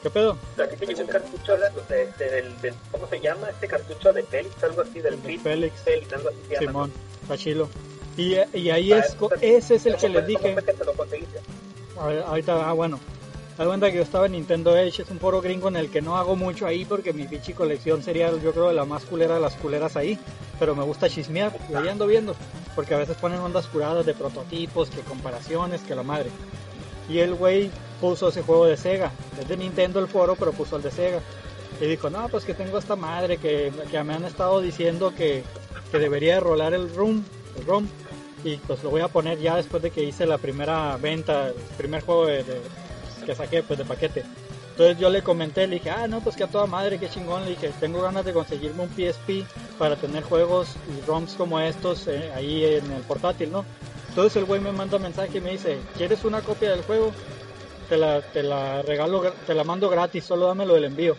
¿Qué 0.02 0.10
pedo? 0.10 0.36
A 0.62 0.66
ti 0.68 0.76
te 0.76 1.02
un 1.02 1.08
cartucho 1.08 1.56
de, 1.56 1.94
de- 1.94 2.06
de- 2.18 2.30
del, 2.30 2.60
del- 2.60 2.74
¿cómo 2.92 3.06
se 3.08 3.20
llama? 3.20 3.50
Este 3.50 3.66
cartucho 3.66 4.12
de 4.12 4.22
Félix, 4.22 4.62
algo 4.62 4.82
así, 4.82 5.00
del 5.00 5.14
El 5.14 5.22
de 5.22 5.28
Fit 5.28 5.40
Félix. 5.42 5.80
Félix, 5.82 6.12
algo 6.12 6.28
así 6.28 6.38
se. 6.48 6.58
Simón, 6.58 6.92
está 7.22 7.36
chilo. 7.36 7.68
Y, 8.16 8.34
y 8.56 8.70
ahí 8.70 8.92
Ah, 8.92 8.98
es, 8.98 9.16
ese 9.40 9.74
es 9.76 9.86
el 9.86 9.92
¿cómo 9.94 10.02
que 10.02 10.08
les 10.10 10.26
dije. 10.26 10.40
¿Cómo 10.42 10.54
fue 10.54 10.64
que 10.64 10.72
te 10.72 10.84
lo 10.84 10.92
conseguiste? 10.94 11.40
A 11.98 12.06
ver, 12.06 12.22
ahorita, 12.22 12.68
ah, 12.68 12.72
bueno. 12.72 13.00
Haz 13.58 13.66
cuenta 13.66 13.90
que 13.90 13.96
yo 13.96 14.02
estaba 14.04 14.26
en 14.26 14.32
Nintendo 14.32 14.76
Edge, 14.76 15.00
es 15.02 15.10
un 15.10 15.18
foro 15.18 15.40
gringo 15.40 15.66
en 15.66 15.74
el 15.76 15.90
que 15.90 16.00
no 16.00 16.16
hago 16.16 16.36
mucho 16.36 16.64
ahí 16.64 16.84
porque 16.84 17.12
mi 17.12 17.24
pinche 17.26 17.54
colección 17.54 18.04
sería, 18.04 18.30
yo 18.30 18.52
creo, 18.52 18.72
la 18.72 18.84
más 18.84 19.04
culera 19.04 19.34
de 19.34 19.40
las 19.40 19.54
culeras 19.56 19.96
ahí. 19.96 20.16
Pero 20.60 20.76
me 20.76 20.84
gusta 20.84 21.08
chismear, 21.08 21.52
y 21.68 21.74
ahí 21.74 21.88
ando 21.88 22.06
viendo. 22.06 22.36
Porque 22.76 22.94
a 22.94 22.98
veces 22.98 23.16
ponen 23.16 23.40
ondas 23.40 23.66
curadas 23.66 24.06
de 24.06 24.14
prototipos, 24.14 24.90
que 24.90 25.00
comparaciones, 25.00 25.80
que 25.80 25.96
la 25.96 26.04
madre. 26.04 26.30
Y 27.08 27.18
el 27.18 27.34
güey 27.34 27.70
puso 28.00 28.28
ese 28.28 28.42
juego 28.42 28.66
de 28.66 28.76
Sega. 28.76 29.10
Es 29.40 29.48
de 29.48 29.56
Nintendo 29.56 30.00
el 30.00 30.08
foro, 30.08 30.36
pero 30.36 30.52
puso 30.52 30.76
el 30.76 30.82
de 30.82 30.90
Sega. 30.90 31.20
Y 31.80 31.86
dijo, 31.86 32.10
no, 32.10 32.28
pues 32.28 32.44
que 32.44 32.54
tengo 32.54 32.78
esta 32.78 32.96
madre 32.96 33.36
que, 33.38 33.72
que 33.90 34.02
me 34.02 34.14
han 34.14 34.24
estado 34.24 34.60
diciendo 34.60 35.14
que, 35.14 35.44
que 35.92 35.98
debería 35.98 36.34
de 36.34 36.40
rolar 36.40 36.74
el 36.74 36.92
ROM, 36.94 37.22
el 37.58 37.66
ROM. 37.66 37.86
Y 38.44 38.56
pues 38.56 38.82
lo 38.82 38.90
voy 38.90 39.00
a 39.00 39.08
poner 39.08 39.38
ya 39.38 39.56
después 39.56 39.82
de 39.82 39.90
que 39.90 40.02
hice 40.04 40.26
la 40.26 40.38
primera 40.38 40.96
venta, 40.96 41.48
el 41.48 41.54
primer 41.76 42.02
juego 42.02 42.26
de, 42.26 42.44
de- 42.44 42.60
que 43.26 43.34
saqué 43.34 43.62
pues 43.62 43.78
de 43.78 43.84
paquete. 43.84 44.24
Entonces 44.70 44.98
yo 44.98 45.10
le 45.10 45.22
comenté, 45.22 45.66
le 45.66 45.74
dije, 45.76 45.90
ah, 45.90 46.06
no, 46.06 46.20
pues 46.20 46.36
que 46.36 46.44
a 46.44 46.46
toda 46.46 46.66
madre, 46.66 46.98
qué 46.98 47.08
chingón. 47.08 47.44
Le 47.44 47.50
dije, 47.50 47.72
tengo 47.80 48.00
ganas 48.00 48.24
de 48.24 48.32
conseguirme 48.32 48.84
un 48.84 48.88
PSP 48.90 49.44
para 49.76 49.96
tener 49.96 50.22
juegos 50.22 50.68
y 50.96 51.04
ROMs 51.04 51.34
como 51.34 51.58
estos 51.58 52.06
eh, 52.06 52.30
ahí 52.34 52.64
en 52.64 52.90
el 52.92 53.02
portátil, 53.02 53.50
¿no? 53.50 53.64
Entonces 54.08 54.36
el 54.36 54.44
güey 54.44 54.60
me 54.60 54.70
manda 54.72 54.98
mensaje 54.98 55.38
y 55.38 55.40
me 55.40 55.50
dice, 55.50 55.78
¿quieres 55.96 56.24
una 56.24 56.40
copia 56.42 56.70
del 56.70 56.82
juego? 56.82 57.12
Te 57.88 57.96
la, 57.96 58.20
te 58.20 58.42
la 58.42 58.82
regalo, 58.82 59.32
te 59.46 59.54
la 59.54 59.64
mando 59.64 59.88
gratis, 59.88 60.24
solo 60.24 60.46
dámelo 60.46 60.74
del 60.74 60.84
envío. 60.84 61.16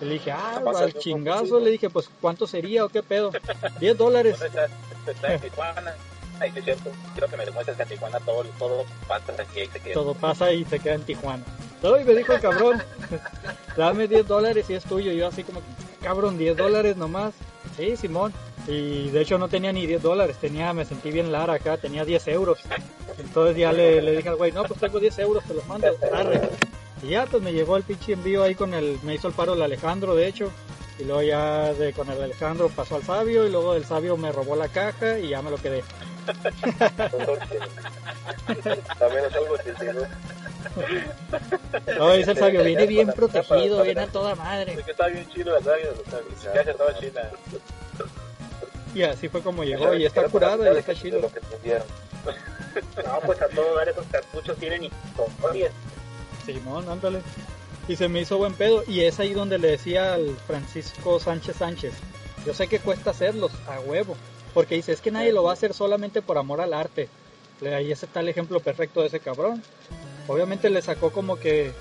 Y 0.00 0.06
le 0.06 0.14
dije, 0.14 0.32
ah, 0.32 0.62
al 0.64 0.94
chingazo, 0.94 1.60
le 1.60 1.70
dije, 1.70 1.90
pues 1.90 2.08
¿cuánto 2.20 2.46
sería 2.46 2.84
o 2.84 2.88
qué 2.88 3.02
pedo? 3.02 3.30
10 3.80 3.98
dólares. 3.98 4.40
Está, 4.40 4.68
está 5.06 5.34
en 5.34 5.40
Tijuana. 5.40 5.94
Ay, 6.40 6.50
sí, 6.52 6.58
es 6.60 6.64
cierto. 6.64 6.90
Quiero 7.12 7.28
que 7.28 7.36
me 7.36 7.44
demuestres 7.44 7.76
que 7.76 7.82
en 7.82 7.88
Tijuana 7.90 8.18
todo, 8.20 8.44
todo 8.58 8.86
pasa 9.06 9.32
aquí. 9.38 9.66
Se 9.70 9.80
queda. 9.80 9.94
todo 9.94 10.14
pasa 10.14 10.52
y 10.52 10.64
se 10.64 10.78
queda 10.80 10.94
en 10.94 11.02
Tijuana. 11.02 11.44
No, 11.82 11.98
y 11.98 12.04
me 12.04 12.14
dijo 12.14 12.32
el 12.32 12.40
cabrón, 12.40 12.82
dame 13.76 14.08
10 14.08 14.26
dólares 14.26 14.68
y 14.70 14.74
es 14.74 14.84
tuyo. 14.84 15.12
Yo 15.12 15.28
así 15.28 15.44
como, 15.44 15.60
cabrón, 16.02 16.38
10 16.38 16.56
dólares 16.56 16.96
nomás. 16.96 17.34
Sí, 17.80 17.96
Simón. 17.96 18.32
Y 18.66 19.08
de 19.08 19.22
hecho 19.22 19.38
no 19.38 19.48
tenía 19.48 19.72
ni 19.72 19.86
10 19.86 20.02
dólares, 20.02 20.36
tenía, 20.38 20.74
me 20.74 20.84
sentí 20.84 21.10
bien 21.10 21.32
lara 21.32 21.54
acá, 21.54 21.78
tenía 21.78 22.04
10 22.04 22.28
euros. 22.28 22.58
Entonces 23.18 23.56
ya 23.56 23.72
le, 23.72 24.16
dije 24.16 24.28
al 24.28 24.36
güey, 24.36 24.52
no, 24.52 24.64
pues 24.64 24.78
tengo 24.78 25.00
10 25.00 25.18
euros, 25.20 25.42
te 25.44 25.54
los 25.54 25.66
mando, 25.66 25.88
arre. 26.12 26.42
Y 27.02 27.08
ya 27.08 27.24
pues 27.24 27.42
me 27.42 27.54
llegó 27.54 27.78
el 27.78 27.82
pinche 27.82 28.12
envío 28.12 28.42
ahí 28.42 28.54
con 28.54 28.74
el, 28.74 28.98
me 29.02 29.14
hizo 29.14 29.28
el 29.28 29.34
paro 29.34 29.54
el 29.54 29.62
Alejandro 29.62 30.14
de 30.14 30.28
hecho. 30.28 30.52
Y 30.98 31.04
luego 31.04 31.22
ya 31.22 31.72
de, 31.72 31.94
con 31.94 32.10
el 32.10 32.20
Alejandro 32.22 32.68
pasó 32.68 32.96
al 32.96 33.02
sabio 33.02 33.46
y 33.46 33.50
luego 33.50 33.74
el 33.74 33.86
sabio 33.86 34.18
me 34.18 34.30
robó 34.30 34.56
la 34.56 34.68
caja 34.68 35.18
y 35.18 35.28
ya 35.28 35.40
me 35.40 35.50
lo 35.50 35.56
quedé. 35.56 35.82
También 38.98 39.24
es 39.24 39.34
algo. 39.34 39.56
No, 41.98 42.12
dice 42.12 42.32
el 42.32 42.38
sabio, 42.38 42.62
viene 42.64 42.86
bien 42.86 43.10
protegido, 43.12 43.82
viene 43.82 44.02
a 44.02 44.06
toda 44.06 44.34
madre. 44.34 44.74
Es 44.74 44.84
que 44.84 44.90
está 44.90 45.06
bien 45.08 45.26
chido, 45.30 45.54
¿verdad? 45.54 45.76
Ya 46.54 46.64
se 46.64 46.70
estaba 46.70 46.98
chila. 46.98 47.30
Y 48.94 49.02
así 49.02 49.28
fue 49.28 49.42
como 49.42 49.64
llegó 49.64 49.94
y 49.94 50.04
está 50.04 50.24
curado 50.24 50.70
y 50.72 50.76
está 50.76 50.94
chido. 50.94 51.20
No, 51.20 51.28
pues 53.24 53.42
a 53.42 53.48
todo 53.48 53.76
dar 53.76 53.88
esos 53.88 54.06
cartuchos 54.06 54.56
tienen 54.58 54.84
historias. 54.84 55.72
Simón, 56.44 56.88
ándale. 56.88 57.22
Y 57.88 57.96
se 57.96 58.08
me 58.08 58.20
hizo 58.20 58.38
buen 58.38 58.54
pedo. 58.54 58.84
Y 58.86 59.04
es 59.04 59.18
ahí 59.18 59.32
donde 59.32 59.58
le 59.58 59.72
decía 59.72 60.14
al 60.14 60.36
Francisco 60.46 61.18
Sánchez 61.18 61.56
Sánchez. 61.56 61.94
Yo 62.46 62.54
sé 62.54 62.68
que 62.68 62.78
cuesta 62.78 63.10
hacerlos, 63.10 63.50
a 63.68 63.80
huevo. 63.80 64.16
Porque 64.54 64.74
dice, 64.76 64.92
es 64.92 65.00
que 65.00 65.10
nadie 65.10 65.32
lo 65.32 65.42
va 65.44 65.50
a 65.50 65.54
hacer 65.54 65.74
solamente 65.74 66.22
por 66.22 66.38
amor 66.38 66.60
al 66.60 66.74
arte. 66.74 67.08
Le- 67.60 67.74
Ahí 67.74 67.92
ese 67.92 68.06
está 68.06 68.20
el 68.20 68.28
ejemplo 68.28 68.60
perfecto 68.60 69.00
de 69.00 69.06
ese 69.08 69.20
cabrón. 69.20 69.62
Obviamente 70.28 70.70
le 70.70 70.82
sacó 70.82 71.10
como 71.12 71.36
que, 71.38 71.72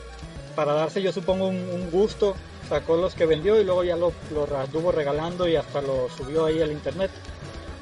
para 0.55 0.73
darse 0.73 1.01
yo 1.01 1.11
supongo 1.11 1.47
un, 1.47 1.55
un 1.57 1.89
gusto, 1.91 2.35
sacó 2.67 2.97
los 2.97 3.15
que 3.15 3.25
vendió 3.25 3.59
y 3.59 3.63
luego 3.63 3.83
ya 3.83 3.95
lo, 3.95 4.11
lo 4.31 4.91
regalando 4.91 5.47
y 5.47 5.55
hasta 5.55 5.81
lo 5.81 6.09
subió 6.09 6.45
ahí 6.45 6.61
al 6.61 6.71
internet. 6.71 7.11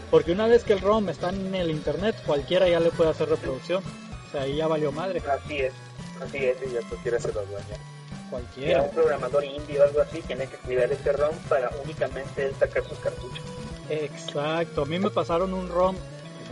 Porque 0.10 0.32
una 0.32 0.48
vez 0.48 0.64
que 0.64 0.74
el 0.74 0.80
ROM 0.80 1.10
está 1.10 1.30
en 1.30 1.54
el 1.54 1.70
internet, 1.70 2.16
cualquiera 2.26 2.68
ya 2.70 2.80
le 2.80 2.92
puede 2.92 3.10
hacer 3.10 3.28
reproducción. 3.28 3.84
O 4.28 4.32
sea, 4.32 4.44
ahí 4.44 4.56
ya 4.56 4.68
valió 4.68 4.92
madre. 4.94 5.22
Así 5.30 5.58
es, 5.60 5.74
así 6.22 6.38
es. 6.38 6.58
Y 6.66 6.74
ya 6.74 6.80
cualquiera 6.88 7.20
se 7.20 7.28
lo 7.34 7.46
dueña. 7.46 7.66
Ya 7.70 8.30
Cualquiera. 8.30 8.82
un 8.84 8.92
programador 8.92 9.44
indie 9.44 9.80
o 9.80 9.84
algo 9.84 10.02
así 10.02 10.22
tiene 10.22 10.48
que 10.48 10.56
activar 10.56 10.92
ese 10.92 11.12
ROM 11.12 11.36
para 11.50 11.70
únicamente 11.84 12.46
él 12.46 12.54
sacar 12.60 12.84
sus 12.88 12.98
cartuchos. 13.00 13.44
Exacto, 13.90 14.84
a 14.84 14.86
mí 14.86 15.00
me 15.00 15.10
pasaron 15.10 15.54
un 15.54 15.70
ROM, 15.70 15.96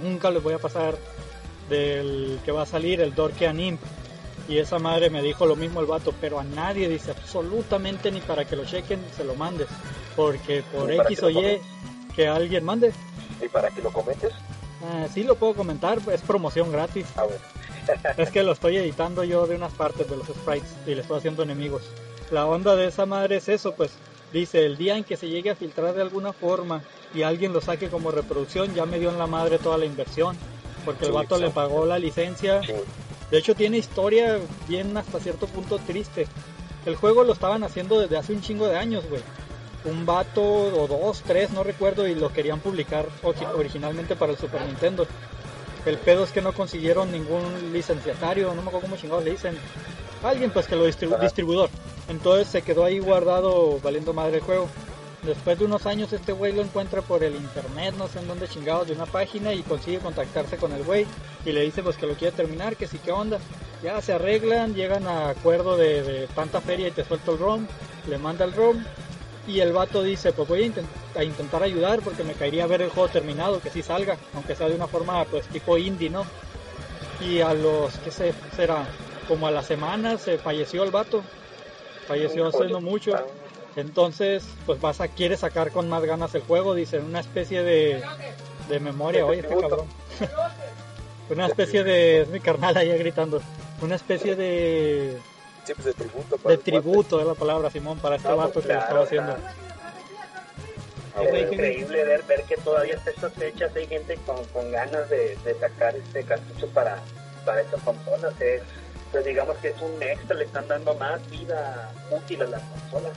nunca 0.03 0.31
les 0.31 0.41
voy 0.41 0.53
a 0.53 0.59
pasar, 0.59 0.95
del 1.69 2.39
que 2.45 2.51
va 2.51 2.63
a 2.63 2.65
salir, 2.65 3.01
el 3.01 3.13
Dorkean 3.15 3.59
Imp. 3.59 3.81
Y 4.47 4.59
esa 4.59 4.77
madre 4.77 5.09
me 5.09 5.23
dijo 5.23 5.47
lo 5.47 5.55
mismo 5.55 5.79
el 5.79 5.88
vato, 5.88 6.13
pero 6.21 6.39
a 6.39 6.43
nadie 6.43 6.88
dice 6.88 7.11
absolutamente 7.11 8.11
ni 8.11 8.21
para 8.21 8.45
que 8.45 8.55
lo 8.55 8.63
chequen 8.63 8.99
se 9.17 9.23
lo 9.23 9.33
mandes. 9.33 9.67
Porque 10.15 10.63
por 10.71 10.91
X 10.91 11.19
que 11.19 11.25
o 11.25 11.29
Y 11.31 11.61
que 12.15 12.27
alguien 12.27 12.63
mande. 12.63 12.93
Y 13.43 13.47
para 13.47 13.69
que 13.71 13.81
lo 13.81 13.91
comentes, 13.91 14.31
Ah, 14.83 15.07
sí 15.11 15.23
lo 15.23 15.36
puedo 15.36 15.55
comentar, 15.55 15.99
es 16.11 16.21
promoción 16.21 16.71
gratis. 16.71 17.07
a 17.15 17.25
ver, 17.25 17.39
Es 18.17 18.29
que 18.29 18.43
lo 18.43 18.51
estoy 18.51 18.77
editando 18.77 19.23
yo 19.23 19.47
de 19.47 19.55
unas 19.55 19.73
partes 19.73 20.09
de 20.09 20.17
los 20.17 20.27
sprites 20.27 20.75
y 20.86 20.93
le 20.93 21.01
estoy 21.01 21.17
haciendo 21.17 21.43
enemigos. 21.43 21.83
La 22.31 22.45
onda 22.45 22.75
de 22.75 22.88
esa 22.88 23.05
madre 23.05 23.38
es 23.38 23.49
eso, 23.49 23.73
pues 23.73 23.91
dice, 24.33 24.65
el 24.65 24.77
día 24.77 24.97
en 24.97 25.03
que 25.03 25.17
se 25.17 25.29
llegue 25.29 25.49
a 25.49 25.55
filtrar 25.55 25.93
de 25.93 26.01
alguna 26.01 26.33
forma 26.33 26.83
y 27.16 27.24
alguien 27.24 27.53
lo 27.53 27.61
saque 27.61 27.88
como 27.89 28.11
reproducción, 28.11 28.74
ya 28.76 28.86
me 28.86 28.99
dio 28.99 29.09
en 29.09 29.18
la 29.18 29.28
madre 29.28 29.57
toda 29.57 29.78
la 29.78 29.86
inversión. 29.86 30.36
Porque 30.84 31.05
el 31.05 31.11
Sí, 31.11 31.16
vato 31.16 31.38
le 31.38 31.49
pagó 31.49 31.86
la 31.86 31.97
licencia. 31.97 32.61
De 33.32 33.38
hecho 33.39 33.55
tiene 33.55 33.78
historia 33.78 34.38
bien 34.68 34.95
hasta 34.97 35.20
cierto 35.20 35.47
punto 35.47 35.80
triste. 35.80 36.28
El 36.86 36.95
juego 36.95 37.24
lo 37.24 37.34
estaban 37.34 37.63
haciendo 37.63 37.99
desde 37.99 38.18
hace 38.18 38.34
un 38.34 38.41
chingo 38.41 38.68
de 38.68 38.78
años, 38.78 39.03
güey. 39.09 39.22
Un 39.86 40.05
vato 40.05 40.43
o 40.43 40.88
dos, 40.88 41.24
tres, 41.26 41.51
no 41.51 41.63
recuerdo, 41.63 42.07
y 42.07 42.13
lo 42.16 42.32
querían 42.32 42.59
publicar 42.59 43.07
ori- 43.24 43.47
originalmente 43.57 44.16
para 44.16 44.32
el 44.34 44.38
Super 44.38 44.61
Nintendo. 44.63 45.07
El 45.86 45.97
pedo 45.97 46.24
es 46.24 46.32
que 46.32 46.41
no 46.41 46.53
consiguieron 46.53 47.11
ningún 47.11 47.72
licenciatario, 47.74 48.47
no 48.49 48.61
me 48.61 48.68
acuerdo 48.70 48.82
cómo 48.82 48.97
chingados 48.97 49.24
le 49.24 49.32
dicen. 49.32 49.57
Alguien 50.24 50.49
pues 50.51 50.66
que 50.68 50.76
lo 50.76 50.88
distribu- 50.88 51.20
distribuidor. 51.20 51.70
Entonces 52.09 52.47
se 52.47 52.61
quedó 52.61 52.84
ahí 52.84 52.99
guardado 52.99 53.80
valiendo 53.84 54.13
madre 54.13 54.38
el 54.38 54.43
juego. 54.43 54.68
Después 55.26 55.57
de 55.57 55.65
unos 55.65 55.86
años 55.88 56.13
este 56.13 56.32
güey 56.34 56.53
lo 56.53 56.61
encuentra 56.61 57.01
por 57.01 57.23
el 57.23 57.36
internet, 57.36 57.95
no 57.97 58.07
sé 58.07 58.19
en 58.19 58.28
dónde 58.28 58.47
chingados, 58.47 58.88
de 58.88 58.93
una 58.93 59.05
página 59.07 59.53
y 59.53 59.63
consigue 59.63 59.97
contactarse 59.99 60.57
con 60.57 60.71
el 60.71 60.84
güey 60.84 61.05
y 61.45 61.51
le 61.51 61.61
dice 61.61 61.82
pues 61.82 61.97
que 61.97 62.05
lo 62.05 62.13
quiere 62.13 62.36
terminar, 62.36 62.76
que 62.76 62.88
sí, 62.88 62.99
qué 63.03 63.11
onda. 63.11 63.39
Ya 63.84 64.01
se 64.01 64.13
arreglan, 64.13 64.76
llegan 64.76 65.07
a 65.07 65.30
acuerdo 65.30 65.78
de, 65.78 66.03
de 66.03 66.28
tanta 66.28 66.61
feria 66.61 66.88
y 66.88 66.91
te 66.91 67.03
suelto 67.03 67.34
el 67.34 67.39
ROM, 67.39 67.65
le 68.07 68.17
manda 68.17 68.45
el 68.45 68.53
ROM 68.53 68.84
y 69.47 69.59
el 69.59 69.73
vato 69.73 70.01
dice 70.03 70.32
pues 70.32 70.47
voy 70.47 70.63
a, 70.63 70.67
intent- 70.67 71.15
a 71.17 71.23
intentar 71.23 71.63
ayudar 71.63 72.01
porque 72.01 72.23
me 72.23 72.34
caería 72.34 72.67
ver 72.67 72.82
el 72.84 72.89
juego 72.89 73.09
terminado, 73.09 73.59
que 73.61 73.69
sí 73.69 73.82
salga, 73.82 74.17
aunque 74.36 74.55
sea 74.55 74.69
de 74.69 74.76
una 74.76 74.88
forma 74.88 75.23
pues 75.26 75.45
tipo 75.47 75.78
indie, 75.78 76.09
¿no? 76.09 76.23
Y 77.21 77.41
a 77.41 77.53
los, 77.53 77.97
¿qué 77.99 78.11
se, 78.11 78.34
será? 78.55 78.86
Como 79.28 79.47
a 79.47 79.51
la 79.51 79.63
semana 79.63 80.17
se 80.19 80.38
falleció 80.38 80.84
el 80.84 80.91
vato, 80.91 81.23
falleció 82.07 82.47
hace 82.47 82.65
no 82.73 82.82
mucho. 82.82 83.11
Entonces, 83.76 84.45
pues 84.65 84.80
vas 84.80 85.01
a, 85.01 85.07
quiere 85.09 85.36
sacar 85.38 85.71
con 85.71 85.89
más 85.89 86.03
ganas 86.05 86.34
el 86.36 86.41
juego, 86.41 86.73
dice, 86.76 86.99
una 86.99 87.19
especie 87.19 87.61
de, 87.63 88.01
de 88.69 88.80
memoria, 88.80 89.26
oye, 89.26 89.41
este 89.41 89.55
cabrón. 89.57 89.86
una 91.30 91.47
especie 91.47 91.84
de, 91.84 92.21
es 92.21 92.28
mi 92.30 92.39
carnal 92.39 92.78
ahí 92.78 92.89
gritando, 92.97 93.41
una 93.82 93.95
especie 93.95 94.36
de, 94.36 95.17
Sí, 95.65 95.73
pues 95.73 95.86
de 95.86 95.93
tributo. 95.93 96.38
para 96.38 96.55
de 96.55 96.61
tributo, 96.63 97.19
es 97.19 97.26
la 97.28 97.34
palabra, 97.34 97.69
Simón, 97.69 97.97
para 97.99 98.15
este 98.15 98.30
No, 98.30 98.38
vato 98.38 98.53
pues 98.53 98.65
que 98.67 98.73
lo 98.73 98.80
estaba 98.80 99.03
haciendo. 99.03 99.34
Ah, 101.17 101.23
Es 101.23 101.30
bueno. 101.32 101.51
increíble 101.53 102.03
ver, 102.03 102.23
ver 102.23 102.43
que 102.43 102.55
todavía 102.57 102.95
hasta 102.97 103.09
estas 103.09 103.34
fechas 103.34 103.76
hay 103.76 103.88
gente 103.88 104.17
con, 104.26 104.43
con 104.47 104.71
ganas 104.71 105.09
de, 105.09 105.38
de 105.43 105.53
sacar 105.59 105.95
este 105.95 106.23
cartucho 106.23 106.67
para, 106.69 106.99
para 107.45 107.61
estas 107.61 107.82
consolas. 107.82 108.39
Es, 108.39 108.61
pues 109.11 109.26
digamos 109.26 109.57
que 109.57 109.69
es 109.69 109.82
un 109.82 110.01
extra, 110.03 110.36
le 110.36 110.45
están 110.45 110.67
dando 110.67 110.93
más 110.95 111.28
vida 111.30 111.91
útil 112.11 112.41
a 112.43 112.45
las 112.47 112.61
consolas. 112.63 113.13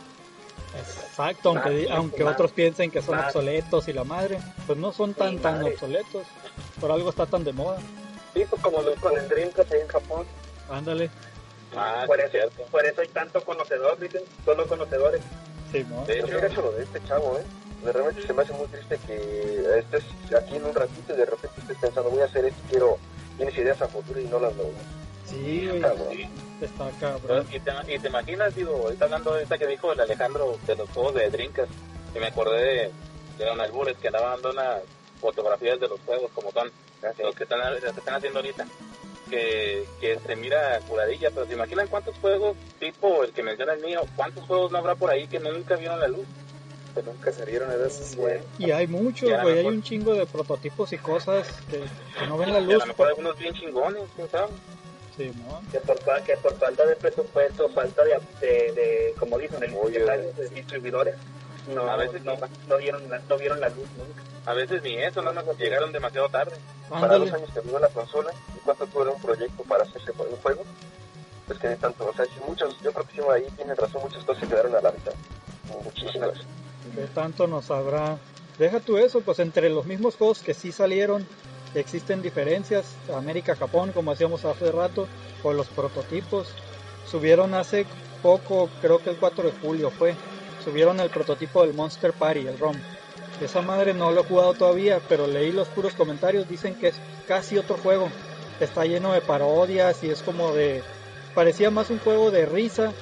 Exacto, 0.76 1.54
aunque, 1.90 2.24
otros 2.24 2.52
piensen 2.52 2.90
que 2.90 3.02
son 3.02 3.18
obsoletos 3.18 3.88
y 3.88 3.92
la 3.92 4.04
madre, 4.04 4.38
pues 4.66 4.78
no 4.78 4.92
son 4.92 5.14
tan 5.14 5.30
Sí, 5.32 5.36
tan 5.38 5.54
madre. 5.60 5.72
obsoletos, 5.74 6.26
por 6.80 6.90
algo 6.92 7.10
está 7.10 7.26
tan 7.26 7.44
de 7.44 7.52
moda. 7.52 7.78
Sí, 8.34 8.44
pues 8.48 8.62
como 8.62 8.82
lo- 8.82 8.94
con 8.96 9.16
el 9.18 9.28
Dreamcast 9.28 9.72
ahí 9.72 9.80
en 9.80 9.88
Japón. 9.88 10.26
Ándale, 10.70 11.10
Ah, 11.76 12.04
por, 12.06 12.16
sí, 12.16 12.22
eso, 12.22 12.30
cierto. 12.32 12.62
por 12.70 12.84
eso 12.86 13.00
hay 13.02 13.08
tanto 13.08 13.42
conocedor, 13.44 13.98
dicen, 13.98 14.22
solo 14.44 14.66
conocedores. 14.66 15.20
Simón. 15.70 16.06
De 16.06 16.18
Yo 16.26 16.38
hecho, 16.38 16.62
lo 16.62 16.72
de 16.72 16.82
este 16.84 17.02
chavo, 17.04 17.38
¿eh? 17.38 17.42
De 17.84 17.92
repente 17.92 18.26
se 18.26 18.32
me 18.32 18.42
hace 18.42 18.52
muy 18.54 18.66
triste 18.68 18.98
que 19.06 19.78
estés 19.78 20.02
aquí 20.34 20.56
en 20.56 20.64
un 20.64 20.74
ratito 20.74 21.12
y 21.12 21.16
de 21.16 21.26
repente 21.26 21.60
estés 21.60 21.76
pensando, 21.78 22.10
voy 22.10 22.20
a 22.22 22.24
hacer 22.24 22.46
esto, 22.46 22.58
quiero, 22.70 22.98
tienes 23.36 23.56
ideas 23.56 23.80
a 23.82 23.86
futuro 23.88 24.18
y 24.20 24.24
no 24.24 24.40
las 24.40 24.54
logras. 24.56 24.82
Sí, 25.28 25.66
güey, 25.68 25.80
Cabrón. 25.80 26.08
está 26.60 26.90
cabrón. 27.00 27.46
Y 27.52 27.60
te, 27.60 27.70
y 27.94 27.98
te 27.98 28.08
imaginas, 28.08 28.54
digo, 28.54 28.74
ahorita 28.76 29.04
hablando 29.04 29.34
de 29.34 29.42
esta 29.42 29.58
que 29.58 29.66
dijo 29.66 29.92
el 29.92 30.00
Alejandro 30.00 30.56
de 30.66 30.76
los 30.76 30.88
juegos 30.90 31.14
de 31.14 31.30
Drinkas, 31.30 31.68
y 32.14 32.18
me 32.18 32.26
acordé 32.28 32.62
de, 32.62 32.90
de 33.38 33.44
Don 33.44 33.60
Albures 33.60 33.96
que 33.98 34.08
andaba 34.08 34.30
dando 34.30 34.50
unas 34.50 34.80
fotografías 35.20 35.78
de 35.80 35.88
los 35.88 36.00
juegos 36.00 36.30
como 36.34 36.50
son, 36.52 36.70
los 37.22 37.34
que 37.34 37.42
están, 37.44 37.58
los 37.72 37.80
que 37.80 38.00
están 38.00 38.14
haciendo 38.14 38.38
ahorita, 38.38 38.66
que, 39.28 39.84
que 40.00 40.18
se 40.18 40.36
mira 40.36 40.80
curadilla, 40.88 41.30
pero 41.30 41.46
se 41.46 41.52
imaginan 41.52 41.86
cuántos 41.88 42.16
juegos, 42.18 42.56
tipo 42.80 43.22
el 43.24 43.32
que 43.32 43.42
menciona 43.42 43.74
el 43.74 43.80
mío, 43.84 44.00
cuántos 44.16 44.44
juegos 44.46 44.72
no 44.72 44.78
habrá 44.78 44.94
por 44.94 45.10
ahí 45.10 45.26
que 45.28 45.38
nunca 45.38 45.76
vieron 45.76 46.00
la 46.00 46.08
luz. 46.08 46.26
Que 46.94 47.02
nunca 47.02 47.30
salieron 47.30 47.68
de 47.68 47.86
esos, 47.86 48.16
güey. 48.16 48.40
Y 48.58 48.70
hay 48.70 48.86
muchos, 48.86 49.30
güey, 49.42 49.58
hay 49.58 49.66
un 49.66 49.82
chingo 49.82 50.14
de 50.14 50.24
prototipos 50.24 50.90
y 50.94 50.98
cosas 50.98 51.46
que, 51.70 51.80
que 52.18 52.26
no 52.26 52.38
ven 52.38 52.52
la 52.52 52.60
Y 52.60 52.62
a 52.62 52.66
luz. 52.66 52.78
lo 52.78 52.86
mejor 52.86 53.08
algunos 53.08 53.38
bien 53.38 53.54
chingones, 53.54 54.02
quién 54.16 54.28
sabe. 54.30 54.48
Simón. 55.18 55.66
Que 55.70 55.80
por, 55.80 55.98
que 56.24 56.36
por 56.38 56.54
falta 56.54 56.86
de 56.86 56.96
presupuesto, 56.96 57.68
falta 57.68 58.02
de, 58.04 58.18
de, 58.40 58.72
de 58.72 59.14
como 59.18 59.36
dicen, 59.38 59.62
el 59.62 59.74
Oye. 59.74 60.00
de 60.00 60.48
distribuidores, 60.48 61.14
no, 61.74 61.82
A 61.90 61.96
veces 61.96 62.24
no, 62.24 62.34
sí. 62.36 62.42
no 62.66 62.76
vieron 62.78 63.10
la, 63.10 63.18
no 63.28 63.36
vieron 63.36 63.60
la 63.60 63.68
luz 63.68 63.88
nunca. 63.98 64.22
A 64.46 64.54
veces 64.54 64.82
ni 64.82 64.96
eso, 64.96 65.20
no 65.20 65.32
nos 65.32 65.58
llegaron 65.58 65.92
demasiado 65.92 66.28
tarde. 66.30 66.56
Para 66.88 67.18
los 67.18 67.28
Ándale. 67.28 67.44
años 67.44 67.50
que 67.52 67.60
duró 67.60 67.78
la 67.78 67.88
consola 67.88 68.30
y 68.56 68.58
cuánto 68.60 68.86
dura 68.86 69.10
un 69.10 69.20
proyecto 69.20 69.62
para 69.64 69.84
hacerse 69.84 70.10
un 70.12 70.36
juego, 70.38 70.62
pues 71.46 71.58
que 71.58 71.68
ni 71.68 71.76
tanto, 71.76 72.06
o 72.06 72.14
sea, 72.14 72.24
si 72.24 72.40
muchos, 72.48 72.80
yo 72.80 72.90
creo 72.92 73.06
que 73.06 73.12
sí, 73.12 73.20
ahí 73.30 73.44
tienen 73.56 73.76
razón, 73.76 74.00
muchas 74.02 74.24
cosas 74.24 74.42
se 74.42 74.48
quedaron 74.48 74.74
a 74.74 74.80
la 74.80 74.92
mitad, 74.92 75.12
muchísimas. 75.84 76.30
¿Qué 76.94 77.06
tanto 77.14 77.46
nos 77.46 77.70
habrá? 77.70 78.16
Deja 78.58 78.80
tú 78.80 78.96
eso, 78.96 79.20
pues 79.20 79.38
entre 79.40 79.68
los 79.68 79.84
mismos 79.84 80.16
juegos 80.16 80.40
que 80.40 80.54
sí 80.54 80.72
salieron, 80.72 81.26
existen 81.74 82.22
diferencias. 82.22 82.86
América, 83.14 83.56
Japón, 83.56 83.92
como 83.92 84.12
hacíamos 84.12 84.44
hace 84.44 84.70
rato, 84.72 85.06
o 85.42 85.52
los 85.52 85.68
prototipos. 85.68 86.48
Subieron 87.06 87.54
hace 87.54 87.86
poco, 88.22 88.68
creo 88.80 88.98
que 88.98 89.10
el 89.10 89.16
4 89.16 89.44
de 89.44 89.52
julio 89.60 89.90
fue, 89.90 90.14
subieron 90.64 91.00
el 91.00 91.10
prototipo 91.10 91.62
del 91.62 91.74
Monster 91.74 92.12
Party, 92.12 92.46
el 92.46 92.58
ROM. 92.58 92.76
Esa 93.40 93.62
madre 93.62 93.94
no 93.94 94.10
lo 94.10 94.22
he 94.22 94.24
jugado 94.24 94.54
todavía, 94.54 95.00
pero 95.08 95.26
leí 95.26 95.52
los 95.52 95.68
puros 95.68 95.94
comentarios, 95.94 96.48
dicen 96.48 96.74
que 96.74 96.88
es 96.88 96.96
casi 97.26 97.56
otro 97.56 97.76
juego. 97.76 98.08
Está 98.60 98.84
lleno 98.84 99.12
de 99.12 99.20
parodias 99.20 100.02
y 100.02 100.10
es 100.10 100.22
como 100.22 100.52
de... 100.52 100.82
Parecía 101.34 101.70
más 101.70 101.90
un 101.90 102.00
juego 102.00 102.32
de 102.32 102.46
risa 102.46 102.92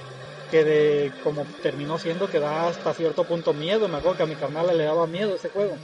que 0.51 0.62
de 0.62 1.12
como 1.24 1.44
terminó 1.62 1.98
siendo 1.98 2.28
que 2.28 2.38
da 2.38 2.68
hasta 2.68 2.93
cierto 2.93 3.24
punto 3.24 3.55
miedo. 3.55 3.88
Me 3.88 3.97
acuerdo 3.97 4.18
que 4.18 4.22
a 4.24 4.26
mi 4.26 4.34
carnal 4.34 4.76
le 4.76 4.84
daba 4.84 5.06
miedo 5.06 5.34
ese 5.34 5.48
juego. 5.48 5.76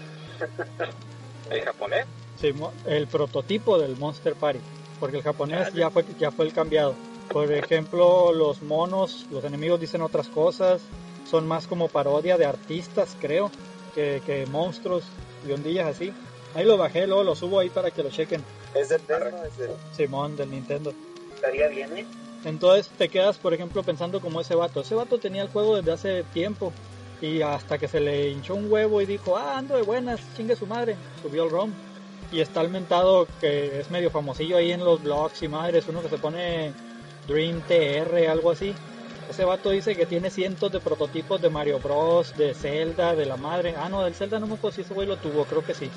¿El 1.51 1.63
japonés? 1.63 2.07
Sí, 2.41 2.53
el 2.87 3.07
prototipo 3.07 3.79
del 3.79 3.97
Monster 3.97 4.35
Party, 4.35 4.59
porque 4.99 5.19
el 5.19 5.23
japonés 5.23 5.73
ya 5.75 5.91
fue 5.91 6.05
ya 6.19 6.31
fue 6.31 6.47
el 6.47 6.53
cambiado. 6.53 6.95
Por 7.29 7.51
ejemplo, 7.53 8.33
los 8.33 8.63
monos, 8.63 9.27
los 9.31 9.45
enemigos 9.45 9.81
dicen 9.81 10.03
otras 10.03 10.29
cosas, 10.29 10.83
son 11.31 11.47
más 11.47 11.67
como 11.67 11.89
parodia 11.89 12.37
de 12.37 12.45
artistas, 12.45 13.17
creo, 13.21 13.51
que, 13.95 14.21
que 14.27 14.47
monstruos 14.47 15.05
y 15.49 15.53
ondillas 15.53 15.87
así. 15.87 16.13
Ahí 16.55 16.65
lo 16.65 16.77
bajé, 16.77 17.07
luego 17.07 17.25
lo 17.25 17.35
subo 17.35 17.61
ahí 17.61 17.71
para 17.71 17.91
que 17.91 18.03
lo 18.03 18.11
chequen. 18.11 18.45
Es 18.75 18.89
del 18.89 19.01
Nintendo, 19.01 19.45
es 19.45 19.57
del... 19.57 19.71
Simón 19.97 20.37
del 20.37 20.51
Nintendo. 20.51 20.93
Estaría 21.35 21.69
bien, 21.69 21.97
¿eh? 21.97 22.07
Entonces 22.45 22.91
te 22.99 23.09
quedas, 23.09 23.39
por 23.39 23.55
ejemplo, 23.55 23.83
pensando 23.83 24.21
como 24.21 24.41
ese 24.41 24.55
vato. 24.55 24.81
Ese 24.81 24.95
vato 24.95 25.19
tenía 25.19 25.43
el 25.43 25.49
juego 25.49 25.77
desde 25.77 25.93
hace 25.93 26.23
tiempo 26.25 26.73
y 27.21 27.41
hasta 27.41 27.79
que 27.79 27.89
se 27.89 28.01
le 28.01 28.29
hinchó 28.31 28.55
un 28.55 28.71
huevo 28.71 29.01
y 29.01 29.07
dijo, 29.07 29.37
ah, 29.37 29.59
ando 29.59 29.77
de 29.77 29.83
buenas, 29.83 30.21
chingue 30.37 30.57
su 30.57 30.67
madre, 30.67 30.97
subió 31.23 31.45
el 31.45 31.51
ROM. 31.51 31.73
Y 32.33 32.41
está 32.41 32.61
el 32.63 32.71
mentado 32.71 33.29
que 33.41 33.81
es 33.81 33.91
medio 33.91 34.11
famosillo 34.11 34.57
ahí 34.57 34.73
en 34.73 34.85
los 34.85 35.03
blogs 35.03 35.43
y 35.43 35.49
madres, 35.49 35.85
uno 35.89 36.03
que 36.03 36.09
se 36.09 36.19
pone 36.19 36.73
Dream 37.29 37.61
TR, 37.69 38.29
algo 38.29 38.51
así. 38.51 38.75
Ese 39.31 39.45
vato 39.45 39.71
dice 39.71 39.95
que 39.95 40.07
tiene 40.07 40.31
cientos 40.31 40.73
de 40.73 40.81
prototipos 40.81 41.41
de 41.41 41.49
Mario 41.51 41.79
Bros, 41.79 42.37
de 42.37 42.55
Zelda, 42.55 43.15
de 43.15 43.25
la 43.27 43.37
madre. 43.37 43.75
Ah, 43.79 43.89
no, 43.89 44.03
del 44.03 44.15
Zelda 44.15 44.39
no 44.39 44.47
me 44.47 44.55
acuerdo 44.55 44.75
si 44.77 44.83
ese 44.83 44.93
güey 44.95 45.07
lo 45.07 45.17
tuvo, 45.17 45.45
creo 45.45 45.65
que 45.65 45.75
sí. 45.75 45.89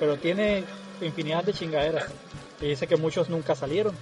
Pero 0.00 0.16
tiene 0.16 0.64
infinidad 1.00 1.44
de 1.44 1.52
chingaderas. 1.52 2.06
Y 2.60 2.68
dice 2.68 2.86
que 2.86 2.96
muchos 2.96 3.28
nunca 3.28 3.54
salieron. 3.54 3.94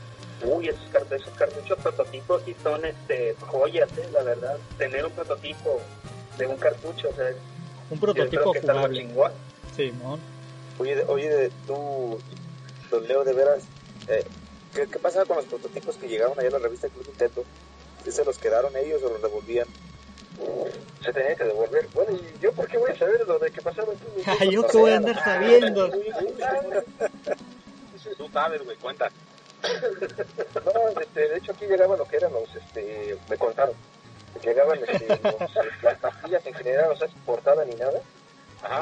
Uy, 0.45 0.69
esos, 0.69 0.85
cart- 0.93 1.12
esos 1.12 1.35
cartuchos 1.35 1.78
prototipos 1.78 2.43
sí 2.45 2.55
son 2.62 2.85
este, 2.85 3.35
joyas, 3.41 3.89
¿eh? 3.99 4.09
la 4.12 4.23
verdad. 4.23 4.57
Tener 4.78 5.05
un 5.05 5.12
prototipo 5.12 5.81
de 6.39 6.47
un 6.47 6.57
cartucho, 6.57 7.09
o 7.09 7.15
sea, 7.15 7.27
Un 7.91 7.99
prototipo 7.99 8.55
jugable. 8.55 9.09
Simón. 9.74 10.20
Oye, 10.79 10.97
de- 10.97 11.05
oye, 11.09 11.29
de- 11.29 11.51
tú, 11.67 12.21
don 12.91 13.07
Leo, 13.07 13.25
de 13.25 13.33
veras, 13.33 13.65
eh, 14.09 14.25
¿qué, 14.75 14.87
¿qué 14.89 14.99
pasaba 14.99 15.25
con 15.25 15.37
los 15.37 15.47
prototipos 15.47 15.97
que 15.97 16.09
llegaron 16.09 16.39
allá 16.39 16.49
a 16.49 16.53
la 16.53 16.59
revista 16.59 16.89
Club 16.89 17.07
Nintendo? 17.07 17.45
¿Sí 18.05 18.11
se 18.13 18.25
los 18.25 18.39
quedaron 18.39 18.77
ellos 18.77 19.03
o 19.03 19.09
los 19.11 19.23
devolvían? 19.23 19.67
Se 21.03 21.13
tenía 21.13 21.35
que 21.37 21.45
devolver. 21.45 21.89
Bueno, 21.95 22.13
¿y 22.17 22.39
yo 22.43 22.53
por 22.53 22.67
qué 22.69 22.79
voy 22.79 22.91
a 22.91 22.99
saber 22.99 23.27
lo 23.27 23.39
de 23.39 23.51
que 23.51 23.63
pasaba 23.63 23.93
en 23.93 23.99
tu 24.25 24.31
Ay, 24.41 24.51
yo 24.51 24.67
que 24.67 24.77
voy 24.79 24.91
a 24.91 24.97
andar 24.97 25.23
sabiendo. 25.23 25.91
Tú 28.19 28.29
sabes, 28.33 28.63
güey, 28.65 28.77
cuenta. 28.79 29.11
No, 30.65 31.01
este, 31.01 31.29
de 31.29 31.37
hecho 31.37 31.53
aquí 31.53 31.67
llegaban 31.67 31.99
lo 31.99 32.07
que 32.07 32.17
eran 32.17 32.33
los, 32.33 32.49
este, 32.55 33.17
me 33.29 33.37
contaron. 33.37 33.75
Llegaban 34.43 34.79
este, 34.79 35.09
los, 35.09 35.83
las 35.83 35.99
pastillas 35.99 36.47
en 36.47 36.55
general, 36.55 36.93
o 36.93 36.97
sea, 36.97 37.09
sin 37.09 37.21
portada 37.21 37.65
ni 37.65 37.75
nada. 37.75 38.01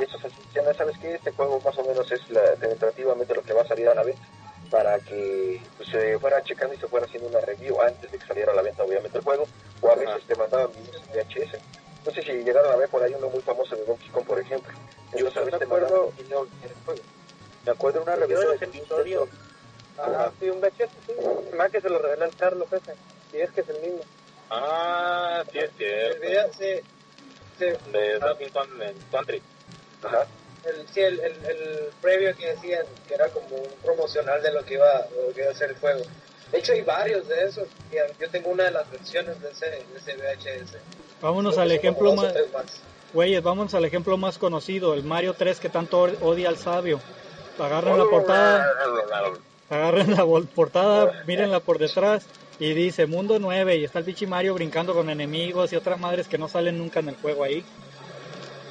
Y 0.00 0.04
eso 0.04 0.18
se 0.18 0.28
decían, 0.28 0.66
"Ah, 0.68 0.74
¿sabes 0.76 0.96
qué? 0.98 1.14
Este 1.14 1.32
juego 1.32 1.60
más 1.60 1.76
o 1.78 1.84
menos 1.84 2.10
es 2.12 2.30
la, 2.30 2.54
tentativamente 2.56 3.34
lo 3.34 3.42
que 3.42 3.52
va 3.52 3.62
a 3.62 3.66
salir 3.68 3.88
a 3.88 3.94
la 3.94 4.02
venta 4.04 4.22
para 4.70 4.98
que 5.00 5.60
pues, 5.76 5.88
se 5.90 6.18
fuera 6.18 6.42
checando 6.42 6.74
y 6.74 6.78
se 6.78 6.88
fuera 6.88 7.04
haciendo 7.06 7.28
una 7.28 7.40
review 7.40 7.80
antes 7.82 8.10
de 8.10 8.18
que 8.18 8.26
saliera 8.26 8.52
a 8.52 8.54
la 8.54 8.62
venta, 8.62 8.82
obviamente, 8.82 9.18
el 9.18 9.24
juego. 9.24 9.46
O 9.82 9.90
a 9.90 9.94
veces 9.96 10.24
te 10.26 10.34
mandaban 10.34 10.70
videos 10.72 11.02
en 11.02 11.12
VHS. 11.12 11.58
No 12.06 12.12
sé 12.12 12.22
si 12.22 12.32
llegaron 12.32 12.72
a 12.72 12.76
ver 12.76 12.88
por 12.88 13.02
ahí 13.02 13.14
uno 13.14 13.28
muy 13.28 13.42
famoso 13.42 13.76
de 13.76 13.84
Donkey 13.84 14.08
Kong, 14.08 14.24
por 14.24 14.40
ejemplo. 14.40 14.72
Yo 15.12 15.28
Entonces, 15.28 15.44
veces 15.44 15.60
me 15.60 15.66
acuerdo-. 15.66 16.12
Me 17.64 17.70
acuerdo 17.70 17.98
de 17.98 18.04
una 18.04 18.14
Yo 18.16 18.20
revista 18.22 18.46
de 18.46 18.52
los 18.52 18.62
episodios. 18.62 19.28
Ah, 19.98 20.30
sí, 20.40 20.48
un 20.48 20.60
VHS, 20.60 20.90
sí. 21.06 21.12
Más 21.54 21.70
que 21.70 21.80
se 21.80 21.90
lo 21.90 21.98
regaló 21.98 22.24
el 22.24 22.36
Carlos 22.36 22.72
ese. 22.72 22.94
Y 23.32 23.40
es 23.40 23.50
que 23.50 23.60
es 23.60 23.68
el 23.68 23.80
mismo. 23.80 24.00
Ah, 24.50 25.44
sí 25.52 25.58
es 25.58 25.70
cierto. 25.76 26.58
sí, 26.58 27.64
De 27.92 28.18
Donkey 28.18 28.50
Kong 28.50 28.68
Country. 29.10 29.42
Ajá. 30.02 30.26
el, 30.64 30.86
sí, 30.88 31.00
el, 31.00 31.20
el, 31.20 31.32
el 31.44 31.90
previo 32.00 32.34
que 32.36 32.48
decían 32.48 32.84
que 33.06 33.14
era 33.14 33.28
como 33.28 33.56
un 33.56 33.68
promocional 33.82 34.42
de 34.42 34.52
lo 34.52 34.64
que 34.64 34.74
iba, 34.74 35.02
de 35.02 35.26
lo 35.28 35.34
que 35.34 35.42
iba 35.42 35.50
a 35.50 35.54
ser 35.54 35.70
el 35.70 35.76
juego. 35.76 36.02
De 36.52 36.58
hecho, 36.58 36.72
hay 36.72 36.82
varios 36.82 37.26
de 37.28 37.44
esos. 37.44 37.66
y 37.90 37.96
Yo 38.20 38.28
tengo 38.30 38.50
una 38.50 38.64
de 38.64 38.72
las 38.72 38.90
versiones 38.90 39.40
de 39.40 39.50
ese, 39.50 39.66
de 39.66 39.84
ese 39.96 40.14
VHS. 40.16 40.76
Vámonos 41.22 41.54
Creo 41.54 41.62
al 41.62 41.72
ejemplo 41.72 42.14
más, 42.14 42.34
güeyes, 43.14 43.42
vámonos 43.42 43.74
al 43.74 43.84
ejemplo 43.84 44.16
más 44.16 44.38
conocido, 44.38 44.94
el 44.94 45.02
Mario 45.02 45.34
3 45.34 45.60
que 45.60 45.68
tanto 45.68 46.02
odia 46.20 46.48
al 46.48 46.58
sabio. 46.58 47.00
Agarran 47.58 47.98
la 47.98 48.04
portada, 48.06 48.66
agarren 49.70 50.10
la 50.10 50.26
portada, 50.54 51.22
mírenla 51.26 51.60
por 51.60 51.78
detrás 51.78 52.26
y 52.58 52.74
dice 52.74 53.06
Mundo 53.06 53.38
9 53.38 53.76
y 53.76 53.84
está 53.84 54.00
el 54.00 54.04
pinche 54.04 54.26
Mario 54.26 54.54
brincando 54.54 54.94
con 54.94 55.10
enemigos 55.10 55.72
y 55.72 55.76
otras 55.76 55.98
madres 56.00 56.28
que 56.28 56.38
no 56.38 56.48
salen 56.48 56.78
nunca 56.78 57.00
en 57.00 57.10
el 57.10 57.16
juego 57.16 57.44
ahí. 57.44 57.64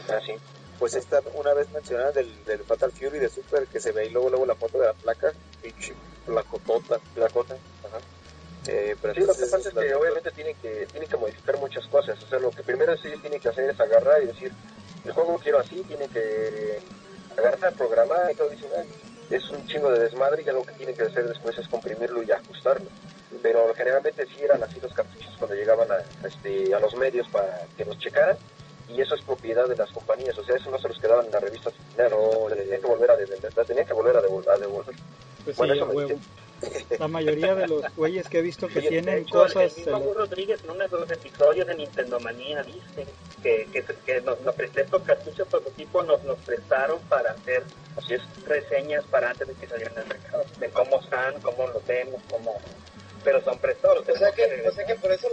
Así. 0.09 0.33
Pues 0.81 0.95
esta 0.95 1.21
una 1.35 1.53
vez 1.53 1.69
mencionada 1.71 2.11
del, 2.11 2.43
del 2.43 2.57
Fatal 2.63 2.91
Fury 2.91 3.19
de 3.19 3.29
Super 3.29 3.67
que 3.67 3.79
se 3.79 3.91
ve 3.91 4.01
ahí 4.01 4.09
luego 4.09 4.31
luego 4.31 4.47
la 4.47 4.55
foto 4.55 4.79
de 4.79 4.87
la 4.87 4.93
placa, 4.93 5.31
pinche 5.61 5.93
placotota, 6.25 6.97
placota. 7.13 7.53
Ajá. 7.53 7.99
Eh, 8.67 8.95
pero 8.99 9.13
Sí, 9.13 9.19
lo 9.19 9.27
que 9.35 9.45
pasa 9.45 9.69
es 9.69 9.75
que 9.75 9.93
obviamente 9.93 10.31
tienen 10.31 10.55
que, 10.59 10.87
tienen 10.87 11.07
que 11.07 11.17
modificar 11.17 11.55
muchas 11.59 11.85
cosas. 11.85 12.19
O 12.23 12.25
sea, 12.27 12.39
lo 12.39 12.49
que 12.49 12.63
primero 12.63 12.97
sí 12.97 13.09
tienen 13.21 13.39
que 13.39 13.49
hacer 13.49 13.69
es 13.69 13.79
agarrar 13.79 14.23
y 14.23 14.25
decir, 14.25 14.51
el 15.05 15.11
juego 15.11 15.37
quiero 15.37 15.59
así, 15.59 15.83
tienen 15.83 16.09
que 16.09 16.81
agarrar, 17.37 17.75
programar 17.75 18.31
y 18.31 18.35
todo. 18.35 18.49
Dicen, 18.49 18.71
"Ay, 18.75 18.89
es 19.29 19.47
un 19.51 19.63
chingo 19.67 19.91
de 19.91 19.99
desmadre 19.99 20.41
y 20.41 20.45
ya 20.45 20.51
lo 20.53 20.65
que 20.65 20.73
tienen 20.73 20.95
que 20.97 21.03
hacer 21.03 21.27
después 21.27 21.55
es 21.59 21.67
comprimirlo 21.67 22.23
y 22.23 22.31
ajustarlo. 22.31 22.89
Pero 23.43 23.71
generalmente 23.75 24.25
sí 24.25 24.41
eran 24.41 24.63
así 24.63 24.79
los 24.79 24.91
cartuchos 24.95 25.35
cuando 25.37 25.55
llegaban 25.55 25.91
a, 25.91 26.27
este, 26.27 26.73
a 26.73 26.79
los 26.79 26.95
medios 26.95 27.27
para 27.29 27.67
que 27.77 27.85
los 27.85 27.99
checaran. 27.99 28.35
Y 28.93 29.01
eso 29.01 29.15
es 29.15 29.22
propiedad 29.22 29.68
de 29.68 29.76
las 29.76 29.89
compañías, 29.91 30.38
o 30.38 30.43
sea, 30.43 30.55
eso 30.55 30.69
no 30.69 30.77
se 30.80 30.88
los 30.89 30.99
quedaban 30.99 31.26
en 31.26 31.31
las 31.31 31.41
revistas, 31.41 31.73
no, 31.97 32.49
se 32.49 32.55
tenían 32.55 32.81
que 32.81 32.88
volver 32.88 33.11
a 33.11 33.15
devolver, 33.15 33.65
tenían 33.68 33.85
que 33.88 33.93
volver 33.93 34.18
a 34.18 34.22
devol- 34.22 34.47
a 34.49 34.57
devolver. 34.57 34.95
Pues 35.45 35.55
Bueno, 35.57 35.73
sí, 35.73 35.80
eso 35.80 35.85
me 35.88 35.93
huevo. 35.95 36.19
La 36.99 37.07
mayoría 37.07 37.55
de 37.55 37.68
los 37.68 37.95
güeyes 37.95 38.30
que 38.30 38.38
he 38.39 38.41
visto 38.43 38.68
que 38.68 38.80
Oye, 38.80 38.89
tienen 38.89 39.19
hecho, 39.19 39.31
cosas... 39.39 39.63
El 39.63 39.72
se 39.72 39.80
mismo 39.91 39.99
los- 39.99 40.15
Rodríguez 40.18 40.59
en 40.63 40.69
uno 40.72 40.84
de 40.88 40.89
los 40.99 41.09
episodios 41.09 41.65
de 41.65 41.73
Nintendo 41.76 42.19
Manía 42.19 42.61
dice 42.63 43.07
que, 43.41 43.68
que, 43.73 43.84
que 44.05 44.22
nos, 44.22 44.39
nos 44.41 44.53
presté 44.53 44.81
estos 44.81 45.01
cartuchos 45.01 45.47
prototipos, 45.47 46.05
nos 46.05 46.23
los 46.23 46.38
prestaron 46.39 46.99
para 47.09 47.31
hacer 47.31 47.63
Así 47.97 48.13
es. 48.13 48.22
reseñas 48.45 49.03
para 49.05 49.31
antes 49.31 49.47
de 49.47 49.53
que 49.55 49.68
salieran 49.68 49.97
al 49.97 50.07
mercado, 50.07 50.43
de 50.59 50.69
cómo 50.69 50.99
están, 50.99 51.41
cómo 51.41 51.68
los 51.68 51.85
vemos, 51.88 52.22
cómo... 52.30 52.59
Pero 53.23 53.41
son 53.43 53.57
prestados. 53.57 54.07
O 54.07 54.18
sea 54.18 54.31
que, 54.31 54.63
o 54.68 54.72
sea 54.72 54.85
que 54.85 54.95
por 54.95 55.11
eso, 55.11 55.27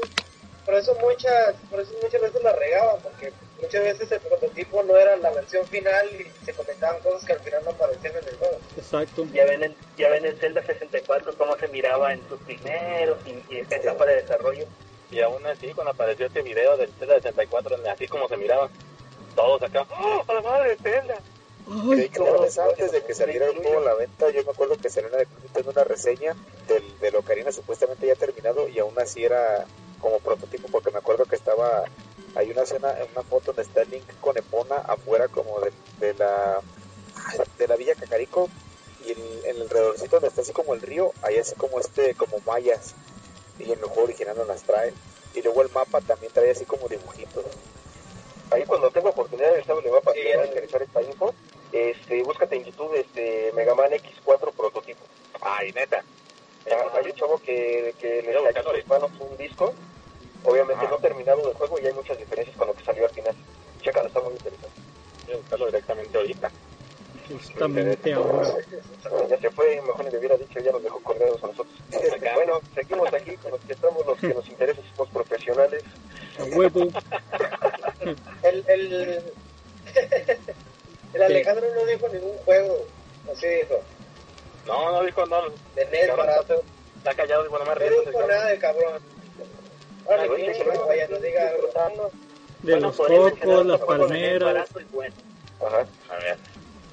por 0.64 0.74
eso 0.74 0.94
muchas, 1.01 1.55
por 1.70 1.80
eso 1.80 1.93
muchas 2.02 2.20
veces 2.22 2.43
la 2.43 2.52
regaban, 2.55 3.01
porque 3.02 3.32
muchas 3.60 3.82
veces 3.82 4.12
el 4.12 4.20
prototipo 4.20 4.82
no 4.82 4.97
era 4.97 5.16
la 5.16 5.30
versión 5.30 5.66
final 5.66 6.09
y 6.12 6.44
se 6.44 6.52
comentaban 6.52 7.01
cosas 7.02 7.24
que 7.24 7.32
al 7.32 7.40
final 7.40 7.64
no 7.64 7.70
aparecían 7.70 8.14
en 8.16 8.28
el 8.28 8.36
juego. 8.36 8.59
Exacto. 8.76 9.26
Ya 9.32 9.44
ven, 9.44 9.62
el, 9.64 9.74
ya 9.97 10.10
ven 10.10 10.24
el 10.24 10.36
Zelda 10.39 10.62
64 10.62 11.35
cómo 11.36 11.56
se 11.56 11.68
miraba 11.68 12.12
en 12.12 12.26
sus 12.28 12.40
primeros 12.40 13.18
y, 13.26 13.55
y 13.55 13.59
etapa 13.59 14.06
de 14.06 14.22
desarrollo. 14.22 14.66
Y 15.10 15.20
aún 15.20 15.44
así, 15.47 15.68
cuando 15.72 15.93
apareció 15.93 16.26
este 16.26 16.43
video 16.43 16.76
del 16.76 16.93
Zelda 16.98 17.14
64, 17.14 17.76
así 17.90 18.06
como 18.09 18.28
se 18.28 18.36
miraba, 18.36 18.68
todos 19.35 19.62
acá, 19.62 19.86
¡Oh, 19.90 20.24
a 20.26 20.35
la 20.35 20.43
madre, 20.43 20.76
Zelda! 20.82 21.18
De 21.68 21.74
un 21.74 22.40
mes 22.40 22.59
antes 22.59 22.93
de 22.93 23.05
que 23.05 23.14
saliera 23.14 23.47
el 23.47 23.56
juego 23.56 23.80
a 23.80 23.85
la 23.85 23.94
venta, 23.94 24.30
yo 24.30 24.43
me 24.43 24.51
acuerdo 24.52 24.78
que 24.78 24.89
salió 24.89 25.10
en 25.10 25.18
la 25.18 25.18
de 25.18 25.68
una 25.68 25.85
reseña 25.85 26.35
del, 26.66 26.98
de 26.98 27.10
lo 27.10 27.18
que 27.18 27.26
Ocarina 27.26 27.52
supuestamente 27.52 28.06
ya 28.06 28.14
terminado 28.14 28.68
y 28.68 28.78
aún 28.78 28.98
así 28.98 29.22
era 29.22 29.66
como 30.01 30.18
prototipo 30.18 30.68
porque 30.68 30.90
me 30.90 30.98
acuerdo 30.98 31.26
que 31.26 31.36
estaba, 31.36 31.85
hay 32.34 32.50
una 32.50 32.62
escena, 32.62 32.94
una 33.12 33.22
foto 33.22 33.46
donde 33.46 33.62
está 33.62 33.84
Link 33.84 34.05
con 34.20 34.36
Epona 34.36 34.76
afuera 34.76 35.28
como 35.28 35.60
de, 35.60 35.72
de 36.00 36.14
la 36.14 36.60
de 37.59 37.68
la 37.68 37.76
Villa 37.76 37.94
Cacarico 37.94 38.48
y 39.05 39.12
en, 39.12 39.18
en 39.44 39.56
el 39.56 39.62
alrededorcito 39.62 40.16
donde 40.16 40.28
está 40.28 40.42
así 40.42 40.52
como 40.52 40.74
el 40.74 40.80
río, 40.80 41.12
hay 41.22 41.38
así 41.38 41.55
como 41.56 41.80
este, 41.80 42.14
como 42.14 42.38
mayas 42.46 42.94
y 43.59 43.64
en 43.64 43.78
el 43.78 43.84
juego 43.86 44.05
original 44.05 44.36
no 44.36 44.44
las 44.44 44.62
traen 44.62 44.94
y 45.34 45.42
luego 45.42 45.62
el 45.62 45.70
mapa 45.70 46.00
también 46.00 46.32
trae 46.32 46.50
así 46.50 46.64
como 46.64 46.88
dibujitos. 46.88 47.44
Ahí 48.50 48.64
cuando 48.64 48.90
tengo 48.90 49.10
oportunidad 49.10 49.52
de 49.52 49.60
estar 49.60 49.76
le 49.76 49.90
va 49.90 49.98
a 49.98 50.12
Sí, 50.12 50.20
a 50.32 50.42
sí. 50.42 50.48
interesar 50.48 50.82
esta 50.82 51.02
info. 51.02 51.34
Este, 51.72 52.22
búscate 52.22 52.56
en 52.56 52.64
YouTube 52.64 52.94
este 52.94 53.52
Mega 53.55 53.74
Man 53.74 53.90
X4 53.90 54.52
prototipo. 54.52 55.00
Ay, 55.40 55.70
neta. 55.72 56.02
Ah, 56.70 56.98
hay 56.98 57.10
un 57.10 57.16
chavo 57.16 57.38
que, 57.38 57.94
que 58.00 58.22
le 58.22 58.32
en 58.32 58.88
manos 58.88 59.10
un 59.20 59.36
disco, 59.36 59.74
obviamente 60.44 60.85
Ah. 60.86 60.90
no 60.90 60.97
terminado 60.98 61.43
del 61.43 61.55
juego 61.55 61.78
y 61.81 61.86
hay 61.86 61.93
muchas 61.94 62.19
diferencias 62.19 62.56
con 62.56 62.69
lo 62.69 62.74
que 62.74 62.85
salió 62.85 63.05
al 63.05 63.10
final. 63.10 63.35
Chécalo, 63.82 64.09
está 64.09 64.20
muy 64.20 64.32
interesante. 64.32 64.81
Voy 65.27 65.35
a 65.35 65.36
buscarlo 65.39 65.66
directamente 65.66 66.19
ahorita. 66.19 66.51
Justamente 67.28 68.12
ahora. 68.15 68.48
Ya 69.28 69.39
se 69.39 69.51
fue, 69.51 69.81
mejor 69.82 70.05
ni 70.05 70.10
le 70.10 70.19
hubiera 70.19 70.36
dicho, 70.36 70.60
ya 70.60 70.73
nos 70.73 70.82
dejó 70.82 70.98
colgados 71.01 71.43
a 71.44 71.48
nosotros. 71.48 71.74
Bueno, 72.35 72.60
seguimos 72.74 73.12
aquí 73.12 73.36
con 73.36 73.51
los 73.52 73.60
que 73.60 73.73
estamos, 73.74 74.06
los 74.06 74.19
que 74.19 74.28
nos 74.35 74.48
interesa, 74.48 74.81
somos 74.97 75.12
profesionales. 75.12 75.82
A 76.39 76.44
huevo. 76.56 76.89
El, 78.43 78.65
el, 78.69 79.23
el 81.15 81.23
Alejandro 81.23 81.66
no 81.74 81.85
dijo 81.86 82.09
ningún 82.09 82.36
juego, 82.39 82.77
así 83.32 83.47
dijo, 83.47 83.81
No, 84.66 84.93
no 84.93 85.02
dijo, 85.05 85.27
no. 85.27 85.43
de 85.74 86.06
barato. 86.16 86.62
Está 86.97 87.15
callado 87.15 87.44
y 87.44 87.48
bueno, 87.48 87.65
más 87.66 87.78
No 87.78 88.01
dijo 88.10 88.27
nada 88.27 88.47
de 88.47 88.59
cabrón. 88.59 89.02
De 92.62 92.80
los 92.80 92.97
cocos, 92.97 93.66
las 93.66 93.80
palmeras. 93.80 94.40
barato 94.52 94.80
y 94.80 94.85
bueno. 94.93 95.14
Ajá. 95.64 95.86
A 96.10 96.16
ver. 96.16 96.36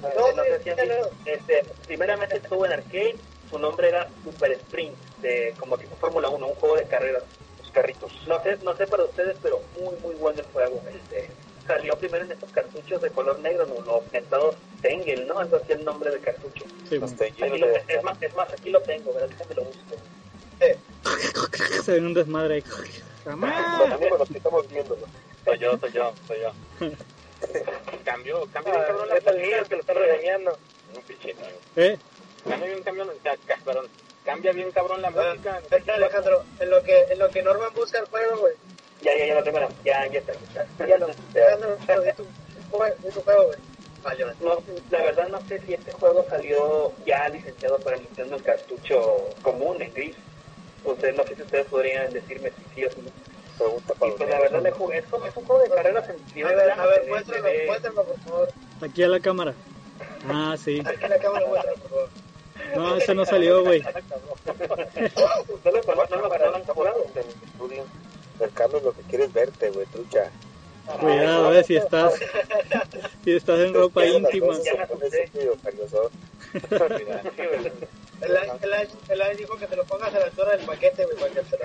No, 0.02 0.08
Este, 0.08 0.34
no 0.36 0.42
sé 0.44 0.62
si 0.62 0.70
han 0.70 0.76
no, 0.76 0.84
no. 0.84 0.94
visto, 0.94 1.10
este, 1.24 1.64
primeramente 1.86 2.36
estuvo 2.36 2.66
en 2.66 2.72
arcade, 2.72 3.16
su 3.50 3.58
nombre 3.58 3.88
era 3.88 4.08
Super 4.24 4.52
Sprint, 4.52 4.94
de, 5.22 5.54
como 5.58 5.76
tipo 5.78 5.96
Fórmula 5.96 6.28
1, 6.28 6.46
un 6.46 6.54
juego 6.56 6.76
de 6.76 6.84
carreras. 6.84 7.22
Los 7.60 7.70
carritos. 7.72 8.12
No 8.28 8.42
sé, 8.42 8.56
no 8.62 8.76
sé 8.76 8.86
para 8.86 9.04
ustedes, 9.04 9.36
pero 9.42 9.60
muy 9.80 9.94
muy 10.02 10.14
bueno 10.16 10.40
el 10.40 10.46
juego. 10.46 10.82
Este, 10.94 11.30
salió 11.66 11.96
primero 11.96 12.24
en 12.24 12.32
estos 12.32 12.50
cartuchos 12.50 13.02
de 13.02 13.10
color 13.10 13.38
negro, 13.40 13.66
¿no? 13.66 13.80
los 13.84 14.12
mentados 14.12 14.54
Tengel, 14.82 15.26
¿no? 15.26 15.38
Algo 15.40 15.56
así 15.56 15.72
el 15.72 15.84
nombre 15.84 16.10
del 16.10 16.20
cartucho. 16.20 16.64
Sí, 16.88 16.98
bueno. 16.98 17.56
Lo- 17.56 17.76
es, 17.76 18.02
más, 18.04 18.22
es 18.22 18.34
más, 18.36 18.52
aquí 18.52 18.70
lo 18.70 18.80
tengo, 18.82 19.12
¿verdad? 19.12 19.28
Déjame 19.30 19.54
lo 19.56 19.64
busco. 19.64 19.96
Se 21.84 21.92
ven 21.92 22.06
un 22.06 22.14
desmadre 22.14 22.56
ahí. 22.56 22.64
Amigos 23.26 24.18
los 24.18 24.28
que 24.28 24.38
estamos 24.38 24.68
viendo. 24.68 24.96
Soy 25.44 25.58
yo, 25.58 25.78
soy 25.78 25.92
yo, 25.92 26.12
soy 26.26 26.38
yo. 26.40 26.52
Cambió, 28.04 28.46
cambió, 28.52 28.74
Ah, 28.74 28.84
cabrón, 28.86 29.08
es 29.16 29.26
el 29.26 29.42
niño 29.42 29.56
que 29.68 29.74
lo 29.74 29.80
está 29.80 29.92
regañando. 29.94 30.58
un 30.94 31.02
pinche. 31.02 31.34
¿Eh? 31.76 31.98
Cambia 32.48 32.66
bien 32.68 32.82
cabrón, 32.82 33.88
cambia 34.24 34.52
bien 34.52 34.70
cabrón 34.70 35.02
la 35.02 35.08
Ah, 35.08 35.34
música. 35.34 35.60
Alejandro, 35.94 36.44
en 36.60 36.70
lo 36.70 36.82
que, 36.82 37.02
en 37.10 37.18
lo 37.18 37.28
que 37.30 37.42
Norman 37.42 37.74
busca 37.74 37.98
el 37.98 38.06
juego, 38.06 38.38
güey. 38.38 38.54
Ya, 39.02 39.16
ya, 39.18 39.26
ya 39.26 39.34
lo 39.34 39.42
tengo, 39.42 39.58
ya, 39.84 40.06
ya 40.06 40.18
está. 40.20 40.32
Ya, 40.78 40.86
Ya 40.86 40.98
lo, 40.98 41.06
Alejandro, 41.06 42.02
di 42.02 42.12
tu, 43.12 43.20
juego, 43.20 43.44
güey. 43.46 43.58
No, 44.40 44.62
la 44.90 45.02
verdad 45.02 45.28
no 45.28 45.40
sé 45.48 45.60
si 45.66 45.74
este 45.74 45.90
juego 45.90 46.24
salió 46.30 46.92
ya 47.04 47.28
licenciado 47.28 47.76
para 47.80 47.96
Nintendo 47.96 48.36
en 48.36 48.42
cartucho 48.44 49.30
común, 49.42 49.82
en 49.82 49.92
gris. 49.92 50.14
Ustedes, 50.86 51.16
no 51.16 51.24
sé 51.24 51.34
si 51.36 51.42
ustedes 51.42 51.66
podrían 51.66 52.12
decirme 52.12 52.50
si 52.50 52.74
sí 52.74 52.84
o 52.84 52.90
si 52.90 53.00
no. 53.02 53.10
Pregunta 53.58 53.94
Y 53.94 53.98
para 53.98 54.14
pues 54.16 54.30
la 54.30 54.40
verdad 54.40 54.62
le 54.62 54.70
jugué, 54.70 54.98
es, 54.98 55.04
como- 55.06 55.26
es 55.26 55.36
un 55.36 55.44
juego 55.44 55.62
de 55.62 55.68
carreras 55.70 56.04
en 56.08 56.44
A 56.44 56.48
ver, 56.48 56.70
a 56.70 56.86
ver, 56.86 57.04
muéstralo, 57.08 57.48
muéstralo, 57.66 58.04
por 58.04 58.18
favor. 58.20 58.48
Aquí 58.82 59.02
a 59.02 59.08
la 59.08 59.20
cámara. 59.20 59.54
Ah, 60.28 60.56
sí. 60.62 60.82
Aquí 60.84 61.08
la 61.08 61.18
cámara, 61.18 61.46
muéstralo, 61.46 61.76
por 61.78 61.90
favor. 61.90 62.08
No, 62.76 62.96
ese 62.96 63.14
no 63.14 63.24
salió, 63.24 63.62
güey. 63.62 63.82
No 63.82 65.70
lo 65.70 65.82
conozco, 65.82 66.16
no 66.16 66.22
lo 66.22 66.28
el 68.40 68.52
Carlos 68.52 68.82
lo 68.82 68.92
que 68.92 69.02
quiere 69.02 69.24
es 69.24 69.32
verte, 69.32 69.70
güey, 69.70 69.86
trucha. 69.86 70.30
Cuidado, 71.00 71.52
eh, 71.52 71.64
si 71.64 71.76
estás, 71.76 72.14
si 73.24 73.34
estás 73.34 73.58
en 73.60 73.74
ropa 73.74 74.04
íntima. 74.06 74.46
cosas 74.46 74.62
se 74.62 74.70
el 78.20 79.22
Ash 79.22 79.36
dijo 79.36 79.56
que 79.56 79.66
te 79.66 79.76
lo 79.76 79.84
pongas 79.84 80.14
a 80.14 80.18
la 80.18 80.26
altura 80.26 80.56
del 80.56 80.66
paquete, 80.66 81.04
güey, 81.04 81.16
para 81.16 81.32
que 81.32 81.44
se 81.44 81.58
lo 81.58 81.64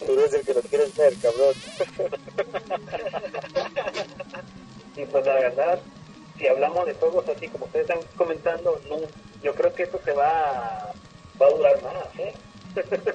Tú 0.06 0.12
eres 0.12 0.32
el 0.34 0.44
que 0.44 0.54
lo 0.54 0.62
quieres 0.62 0.96
ver, 0.96 1.14
cabrón. 1.20 1.54
Y 4.96 5.04
pues 5.06 5.24
la 5.24 5.34
verdad, 5.34 5.78
si 6.36 6.46
hablamos 6.46 6.84
de 6.84 6.94
juegos 6.94 7.26
así 7.28 7.48
como 7.48 7.66
ustedes 7.66 7.88
están 7.88 8.04
comentando, 8.16 8.80
no, 8.88 8.98
yo 9.42 9.54
creo 9.54 9.72
que 9.72 9.84
esto 9.84 10.00
se 10.04 10.12
va, 10.12 10.92
va 11.40 11.46
a 11.46 11.50
durar 11.50 11.82
más, 11.82 12.18
¿eh? 12.18 12.34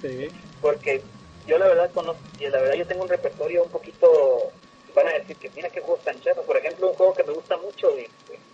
Sí. 0.00 0.30
Porque 0.62 1.02
yo 1.46 1.58
la 1.58 1.68
verdad 1.68 1.90
conozco, 1.92 2.22
y 2.38 2.48
la 2.48 2.58
verdad 2.58 2.74
yo 2.74 2.86
tengo 2.86 3.02
un 3.02 3.08
repertorio 3.08 3.64
un 3.64 3.70
poquito, 3.70 4.50
van 4.94 5.08
a 5.08 5.12
decir 5.12 5.36
que 5.36 5.50
mira 5.56 5.68
qué 5.70 5.80
juegos 5.80 6.02
tan 6.04 6.20
chatos. 6.20 6.44
Por 6.44 6.56
ejemplo, 6.56 6.88
un 6.90 6.94
juego 6.94 7.14
que 7.14 7.24
me 7.24 7.32
gusta 7.32 7.56
mucho 7.58 7.90
es, 7.96 8.08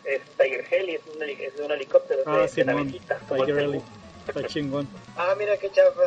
es 0.05 0.21
Tiger 0.37 0.65
Heli, 0.71 0.95
es 0.97 1.03
un, 1.15 1.21
heli- 1.23 1.43
es 1.45 1.57
de 1.57 1.65
un 1.65 1.73
helicóptero, 1.73 2.23
Ah, 2.27 2.39
de, 2.47 2.47
de 2.49 2.65
navecita, 2.65 3.19
como 3.29 3.45
Tiger 3.45 3.59
el 3.63 3.71
Lily. 3.73 3.85
Está 4.29 4.47
chingón. 4.47 4.89
Ah, 5.17 5.35
mira 5.39 5.57
qué 5.57 5.71
chafa. 5.71 6.03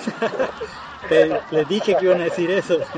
Te, 1.08 1.40
les 1.50 1.68
dije 1.68 1.96
que 1.96 2.04
iban 2.04 2.20
a 2.20 2.24
decir 2.24 2.50
eso. 2.50 2.78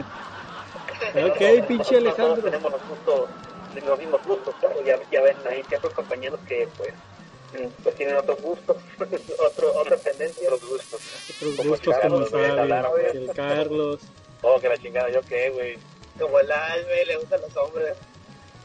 Ok, 1.15 1.67
pinche 1.67 1.97
todos 2.01 2.19
Alejandro. 2.19 2.43
tenemos 2.45 2.73
los 2.73 2.81
gustos, 2.89 3.29
los 3.85 3.99
mismos 3.99 4.21
gustos, 4.25 4.55
claro. 4.61 4.83
Ya, 4.85 4.99
ya 5.11 5.21
ven, 5.21 5.37
hay 5.51 5.63
ciertos 5.65 5.93
compañeros 5.95 6.39
que 6.49 6.69
pues, 6.79 6.95
mm, 7.55 7.67
pues 7.83 7.95
tienen 7.97 8.17
otros 8.17 8.41
gustos, 8.41 8.77
otro, 9.47 9.75
otras 9.75 10.01
tendencias. 10.03 10.51
Otros 10.53 10.71
gustos. 10.71 11.01
Otros 11.37 11.67
gustos 11.67 11.95
como 12.01 12.25
que 12.25 12.47
el 12.47 13.31
Carlos. 13.35 14.01
Oh, 14.43 14.59
que 14.61 14.69
la 14.69 14.79
chingada, 14.79 15.11
¿yo 15.11 15.21
qué, 15.23 15.51
güey? 15.51 15.77
Como 16.19 16.39
el 16.41 16.53
Ash, 16.53 16.85
güey, 16.85 17.05
le 17.07 17.17
gustan 17.17 17.41
los 17.41 17.57
hombres. 17.57 17.97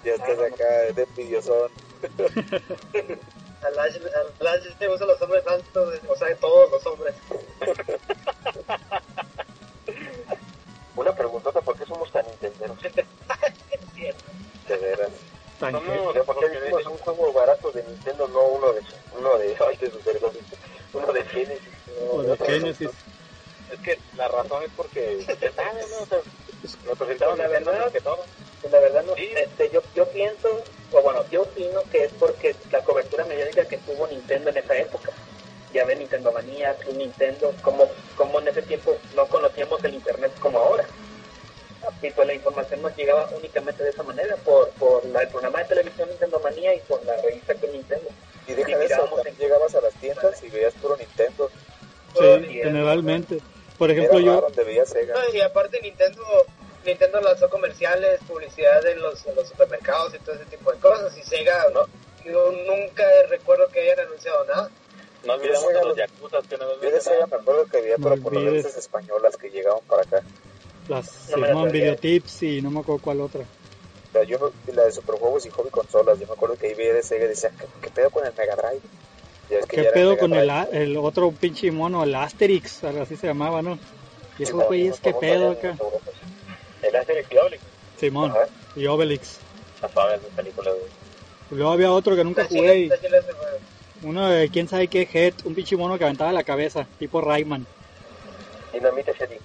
Ya 0.03 0.13
estás 0.13 0.39
acá 0.39 0.67
de 0.93 1.03
envidiosón. 1.03 1.71
Al 3.63 3.79
Ash, 3.79 3.95
al 4.39 4.47
Ash 4.47 4.65
le 4.79 4.87
gustan 4.87 5.07
los 5.07 5.19
hombres 5.21 5.43
güey, 5.43 5.99
o 6.07 6.15
sea, 6.15 6.35
todos 6.37 6.71
los 6.71 6.85
hombres. 6.85 7.15
Una 10.95 11.13
preguntota, 11.15 11.59
¿por 11.61 11.77
qué 11.77 11.85
somos 11.85 12.11
tan 12.11 12.25
intenderos? 12.27 12.77
De 14.67 14.77
veras. 14.77 15.09
Tanque. 15.59 15.79
Somos- 15.79 16.07
O 16.07 16.13
sea, 16.13 16.23
¿por 16.23 16.39
qué 16.39 16.45
elegimos 16.45 16.85
un 16.85 16.97
juego 16.97 17.33
barato 17.33 17.71
de 17.71 17.83
Nintendo, 17.83 18.27
no 18.27 18.41
uno 18.43 18.73
de, 18.73 18.81
uno 19.17 19.37
de, 19.37 19.57
ay, 19.67 19.77
de 19.77 19.89
Super 19.91 20.19
uno 20.93 21.13
de 21.13 21.23
Genesis? 21.23 21.69
O 22.11 22.21
de 22.21 22.37
Genesis. 22.37 22.89
Es 23.71 23.79
que 23.81 23.99
la 24.15 24.27
razón 24.27 24.63
es 24.63 24.69
porque, 24.75 25.23
saben, 25.55 25.85
¿no? 26.63 27.35
La 27.35 27.47
verdad- 27.47 27.79
más 27.79 27.91
que 27.91 28.01
todo. 28.01 28.25
La 28.71 28.79
verdad 28.79 29.03
no 29.03 29.15
Sí. 29.15 29.29
este, 29.35 29.69
yo, 29.71 29.81
yo 29.95 30.05
pienso, 30.09 30.47
o 30.91 31.01
bueno, 31.01 31.23
yo 31.31 31.43
opino 31.43 31.81
que 31.91 32.05
es 32.05 32.11
porque 32.19 32.55
la 32.71 32.81
cobertura 32.83 33.23
mediática 33.25 33.65
que 33.65 33.77
tuvo 33.77 34.07
Nintendo 34.07 34.49
en 34.49 34.57
esa 34.57 34.75
época. 34.77 35.11
Ya 35.73 35.85
ven 35.85 35.99
Nintendo 35.99 36.31
Manía, 36.31 36.73
Club 36.75 36.95
Nintendo, 36.95 37.53
como, 37.61 37.87
como 38.15 38.39
en 38.39 38.47
ese 38.47 38.61
tiempo 38.63 38.95
no 39.15 39.27
conocíamos 39.27 39.83
el 39.83 39.93
internet 39.95 40.31
como 40.39 40.57
ahora. 40.59 40.85
Y 42.01 42.09
pues 42.11 42.27
la 42.27 42.33
información 42.33 42.81
nos 42.81 42.95
llegaba 42.97 43.29
únicamente 43.37 43.83
de 43.83 43.89
esa 43.91 44.03
manera, 44.03 44.35
por, 44.37 44.69
por 44.71 45.05
la- 45.05 45.21
el 45.21 45.29
programa 45.29 45.59
de 45.59 45.65
televisión 45.65 46.09
Nintendo 46.09 46.39
Manía 46.39 46.73
y 46.73 46.79
por 46.81 47.03
la 47.05 47.15
revista 47.21 47.53
Club 47.53 47.71
Nintendo. 47.71 48.09
Y 48.47 48.53
deja 48.53 48.71
Y 48.71 48.75
de 48.75 48.85
eso, 48.85 49.09
en- 49.25 49.35
llegabas 49.37 49.75
a 49.75 49.81
las 49.81 49.93
tiendas 49.95 50.43
y 50.43 50.49
veías 50.49 50.73
puro 50.75 50.97
Nintendo. 50.97 51.49
Sí, 52.19 52.47
generalmente. 52.63 53.39
Por 53.77 53.91
ejemplo, 53.91 54.19
yo. 54.19 54.41
No, 54.41 55.35
y 55.35 55.41
aparte 55.41 55.79
Nintendo, 55.81 56.23
Nintendo 56.85 57.21
lanzó 57.21 57.49
comerciales, 57.49 58.19
publicidad 58.27 58.85
en 58.87 59.01
los, 59.01 59.25
en 59.25 59.35
los 59.35 59.47
supermercados 59.47 60.13
y 60.15 60.19
todo 60.19 60.35
ese 60.35 60.45
tipo 60.45 60.71
de 60.71 60.79
cosas. 60.79 61.15
Y 61.17 61.21
Sega, 61.23 61.65
no, 61.73 61.81
yo 62.25 62.51
nunca 62.51 63.03
recuerdo 63.29 63.67
que 63.69 63.81
hayan 63.81 64.07
anunciado 64.07 64.45
nada. 64.45 64.69
No 65.25 65.33
olvidemos 65.33 65.65
a 65.75 65.83
los 65.83 65.97
Yakuza 65.97 66.41
que 66.47 66.57
no 66.57 66.81
Yo 66.81 66.91
de 66.91 67.01
Sega 67.01 67.27
me 67.27 67.35
acuerdo 67.35 67.65
que 67.65 67.95
No 67.97 68.09
pero 68.09 68.21
por 68.21 68.33
las 68.33 68.43
revistas 68.43 68.77
españolas 68.77 69.35
que 69.35 69.49
llegaban 69.49 69.81
para 69.87 70.03
acá. 70.03 70.23
las 70.87 71.29
No 71.29 71.37
la. 71.37 71.71
Videotips 71.71 72.43
y 72.43 72.61
no 72.61 72.71
me 72.71 72.79
acuerdo 72.79 73.01
cuál 73.01 73.21
otra. 73.21 73.43
Sea, 74.13 74.23
yo 74.23 74.53
la 74.73 74.85
de 74.85 74.91
Superjuegos 74.91 75.45
y 75.45 75.49
Hobby 75.49 75.69
Consolas, 75.69 76.17
yo 76.19 76.27
me 76.27 76.33
acuerdo 76.33 76.55
que 76.55 76.67
ahí 76.67 76.73
veía 76.75 76.93
de 76.93 77.03
Sega 77.03 77.25
y 77.25 77.29
decía, 77.29 77.51
¿qué, 77.59 77.65
qué 77.81 77.89
pedo 77.89 78.09
con 78.09 78.25
el 78.25 78.33
Mega 78.33 78.55
Drive? 78.55 78.81
Ya 79.49 79.59
es 79.59 79.65
que 79.65 79.77
¿Qué 79.77 79.83
ya 79.83 79.91
pedo 79.91 80.17
con 80.17 80.33
el, 80.33 80.49
el 80.71 80.97
otro 80.97 81.31
pinche 81.31 81.71
mono, 81.71 82.03
el 82.03 82.13
Asterix? 82.15 82.83
algo 82.83 83.03
Así 83.03 83.15
se 83.15 83.27
llamaba, 83.27 83.61
¿no? 83.61 83.79
Y 84.37 84.43
esos 84.43 84.65
güeyes, 84.65 84.99
¿qué 84.99 85.13
pedo 85.13 85.51
acá? 85.51 85.75
El 86.81 86.95
Asterix 86.95 87.31
y 87.31 87.37
Obelix. 87.37 87.63
Simón 87.99 88.31
Ajá. 88.31 88.47
y 88.75 88.85
Obelix. 88.87 89.39
Películas. 90.35 90.73
Y 91.51 91.55
luego 91.55 91.71
había 91.71 91.91
otro 91.91 92.15
que 92.15 92.23
nunca 92.23 92.45
jugué. 92.45 92.79
y. 92.79 92.91
Uno 94.03 94.27
de 94.29 94.49
quién 94.49 94.67
sabe 94.67 94.87
qué 94.87 95.07
Head, 95.11 95.33
un 95.45 95.55
pinche 95.55 95.75
mono 95.75 95.97
que 95.97 96.03
aventaba 96.03 96.31
la 96.31 96.43
cabeza, 96.43 96.85
tipo 96.99 97.21
Rayman. 97.21 97.65
Dinamite 98.71 99.13
City. 99.13 99.37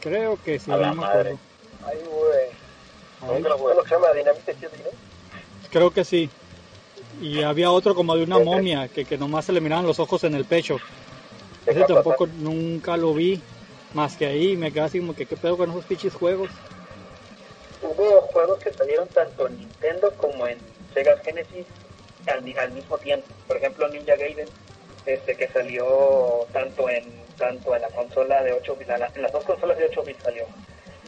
Creo 0.00 0.38
que 0.42 0.58
sí, 0.58 0.72
A 0.72 0.76
no 0.76 0.94
me 0.94 1.04
acuerdo. 1.04 1.38
Ay, 1.86 1.98
güey. 2.08 3.42
¿Cómo 3.42 3.84
se 3.84 3.94
llama? 3.94 4.12
Dinamite 4.12 4.54
City, 4.54 4.82
¿no? 4.84 4.90
creo 5.70 5.90
que 5.92 6.04
sí. 6.04 6.28
Y 7.20 7.42
había 7.42 7.70
otro 7.70 7.94
como 7.94 8.16
de 8.16 8.24
una 8.24 8.38
momia 8.38 8.88
que, 8.88 9.04
que 9.04 9.18
nomás 9.18 9.44
se 9.44 9.52
le 9.52 9.60
miraban 9.60 9.86
los 9.86 9.98
ojos 9.98 10.24
en 10.24 10.34
el 10.34 10.44
pecho. 10.44 10.78
Ese 11.66 11.84
tampoco 11.84 12.26
nunca 12.26 12.96
lo 12.96 13.14
vi. 13.14 13.40
Más 13.92 14.16
que 14.16 14.26
ahí 14.26 14.56
me 14.56 14.72
quedé 14.72 14.82
así 14.82 15.00
como 15.00 15.14
que 15.14 15.26
qué 15.26 15.36
pedo 15.36 15.56
con 15.56 15.70
esos 15.70 15.84
pinches 15.84 16.14
juegos. 16.14 16.50
Hubo 17.82 18.20
juegos 18.32 18.58
que 18.60 18.72
salieron 18.72 19.08
tanto 19.08 19.46
en 19.46 19.58
Nintendo 19.58 20.12
como 20.16 20.46
en 20.46 20.58
Sega 20.94 21.18
Genesis 21.18 21.66
al, 22.26 22.58
al 22.58 22.72
mismo 22.72 22.98
tiempo. 22.98 23.26
Por 23.46 23.56
ejemplo, 23.56 23.88
Ninja 23.88 24.16
Gaiden, 24.16 24.48
este 25.06 25.36
que 25.36 25.48
salió 25.48 26.46
tanto 26.52 26.88
en 26.88 27.20
tanto 27.36 27.74
en 27.74 27.82
la 27.82 27.88
consola 27.88 28.42
de 28.42 28.52
8 28.52 28.76
bits, 28.76 28.90
en 29.14 29.22
las 29.22 29.32
dos 29.32 29.44
consolas 29.44 29.78
de 29.78 29.86
8 29.86 30.02
bits 30.04 30.22
salió. 30.22 30.44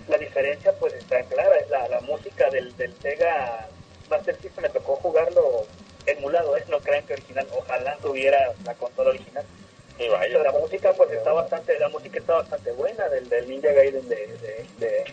La 0.09 0.17
diferencia 0.19 0.73
pues 0.81 0.95
está 0.95 1.23
clara, 1.25 1.57
es 1.59 1.69
la, 1.69 1.87
la 1.89 2.01
música 2.01 2.49
del, 2.51 2.75
del 2.77 2.95
Sega 3.01 3.69
Master 4.09 4.37
System, 4.41 4.63
me 4.63 4.71
tocó 4.71 4.97
jugarlo 4.97 5.67
emulado, 6.07 6.57
¿eh? 6.57 6.65
no 6.69 6.81
crean 6.81 7.05
que 7.07 7.15
original, 7.15 7.47
ojalá 7.57 7.97
tuviera 8.03 8.53
la 8.65 8.75
consola 8.75 9.11
original. 9.11 9.45
Y 9.99 10.09
vaya. 10.09 10.39
la 10.39 10.53
música 10.53 10.93
pues 10.95 11.11
está 11.13 11.33
bastante 11.33 11.79
la 11.79 11.89
música 11.91 12.19
está 12.19 12.35
bastante 12.35 12.73
buena 12.73 13.09
del, 13.11 13.29
del 13.29 13.49
Ninja 13.49 13.73
Gaiden 13.73 14.09
de, 14.09 14.17
de, 14.17 14.67
de, 14.79 15.05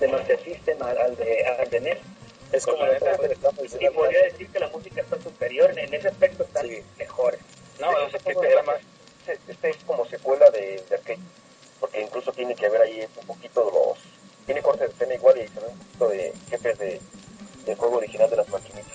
de 0.00 0.08
Master 0.08 0.42
System 0.42 0.82
al, 0.82 0.96
al 0.98 1.16
de 1.16 1.44
al 1.44 1.68
de 1.68 1.80
NES 1.80 1.98
Es 2.52 2.64
como 2.64 2.84
la 2.86 2.92
neta, 2.94 3.16
y 3.78 3.88
podría 3.90 4.22
decir 4.22 4.48
que 4.48 4.58
la 4.58 4.68
música 4.68 5.02
está 5.02 5.20
superior 5.20 5.78
en 5.78 5.92
ese 5.92 6.08
aspecto 6.08 6.44
están 6.44 6.66
Sí. 6.66 6.82
mejores 6.98 7.40
No, 7.78 7.92
no 7.92 8.10
sé 8.10 8.16
Este 8.16 8.30
qué 8.30 8.34
juego 8.34 8.40
te 8.40 8.52
era 8.52 8.62
más. 8.62 8.76
Este, 9.26 9.52
este 9.52 9.70
es 9.70 9.76
como 9.84 10.06
secuela 10.06 10.48
de, 10.50 10.82
de 10.88 10.94
arcade. 10.94 11.18
Porque 11.80 12.00
incluso 12.00 12.32
tiene 12.32 12.54
que 12.54 12.66
haber 12.66 12.80
ahí 12.82 13.06
un 13.20 13.26
poquito 13.26 13.64
de 13.66 13.72
los. 13.72 13.98
Tiene 14.46 14.62
cortes 14.62 14.88
de 14.88 14.94
escena 14.94 15.14
igual 15.14 15.36
y 15.38 15.48
se 15.48 15.60
ve 15.60 15.66
un 15.66 15.78
poquito 15.78 16.08
de 16.08 16.32
jefes 16.48 16.78
de, 16.78 17.00
del 17.66 17.76
juego 17.76 17.96
original 17.98 18.30
de 18.30 18.36
las 18.36 18.48
maquinitas. 18.48 18.92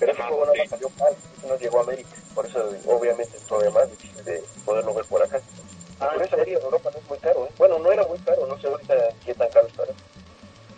Pero 0.00 0.12
ese 0.12 0.22
juego 0.22 0.46
no 0.46 0.52
sí. 0.54 0.68
salió 0.68 0.90
mal, 0.98 1.14
no 1.46 1.56
llegó 1.58 1.78
a 1.78 1.82
América. 1.82 2.16
Por 2.34 2.46
eso, 2.46 2.72
obviamente, 2.86 3.36
es 3.36 3.42
todavía 3.44 3.70
más 3.70 3.90
difícil 3.90 4.24
de 4.24 4.42
poderlo 4.64 4.94
ver 4.94 5.04
por 5.04 5.22
acá. 5.22 5.40
ah, 6.00 6.10
por 6.14 6.22
eso 6.22 6.38
en 6.38 6.48
Europa 6.48 6.90
no 6.92 6.98
es 6.98 7.08
muy 7.08 7.18
caro. 7.18 7.46
¿eh? 7.46 7.50
Bueno, 7.58 7.78
no 7.78 7.92
era 7.92 8.04
muy 8.06 8.18
caro, 8.20 8.46
no 8.46 8.58
sé 8.58 8.66
ahorita 8.66 8.94
qué 9.26 9.34
tan 9.34 9.50
caro 9.50 9.66
estará. 9.68 9.92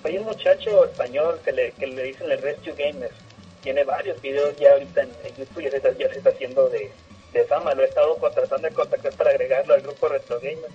hay 0.05 0.19
un 0.19 0.24
muchacho 0.24 0.85
español 0.85 1.40
que 1.44 1.53
le, 1.53 1.73
que 1.73 1.86
le 1.86 2.03
dicen 2.03 2.31
el 2.31 2.43
Rescue 2.43 2.74
Gamers 2.77 3.15
tiene 3.62 3.85
varios 3.85 4.20
videos 4.20 4.59
ya 4.59 4.73
ahorita 4.73 5.03
en, 5.03 5.12
en 5.24 5.36
YouTube 5.36 5.62
ya 5.62 5.70
se 5.70 5.77
está, 5.77 5.93
ya 5.93 6.09
se 6.09 6.16
está 6.19 6.31
haciendo 6.31 6.69
de, 6.69 6.90
de 7.32 7.44
fama 7.44 7.73
lo 7.74 7.82
he 7.85 7.86
estado 7.86 8.16
con- 8.16 8.35
tratando 8.35 8.66
de 8.69 8.74
contactar 8.74 9.12
para 9.12 9.31
agregarlo 9.31 9.74
al 9.74 9.82
grupo 9.82 10.09
Retro 10.09 10.40
Gamers 10.40 10.74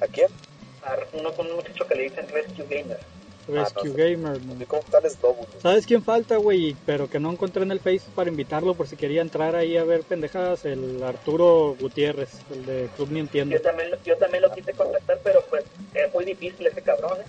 ¿A 0.00 0.06
quién? 0.08 0.26
a 0.82 0.96
uno 1.12 1.32
con 1.36 1.46
un 1.46 1.54
muchacho 1.54 1.86
que 1.86 1.94
le 1.94 2.02
dicen 2.04 2.28
Rescue 2.28 2.66
Gamers 2.68 3.00
Rescue 3.48 3.90
no 3.90 3.94
Gamer. 3.94 4.40
¿Y 4.42 4.46
man. 4.46 4.64
cómo 4.66 4.82
tal 4.90 5.04
es 5.04 5.20
Globus? 5.20 5.46
¿Sabes 5.60 5.86
quién 5.86 6.02
falta, 6.02 6.36
güey? 6.36 6.76
Pero 6.86 7.08
que 7.08 7.20
no 7.20 7.30
encontré 7.30 7.62
en 7.62 7.72
el 7.72 7.80
Face 7.80 8.02
para 8.14 8.30
invitarlo 8.30 8.74
por 8.74 8.86
si 8.88 8.96
quería 8.96 9.22
entrar 9.22 9.56
ahí 9.56 9.76
a 9.76 9.84
ver 9.84 10.02
pendejadas. 10.02 10.64
El 10.64 11.02
Arturo 11.02 11.76
Gutiérrez, 11.80 12.30
el 12.52 12.66
de 12.66 12.88
Club 12.96 13.10
Nintendo. 13.10 13.54
Yo 13.54 13.62
también, 13.62 13.90
yo 14.04 14.16
también 14.16 14.42
lo 14.42 14.52
quise 14.52 14.72
contactar, 14.72 15.18
pero 15.22 15.42
pues 15.50 15.64
es 15.94 16.12
muy 16.12 16.24
difícil 16.24 16.66
ese 16.66 16.82
cabrón, 16.82 17.20
¿eh? 17.20 17.24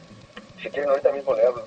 Si 0.61 0.69
quieren, 0.69 0.89
ahorita 0.89 1.11
mismo 1.11 1.35
le 1.35 1.45
hablo. 1.45 1.65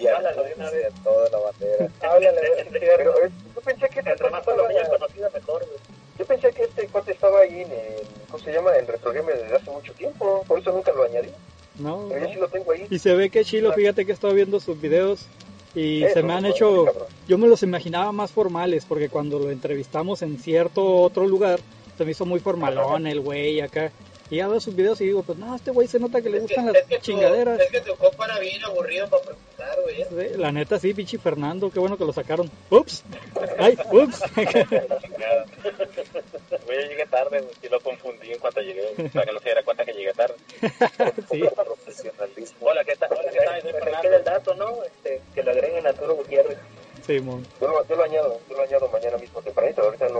Y 0.00 0.06
Háblalo 0.06 0.42
de 0.44 0.54
una 0.54 0.70
vez. 0.70 0.92
toda 1.02 1.30
la 1.30 1.38
bandera. 1.38 1.88
Yo 3.54 3.60
pensé 3.62 3.88
que 3.88 3.98
entre 4.00 4.16
cuate 4.16 4.30
más 4.30 4.46
lo 4.46 4.68
estaba, 4.68 4.98
conocido 4.98 5.30
mejor, 5.32 5.66
güey. 5.66 5.95
Yo 6.26 6.34
pensé 6.34 6.50
que 6.52 6.64
este 6.64 6.86
cuate 6.88 7.12
estaba 7.12 7.40
ahí 7.40 7.60
en 7.60 7.70
el, 7.70 8.26
¿cómo 8.30 8.42
se 8.42 8.52
llama? 8.52 8.76
En 8.76 8.86
Retro 8.86 9.12
Gamer 9.12 9.38
desde 9.38 9.56
hace 9.56 9.70
mucho 9.70 9.92
tiempo, 9.92 10.44
por 10.46 10.58
eso 10.58 10.72
nunca 10.72 10.92
lo 10.92 11.04
añadí. 11.04 11.28
No, 11.78 12.06
Pero 12.08 12.26
yo 12.26 12.32
sí 12.32 12.40
lo 12.40 12.48
tengo 12.48 12.72
ahí. 12.72 12.86
Y 12.90 12.98
se 12.98 13.14
ve 13.14 13.30
que 13.30 13.44
Chilo, 13.44 13.72
fíjate 13.72 14.04
que 14.04 14.12
he 14.12 14.14
estado 14.14 14.34
viendo 14.34 14.58
sus 14.60 14.80
videos 14.80 15.26
y 15.74 16.04
Eso, 16.04 16.14
se 16.14 16.22
me 16.22 16.32
han 16.32 16.46
hecho, 16.46 16.86
yo 17.28 17.38
me 17.38 17.46
los 17.46 17.62
imaginaba 17.62 18.10
más 18.12 18.32
formales 18.32 18.84
porque 18.86 19.08
cuando 19.08 19.38
lo 19.38 19.50
entrevistamos 19.50 20.22
en 20.22 20.38
cierto 20.38 21.02
otro 21.02 21.26
lugar 21.26 21.60
se 21.96 22.04
me 22.04 22.10
hizo 22.12 22.26
muy 22.26 22.40
formalón 22.40 23.06
el 23.06 23.20
güey 23.20 23.60
acá. 23.60 23.92
Y 24.28 24.36
ya 24.38 24.48
veo 24.48 24.58
sus 24.58 24.74
videos 24.74 25.00
y 25.00 25.04
digo, 25.06 25.22
pues 25.22 25.38
no, 25.38 25.54
este 25.54 25.70
güey 25.70 25.86
se 25.86 26.00
nota 26.00 26.20
que 26.20 26.28
le 26.28 26.40
gustan 26.40 26.66
las 26.72 26.84
tu- 26.86 26.96
chingaderas. 26.98 27.60
es 27.60 27.70
que 27.70 27.80
tu 27.80 27.94
compa 27.96 28.24
era 28.24 28.38
bien 28.40 28.64
aburrido 28.64 29.08
para 29.08 29.22
preguntar, 29.22 29.78
güey. 29.82 30.04
Sí, 30.04 30.36
La 30.38 30.50
neta 30.50 30.78
sí, 30.80 30.92
pinche 30.94 31.16
Fernando, 31.18 31.70
qué 31.70 31.78
bueno 31.78 31.96
que 31.96 32.04
lo 32.04 32.12
sacaron. 32.12 32.50
Ups, 32.70 33.04
ay, 33.58 33.78
ups. 33.92 34.20
Güey, 36.66 36.82
yo 36.82 36.88
llegué 36.88 37.06
tarde, 37.06 37.40
güey, 37.40 37.52
y 37.62 37.68
lo 37.68 37.80
confundí 37.80 38.32
en 38.32 38.38
cuanto 38.38 38.60
llegué, 38.60 38.82
para 39.12 39.26
que 39.26 39.32
no 39.32 39.38
se 39.38 39.44
diera 39.46 39.62
cuenta 39.62 39.84
que 39.84 39.92
llegué 39.92 40.12
tarde. 40.12 40.34
sí. 41.30 41.42
Profesionalismo. 41.54 42.56
Hola, 42.60 42.84
¿qué 42.84 42.96
tal? 42.96 43.10
Hola, 43.12 43.30
¿qué 43.32 43.38
tal? 43.38 43.60
Soy 43.60 43.70
es 43.70 43.76
que 43.76 43.80
Fernando. 43.84 44.16
el 44.16 44.24
dato, 44.24 44.54
¿no? 44.54 44.84
Este, 44.84 45.20
que 45.34 45.42
lo 45.42 45.50
agreguen 45.52 45.86
a 45.86 45.90
Arturo 45.90 46.14
Gutiérrez. 46.16 46.58
Simón. 47.06 47.46
Yo 47.60 47.68
lo, 47.68 47.86
yo 47.86 47.94
lo 47.96 48.02
añado, 48.04 48.40
yo 48.50 48.56
lo 48.56 48.62
añado 48.62 48.88
mañana 48.92 49.16
mismo 49.18 49.40
tempranito, 49.42 49.82
ahorita 49.82 50.08
no 50.08 50.15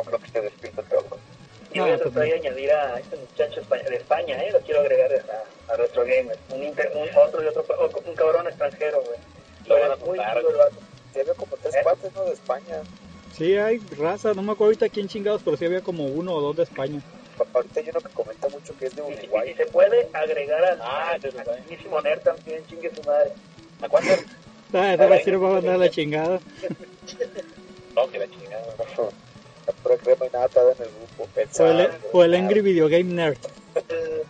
Y 1.77 1.79
No, 1.79 1.85
voy 1.85 1.93
a 1.93 1.99
tratar 1.99 2.23
de 2.25 2.33
añadir 2.33 2.73
a 2.73 2.99
este 2.99 3.17
muchacho 3.17 3.61
de 3.91 3.97
España, 3.97 4.43
¿eh? 4.43 4.51
Lo 4.51 4.61
quiero 4.61 4.81
agregar 4.81 5.11
a, 5.13 5.73
a 5.73 5.77
Retro 5.77 6.05
Gamer. 6.07 6.39
Un, 6.55 6.63
inter- 6.63 6.91
un 6.95 7.07
otro 7.19 7.43
y 7.43 7.47
otro, 7.49 7.67
un 8.07 8.15
cabrón 8.15 8.47
extranjero, 8.47 9.03
güey. 9.03 9.19
Lo 9.67 9.75
van 9.75 9.83
Pero 9.83 9.93
a 9.93 9.95
es 9.97 10.01
muy 10.01 10.09
juntar, 10.17 10.37
chido 10.39 10.51
el 10.51 10.57
vato. 10.57 10.77
Sí, 11.13 11.21
había 11.21 11.35
como 11.35 11.57
tres 11.59 11.75
¿Eh? 11.75 11.81
cuates, 11.83 12.15
¿no? 12.15 12.25
De 12.25 12.33
España. 12.33 12.81
Sí, 13.33 13.57
hay 13.59 13.79
raza, 13.99 14.33
no 14.33 14.41
me 14.41 14.53
acuerdo 14.53 14.69
ahorita 14.71 14.89
quién 14.89 15.07
chingados, 15.07 15.43
pero 15.45 15.59
sí 15.59 15.67
había 15.67 15.83
como 15.83 16.07
uno 16.07 16.33
o 16.33 16.41
dos 16.41 16.57
de 16.57 16.63
España. 16.63 16.99
Ahorita 17.53 17.81
hay 17.81 17.91
uno 17.91 18.01
que 18.01 18.09
comenta 18.15 18.49
mucho 18.49 18.75
que 18.79 18.87
es 18.87 18.97
de 18.97 19.03
Y, 19.03 19.05
y 19.13 19.19
Uruguay. 19.19 19.49
si 19.51 19.55
se 19.59 19.67
puede 19.67 20.09
agregar 20.15 20.65
al 20.65 20.79
Ah, 20.81 21.19
de 21.21 21.31
mismísimo 21.61 22.01
Nerd 22.01 22.21
también, 22.21 22.65
chingue 22.69 22.91
su 22.95 23.03
madre. 23.03 23.33
¿A 23.83 23.89
cuánto? 23.91 24.09
Ah, 24.73 24.95
esa 24.95 25.07
va 25.07 25.15
a 25.17 25.19
ser 25.21 25.35
para 25.39 25.53
mandar 25.53 25.79
la 25.79 25.91
chingada. 25.91 26.41
No, 27.95 28.11
que 28.11 28.19
la 28.19 28.29
chingada. 28.29 28.65
La 28.79 28.85
pura 29.73 29.97
crema 29.97 30.27
y 30.27 30.29
en 30.29 30.35
el 30.35 30.89
grupo. 30.89 31.29
O 31.59 31.67
el, 31.67 31.91
o 32.13 32.25
el 32.25 32.35
Angry 32.35 32.61
Video 32.61 32.89
Game 32.89 33.05
Nerd. 33.05 33.39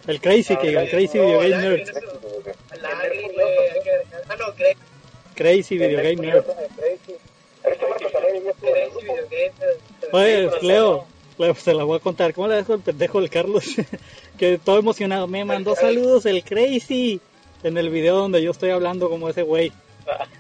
El 0.06 0.20
Crazy, 0.20 0.56
que 0.56 0.68
el 0.68 0.88
Crazy 0.88 1.18
Video 1.18 1.38
Game 1.40 1.56
Nerd. 1.56 1.88
Ah, 4.28 4.36
no, 4.38 4.54
Crazy 4.54 4.76
Crazy 5.34 5.78
Video 5.78 6.02
Game 6.02 6.16
Nerd. 6.16 6.44
Oye, 10.12 10.50
Leo, 10.62 11.06
Leo, 11.38 11.54
se 11.54 11.74
la 11.74 11.84
voy 11.84 11.96
a 11.96 12.00
contar. 12.00 12.32
¿Cómo 12.32 12.48
le 12.48 12.56
dejo 12.56 12.74
el 12.74 12.80
pendejo 12.80 13.20
del 13.20 13.30
Carlos? 13.30 13.64
que 14.38 14.58
todo 14.58 14.78
emocionado. 14.78 15.26
Me 15.26 15.44
mandó 15.44 15.74
saludos 15.74 16.26
el 16.26 16.44
Crazy 16.44 17.20
en 17.62 17.76
el 17.76 17.90
video 17.90 18.16
donde 18.16 18.42
yo 18.42 18.50
estoy 18.50 18.70
hablando 18.70 19.10
como 19.10 19.28
ese 19.28 19.42
güey. 19.42 19.72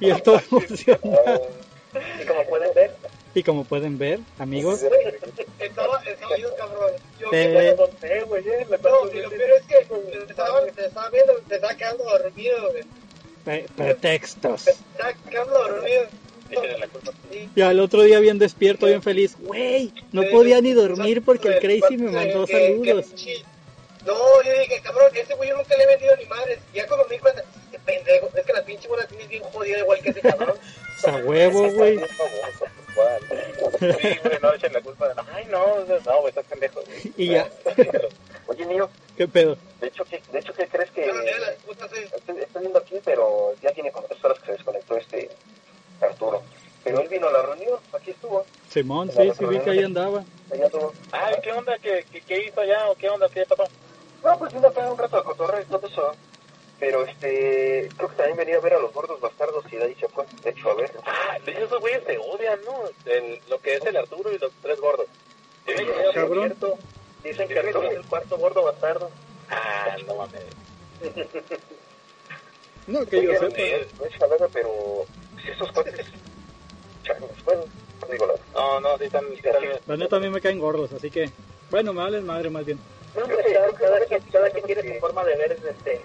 Y 0.00 0.12
todo 0.22 0.40
emocionado. 0.50 1.48
Y 2.22 2.26
como 2.26 2.44
pueden 2.44 2.74
ver, 2.74 2.94
Y 3.36 3.42
como 3.42 3.64
pueden 3.64 3.98
ver, 3.98 4.20
amigos, 4.38 4.80
Estaba, 5.58 6.02
estaba 6.04 6.36
yo, 6.38 6.56
cabrón. 6.56 6.90
Yo, 7.20 7.26
no 7.26 7.30
sé, 8.00 8.22
güey, 8.22 8.48
eh, 8.48 8.66
me 8.70 8.78
no, 8.78 9.12
y 9.12 9.20
lo 9.20 9.28
peor 9.30 9.50
es 9.60 9.66
que 9.66 9.84
te 9.84 10.30
estaba, 10.30 10.62
te 10.64 10.86
estaba 10.86 11.10
viendo, 11.10 11.34
te 11.46 11.54
estaba 11.56 11.74
quedando 11.74 12.04
dormido, 12.04 12.70
güey. 12.70 12.84
pre- 13.44 13.66
pretextos. 13.76 14.64
Te 14.64 14.70
estaba 14.70 15.12
quedando 15.28 15.52
dormido. 15.52 16.04
Y 17.54 17.60
al 17.60 17.80
otro 17.80 18.02
día 18.02 18.20
bien 18.20 18.38
despierto, 18.38 18.86
bien 18.86 19.02
feliz. 19.02 19.36
Güey, 19.38 19.92
no 20.12 20.22
podía 20.30 20.62
ni 20.62 20.72
dormir 20.72 21.22
porque 21.22 21.48
el 21.48 21.58
Crazy 21.58 21.98
me 21.98 22.10
mandó 22.10 22.46
saludos. 22.46 23.06
No, 24.06 24.42
yo 24.44 24.52
dije, 24.60 24.80
cabrón, 24.82 25.10
ese 25.14 25.34
güey 25.34 25.50
yo 25.50 25.58
nunca 25.58 25.76
le 25.76 25.82
he 25.84 25.86
vendido 25.88 26.16
ni 26.16 26.24
madres. 26.24 26.58
Y 26.72 26.76
ya 26.76 26.86
cuando 26.86 27.06
me 27.06 27.16
di 27.16 27.20
cuenta, 27.20 27.42
este 27.66 27.78
pendejo, 27.80 28.30
es 28.34 28.46
que 28.46 28.52
la 28.54 28.64
pinche 28.64 28.88
bola 28.88 29.06
tiene 29.06 29.26
bien 29.26 29.42
jodida 29.42 29.78
igual 29.80 30.00
que 30.00 30.08
ese 30.10 30.20
cabrón. 30.22 30.54
Sea, 31.02 31.16
huevo, 31.18 31.70
güey. 31.72 31.98
Sí, 33.78 34.18
güey, 34.24 34.38
no 34.42 34.52
echen 34.54 34.72
la 34.72 34.80
culpa. 34.80 35.12
Ay, 35.32 35.44
no, 35.50 35.84
no, 35.84 36.20
güey, 36.20 36.28
estás 36.28 36.44
pendejo. 36.46 36.80
güey. 36.82 37.12
Y 37.16 37.28
ya. 37.28 37.48
Oye, 38.46 38.64
niño, 38.66 38.88
¿Qué 39.16 39.26
pedo? 39.28 39.56
de 39.80 39.88
hecho, 39.88 40.04
¿qué, 40.04 40.22
de 40.32 40.38
hecho, 40.38 40.52
¿qué 40.54 40.66
crees 40.68 40.90
que...? 40.92 41.02
Estoy, 41.10 42.38
estoy 42.40 42.60
viendo 42.60 42.78
aquí, 42.78 42.96
pero 43.04 43.54
ya 43.62 43.72
tiene 43.72 43.90
como 43.92 44.06
tres 44.06 44.24
horas 44.24 44.38
que 44.40 44.46
se 44.46 44.52
desconectó 44.52 44.96
este 44.96 45.30
Arturo. 46.00 46.42
Pero 46.84 47.00
él 47.00 47.08
vino 47.08 47.26
a 47.28 47.32
la 47.32 47.42
reunión, 47.42 47.78
aquí 47.92 48.12
estuvo, 48.12 48.46
Simón, 48.70 49.10
sí, 49.10 49.32
sí 49.36 49.44
vi 49.44 49.58
que 49.58 49.70
ahí 49.70 49.82
andaba. 49.82 50.24
estuvo. 50.52 50.92
Ay, 51.10 51.34
¿qué 51.42 51.50
onda? 51.50 51.76
¿Qué, 51.78 52.04
qué, 52.12 52.20
qué 52.20 52.46
hizo 52.46 52.60
allá 52.60 52.88
o 52.88 52.94
qué 52.94 53.08
onda? 53.10 53.28
¿Qué 53.28 53.44
pasó? 53.44 53.64
No, 54.22 54.38
pues 54.38 54.52
vino 54.52 54.68
a 54.68 54.70
pegar 54.70 54.92
un 54.92 54.98
rato 54.98 55.16
de 55.16 55.22
cotorreo 55.24 55.60
y 55.62 55.64
todo 55.64 55.86
eso. 55.86 56.12
Pero 56.78 57.04
este, 57.04 57.88
creo 57.96 58.08
que 58.10 58.16
también 58.16 58.36
venía 58.36 58.56
a 58.58 58.60
ver 58.60 58.74
a 58.74 58.78
los 58.78 58.92
gordos 58.92 59.20
bastardos 59.70 59.88
y 59.88 59.94
fue. 60.08 60.24
De 60.42 60.50
hecho, 60.50 60.70
a 60.70 60.74
ver. 60.74 60.92
Ah, 61.04 61.38
de 61.44 61.52
hecho, 61.52 61.64
esos 61.64 61.80
güeyes 61.80 62.02
se 62.04 62.18
odian, 62.18 62.58
¿no? 62.64 62.82
El- 63.10 63.40
lo 63.48 63.58
que 63.60 63.74
es 63.76 63.84
el 63.84 63.96
Arturo 63.96 64.32
y 64.32 64.38
los 64.38 64.52
tres 64.62 64.80
gordos. 64.80 65.06
Oye, 65.66 65.84
güey. 65.84 66.12
cabrón. 66.14 66.44
cierto, 66.46 66.78
Dicen 67.24 67.48
que 67.48 67.58
Arturo 67.58 67.82
es 67.90 67.96
el 67.96 68.04
cuarto 68.06 68.36
gordo 68.38 68.62
bastardo. 68.62 69.10
Ah, 69.50 69.96
no 70.06 70.14
mames. 70.16 70.42
No, 72.86 73.04
que 73.04 73.20
yo 73.22 73.32
sepa. 73.32 73.46
no 73.48 74.04
es 74.06 74.14
jalada, 74.16 74.48
pero 74.52 75.04
si 75.42 75.50
esos 75.50 75.72
cuates. 75.72 76.06
changos, 77.02 77.30
bueno, 77.44 77.64
no 78.00 78.06
digo. 78.06 78.26
No, 78.54 78.80
no, 78.80 78.96
sí 78.98 79.04
están... 79.04 79.24
sí 79.30 79.40
están 79.44 79.62
La 79.86 79.96
neta 79.96 80.16
a 80.16 80.20
mí 80.20 80.30
me 80.30 80.40
caen 80.40 80.60
gordos, 80.60 80.92
así 80.92 81.10
que... 81.10 81.30
Bueno, 81.70 81.92
me 81.92 82.02
valen 82.02 82.24
madre 82.24 82.48
más 82.48 82.64
bien. 82.64 82.78
No, 83.16 83.24
pues, 83.26 83.44
cada, 83.52 83.72
cada 83.72 84.00
quien, 84.06 84.20
cada 84.30 84.50
quien 84.50 84.64
tiene 84.66 84.94
su 84.94 85.00
forma 85.00 85.24
de 85.24 85.36
ver 85.36 85.52
este, 85.68 86.00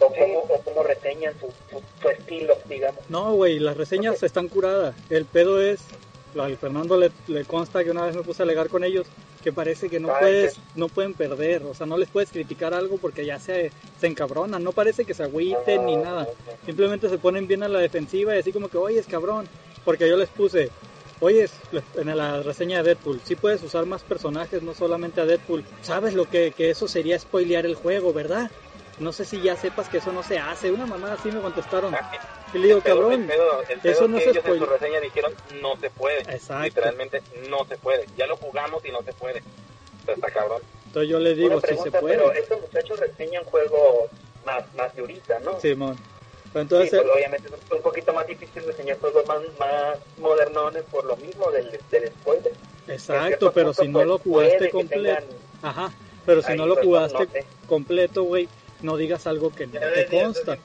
o 0.00 0.08
cómo, 0.08 0.38
o 0.40 0.60
cómo 0.64 0.82
reseñan 0.82 1.34
su, 1.40 1.46
su, 1.70 1.82
su 2.02 2.08
estilo, 2.08 2.56
digamos. 2.68 3.00
No, 3.08 3.34
güey, 3.34 3.58
las 3.58 3.76
reseñas 3.76 4.22
están 4.22 4.48
curadas. 4.48 4.94
El 5.10 5.24
pedo 5.26 5.60
es... 5.60 5.80
Al 6.38 6.56
Fernando 6.56 6.96
le, 6.98 7.12
le 7.28 7.44
consta 7.44 7.84
que 7.84 7.92
una 7.92 8.06
vez 8.06 8.14
me 8.16 8.22
puse 8.24 8.42
a 8.42 8.44
alegar 8.44 8.68
con 8.68 8.82
ellos 8.82 9.06
que 9.44 9.52
parece 9.52 9.88
que 9.88 10.00
no 10.00 10.08
Ay, 10.08 10.16
puedes, 10.18 10.54
que- 10.54 10.60
no 10.74 10.88
pueden 10.88 11.14
perder, 11.14 11.62
o 11.62 11.74
sea, 11.74 11.86
no 11.86 11.96
les 11.96 12.08
puedes 12.08 12.32
criticar 12.32 12.74
algo 12.74 12.96
porque 12.98 13.24
ya 13.24 13.38
se, 13.38 13.70
se 14.00 14.08
encabronan, 14.08 14.64
no 14.64 14.72
parece 14.72 15.04
que 15.04 15.14
se 15.14 15.22
agüiten 15.22 15.86
ni 15.86 15.94
nada, 15.96 16.26
simplemente 16.66 17.08
se 17.08 17.18
ponen 17.18 17.46
bien 17.46 17.62
a 17.62 17.68
la 17.68 17.78
defensiva 17.78 18.34
y 18.34 18.40
así 18.40 18.50
como 18.52 18.68
que, 18.68 18.78
oye, 18.78 18.98
es 18.98 19.06
cabrón, 19.06 19.46
porque 19.84 20.08
yo 20.08 20.16
les 20.16 20.28
puse, 20.30 20.70
oye, 21.20 21.48
en 21.94 22.16
la 22.16 22.42
reseña 22.42 22.78
de 22.78 22.94
Deadpool, 22.94 23.20
sí 23.22 23.36
puedes 23.36 23.62
usar 23.62 23.86
más 23.86 24.02
personajes, 24.02 24.60
no 24.60 24.74
solamente 24.74 25.20
a 25.20 25.26
Deadpool, 25.26 25.64
sabes 25.82 26.14
lo 26.14 26.28
que, 26.28 26.50
que 26.50 26.70
eso 26.70 26.88
sería 26.88 27.16
spoilear 27.16 27.64
el 27.64 27.76
juego, 27.76 28.12
¿verdad? 28.12 28.50
No 28.98 29.12
sé 29.12 29.24
si 29.24 29.40
ya 29.40 29.56
sepas 29.56 29.88
que 29.88 29.98
eso 29.98 30.12
no 30.12 30.22
se 30.22 30.38
hace, 30.38 30.70
una 30.70 30.86
mamá 30.86 31.12
así 31.12 31.30
me 31.30 31.40
contestaron, 31.40 31.94
y 32.52 32.58
le 32.58 32.68
digo, 32.68 32.80
pedo- 32.80 32.94
cabrón, 33.00 33.12
el 33.22 33.26
pedo- 33.26 33.60
el 33.68 33.80
pedo 33.80 33.92
eso 33.92 34.04
es 34.04 34.10
no 34.10 34.16
que 34.18 34.24
se 34.24 34.30
ellos 34.30 34.44
en 34.46 34.58
su 34.58 34.66
reseña 34.66 35.00
dijeron 35.00 35.34
no 35.62 35.76
se 35.76 35.90
puede. 35.90 36.20
Exacto. 36.20 36.64
Literalmente 36.64 37.22
no 37.50 37.64
se 37.64 37.76
puede. 37.78 38.08
Ya 38.16 38.26
lo 38.26 38.36
jugamos 38.36 38.84
y 38.84 38.92
no 38.92 39.02
se 39.02 39.12
puede. 39.14 39.42
Pero 40.06 40.16
está 40.16 40.30
cabrón. 40.30 40.62
entonces 40.86 41.10
yo 41.10 41.18
les 41.18 41.36
digo, 41.36 41.48
Una 41.48 41.60
si 41.60 41.66
pregunta, 41.66 41.90
se 41.90 42.00
puede. 42.00 42.16
pero 42.16 42.32
estos 42.32 42.60
muchachos 42.60 43.00
reseñan 43.00 43.44
juegos 43.44 44.10
más, 44.44 44.74
más 44.74 44.94
de 44.94 45.00
ahorita, 45.00 45.38
¿no? 45.40 45.58
Simón. 45.60 45.96
Pero 46.52 46.52
Sí, 46.52 46.60
entonces, 46.60 47.00
pues, 47.02 47.14
obviamente 47.16 47.48
es 47.48 47.72
un 47.76 47.82
poquito 47.82 48.12
más 48.12 48.26
difícil 48.28 48.64
reseñar 48.64 49.00
juegos 49.00 49.26
más, 49.26 49.40
más 49.58 49.98
modernones 50.18 50.84
por 50.84 51.04
lo 51.04 51.16
mismo 51.16 51.50
del, 51.50 51.70
del 51.90 52.10
spoiler. 52.10 52.52
Exacto, 52.86 53.50
pero 53.52 53.68
punto, 53.68 53.82
si 53.82 53.88
no 53.88 53.92
pues, 53.94 54.06
lo 54.06 54.18
jugaste 54.18 54.70
completo, 54.70 55.20
tengan 55.20 55.24
ajá, 55.62 55.92
pero 56.26 56.42
si 56.42 56.52
ahí 56.52 56.58
no 56.58 56.66
lo 56.66 56.76
jugaste 56.76 57.18
no 57.26 57.32
sé. 57.32 57.46
completo, 57.66 58.22
güey, 58.24 58.48
no 58.84 58.96
digas 58.96 59.26
algo 59.26 59.50
que 59.52 59.66
no 59.66 59.72
te 59.94 60.06
consta. 60.06 60.58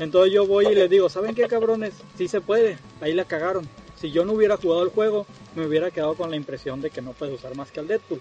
Entonces 0.00 0.32
yo 0.32 0.46
voy 0.46 0.66
y 0.68 0.74
les 0.74 0.90
digo, 0.90 1.08
¿saben 1.08 1.34
qué 1.34 1.46
cabrones? 1.46 1.94
Sí 2.16 2.26
se 2.26 2.40
puede, 2.40 2.78
ahí 3.00 3.12
la 3.12 3.24
cagaron. 3.24 3.68
Si 4.00 4.10
yo 4.10 4.24
no 4.24 4.32
hubiera 4.32 4.56
jugado 4.56 4.82
el 4.82 4.88
juego, 4.90 5.26
me 5.54 5.66
hubiera 5.66 5.90
quedado 5.90 6.14
con 6.14 6.30
la 6.30 6.36
impresión 6.36 6.80
de 6.80 6.90
que 6.90 7.00
no 7.02 7.12
puedes 7.12 7.34
usar 7.34 7.54
más 7.54 7.70
que 7.70 7.80
al 7.80 7.86
Deadpool. 7.86 8.20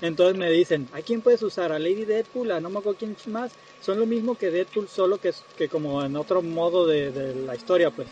Entonces 0.00 0.36
me 0.36 0.50
dicen, 0.50 0.88
¿a 0.92 1.00
quién 1.00 1.20
puedes 1.22 1.42
usar? 1.42 1.70
¿A 1.72 1.78
Lady 1.78 2.04
Deadpool? 2.04 2.50
¿A 2.50 2.60
no 2.60 2.70
me 2.70 2.78
acuerdo 2.80 2.98
quién 2.98 3.16
más? 3.26 3.52
Son 3.80 3.98
lo 3.98 4.06
mismo 4.06 4.36
que 4.36 4.50
Deadpool, 4.50 4.88
solo 4.88 5.18
que, 5.18 5.28
es- 5.28 5.44
que 5.56 5.68
como 5.68 6.02
en 6.04 6.16
otro 6.16 6.42
modo 6.42 6.86
de, 6.86 7.12
de 7.12 7.34
la 7.34 7.54
historia, 7.54 7.90
pues. 7.90 8.08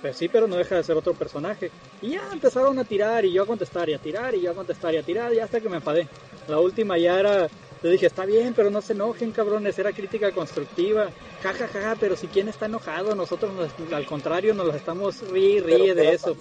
Pues 0.00 0.16
sí, 0.16 0.28
pero 0.28 0.48
no 0.48 0.56
deja 0.56 0.76
de 0.76 0.82
ser 0.82 0.96
otro 0.96 1.14
personaje. 1.14 1.70
Y 2.00 2.10
ya 2.10 2.22
empezaron 2.32 2.76
a 2.78 2.84
tirar 2.84 3.24
y 3.24 3.32
yo 3.32 3.44
a 3.44 3.46
contestar 3.46 3.88
y 3.88 3.94
a 3.94 3.98
tirar 3.98 4.34
y 4.34 4.40
yo 4.40 4.50
a 4.50 4.54
contestar 4.54 4.92
y 4.94 4.96
a 4.98 5.02
tirar, 5.02 5.32
y 5.32 5.38
hasta 5.38 5.60
que 5.60 5.68
me 5.68 5.76
enfadé. 5.76 6.08
La 6.48 6.58
última 6.58 6.98
ya 6.98 7.20
era, 7.20 7.48
Yo 7.82 7.90
dije, 7.90 8.06
está 8.06 8.24
bien, 8.24 8.54
pero 8.54 8.70
no 8.70 8.80
se 8.80 8.92
enojen, 8.92 9.32
cabrones, 9.32 9.76
era 9.78 9.92
crítica 9.92 10.30
constructiva. 10.30 11.10
Ja, 11.42 11.52
ja, 11.52 11.66
ja, 11.68 11.96
pero 11.98 12.14
si 12.16 12.28
quién 12.28 12.48
está 12.48 12.66
enojado, 12.66 13.14
nosotros 13.16 13.52
nos- 13.52 13.92
al 13.92 14.06
contrario 14.06 14.54
nos 14.54 14.66
los 14.66 14.76
estamos 14.76 15.20
ríe 15.30 15.60
ríe 15.60 15.94
de 15.94 16.12
eso. 16.12 16.36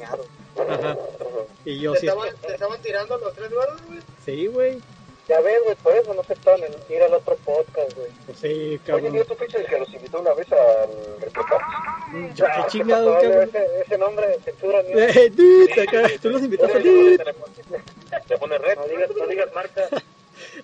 Ajá. 0.70 0.96
Y 1.66 1.80
yo 1.80 1.94
¿Te 1.94 2.00
sí, 2.02 2.08
estaban, 2.08 2.30
te 2.42 2.54
estaban 2.54 2.82
tirando 2.82 3.18
los 3.18 3.34
tres 3.34 3.50
gordos, 3.52 3.82
güey? 3.88 4.00
sí, 4.26 4.48
güey. 4.48 4.80
Ya 5.28 5.40
ves, 5.40 5.60
güey, 5.64 5.76
por 5.78 5.96
eso 5.96 6.14
no 6.14 6.24
se 6.24 6.34
estaban 6.34 6.60
en 6.64 6.74
ir 6.94 7.02
al 7.04 7.14
otro 7.14 7.36
podcast, 7.38 7.96
güey. 7.96 8.10
Pues 8.26 8.38
sí, 8.40 8.48
Oye, 8.48 8.80
cabrón. 8.86 9.12
tío, 9.14 9.26
¿tú 9.26 9.36
el 9.40 9.66
que 9.66 9.80
los 9.80 9.94
invitó 9.94 10.20
una 10.20 10.34
vez 10.34 10.48
al 10.52 11.22
reportaje? 11.22 11.64
Yo, 12.36 12.46
qué 12.46 12.62
chingado, 12.70 13.14
pasó, 13.14 13.22
cabrón. 13.30 13.50
Ese, 13.50 13.82
ese 13.86 13.98
nombre 13.98 14.28
de 14.28 14.40
censura, 14.42 14.82
¿no? 14.84 15.00
Eh, 15.00 15.30
dude, 15.36 15.82
acá, 15.82 16.10
tú 16.22 16.30
los 16.32 16.42
invitaste, 16.42 16.80
dude. 16.82 17.24
Le 18.30 18.38
pone 18.38 18.58
red. 18.58 18.76
No 18.76 18.86
digas, 18.88 19.10
no 19.16 19.28
digas 19.28 19.50
marca. 19.56 19.90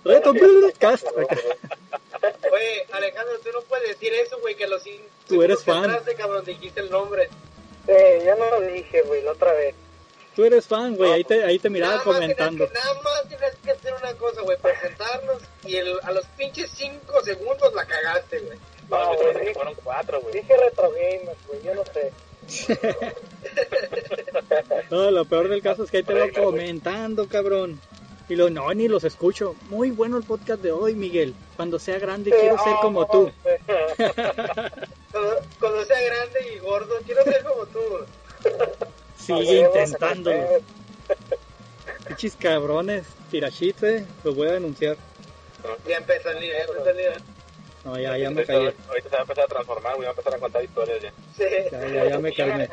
Reto, 0.03 0.34
cast. 0.80 1.06
Oye, 2.52 2.86
Alejandro, 2.91 3.40
tú 3.44 3.49
no 3.53 3.61
puedes 3.61 3.90
decir 3.90 4.14
eso, 4.14 4.40
güey, 4.40 4.56
que 4.56 4.68
los 4.68 4.82
cinco 4.84 5.03
Tú 5.28 5.41
eres 5.44 5.64
fan. 5.64 5.86
entraste, 5.86 6.15
cabrón, 6.15 6.44
dijiste 6.45 6.80
el 6.82 6.90
nombre. 6.90 7.30
Eh, 7.88 8.22
ya 8.26 8.36
no 8.36 8.49
lo 8.52 8.61
dije, 8.61 9.02
güey, 9.03 9.22
la 9.24 9.32
otra 9.32 9.53
vez. 9.53 9.76
Tú 10.36 10.45
eres 10.45 10.65
fan, 10.68 10.95
güey, 10.95 11.11
ahí 11.14 11.24
te, 11.24 11.44
ahí 11.44 11.57
te 11.57 11.69
miraba 11.69 11.94
Nada 11.94 12.03
comentando. 12.03 12.68
que- 12.68 12.74
nada 12.74 12.94
más 13.02 13.28
tienes 13.28 13.56
que 13.64 13.72
hacer 13.72 13.94
una 13.94 14.14
cosa, 14.15 14.41
güey, 14.41 14.57
presentarnos 14.57 15.41
y 15.65 15.78
el- 15.78 15.99
a 16.03 16.11
los 16.11 16.26
pinches 16.38 16.69
cinco 16.76 17.22
segundos 17.24 17.74
la 17.74 17.86
cagaste, 17.86 18.40
güey. 18.40 18.57
No, 18.90 19.14
No, 19.14 19.19
dije- 19.40 19.53
fueron 19.53 19.74
cuatro, 19.84 20.22
güey. 20.22 20.34
Dije 20.36 20.56
retro 20.57 20.91
gamers, 20.91 21.38
güey, 21.48 21.61
yo 21.64 21.74
no 21.76 21.84
sé. 21.86 22.11
No, 24.90 25.11
lo 25.11 25.26
peor 25.26 25.49
del 25.49 25.61
caso 25.61 25.84
es 25.84 25.91
que 25.91 25.98
ahí 25.98 26.03
te 26.03 26.14
lo 26.14 26.32
comentando, 26.32 27.28
cabrón. 27.28 27.80
Y 28.29 28.35
lo 28.35 28.49
no, 28.49 28.73
ni 28.73 28.87
los 28.87 29.03
escucho. 29.03 29.55
Muy 29.69 29.91
bueno 29.91 30.17
el 30.17 30.23
podcast 30.23 30.61
de 30.61 30.71
hoy, 30.71 30.95
Miguel. 30.95 31.33
Cuando 31.55 31.79
sea 31.79 31.97
grande 31.97 32.31
quiero 32.31 32.57
ser 32.61 32.73
como 32.81 33.07
tú. 33.07 33.31
Cuando, 35.11 35.35
cuando 35.59 35.85
sea 35.85 35.99
grande 36.01 36.53
y 36.53 36.59
gordo, 36.59 36.93
quiero 37.05 37.23
ser 37.23 37.43
como 37.43 37.65
tú. 37.67 37.79
Sigue 39.17 39.61
intentándolo. 39.61 40.37
Pichis 42.07 42.35
cabrones, 42.35 43.05
tirachite, 43.31 44.05
los 44.23 44.35
voy 44.35 44.49
a 44.49 44.51
denunciar. 44.53 44.97
Ya 45.87 45.97
empezó 45.97 46.29
el 46.29 46.39
día, 46.41 46.53
ya 46.53 46.63
empezó 46.65 46.89
el 46.89 46.97
día. 46.97 47.13
No, 47.83 47.97
ya, 47.97 48.17
ya 48.17 48.29
me 48.29 48.45
callé. 48.45 48.75
Ahorita 48.87 49.09
se 49.09 49.15
va 49.15 49.19
a 49.19 49.21
empezar 49.21 49.43
a 49.45 49.47
transformar. 49.47 49.99
Va 49.99 50.05
a 50.05 50.09
empezar 50.09 50.35
a 50.35 50.37
contar 50.37 50.63
historias 50.63 51.01
ya. 51.01 51.13
Sí. 51.35 51.43
Ya, 51.71 51.87
ya, 51.87 52.09
ya 52.09 52.19
me 52.19 52.33
calmé. 52.33 52.69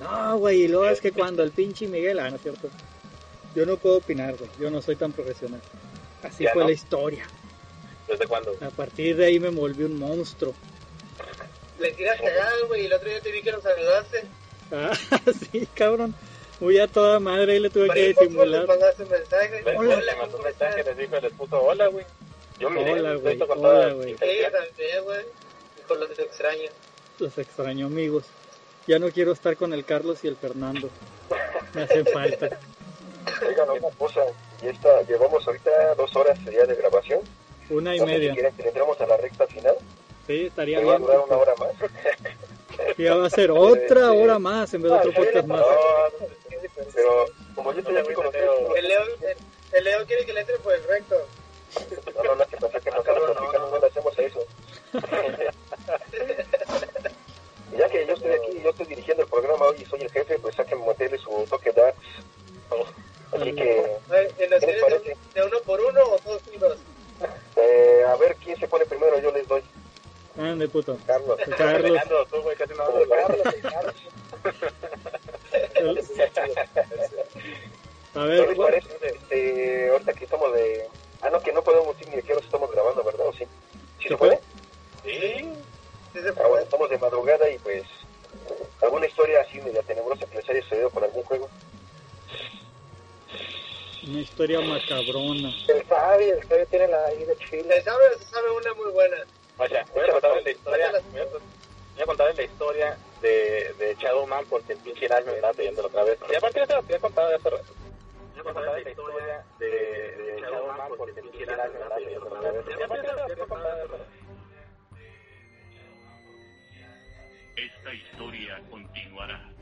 No, 0.00 0.38
güey, 0.38 0.62
y 0.62 0.68
luego 0.68 0.88
es 0.88 1.00
que 1.00 1.12
cuando 1.12 1.42
el 1.42 1.50
pinche 1.50 1.86
Miguel, 1.86 2.18
ah, 2.20 2.30
no 2.30 2.36
es 2.36 2.42
cierto. 2.42 2.70
Yo 3.54 3.66
no 3.66 3.76
puedo 3.76 3.96
opinar, 3.98 4.36
güey. 4.36 4.50
Yo 4.58 4.70
no 4.70 4.82
soy 4.82 4.96
tan 4.96 5.12
profesional. 5.12 5.60
Así 6.22 6.44
Ya 6.44 6.52
fue 6.52 6.62
no. 6.62 6.68
la 6.68 6.74
historia. 6.74 7.26
¿Desde 8.08 8.26
cuándo? 8.26 8.54
A 8.60 8.70
partir 8.70 9.16
de 9.16 9.26
ahí 9.26 9.38
me 9.40 9.48
volví 9.50 9.84
un 9.84 9.98
monstruo. 9.98 10.54
Le 11.78 11.92
tiras 11.92 12.20
cagadas, 12.20 12.62
güey, 12.68 12.82
y 12.82 12.86
el 12.86 12.92
otro 12.92 13.08
día 13.08 13.20
te 13.20 13.30
vi 13.32 13.42
que 13.42 13.52
nos 13.52 13.62
saludaste. 13.62 14.24
Ah, 14.72 14.92
sí, 15.52 15.66
cabrón. 15.74 16.14
Muy 16.60 16.78
a 16.78 16.86
toda 16.86 17.18
madre, 17.20 17.54
ahí 17.54 17.60
le 17.60 17.70
tuve 17.70 17.90
que 17.90 18.08
disimular. 18.08 18.60
Les 18.60 18.68
mandaste 18.68 19.02
un 19.02 19.10
mensaje. 19.10 19.62
Le 19.62 19.76
Hola. 19.76 19.96
le 20.00 20.16
mandó 20.16 20.36
un 20.38 20.44
mensaje, 20.44 20.84
les 20.84 20.96
dijo, 20.96 21.20
les 21.20 21.32
puso 21.32 21.60
hola, 21.62 21.88
güey. 21.88 22.06
Yo 22.58 22.70
miré 22.70 22.92
Hola, 22.92 23.14
güey, 23.16 23.40
hola, 23.42 23.92
güey. 23.94 24.12
Sí, 24.12 24.18
también, 24.52 25.04
güey. 25.04 25.24
Con 25.88 26.00
los 26.00 26.18
extraños. 26.18 26.70
Los 27.18 27.36
extraño, 27.38 27.86
amigos. 27.86 28.24
Ya 28.86 28.98
no 28.98 29.10
quiero 29.10 29.32
estar 29.32 29.56
con 29.56 29.72
el 29.72 29.84
Carlos 29.84 30.20
y 30.22 30.28
el 30.28 30.36
Fernando. 30.36 30.88
Me 31.74 31.82
hacen 31.82 32.06
falta. 32.06 32.58
Oigan, 33.46 33.70
una 33.70 33.90
cosa, 33.98 34.20
y 34.62 34.68
esta, 34.68 35.02
llevamos 35.02 35.46
ahorita 35.46 35.94
dos 35.94 36.14
horas 36.16 36.38
ya 36.44 36.64
de 36.64 36.74
grabación. 36.74 37.20
Una 37.70 37.94
y 37.94 37.98
No 38.00 38.06
sé 38.06 38.12
si 38.12 38.18
media. 38.18 38.32
quieren 38.34 38.54
que 38.56 38.62
le 38.62 38.68
entremos 38.68 39.00
a 39.00 39.06
la 39.06 39.16
recta 39.16 39.46
final. 39.46 39.76
Sí, 40.26 40.46
estaría 40.46 40.78
Que 40.78 40.84
va 40.84 40.94
a 40.94 40.96
bien. 40.98 41.06
durar 41.06 41.20
una 41.26 41.36
hora 41.36 41.54
más. 41.58 41.70
Ya 42.98 43.14
va 43.14 43.26
a 43.26 43.30
ser 43.30 43.50
otra 43.50 44.12
hora 44.12 44.38
más 44.38 44.72
en 44.74 44.82
vez 44.82 44.90
de 44.92 44.98
otro 44.98 45.12
podcast 45.12 45.46
más. 45.46 45.60
No, 45.60 45.66
pero 46.94 47.24
como 47.54 47.72
yo 47.72 47.78
estoy 47.80 47.96
aquí 47.96 48.12
con 48.14 48.26
ustedes, 48.26 48.50
El 48.76 48.88
Leo, 48.88 49.02
el, 49.02 49.36
el 49.78 49.84
Leo 49.84 50.06
quiere 50.06 50.26
que 50.26 50.32
le 50.32 50.40
entre 50.40 50.58
por 50.58 50.74
el 50.74 50.82
recto. 50.84 51.16
no, 52.16 52.22
no, 52.24 52.34
no, 52.36 52.46
que 52.46 52.56
pasa 52.56 52.80
que 52.80 52.90
nosotros 52.90 53.18
los 53.28 53.40
mexicanos 53.40 53.70
no 53.70 53.78
le 53.78 53.86
hacemos 53.86 54.18
eso. 54.18 54.40
Y 57.72 57.76
ya 57.78 57.88
que 57.88 58.06
yo 58.06 58.14
estoy 58.14 58.30
aquí, 58.32 58.60
yo 58.62 58.70
estoy 58.70 58.86
dirigiendo 58.86 59.22
el 59.24 59.28
programa 59.28 59.66
hoy 59.66 59.76
y 59.82 59.84
soy 59.86 60.02
el 60.02 60.10
jefe, 60.10 60.38
pues 60.38 60.54
sáquenme 60.54 60.86
meterle 60.86 61.18
su 61.18 61.46
toque 61.48 61.72
darks. 61.72 61.98
Así 63.34 63.54
que, 63.54 63.96
Ay, 64.10 64.28
¿En 64.38 64.50
los 64.50 64.60
¿Qué 64.60 64.64
les 64.64 64.64
quieres 64.64 64.82
parece? 64.82 65.08
de, 65.08 65.16
de 65.40 65.46
uno 65.46 65.56
por 65.66 65.80
uno 65.80 66.00
o 66.04 66.18
todos 66.18 66.42
unidos? 66.48 66.78
eh, 67.56 68.04
a 68.08 68.16
ver 68.16 68.36
quién 68.36 68.56
se 68.58 68.68
pone 68.68 68.84
primero, 68.86 69.18
yo 69.20 69.30
les 69.32 69.46
doy. 69.48 69.62
Ande, 70.38 70.68
puto. 70.68 70.96
Carlos. 71.06 71.38
Carlos. 71.56 71.98
Tú, 72.30 72.42
güey, 72.42 72.56
casi 72.56 72.74
no. 72.74 72.84
Carlos, 73.08 73.54
Carlos. 73.62 73.94
A 78.14 78.26
¿Qué 78.26 78.26
ver, 78.26 78.56
parece? 78.56 78.88
Este, 79.02 79.90
ahorita 79.90 80.12
que 80.12 80.24
estamos 80.24 80.52
de... 80.54 80.86
Ah, 81.20 81.30
no, 81.30 81.40
que 81.40 81.52
no 81.52 81.62
podemos 81.62 81.96
decir 81.96 82.08
ni 82.10 82.16
de 82.16 82.22
qué 82.22 82.32
hora 82.34 82.44
estamos 82.44 82.70
grabando, 82.70 83.02
¿verdad? 83.02 83.26
¿O 83.26 83.32
sí? 83.32 83.44
¿Sí 84.00 84.08
se 84.08 84.16
puede? 84.16 84.38
Sí. 85.04 85.52
Sí 86.12 86.20
se 86.20 86.28
Ah, 86.28 86.46
bueno, 86.46 86.58
estamos 86.62 86.90
de 86.90 86.98
madrugada 86.98 87.50
y 87.50 87.58
pues... 87.58 87.82
¿Alguna 88.82 89.06
historia 89.06 89.40
así 89.40 89.60
media 89.60 89.82
tenebrosa 89.82 90.26
que 90.26 90.36
les 90.36 90.48
haya 90.48 90.62
sucedido 90.62 90.90
con 90.90 91.02
algún 91.02 91.24
juego? 91.24 91.48
Una 94.06 94.20
historia 94.20 94.60
macabrona. 94.60 95.52
El 95.68 95.82
Fabi, 95.84 96.24
el 96.24 96.44
Fabi 96.44 96.66
tiene 96.66 96.88
la 96.88 97.14
I 97.14 97.24
de 97.24 97.36
Chile. 97.38 97.74
Se 97.76 97.82
sabe, 97.82 98.04
se 98.18 98.24
sabe 98.24 98.50
una 98.50 98.74
muy 98.74 98.92
buena. 98.92 99.16
O 99.56 99.66
sea, 99.66 99.84
voy 99.94 100.04
a 100.08 100.12
contarles 100.12 100.44
la 100.44 100.50
historia. 100.50 100.90
Voy 100.90 101.20
a, 101.20 101.24
voy 101.24 102.02
a 102.02 102.06
contarles 102.06 102.36
la 102.36 102.42
historia 102.42 102.98
de, 103.22 103.74
de 103.78 103.96
Shadowman 103.98 104.44
porque 104.46 104.72
el 104.74 104.78
pinche 104.80 105.08
me 105.08 105.54
pidiendo 105.54 105.86
otra 105.86 106.04
vez. 106.04 106.18
Y 106.30 106.34
aparte 106.34 106.60
ya 106.60 106.66
se 106.66 106.72
lo 106.72 106.78
había 106.80 106.98
contado 106.98 107.28
de 107.28 107.34
hace 107.36 107.50
rato. 107.50 107.74
Voy 108.32 108.40
a 108.40 108.42
contarles 108.42 108.84
la 108.84 108.90
historia 108.90 109.44
de, 109.58 109.66
de 109.66 110.40
Shadowman 110.40 110.88
porque 110.98 111.20
el 111.20 111.30
pinche 111.30 111.46
me 111.46 111.52
estaba 111.52 111.96
pidiendo 111.96 112.30
la 112.30 112.36
otra 112.36 112.52
vez. 112.52 112.64
Y 112.68 112.82
aparte 112.82 113.06
ya 113.06 113.12
se 113.12 113.16
lo 113.16 113.22
había 113.22 113.36
contado 113.46 113.76
de 113.76 113.82
hace 113.82 113.88
rato. 113.88 114.04
Esta 117.56 117.94
historia 117.94 118.62
continuará. 118.68 119.53